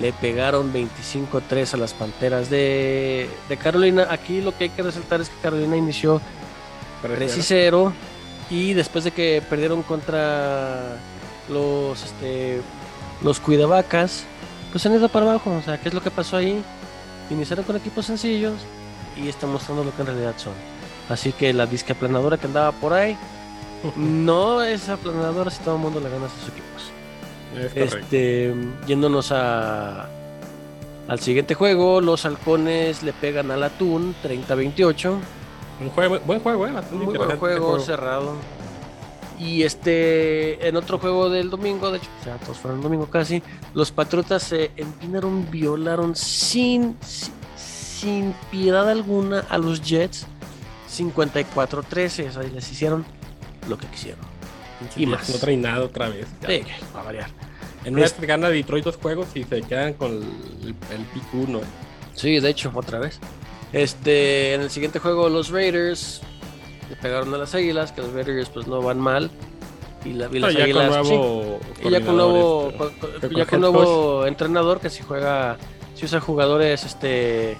Le 0.00 0.12
pegaron 0.12 0.72
25-3 0.74 1.72
a 1.74 1.76
las 1.76 1.94
Panteras 1.94 2.50
de, 2.50 3.30
de 3.48 3.56
Carolina. 3.56 4.08
Aquí 4.10 4.40
lo 4.42 4.56
que 4.56 4.64
hay 4.64 4.70
que 4.70 4.82
resaltar 4.82 5.20
es 5.20 5.30
que 5.30 5.36
Carolina 5.40 5.76
inició 5.76 6.20
3 7.02 7.36
y 7.38 7.42
0 7.42 7.92
y 8.50 8.72
después 8.74 9.04
de 9.04 9.12
que 9.12 9.42
perdieron 9.48 9.82
contra 9.82 10.96
los 11.48 12.02
este 12.02 12.60
los 13.22 13.38
cuidavacas 13.40 14.24
pues 14.70 14.82
se 14.82 14.88
han 14.88 14.94
ido 14.94 15.08
para 15.08 15.26
abajo 15.30 15.50
o 15.50 15.62
sea 15.62 15.78
qué 15.78 15.88
es 15.88 15.94
lo 15.94 16.02
que 16.02 16.10
pasó 16.10 16.36
ahí 16.38 16.62
iniciaron 17.30 17.64
con 17.64 17.76
equipos 17.76 18.06
sencillos 18.06 18.54
y 19.16 19.28
están 19.28 19.50
mostrando 19.52 19.84
lo 19.84 19.94
que 19.94 20.02
en 20.02 20.06
realidad 20.08 20.34
son 20.36 20.52
así 21.08 21.32
que 21.32 21.52
la 21.52 21.66
disque 21.66 21.92
aplanadora 21.92 22.36
que 22.36 22.46
andaba 22.46 22.72
por 22.72 22.92
ahí 22.92 23.16
no 23.96 24.62
es 24.62 24.88
aplanadora 24.88 25.50
si 25.50 25.62
todo 25.62 25.76
el 25.76 25.80
mundo 25.82 26.00
le 26.00 26.10
gana 26.10 26.26
a 26.26 26.30
sus 26.30 26.48
equipos 26.48 26.92
Es 27.54 27.74
correcto. 27.74 27.96
este, 27.98 28.54
yéndonos 28.86 29.30
a, 29.32 30.08
al 31.06 31.20
siguiente 31.20 31.54
juego, 31.54 32.00
los 32.00 32.24
halcones 32.24 33.02
le 33.02 33.12
pegan 33.12 33.50
al 33.50 33.62
atún 33.62 34.14
30-28. 34.24 35.18
Un 35.80 35.90
juego, 35.90 36.18
buen 36.20 36.40
juego, 36.40 36.66
eh. 36.66 36.70
Muy 36.70 37.04
buen 37.04 37.20
interesante 37.20 37.36
juego, 37.36 37.78
cerrado. 37.78 38.36
Y 39.38 39.62
este, 39.64 40.66
en 40.68 40.76
otro 40.76 40.98
juego 40.98 41.28
del 41.28 41.50
domingo, 41.50 41.90
de 41.90 41.98
hecho, 41.98 42.08
ya 42.24 42.36
todos 42.36 42.56
fueron 42.58 42.78
el 42.78 42.82
domingo 42.84 43.06
casi, 43.10 43.42
los 43.74 43.90
Patriotas 43.90 44.42
se 44.44 44.70
empinaron, 44.76 45.50
violaron 45.50 46.14
sin, 46.14 46.96
sin 47.56 48.32
piedad 48.50 48.88
alguna 48.88 49.40
a 49.48 49.58
los 49.58 49.82
Jets 49.82 50.26
54-13. 50.90 52.28
O 52.28 52.32
sea, 52.32 52.42
les 52.42 52.70
hicieron 52.70 53.04
lo 53.68 53.76
que 53.78 53.86
quisieron. 53.88 54.20
Y 54.96 55.06
más. 55.06 55.28
No 55.30 55.36
traen 55.38 55.62
nada 55.62 55.84
otra 55.84 56.08
vez. 56.08 56.26
Sí, 56.46 56.62
va 56.94 57.00
a 57.00 57.04
variar. 57.04 57.30
En 57.84 57.94
una 57.94 58.04
Es- 58.04 58.18
vez 58.18 58.28
gana 58.28 58.48
Detroit 58.48 58.84
dos 58.84 58.96
juegos 58.96 59.28
y 59.34 59.44
se 59.44 59.62
quedan 59.62 59.94
con 59.94 60.12
el, 60.12 60.74
el 60.92 61.04
pick 61.12 61.24
1. 61.34 61.60
Sí, 62.14 62.38
de 62.40 62.50
hecho, 62.50 62.70
otra 62.74 62.98
vez. 62.98 63.18
Este, 63.72 64.54
en 64.54 64.60
el 64.62 64.70
siguiente 64.70 64.98
juego, 65.00 65.28
los 65.28 65.50
Raiders 65.50 66.22
le 66.94 67.00
pegaron 67.00 67.32
a 67.34 67.38
las 67.38 67.54
Águilas, 67.54 67.92
que 67.92 68.00
los 68.02 68.12
Raiders 68.12 68.48
pues 68.50 68.66
no 68.66 68.80
van 68.82 68.98
mal. 69.00 69.30
Y, 70.04 70.12
la, 70.12 70.28
y 70.30 70.38
las 70.38 70.52
ya 70.52 70.58
con 70.60 70.62
Águilas, 70.82 71.08
nuevo. 71.08 71.58
sí, 71.80 71.88
y 71.88 71.90
ya 71.90 72.00
con 72.04 72.16
nuevo, 72.16 72.72
con- 72.76 72.88
este, 72.88 72.98
con- 73.00 73.20
con 73.20 73.30
ya 73.36 73.46
con 73.46 73.60
nuevo 73.60 74.26
entrenador 74.26 74.80
que 74.80 74.90
si 74.90 75.02
juega, 75.02 75.56
si 75.94 76.04
usa 76.04 76.20
jugadores 76.20 76.84
este, 76.84 77.56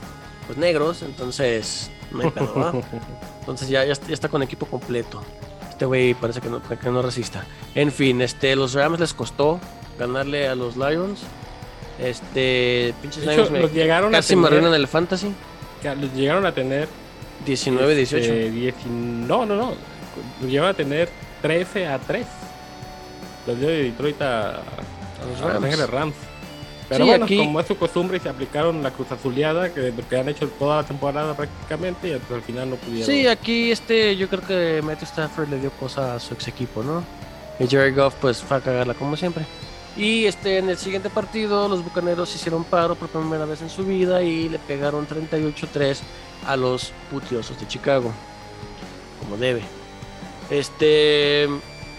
pues 0.47 0.59
negros, 0.59 1.03
entonces 1.03 1.91
no 2.13 2.23
hay 2.23 2.31
pedo. 2.31 2.83
Entonces 3.41 3.69
ya, 3.69 3.85
ya, 3.85 3.93
está, 3.93 4.07
ya 4.09 4.15
está 4.15 4.29
con 4.31 4.43
equipo 4.43 4.65
completo. 4.67 5.23
Este 5.69 5.85
güey 5.85 6.15
parece 6.15 6.41
que 6.41 6.49
no, 6.49 6.63
que 6.63 6.91
no 6.91 7.03
resista. 7.03 7.45
En 7.75 7.93
fin, 7.93 8.23
este, 8.23 8.57
los 8.57 8.73
Rams 8.75 8.99
les 9.01 9.13
costó 9.13 9.61
ganarle 9.99 10.49
a 10.49 10.55
los 10.55 10.77
Lions. 10.79 11.21
Este, 11.99 12.95
pinches 13.03 13.23
hecho, 13.23 13.33
Lions 13.33 13.51
me- 13.51 13.61
los 13.61 13.73
llegaron 13.73 14.13
casi 14.13 14.33
a 14.33 14.37
me 14.37 14.43
tener, 14.45 14.59
arruinan 14.61 14.81
el 14.81 14.89
fantasy. 14.89 15.33
que 15.83 15.95
los 15.95 16.13
llegaron 16.15 16.47
a 16.47 16.53
tener 16.53 16.89
19, 17.45 17.95
18. 17.95 18.25
este, 18.25 18.51
10 18.51 18.75
no, 18.87 19.45
no, 19.47 19.57
no. 19.57 19.75
Llegaron 20.47 20.71
a 20.71 20.75
tener 20.75 21.09
13 21.43 21.87
a 21.87 21.99
3. 21.99 22.27
Los 23.47 23.59
dio 23.59 23.69
de 23.69 23.83
Detroit 23.85 24.21
a, 24.23 24.51
A 24.51 24.63
los 25.31 25.41
a 25.43 25.49
Rams. 25.49 25.65
Ángeles 25.65 25.91
Rams. 25.91 26.15
Pero 26.89 27.05
Sí, 27.05 27.11
bueno, 27.11 27.25
aquí- 27.25 27.37
como 27.39 27.61
es 27.61 27.67
su 27.67 27.77
costumbre, 27.77 28.21
se 28.21 28.29
aplicaron 28.29 28.83
la 28.83 28.91
cruz 28.91 29.11
azuleada 29.11 29.73
que, 29.73 29.93
que 30.09 30.17
han 30.19 30.29
hecho 30.29 30.49
toda 30.49 30.83
la 30.83 30.87
temporada 30.87 31.35
prácticamente 31.35 32.09
y 32.09 32.13
al 32.13 32.43
final 32.43 32.71
no 32.71 32.77
pudieron. 32.77 33.07
Sí, 33.07 33.27
aquí 33.27 33.71
este, 33.71 34.17
yo 34.17 34.29
creo 34.29 34.43
que 34.47 34.83
Matthew 34.83 35.05
Stafford 35.09 35.49
le 35.49 35.61
dio 35.61 35.71
cosa 35.73 36.15
a 36.15 36.21
su 36.21 36.35
ex 36.35 36.47
equipo, 36.49 36.83
¿no? 36.83 37.03
Y 37.59 37.67
Jerry 37.69 37.93
Goff 37.93 38.15
pues 38.21 38.43
fue 38.43 38.59
a 38.59 38.61
cagarla 38.61 38.93
como 38.95 39.17
siempre. 39.17 39.45
Y 39.97 40.25
este, 40.27 40.59
en 40.59 40.69
el 40.69 40.77
siguiente 40.77 41.09
partido 41.09 41.69
los 41.69 41.85
Bucaneros 41.85 42.35
hicieron 42.35 42.65
paro 42.65 42.97
por 42.97 43.09
primera 43.09 43.45
vez 43.45 43.63
en 43.63 43.71
su 43.71 43.85
vida 43.85 44.23
y 44.23 44.49
le 44.49 44.59
pegaron 44.59 45.07
38-3 45.07 45.99
a 46.47 46.57
los 46.57 46.93
putiosos 47.11 47.59
de 47.61 47.69
Chicago. 47.69 48.13
Como 49.21 49.37
debe. 49.37 49.63
Este, 50.51 51.49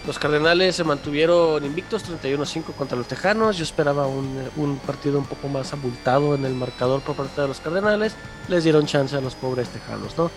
los 0.06 0.18
Cardenales 0.18 0.76
se 0.76 0.84
mantuvieron 0.84 1.64
invictos 1.64 2.04
31-5 2.04 2.74
contra 2.76 2.98
los 2.98 3.08
Tejanos. 3.08 3.56
Yo 3.56 3.64
esperaba 3.64 4.06
un, 4.06 4.48
un 4.56 4.78
partido 4.78 5.18
un 5.18 5.24
poco 5.24 5.48
más 5.48 5.72
abultado 5.72 6.34
en 6.34 6.44
el 6.44 6.54
marcador 6.54 7.00
por 7.00 7.16
parte 7.16 7.40
de 7.40 7.48
los 7.48 7.60
Cardenales. 7.60 8.14
Les 8.48 8.62
dieron 8.62 8.86
chance 8.86 9.16
a 9.16 9.20
los 9.20 9.34
pobres 9.34 9.68
Tejanos, 9.70 10.16
¿no? 10.18 10.30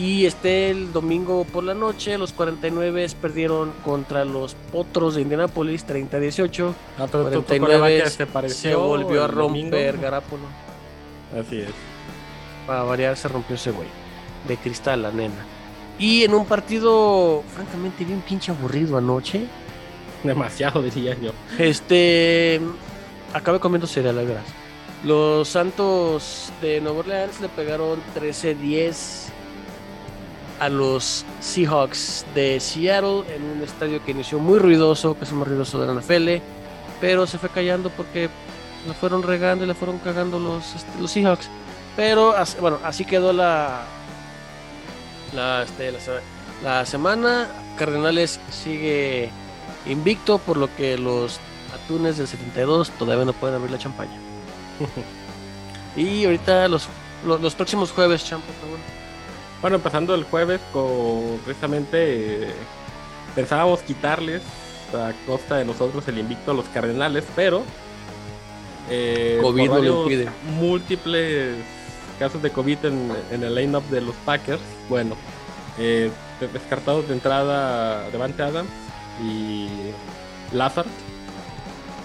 Y 0.00 0.24
este 0.24 0.70
el 0.70 0.92
domingo 0.94 1.44
por 1.44 1.62
la 1.62 1.74
noche, 1.74 2.16
los 2.16 2.32
49 2.32 3.06
perdieron 3.20 3.72
contra 3.84 4.24
los 4.24 4.54
Potros 4.72 5.14
de 5.16 5.20
Indianapolis 5.22 5.86
30-18. 5.86 6.72
Ah, 6.98 7.06
pero 7.10 7.24
tu- 7.24 7.42
tu 7.42 7.42
49 7.44 7.68
coreback 7.68 8.08
se, 8.48 8.54
se, 8.54 8.74
volvió 8.74 9.24
a 9.24 9.26
romper 9.26 9.98
Garápolo. 9.98 10.44
Así 11.38 11.60
es. 11.60 11.68
Para 12.66 12.82
variar, 12.84 13.14
se 13.16 13.28
rompió 13.28 13.56
ese 13.56 13.72
güey. 13.72 13.88
De 14.48 14.56
cristal, 14.56 15.02
la 15.02 15.10
nena. 15.10 15.44
Y 15.98 16.24
en 16.24 16.32
un 16.32 16.46
partido, 16.46 17.42
francamente, 17.54 18.02
bien 18.06 18.22
pinche 18.26 18.52
aburrido 18.52 18.96
anoche. 18.96 19.44
Demasiado, 20.24 20.80
diría 20.82 21.14
yo. 21.20 21.32
Este. 21.58 22.58
Acabé 23.34 23.60
comiendo 23.60 23.86
cereal, 23.86 24.16
la 24.16 24.22
verdad. 24.22 24.42
Los 25.04 25.48
Santos 25.48 26.50
de 26.62 26.80
Nueva 26.80 27.00
Orleans 27.00 27.40
le 27.42 27.48
pegaron 27.50 28.00
13-10 28.18 29.26
a 30.60 30.68
los 30.68 31.24
Seahawks 31.40 32.24
de 32.34 32.60
Seattle 32.60 33.24
en 33.34 33.42
un 33.42 33.62
estadio 33.62 34.04
que 34.04 34.10
inició 34.12 34.38
muy 34.38 34.58
ruidoso, 34.58 35.16
que 35.18 35.24
es 35.24 35.30
el 35.30 35.36
más 35.38 35.48
ruidoso 35.48 35.80
de 35.80 35.86
la 35.86 36.00
NFL, 36.00 36.42
pero 37.00 37.26
se 37.26 37.38
fue 37.38 37.48
callando 37.48 37.90
porque 37.90 38.28
lo 38.86 38.94
fueron 38.94 39.22
regando 39.22 39.64
y 39.64 39.66
le 39.68 39.74
fueron 39.74 39.98
cagando 39.98 40.38
los, 40.38 40.74
este, 40.74 41.00
los 41.00 41.10
Seahawks. 41.10 41.48
Pero 41.96 42.34
bueno, 42.60 42.78
así 42.84 43.04
quedó 43.04 43.32
la, 43.32 43.82
la, 45.34 45.62
este, 45.62 45.92
la, 45.92 46.00
se- 46.00 46.20
la 46.62 46.86
semana. 46.86 47.48
Cardenales 47.78 48.38
sigue 48.50 49.30
invicto, 49.86 50.38
por 50.38 50.56
lo 50.58 50.74
que 50.76 50.98
los 50.98 51.40
atunes 51.74 52.18
del 52.18 52.26
72 52.28 52.90
todavía 52.98 53.24
no 53.24 53.32
pueden 53.32 53.56
abrir 53.56 53.70
la 53.70 53.78
champaña. 53.78 54.18
y 55.96 56.24
ahorita 56.24 56.68
los, 56.68 56.86
los, 57.26 57.40
los 57.40 57.54
próximos 57.54 57.90
jueves, 57.92 58.24
champ, 58.24 58.44
por 58.44 58.54
favor. 58.56 58.78
Bueno, 59.60 59.76
empezando 59.76 60.14
el 60.14 60.24
jueves 60.24 60.60
con 60.72 61.38
precisamente 61.44 62.44
eh, 62.48 62.52
pensábamos 63.34 63.80
quitarles 63.80 64.42
a 64.94 65.12
costa 65.26 65.56
de 65.56 65.64
nosotros 65.64 66.06
el 66.08 66.18
invicto 66.18 66.50
a 66.50 66.54
los 66.54 66.64
Cardenales, 66.66 67.24
pero 67.36 67.62
eh, 68.90 69.38
COVID 69.42 69.66
por 69.68 69.76
varios 69.78 69.96
múltiples 70.58 71.56
casos 72.18 72.42
de 72.42 72.50
COVID 72.50 72.84
en, 72.86 73.12
en 73.30 73.44
el 73.44 73.54
line-up 73.54 73.84
de 73.90 74.00
los 74.00 74.14
Packers, 74.24 74.60
bueno, 74.88 75.14
eh, 75.78 76.10
descartados 76.52 77.06
de 77.08 77.14
entrada 77.14 78.08
Devante 78.10 78.42
Adams 78.42 78.68
y 79.22 79.68
Lazard 80.52 80.86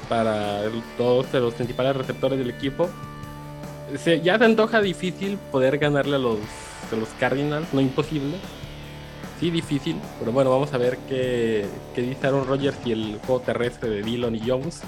para 0.10 0.62
el- 0.64 0.84
todos 0.98 1.34
los 1.34 1.54
principales 1.54 1.96
receptores 1.96 2.38
del 2.38 2.50
equipo. 2.50 2.90
Se- 3.98 4.22
ya 4.22 4.38
se 4.38 4.46
antoja 4.46 4.82
difícil 4.82 5.38
poder 5.52 5.78
ganarle 5.80 6.16
a 6.18 6.20
los, 6.20 6.38
a 6.94 6.96
los 6.96 7.10
Cardinals, 7.20 7.74
no 7.74 7.82
imposible. 7.82 8.38
Sí, 9.40 9.50
difícil, 9.50 9.98
pero 10.20 10.32
bueno, 10.32 10.50
vamos 10.50 10.74
a 10.74 10.78
ver 10.78 10.98
qué, 11.10 11.66
qué 11.94 12.02
dice 12.02 12.28
Aaron 12.28 12.48
Rodgers 12.48 12.78
y 12.86 12.94
el 12.94 13.20
juego 13.26 13.42
terrestre 13.42 13.90
de 13.90 14.02
Dillon 14.02 14.36
y 14.36 14.42
Jones. 14.48 14.82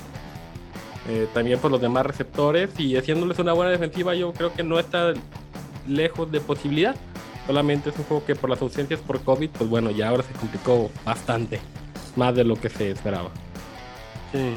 Eh, 1.10 1.28
también 1.34 1.60
por 1.60 1.72
los 1.72 1.82
demás 1.82 2.06
receptores 2.06 2.78
y 2.80 2.98
haciéndoles 2.98 3.40
una 3.40 3.54
buena 3.54 3.72
defensiva, 3.72 4.14
yo 4.14 4.34
creo 4.34 4.54
que 4.54 4.64
no 4.64 4.80
está 4.80 5.14
lejos 5.88 6.32
de 6.32 6.40
posibilidad. 6.40 6.96
Solamente 7.46 7.90
es 7.90 7.98
un 7.98 8.04
juego 8.06 8.26
que 8.26 8.36
por 8.36 8.50
las 8.50 8.62
ausencias 8.62 9.00
por 9.00 9.22
COVID, 9.22 9.50
pues 9.52 9.70
bueno, 9.70 9.90
ya 9.92 10.10
ahora 10.10 10.24
se 10.24 10.34
complicó 10.34 10.92
bastante, 11.06 11.60
más 12.18 12.36
de 12.36 12.44
lo 12.44 12.56
que 12.56 12.70
se 12.70 12.92
esperaba. 12.92 13.30
Sí. 14.34 14.56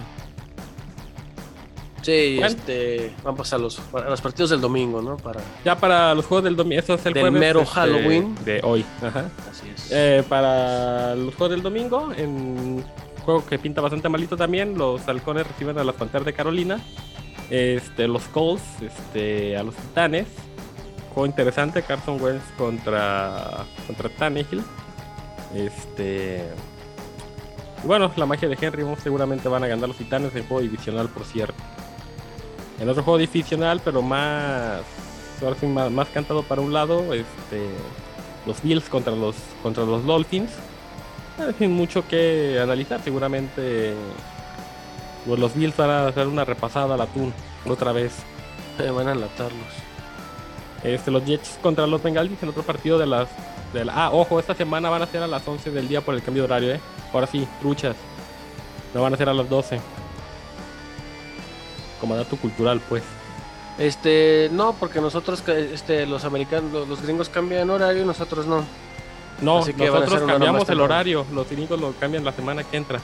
Sí, 2.02 2.36
Bueno. 2.39 2.47
este, 2.47 3.12
vamos 3.22 3.52
a 3.52 3.59
los, 3.59 3.81
a 3.93 4.09
los 4.09 4.20
partidos 4.20 4.51
del 4.51 4.60
domingo, 4.60 5.02
¿no? 5.02 5.16
Para, 5.16 5.40
Ya 5.64 5.77
para 5.77 6.14
los 6.14 6.24
juegos 6.27 6.44
del 6.44 6.56
domingo, 6.56 6.81
eso 6.81 6.94
es 6.94 7.05
el 7.06 7.12
Del 7.12 7.22
jueves, 7.24 7.40
mero 7.40 7.60
este, 7.60 7.74
Halloween. 7.74 8.35
de 8.44 8.60
hoy. 8.62 8.85
Ajá. 9.02 9.31
así 9.51 9.70
es. 9.74 9.89
Eh, 9.93 10.24
para 10.28 11.14
los 11.14 11.35
juegos 11.35 11.51
del 11.51 11.62
domingo, 11.62 12.10
en 12.16 12.28
un 12.31 12.85
juego 13.24 13.44
que 13.47 13.59
pinta 13.59 13.81
bastante 13.81 14.09
malito 14.09 14.36
también, 14.36 14.78
los 14.78 15.06
halcones 15.09 15.47
reciben 15.47 15.78
a 15.78 15.85
las 15.85 15.94
Panteras 15.94 16.24
de 16.24 16.32
Carolina. 16.32 16.81
Este, 17.51 18.06
los 18.09 18.22
Colts 18.28 18.62
este, 18.81 19.56
a 19.56 19.62
los 19.62 19.74
Titanes. 19.74 20.27
Juego 21.12 21.27
interesante, 21.27 21.82
Carson 21.82 22.22
Wentz 22.22 22.44
contra, 22.56 23.64
contra 23.86 24.09
Tannehill. 24.10 24.62
Este. 25.55 26.44
y 27.82 27.86
Bueno, 27.86 28.12
la 28.16 28.24
magia 28.27 28.48
de 28.48 28.56
Henry 28.60 28.85
seguramente 29.02 29.48
van 29.48 29.64
a 29.64 29.66
ganar 29.66 29.89
los 29.89 29.98
Titanes 29.98 30.35
en 30.36 30.44
juego 30.47 30.62
divisional, 30.62 31.09
por 31.09 31.24
cierto. 31.24 31.55
En 32.81 32.89
otro 32.89 33.02
juego 33.02 33.19
divisional, 33.19 33.81
pero 33.85 34.01
más, 34.02 34.81
ahora 35.43 35.57
sí, 35.61 35.66
más, 35.66 35.90
más 35.90 36.09
cantado 36.09 36.43
para 36.43 36.62
un 36.62 36.73
lado, 36.73 37.12
este, 37.12 37.69
los 38.47 38.62
Bills 38.62 38.89
contra 38.89 39.15
los, 39.15 39.36
contra 39.62 39.85
los 39.85 40.05
Dolphins. 40.07 40.51
eh, 41.39 41.52
sin 41.59 41.73
mucho 41.73 42.07
que 42.09 42.59
analizar. 42.62 43.01
Seguramente 43.02 43.94
pues, 45.27 45.39
los 45.39 45.55
Bills 45.55 45.77
van 45.77 45.90
a 45.90 46.07
hacer 46.09 46.27
una 46.27 46.44
repasada 46.44 46.94
al 46.94 47.01
atún 47.02 47.32
otra 47.66 47.93
vez. 47.93 48.12
Eh, 48.78 48.90
van 48.90 49.09
a 49.09 49.12
enlatarlos. 49.12 49.66
Este, 50.82 51.11
los 51.11 51.23
Jets 51.27 51.59
contra 51.62 51.86
los 51.86 52.02
Bengalis, 52.02 52.43
el 52.43 52.48
otro 52.48 52.62
partido 52.62 52.98
de 52.98 53.07
las. 53.07 53.28
De 53.74 53.85
la- 53.85 53.93
ah, 54.07 54.11
ojo, 54.11 54.40
esta 54.40 54.55
semana 54.55 54.89
van 54.89 55.02
a 55.02 55.07
ser 55.07 55.23
a 55.23 55.27
las 55.27 55.47
11 55.47 55.70
del 55.70 55.86
día 55.86 56.01
por 56.01 56.15
el 56.15 56.23
cambio 56.23 56.43
de 56.44 56.47
horario, 56.47 56.74
¿eh? 56.74 56.81
Ahora 57.12 57.27
sí, 57.27 57.47
truchas. 57.61 57.94
No 58.94 59.02
van 59.02 59.12
a 59.15 59.16
ser 59.19 59.28
a 59.28 59.35
las 59.35 59.48
12. 59.51 59.78
Como 62.01 62.16
dato 62.16 62.36
cultural, 62.36 62.81
pues. 62.89 63.02
Este, 63.78 64.48
no, 64.52 64.74
porque 64.74 65.01
nosotros, 65.01 65.43
este, 65.48 66.06
los 66.06 66.24
americanos, 66.24 66.72
los, 66.72 66.89
los 66.89 67.02
gringos 67.02 67.28
cambian 67.28 67.70
horario 67.70 68.02
y 68.02 68.06
nosotros 68.06 68.47
no. 68.47 68.64
No, 69.40 69.59
Así 69.59 69.72
que 69.72 69.86
nosotros 69.86 70.22
cambiamos 70.22 70.68
el 70.68 70.81
horario. 70.81 71.24
Los 71.32 71.48
gringos 71.48 71.81
lo 71.81 71.93
cambian 71.93 72.24
la 72.24 72.32
semana 72.32 72.64
que 72.64 72.77
entra. 72.77 73.01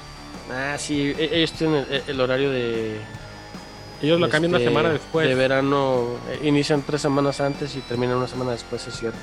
Ah, 0.50 0.76
sí, 0.78 1.14
e- 1.18 1.30
ellos 1.32 1.52
tienen 1.52 1.86
el, 1.90 2.02
el 2.06 2.20
horario 2.20 2.50
de. 2.50 3.00
Ellos 4.02 4.20
lo 4.20 4.28
cambian 4.28 4.50
una 4.50 4.58
este, 4.58 4.68
semana 4.70 4.90
después. 4.90 5.26
De 5.26 5.34
verano, 5.34 6.04
eh, 6.28 6.40
inician 6.46 6.82
tres 6.86 7.00
semanas 7.00 7.40
antes 7.40 7.74
y 7.76 7.80
terminan 7.80 8.18
una 8.18 8.28
semana 8.28 8.52
después, 8.52 8.86
es 8.86 8.94
cierto. 8.98 9.18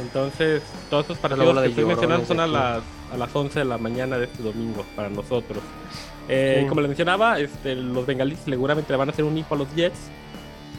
Entonces, 0.00 0.62
todos 0.90 1.04
estos 1.04 1.16
la 1.16 1.28
partidos 1.28 1.62
que 1.62 1.68
estoy 1.68 1.84
mencionando 1.86 2.26
son 2.26 2.40
a 2.40 2.46
las, 2.46 2.82
a 3.12 3.16
las 3.16 3.34
11 3.34 3.60
de 3.60 3.64
la 3.64 3.78
mañana 3.78 4.18
de 4.18 4.26
este 4.26 4.42
domingo 4.42 4.84
para 4.94 5.08
nosotros. 5.08 5.62
Eh, 6.28 6.60
Sí. 6.62 6.68
Como 6.68 6.80
les 6.80 6.88
mencionaba, 6.88 7.38
este, 7.38 7.74
los 7.76 8.04
bengalíes 8.06 8.40
seguramente 8.44 8.92
le 8.92 8.96
van 8.96 9.08
a 9.08 9.12
hacer 9.12 9.24
un 9.24 9.36
hijo 9.38 9.54
a 9.54 9.58
los 9.58 9.74
Jets. 9.74 9.98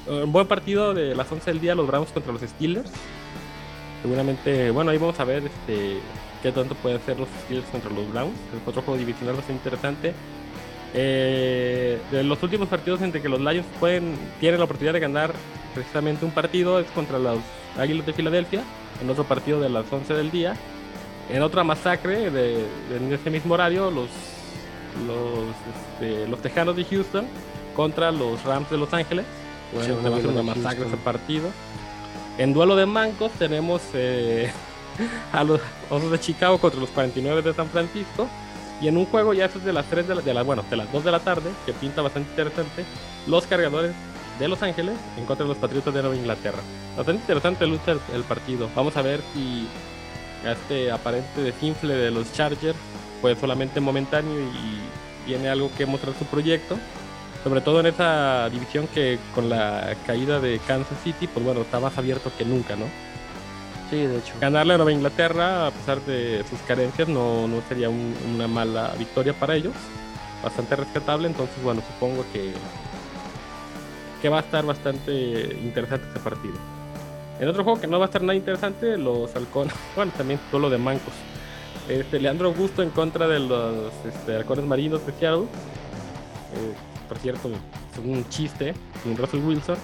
Eh, 0.07 0.23
Un 0.23 0.31
buen 0.31 0.47
partido 0.47 0.93
de 0.93 1.15
las 1.15 1.31
11 1.31 1.51
del 1.51 1.59
día, 1.61 1.75
los 1.75 1.87
Browns 1.87 2.11
contra 2.11 2.31
los 2.33 2.41
Steelers. 2.41 2.89
Seguramente, 4.01 4.71
bueno, 4.71 4.91
ahí 4.91 4.97
vamos 4.97 5.19
a 5.19 5.23
ver 5.25 5.43
este, 5.45 5.97
qué 6.43 6.51
tanto 6.51 6.75
pueden 6.75 6.97
hacer 6.99 7.19
los 7.19 7.27
Steelers 7.45 7.67
contra 7.69 7.89
los 7.91 8.09
Browns. 8.11 8.35
El 8.53 8.69
otro 8.69 8.81
juego 8.81 8.97
divisional 8.97 9.35
bastante 9.35 9.53
interesante. 9.63 10.13
Eh, 10.93 11.99
de 12.11 12.23
los 12.23 12.41
últimos 12.43 12.67
partidos 12.69 13.01
entre 13.01 13.21
que 13.21 13.29
los 13.29 13.39
Lions 13.39 13.65
pueden, 13.79 14.15
tienen 14.39 14.59
la 14.59 14.65
oportunidad 14.65 14.93
de 14.93 14.99
ganar 15.01 15.33
precisamente 15.75 16.25
un 16.25 16.31
partido 16.31 16.79
es 16.79 16.87
contra 16.91 17.19
los 17.19 17.39
Águilas 17.77 18.05
de 18.05 18.13
Filadelfia, 18.13 18.63
en 19.01 19.09
otro 19.09 19.23
partido 19.25 19.59
de 19.59 19.69
las 19.69 19.91
11 19.91 20.13
del 20.13 20.31
día. 20.31 20.55
En 21.29 21.41
otra 21.41 21.63
masacre 21.63 22.31
de, 22.31 22.31
de- 22.31 22.97
en 22.97 23.11
ese 23.13 23.29
mismo 23.29 23.53
horario, 23.55 23.91
los, 23.91 24.07
los, 25.05 25.45
este, 26.01 26.27
los 26.27 26.41
Tejanos 26.41 26.75
de 26.75 26.85
Houston 26.85 27.25
contra 27.75 28.11
los 28.11 28.43
Rams 28.43 28.69
de 28.69 28.77
Los 28.77 28.93
Ángeles. 28.93 29.25
Bueno, 29.73 30.01
se 30.01 30.09
va 30.09 30.15
a 30.17 30.19
de 30.19 30.27
una 30.27 30.41
masacre 30.43 30.69
Houston. 30.79 30.87
ese 30.93 30.97
partido. 31.03 31.49
En 32.37 32.53
duelo 32.53 32.75
de 32.75 32.85
mancos 32.85 33.31
tenemos 33.33 33.81
eh, 33.93 34.51
a 35.33 35.43
los 35.43 35.59
Osos 35.89 36.11
de 36.11 36.19
Chicago 36.19 36.57
contra 36.59 36.79
los 36.79 36.89
49 36.89 37.41
de 37.41 37.53
San 37.53 37.67
Francisco. 37.67 38.27
Y 38.79 38.87
en 38.87 38.97
un 38.97 39.05
juego 39.07 39.33
ya 39.33 39.45
eso 39.45 39.57
es 39.57 39.65
de 39.65 39.73
las 39.73 39.85
3 39.87 40.07
de 40.07 40.15
la, 40.15 40.21
de 40.21 40.33
la- 40.33 40.43
bueno, 40.43 40.63
de 40.69 40.77
las 40.77 40.91
2 40.91 41.03
de 41.03 41.11
la 41.11 41.19
tarde, 41.19 41.49
que 41.65 41.73
pinta 41.73 42.03
bastante 42.03 42.29
interesante, 42.29 42.85
los 43.25 43.47
cargadores 43.47 43.91
de 44.37 44.47
Los 44.47 44.61
Ángeles 44.61 44.93
en 45.17 45.25
contra 45.25 45.45
de 45.45 45.49
los 45.49 45.57
Patriotas 45.57 45.91
de 45.95 46.01
Nueva 46.01 46.15
Inglaterra. 46.15 46.59
Bastante 46.95 47.21
interesante 47.21 47.65
lucha 47.65 47.93
el, 47.93 47.99
el 48.13 48.21
partido. 48.23 48.69
Vamos 48.75 48.95
a 48.95 49.01
ver 49.01 49.19
si 49.33 49.67
este 50.45 50.91
aparente 50.91 51.41
desinfle 51.41 51.95
de 51.95 52.11
los 52.11 52.31
Chargers 52.33 52.77
fue 53.21 53.35
solamente 53.35 53.79
momentáneo 53.79 54.39
y 54.39 55.25
tiene 55.27 55.49
algo 55.49 55.69
que 55.77 55.85
mostrar 55.85 56.13
su 56.17 56.25
proyecto. 56.25 56.77
Sobre 57.43 57.61
todo 57.61 57.79
en 57.79 57.85
esa 57.87 58.49
división 58.49 58.87
que 58.87 59.19
con 59.33 59.49
la 59.49 59.95
caída 60.05 60.39
de 60.39 60.59
Kansas 60.67 60.97
City, 61.03 61.27
pues 61.27 61.45
bueno, 61.45 61.61
está 61.61 61.79
más 61.79 61.97
abierto 61.97 62.31
que 62.37 62.43
nunca, 62.43 62.75
¿no? 62.75 62.85
Sí, 63.89 63.95
de 63.97 64.17
hecho. 64.17 64.33
Ganarle 64.41 64.73
a 64.73 64.77
Nueva 64.77 64.91
Inglaterra, 64.91 65.67
a 65.67 65.71
pesar 65.71 66.01
de 66.01 66.43
sus 66.49 66.59
carencias, 66.61 67.07
no, 67.07 67.47
no 67.47 67.61
sería 67.69 67.89
un- 67.89 68.15
una 68.35 68.47
mala 68.47 68.93
victoria 68.97 69.33
para 69.33 69.55
ellos. 69.55 69.73
Bastante 70.43 70.75
rescatable, 70.75 71.27
entonces 71.27 71.55
bueno, 71.63 71.81
supongo 71.93 72.25
que, 72.33 72.51
que 74.21 74.29
va 74.29 74.37
a 74.37 74.41
estar 74.41 74.65
bastante 74.65 75.11
interesante 75.63 76.05
este 76.07 76.19
partido. 76.19 76.55
En 77.39 77.47
otro 77.47 77.63
juego 77.63 77.79
que 77.79 77.87
no 77.87 77.97
va 77.99 78.05
a 78.05 78.07
estar 78.07 78.21
nada 78.23 78.35
interesante, 78.35 78.97
los 78.97 79.33
halcones, 79.35 79.73
bueno, 79.95 80.11
también 80.17 80.39
todo 80.51 80.59
lo 80.61 80.69
de 80.69 80.77
mancos. 80.79 81.13
Este, 81.89 82.19
Leandro 82.19 82.49
Augusto 82.49 82.83
en 82.83 82.89
contra 82.89 83.27
de 83.27 83.39
los 83.39 83.91
este, 84.05 84.61
marinos 84.61 85.05
de 85.05 85.13
Seattle. 85.13 85.45
Eh, 85.45 86.73
por 87.07 87.17
cierto, 87.17 87.49
es 87.49 88.05
un 88.05 88.27
chiste, 88.29 88.73
un 89.05 89.15
Russell 89.15 89.39
Wilson. 89.39 89.77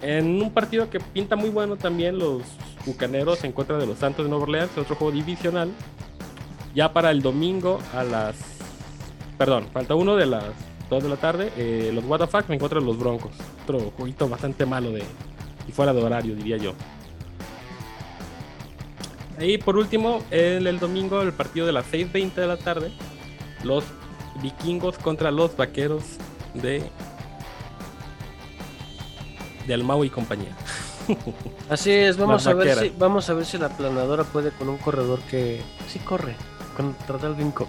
En 0.00 0.42
un 0.42 0.50
partido 0.50 0.88
que 0.88 0.98
pinta 1.00 1.36
muy 1.36 1.50
bueno 1.50 1.76
también 1.76 2.18
los 2.18 2.42
Bucaneros 2.86 3.44
en 3.44 3.52
contra 3.52 3.78
de 3.78 3.86
los 3.86 3.98
Santos 3.98 4.24
de 4.24 4.30
Nueva 4.30 4.44
Orleans, 4.44 4.70
otro 4.76 4.96
juego 4.96 5.12
divisional. 5.12 5.70
Ya 6.74 6.92
para 6.92 7.10
el 7.10 7.20
domingo 7.20 7.78
a 7.94 8.02
las... 8.02 8.36
Perdón, 9.36 9.66
falta 9.72 9.94
uno 9.94 10.16
de 10.16 10.26
las 10.26 10.44
2 10.88 11.02
de 11.02 11.08
la 11.08 11.16
tarde. 11.16 11.52
eh, 11.56 11.90
los 11.92 12.04
WTF 12.04 12.50
en 12.50 12.58
contra 12.58 12.80
de 12.80 12.86
los 12.86 12.98
Broncos. 12.98 13.32
Otro 13.64 13.92
jueguito 13.96 14.28
bastante 14.28 14.64
malo 14.64 14.90
de... 14.90 15.02
Y 15.68 15.72
fuera 15.72 15.92
de 15.92 16.02
horario, 16.02 16.34
diría 16.34 16.56
yo. 16.56 16.72
Y 19.40 19.58
por 19.58 19.76
último, 19.76 20.22
el, 20.30 20.66
el 20.66 20.78
domingo, 20.78 21.22
el 21.22 21.32
partido 21.32 21.66
de 21.66 21.72
las 21.72 21.86
6.20 21.92 22.34
de 22.34 22.46
la 22.46 22.56
tarde. 22.56 22.92
Los 23.64 23.84
vikingos 24.42 24.98
contra 24.98 25.30
los 25.30 25.56
vaqueros 25.56 26.02
de... 26.54 26.82
De 29.66 29.74
Almau 29.74 30.04
y 30.04 30.10
compañía. 30.10 30.56
Así 31.70 31.90
es, 31.90 32.16
vamos 32.16 32.46
a 32.46 32.54
ver 32.54 32.78
si 32.78 32.92
vamos 32.98 33.28
a 33.30 33.34
ver 33.34 33.44
si 33.44 33.58
la 33.58 33.68
planadora 33.76 34.24
puede 34.24 34.50
con 34.50 34.68
un 34.68 34.76
corredor 34.78 35.20
que 35.22 35.60
sí 35.88 35.98
corre 36.00 36.34
contra 36.76 37.18
Dalvin 37.18 37.50
Cook. 37.52 37.68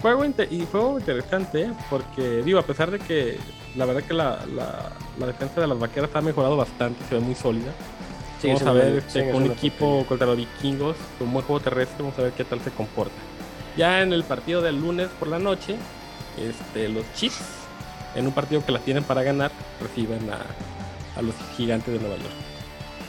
Juego 0.00 0.24
y 0.24 0.66
juego 0.70 0.98
interesante, 0.98 1.62
¿eh? 1.62 1.72
porque 1.88 2.42
digo, 2.42 2.58
a 2.58 2.62
pesar 2.62 2.90
de 2.90 2.98
que 2.98 3.38
la 3.76 3.84
verdad 3.84 4.02
que 4.02 4.14
la, 4.14 4.44
la- 4.46 4.90
la 5.18 5.26
defensa 5.26 5.60
de 5.60 5.66
las 5.68 5.78
vaqueras 5.78 6.10
ha 6.14 6.20
mejorado 6.20 6.56
bastante, 6.56 7.04
se 7.08 7.14
ve 7.16 7.20
muy 7.20 7.34
sólida. 7.36 7.72
Vamos 8.48 8.62
a 8.62 8.72
ver 8.72 8.92
una- 8.92 8.98
este, 8.98 9.30
con 9.30 9.42
un 9.44 9.50
equipo 9.52 10.04
contra 10.08 10.26
los 10.26 10.36
vikingos, 10.36 10.96
un 11.20 11.32
buen 11.32 11.44
juego 11.44 11.60
terrestre, 11.60 11.96
vamos 12.02 12.18
a 12.18 12.22
ver 12.22 12.32
qué 12.32 12.44
tal 12.44 12.60
se 12.60 12.70
comporta. 12.70 13.14
Ya 13.76 14.00
en 14.02 14.12
el 14.12 14.24
partido 14.24 14.60
del 14.60 14.80
lunes 14.80 15.08
por 15.18 15.28
la 15.28 15.38
noche, 15.38 15.76
este, 16.38 16.88
los 16.88 17.04
Chiefs, 17.14 17.42
en 18.14 18.26
un 18.26 18.32
partido 18.32 18.64
que 18.64 18.72
las 18.72 18.82
tienen 18.82 19.04
para 19.04 19.22
ganar, 19.22 19.50
reciben 19.80 20.28
a, 20.30 21.18
a 21.18 21.22
los 21.22 21.34
gigantes 21.56 21.92
de 21.94 22.00
Nueva 22.00 22.16
York. 22.16 22.34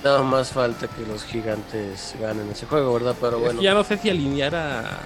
Nada 0.03 0.21
más 0.21 0.51
falta 0.51 0.87
que 0.87 1.05
los 1.05 1.23
gigantes 1.23 2.15
ganen 2.19 2.49
ese 2.51 2.65
juego, 2.65 2.93
¿verdad? 2.93 3.15
Pero 3.19 3.31
Es 3.37 3.37
que 3.37 3.45
bueno. 3.45 3.61
ya 3.61 3.73
no 3.73 3.83
sé 3.83 3.97
si 3.97 4.09
alinear 4.09 4.53
a, 4.55 4.99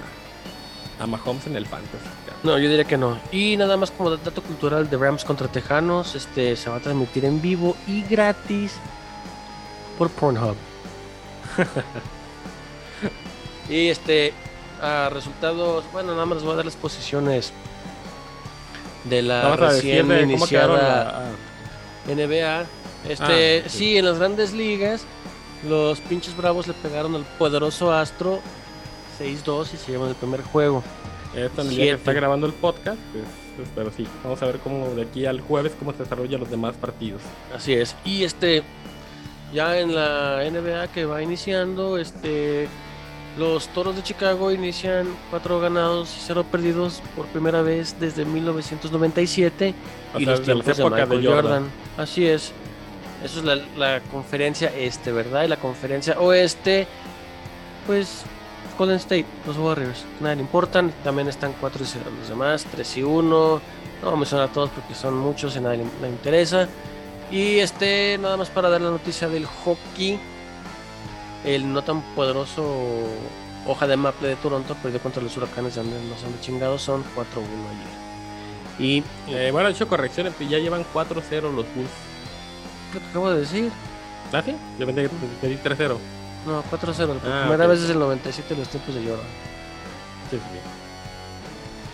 a 0.99 1.07
Mahomes 1.07 1.45
en 1.47 1.55
el 1.55 1.65
fantasy. 1.67 1.97
No, 2.43 2.57
yo 2.57 2.69
diría 2.69 2.85
que 2.85 2.97
no. 2.97 3.17
Y 3.31 3.57
nada 3.57 3.77
más 3.77 3.89
como 3.91 4.09
dato 4.15 4.41
cultural 4.43 4.89
de 4.89 4.97
Rams 4.97 5.23
contra 5.25 5.47
Tejanos, 5.47 6.13
este 6.15 6.55
se 6.55 6.69
va 6.69 6.77
a 6.77 6.79
transmitir 6.79 7.25
en 7.25 7.41
vivo 7.41 7.75
y 7.87 8.03
gratis 8.03 8.73
por 9.97 10.09
Pornhub. 10.09 10.55
y 13.69 13.87
este 13.89 14.33
a 14.81 15.09
resultados, 15.09 15.83
bueno, 15.91 16.13
nada 16.13 16.25
más 16.25 16.37
les 16.37 16.43
voy 16.43 16.53
a 16.53 16.57
dar 16.57 16.65
las 16.65 16.75
posiciones 16.75 17.51
de 19.05 19.21
la 19.23 19.41
Vamos 19.43 19.59
recién 19.59 20.07
de 20.07 20.21
cómo 20.33 20.47
quedaron 20.47 20.75
iniciada 20.77 21.31
la- 22.07 22.13
NBA. 22.13 22.65
Este, 23.09 23.63
Ah, 23.65 23.69
sí. 23.69 23.77
sí. 23.77 23.97
en 23.97 24.05
las 24.05 24.19
grandes 24.19 24.53
ligas, 24.53 25.03
los 25.67 25.99
pinches 26.01 26.35
bravos 26.37 26.67
le 26.67 26.73
pegaron 26.73 27.15
al 27.15 27.23
poderoso 27.37 27.91
Astro 27.91 28.39
6-2 29.19 29.73
y 29.73 29.77
se 29.77 29.91
llevan 29.91 30.09
el 30.09 30.15
primer 30.15 30.41
juego. 30.43 30.83
Que 31.33 31.49
Siete. 31.69 31.91
está 31.91 32.13
grabando 32.13 32.47
el 32.47 32.53
podcast, 32.53 32.97
pues, 33.11 33.23
pues, 33.57 33.67
pero 33.75 33.91
sí, 33.95 34.07
vamos 34.23 34.41
a 34.41 34.45
ver 34.47 34.57
cómo 34.59 34.87
de 34.95 35.03
aquí 35.03 35.25
al 35.25 35.41
jueves 35.41 35.73
cómo 35.77 35.91
se 35.91 35.99
desarrollan 35.99 36.39
los 36.39 36.49
demás 36.49 36.75
partidos. 36.75 37.21
Así 37.55 37.73
es. 37.73 37.95
Y 38.05 38.23
este, 38.23 38.63
ya 39.53 39.79
en 39.79 39.95
la 39.95 40.41
NBA 40.49 40.87
que 40.89 41.05
va 41.05 41.21
iniciando, 41.21 41.97
este, 41.97 42.67
los 43.37 43.67
Toros 43.69 43.95
de 43.95 44.03
Chicago 44.03 44.51
inician 44.51 45.07
cuatro 45.29 45.59
ganados 45.59 46.15
y 46.17 46.19
cero 46.21 46.45
perdidos 46.49 47.01
por 47.15 47.25
primera 47.27 47.61
vez 47.61 47.95
desde 47.99 48.25
1997 48.25 49.73
O 50.15 50.19
y 50.19 50.25
los 50.25 50.41
tiempos 50.41 50.77
de 50.77 50.83
Michael 50.83 51.09
de 51.09 51.27
Jordan. 51.27 51.43
Jordan. 51.43 51.63
Así 51.97 52.25
es. 52.25 52.51
Eso 53.23 53.39
es 53.39 53.45
la, 53.45 53.55
la 53.77 53.99
conferencia 54.11 54.71
este, 54.75 55.11
¿verdad? 55.11 55.43
Y 55.43 55.47
la 55.47 55.57
conferencia 55.57 56.19
oeste, 56.19 56.87
pues 57.87 58.23
Golden 58.77 58.97
State, 58.97 59.25
los 59.45 59.57
Warriors, 59.57 60.05
nada 60.19 60.35
le 60.35 60.41
importan. 60.41 60.93
También 61.03 61.27
están 61.27 61.53
4 61.59 61.83
y 61.83 61.87
0 61.87 62.05
los 62.19 62.29
demás, 62.29 62.65
3 62.71 62.97
y 62.97 63.03
1. 63.03 63.29
No 63.29 63.61
vamos 64.03 64.13
a 64.13 64.17
mencionar 64.17 64.49
a 64.49 64.51
todos 64.51 64.69
porque 64.69 64.93
son 64.93 65.15
muchos 65.17 65.55
y 65.55 65.59
nadie 65.59 65.83
le 66.01 66.09
interesa. 66.09 66.67
Y 67.31 67.59
este, 67.59 68.17
nada 68.21 68.37
más 68.37 68.49
para 68.49 68.69
dar 68.69 68.81
la 68.81 68.91
noticia 68.91 69.27
del 69.27 69.45
hockey. 69.45 70.19
El 71.45 71.71
no 71.71 71.81
tan 71.83 72.01
poderoso 72.15 72.63
hoja 73.65 73.85
de 73.87 73.97
maple 73.97 74.29
de 74.29 74.35
Toronto 74.37 74.75
perdió 74.81 74.99
contra 75.01 75.21
los 75.21 75.35
huracanes 75.37 75.75
de 75.75 75.83
donde 75.83 75.97
no 76.09 76.17
son 76.17 76.39
chingados, 76.41 76.81
son 76.81 77.03
4-1 77.15 77.17
ayer. 77.69 78.79
Y 78.79 79.03
Eh, 79.29 79.49
bueno, 79.51 79.69
he 79.69 79.71
hecho 79.71 79.87
correcciones, 79.87 80.33
pues 80.37 80.49
ya 80.49 80.57
llevan 80.57 80.85
4-0 80.93 81.41
los 81.53 81.65
Bulls. 81.75 81.89
lo 82.93 82.99
que 82.99 83.05
acabo 83.09 83.29
de 83.31 83.41
decir, 83.41 83.71
¿Ah, 84.33 84.41
sí? 84.43 84.55
Yo 84.79 84.85
pensé 84.85 85.03
que 85.03 85.09
pedí 85.41 85.55
3-0. 85.57 85.97
no, 86.45 86.63
4-0, 86.69 87.19
por 87.19 87.31
Ah, 87.31 87.41
primera 87.47 87.63
ok. 87.65 87.69
vez 87.71 87.81
desde 87.81 87.93
el 87.93 87.99
97 87.99 88.53
en 88.53 88.59
los 88.61 88.69
tiempos 88.69 88.95
de 88.95 89.01
Jordan. 89.01 89.25
Sí, 90.31 90.37
sí. 90.37 90.59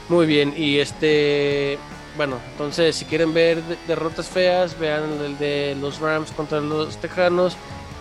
Muy 0.09 0.25
bien, 0.25 0.53
y 0.57 0.79
este, 0.79 1.77
bueno, 2.15 2.37
entonces 2.51 2.95
si 2.95 3.05
quieren 3.05 3.33
ver 3.33 3.61
de- 3.63 3.77
derrotas 3.87 4.27
feas, 4.27 4.77
vean 4.79 5.03
el 5.25 5.37
de 5.37 5.75
los 5.79 5.99
Rams 5.99 6.31
contra 6.31 6.59
los 6.61 6.97
Tejanos 6.97 7.55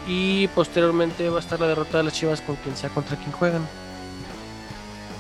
y 0.07 0.49
posteriormente 0.49 1.29
va 1.31 1.37
a 1.37 1.41
estar 1.41 1.61
la 1.61 1.69
derrota 1.69 1.99
de 1.99 2.05
las 2.05 2.13
Chivas 2.15 2.41
con 2.41 2.57
quien 2.57 2.77
sea 2.77 2.91
contra 2.91 3.17
quien 3.17 3.33
juegan. 3.33 3.67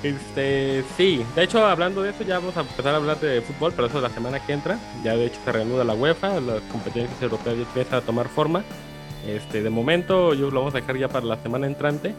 Este, 0.02 0.82
sí, 0.96 1.24
de 1.36 1.44
hecho, 1.44 1.64
hablando 1.64 2.02
de 2.02 2.10
eso, 2.10 2.24
ya 2.24 2.40
vamos 2.40 2.56
a 2.56 2.62
empezar 2.62 2.92
a 2.92 2.96
hablar 2.96 3.20
de 3.20 3.40
fútbol, 3.40 3.72
pero 3.74 3.86
eso 3.86 3.98
es 3.98 4.02
la 4.02 4.10
semana 4.10 4.44
que 4.44 4.52
entra. 4.52 4.76
Ya 5.04 5.16
de 5.16 5.26
hecho 5.26 5.38
se 5.44 5.52
reanuda 5.52 5.84
la 5.84 5.94
UEFA, 5.94 6.40
las 6.40 6.60
competencias 6.72 7.22
europeas 7.22 7.56
ya 7.56 7.62
empiezan 7.62 7.94
a 7.98 8.00
tomar 8.00 8.28
forma. 8.28 8.64
Este, 9.26 9.62
de 9.62 9.70
momento, 9.70 10.34
yo 10.34 10.50
lo 10.50 10.58
vamos 10.60 10.74
a 10.74 10.78
dejar 10.80 10.96
ya 10.98 11.08
para 11.08 11.24
la 11.26 11.36
semana 11.36 11.68
entrante. 11.68 12.14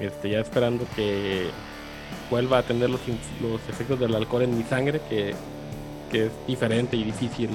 Este, 0.00 0.30
ya 0.30 0.40
esperando 0.40 0.86
que 0.96 1.50
vuelva 2.30 2.58
a 2.58 2.62
tener 2.62 2.88
los, 2.88 3.00
los 3.42 3.60
efectos 3.68 4.00
del 4.00 4.14
alcohol 4.14 4.42
en 4.42 4.56
mi 4.56 4.64
sangre, 4.64 5.02
que, 5.10 5.34
que 6.10 6.26
es 6.26 6.32
diferente 6.46 6.96
y 6.96 7.04
difícil 7.04 7.50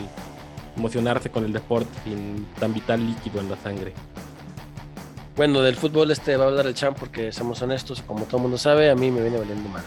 emocionarse 0.78 1.30
con 1.30 1.44
el 1.46 1.54
deporte 1.54 1.90
sin 2.04 2.46
tan 2.60 2.74
vital 2.74 3.06
líquido 3.06 3.40
en 3.42 3.50
la 3.50 3.58
sangre. 3.58 3.94
Bueno, 5.36 5.62
del 5.62 5.76
fútbol 5.76 6.12
este 6.12 6.36
va 6.36 6.46
a 6.46 6.48
hablar 6.50 6.68
el 6.68 6.74
champ 6.74 6.98
porque 7.00 7.32
seamos 7.32 7.62
honestos, 7.62 8.02
como 8.06 8.26
todo 8.26 8.38
el 8.38 8.44
mundo 8.44 8.58
sabe, 8.58 8.90
a 8.90 8.96
mí 8.96 9.10
me 9.10 9.22
viene 9.22 9.38
valiendo 9.38 9.70
madre. 9.70 9.86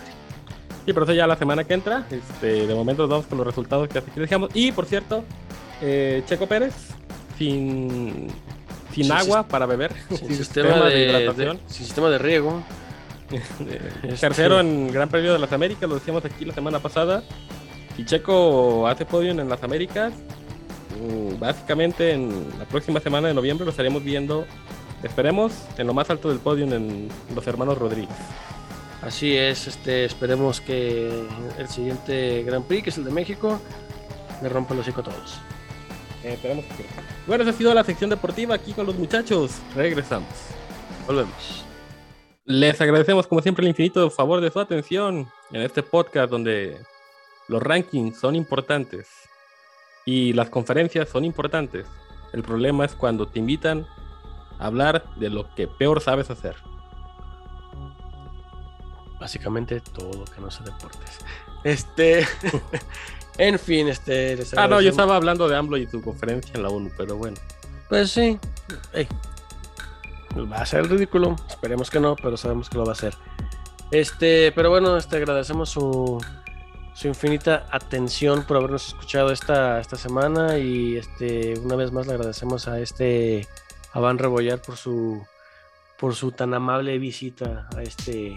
Sí, 0.85 0.93
pero 0.93 1.05
eso 1.05 1.13
ya 1.13 1.27
la 1.27 1.37
semana 1.37 1.63
que 1.65 1.75
entra. 1.75 2.07
Este, 2.11 2.67
de 2.67 2.75
momento 2.75 3.07
vamos 3.07 3.27
con 3.27 3.39
los 3.39 3.47
resultados 3.47 3.89
que 3.89 3.99
así 3.99 4.11
que 4.11 4.21
dejamos. 4.21 4.51
Y 4.55 4.73
por 4.73 4.87
cierto, 4.87 5.23
eh, 5.81 6.23
Checo 6.27 6.47
Pérez, 6.47 6.73
sin, 7.39 8.29
sin 8.95 9.05
Sin 9.05 9.13
agua 9.13 9.47
para 9.47 9.67
beber, 9.67 9.93
Sin 10.09 10.35
sistema 10.37 10.89
de, 10.89 11.05
hidratación. 11.07 11.57
de- 11.59 11.63
sin 11.73 11.87
sistema 11.87 12.09
de 12.11 12.19
riego. 12.19 12.63
Tercero 14.21 14.61
en 14.61 14.91
Gran 14.93 15.09
Premio 15.09 15.33
de 15.33 15.39
las 15.39 15.53
Américas, 15.53 15.89
lo 15.89 15.95
decíamos 15.97 16.25
aquí 16.25 16.45
la 16.45 16.55
semana 16.55 16.79
pasada. 16.81 17.23
Si 17.97 18.05
Checo 18.05 18.87
hace 18.87 19.05
podio 19.05 19.31
en 19.31 19.49
las 19.49 19.63
Américas, 19.63 20.13
mm, 21.01 21.39
básicamente 21.39 22.13
en 22.13 22.49
la 22.59 22.65
próxima 22.65 23.01
semana 23.01 23.29
de 23.29 23.35
noviembre 23.35 23.65
lo 23.65 23.71
estaremos 23.71 24.03
viendo, 24.03 24.47
esperemos, 25.03 25.53
en 25.77 25.87
lo 25.87 25.95
más 25.95 26.09
alto 26.11 26.29
del 26.29 26.39
podio 26.39 26.65
en 26.65 27.09
los 27.35 27.47
hermanos 27.47 27.79
Rodríguez. 27.79 28.17
Así 29.03 29.37
es, 29.37 29.67
este, 29.67 30.05
esperemos 30.05 30.61
que 30.61 31.27
el 31.59 31.69
siguiente 31.69 32.45
Grand 32.45 32.65
Prix, 32.65 32.85
que 32.85 32.91
es 32.91 32.99
el 32.99 33.05
de 33.05 33.11
México, 33.11 33.61
le 34.41 34.49
rompa 34.49 34.75
el 34.75 34.81
hocico 34.81 35.01
a 35.01 35.05
todos. 35.05 35.41
Eh, 36.23 36.35
esperemos 36.35 36.65
que. 36.77 36.87
Bueno, 37.27 37.43
esa 37.43 37.51
ha 37.51 37.59
sido 37.59 37.75
la 37.75 37.83
sección 37.83 38.11
deportiva 38.11 38.55
aquí 38.55 38.73
con 38.73 38.87
los 38.87 38.95
muchachos. 38.95 39.59
Regresamos. 39.75 40.29
Volvemos. 41.07 41.65
Les 42.45 42.81
agradecemos 42.81 43.27
como 43.27 43.43
siempre 43.43 43.65
el 43.65 43.71
infinito 43.71 44.09
favor 44.09 44.41
de 44.41 44.51
su 44.51 44.61
atención 44.61 45.29
en 45.53 45.63
este 45.63 45.83
podcast 45.83 46.31
donde 46.31 46.79
los 47.53 47.63
rankings 47.63 48.19
son 48.19 48.35
importantes 48.35 49.07
y 50.05 50.33
las 50.33 50.49
conferencias 50.49 51.09
son 51.09 51.25
importantes. 51.25 51.87
El 52.33 52.43
problema 52.43 52.85
es 52.85 52.95
cuando 52.95 53.29
te 53.29 53.39
invitan 53.39 53.87
a 54.59 54.67
hablar 54.67 55.05
de 55.17 55.29
lo 55.29 55.55
que 55.55 55.69
peor 55.69 56.01
sabes 56.01 56.31
hacer. 56.31 56.57
Básicamente 59.21 59.81
todo 59.81 60.25
que 60.25 60.41
no 60.41 60.51
sea 60.51 60.65
deportes. 60.65 61.19
Este. 61.63 62.27
en 63.39 63.59
fin, 63.59 63.89
este. 63.89 64.37
les 64.37 64.57
Ah, 64.57 64.67
no, 64.67 64.81
yo 64.81 64.91
estaba 64.91 65.15
hablando 65.15 65.47
de 65.47 65.55
AMLO 65.55 65.77
y 65.77 65.87
su 65.87 66.03
conferencia 66.03 66.53
en 66.55 66.63
la 66.63 66.71
ONU, 66.71 66.91
pero 66.97 67.17
bueno. 67.17 67.37
Pues 67.89 68.11
sí. 68.11 68.39
Ey, 68.95 69.07
Va 70.51 70.57
a 70.57 70.67
ser 70.67 70.91
ridículo. 70.91 71.37
Esperemos 71.49 71.91
que 71.91 72.01
no, 72.01 72.17
pero 72.17 72.37
sabemos 72.37 72.71
que 72.71 72.79
lo 72.79 72.85
va 72.85 72.93
a 72.93 72.95
hacer. 72.95 73.15
Este, 73.91 74.51
pero 74.53 74.71
bueno, 74.71 74.97
este, 74.97 75.19
agradecemos 75.19 75.69
su, 75.69 76.19
su 76.95 77.09
infinita 77.09 77.67
atención 77.71 78.45
por 78.45 78.57
habernos 78.59 78.89
escuchado 78.89 79.33
esta, 79.33 79.81
esta 79.81 79.97
semana. 79.97 80.59
Y 80.59 80.97
este, 80.97 81.59
una 81.59 81.77
vez 81.77 81.93
más 81.93 82.07
le 82.07 82.15
agradecemos 82.15 82.69
a 82.69 82.81
este 82.81 83.47
a 83.93 84.01
Van 84.01 84.19
Rebollar 84.19 84.61
por 84.61 84.77
su 84.77 85.23
por 85.99 86.15
su 86.15 86.33
tan 86.33 86.53
amable 86.55 86.99
visita 86.99 87.69
a 87.77 87.83
este 87.83 88.37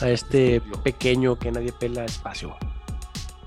a 0.00 0.08
este 0.08 0.60
pequeño 0.82 1.38
que 1.38 1.52
nadie 1.52 1.72
pela 1.72 2.04
espacio. 2.04 2.56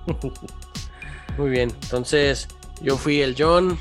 Muy 1.38 1.50
bien, 1.50 1.72
entonces 1.82 2.48
yo 2.82 2.98
fui 2.98 3.22
el 3.22 3.36
John. 3.38 3.78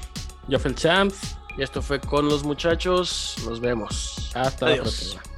Yo 0.49 0.59
fui 0.59 0.71
el 0.71 0.77
Champs. 0.77 1.37
Y 1.57 1.63
esto 1.63 1.83
fue 1.83 2.01
con 2.01 2.29
los 2.29 2.45
muchachos. 2.45 3.37
Nos 3.45 3.61
vemos. 3.61 4.31
Hasta 4.35 4.67
la 4.67 4.73
Adiós. 4.73 4.85
próxima. 4.85 5.32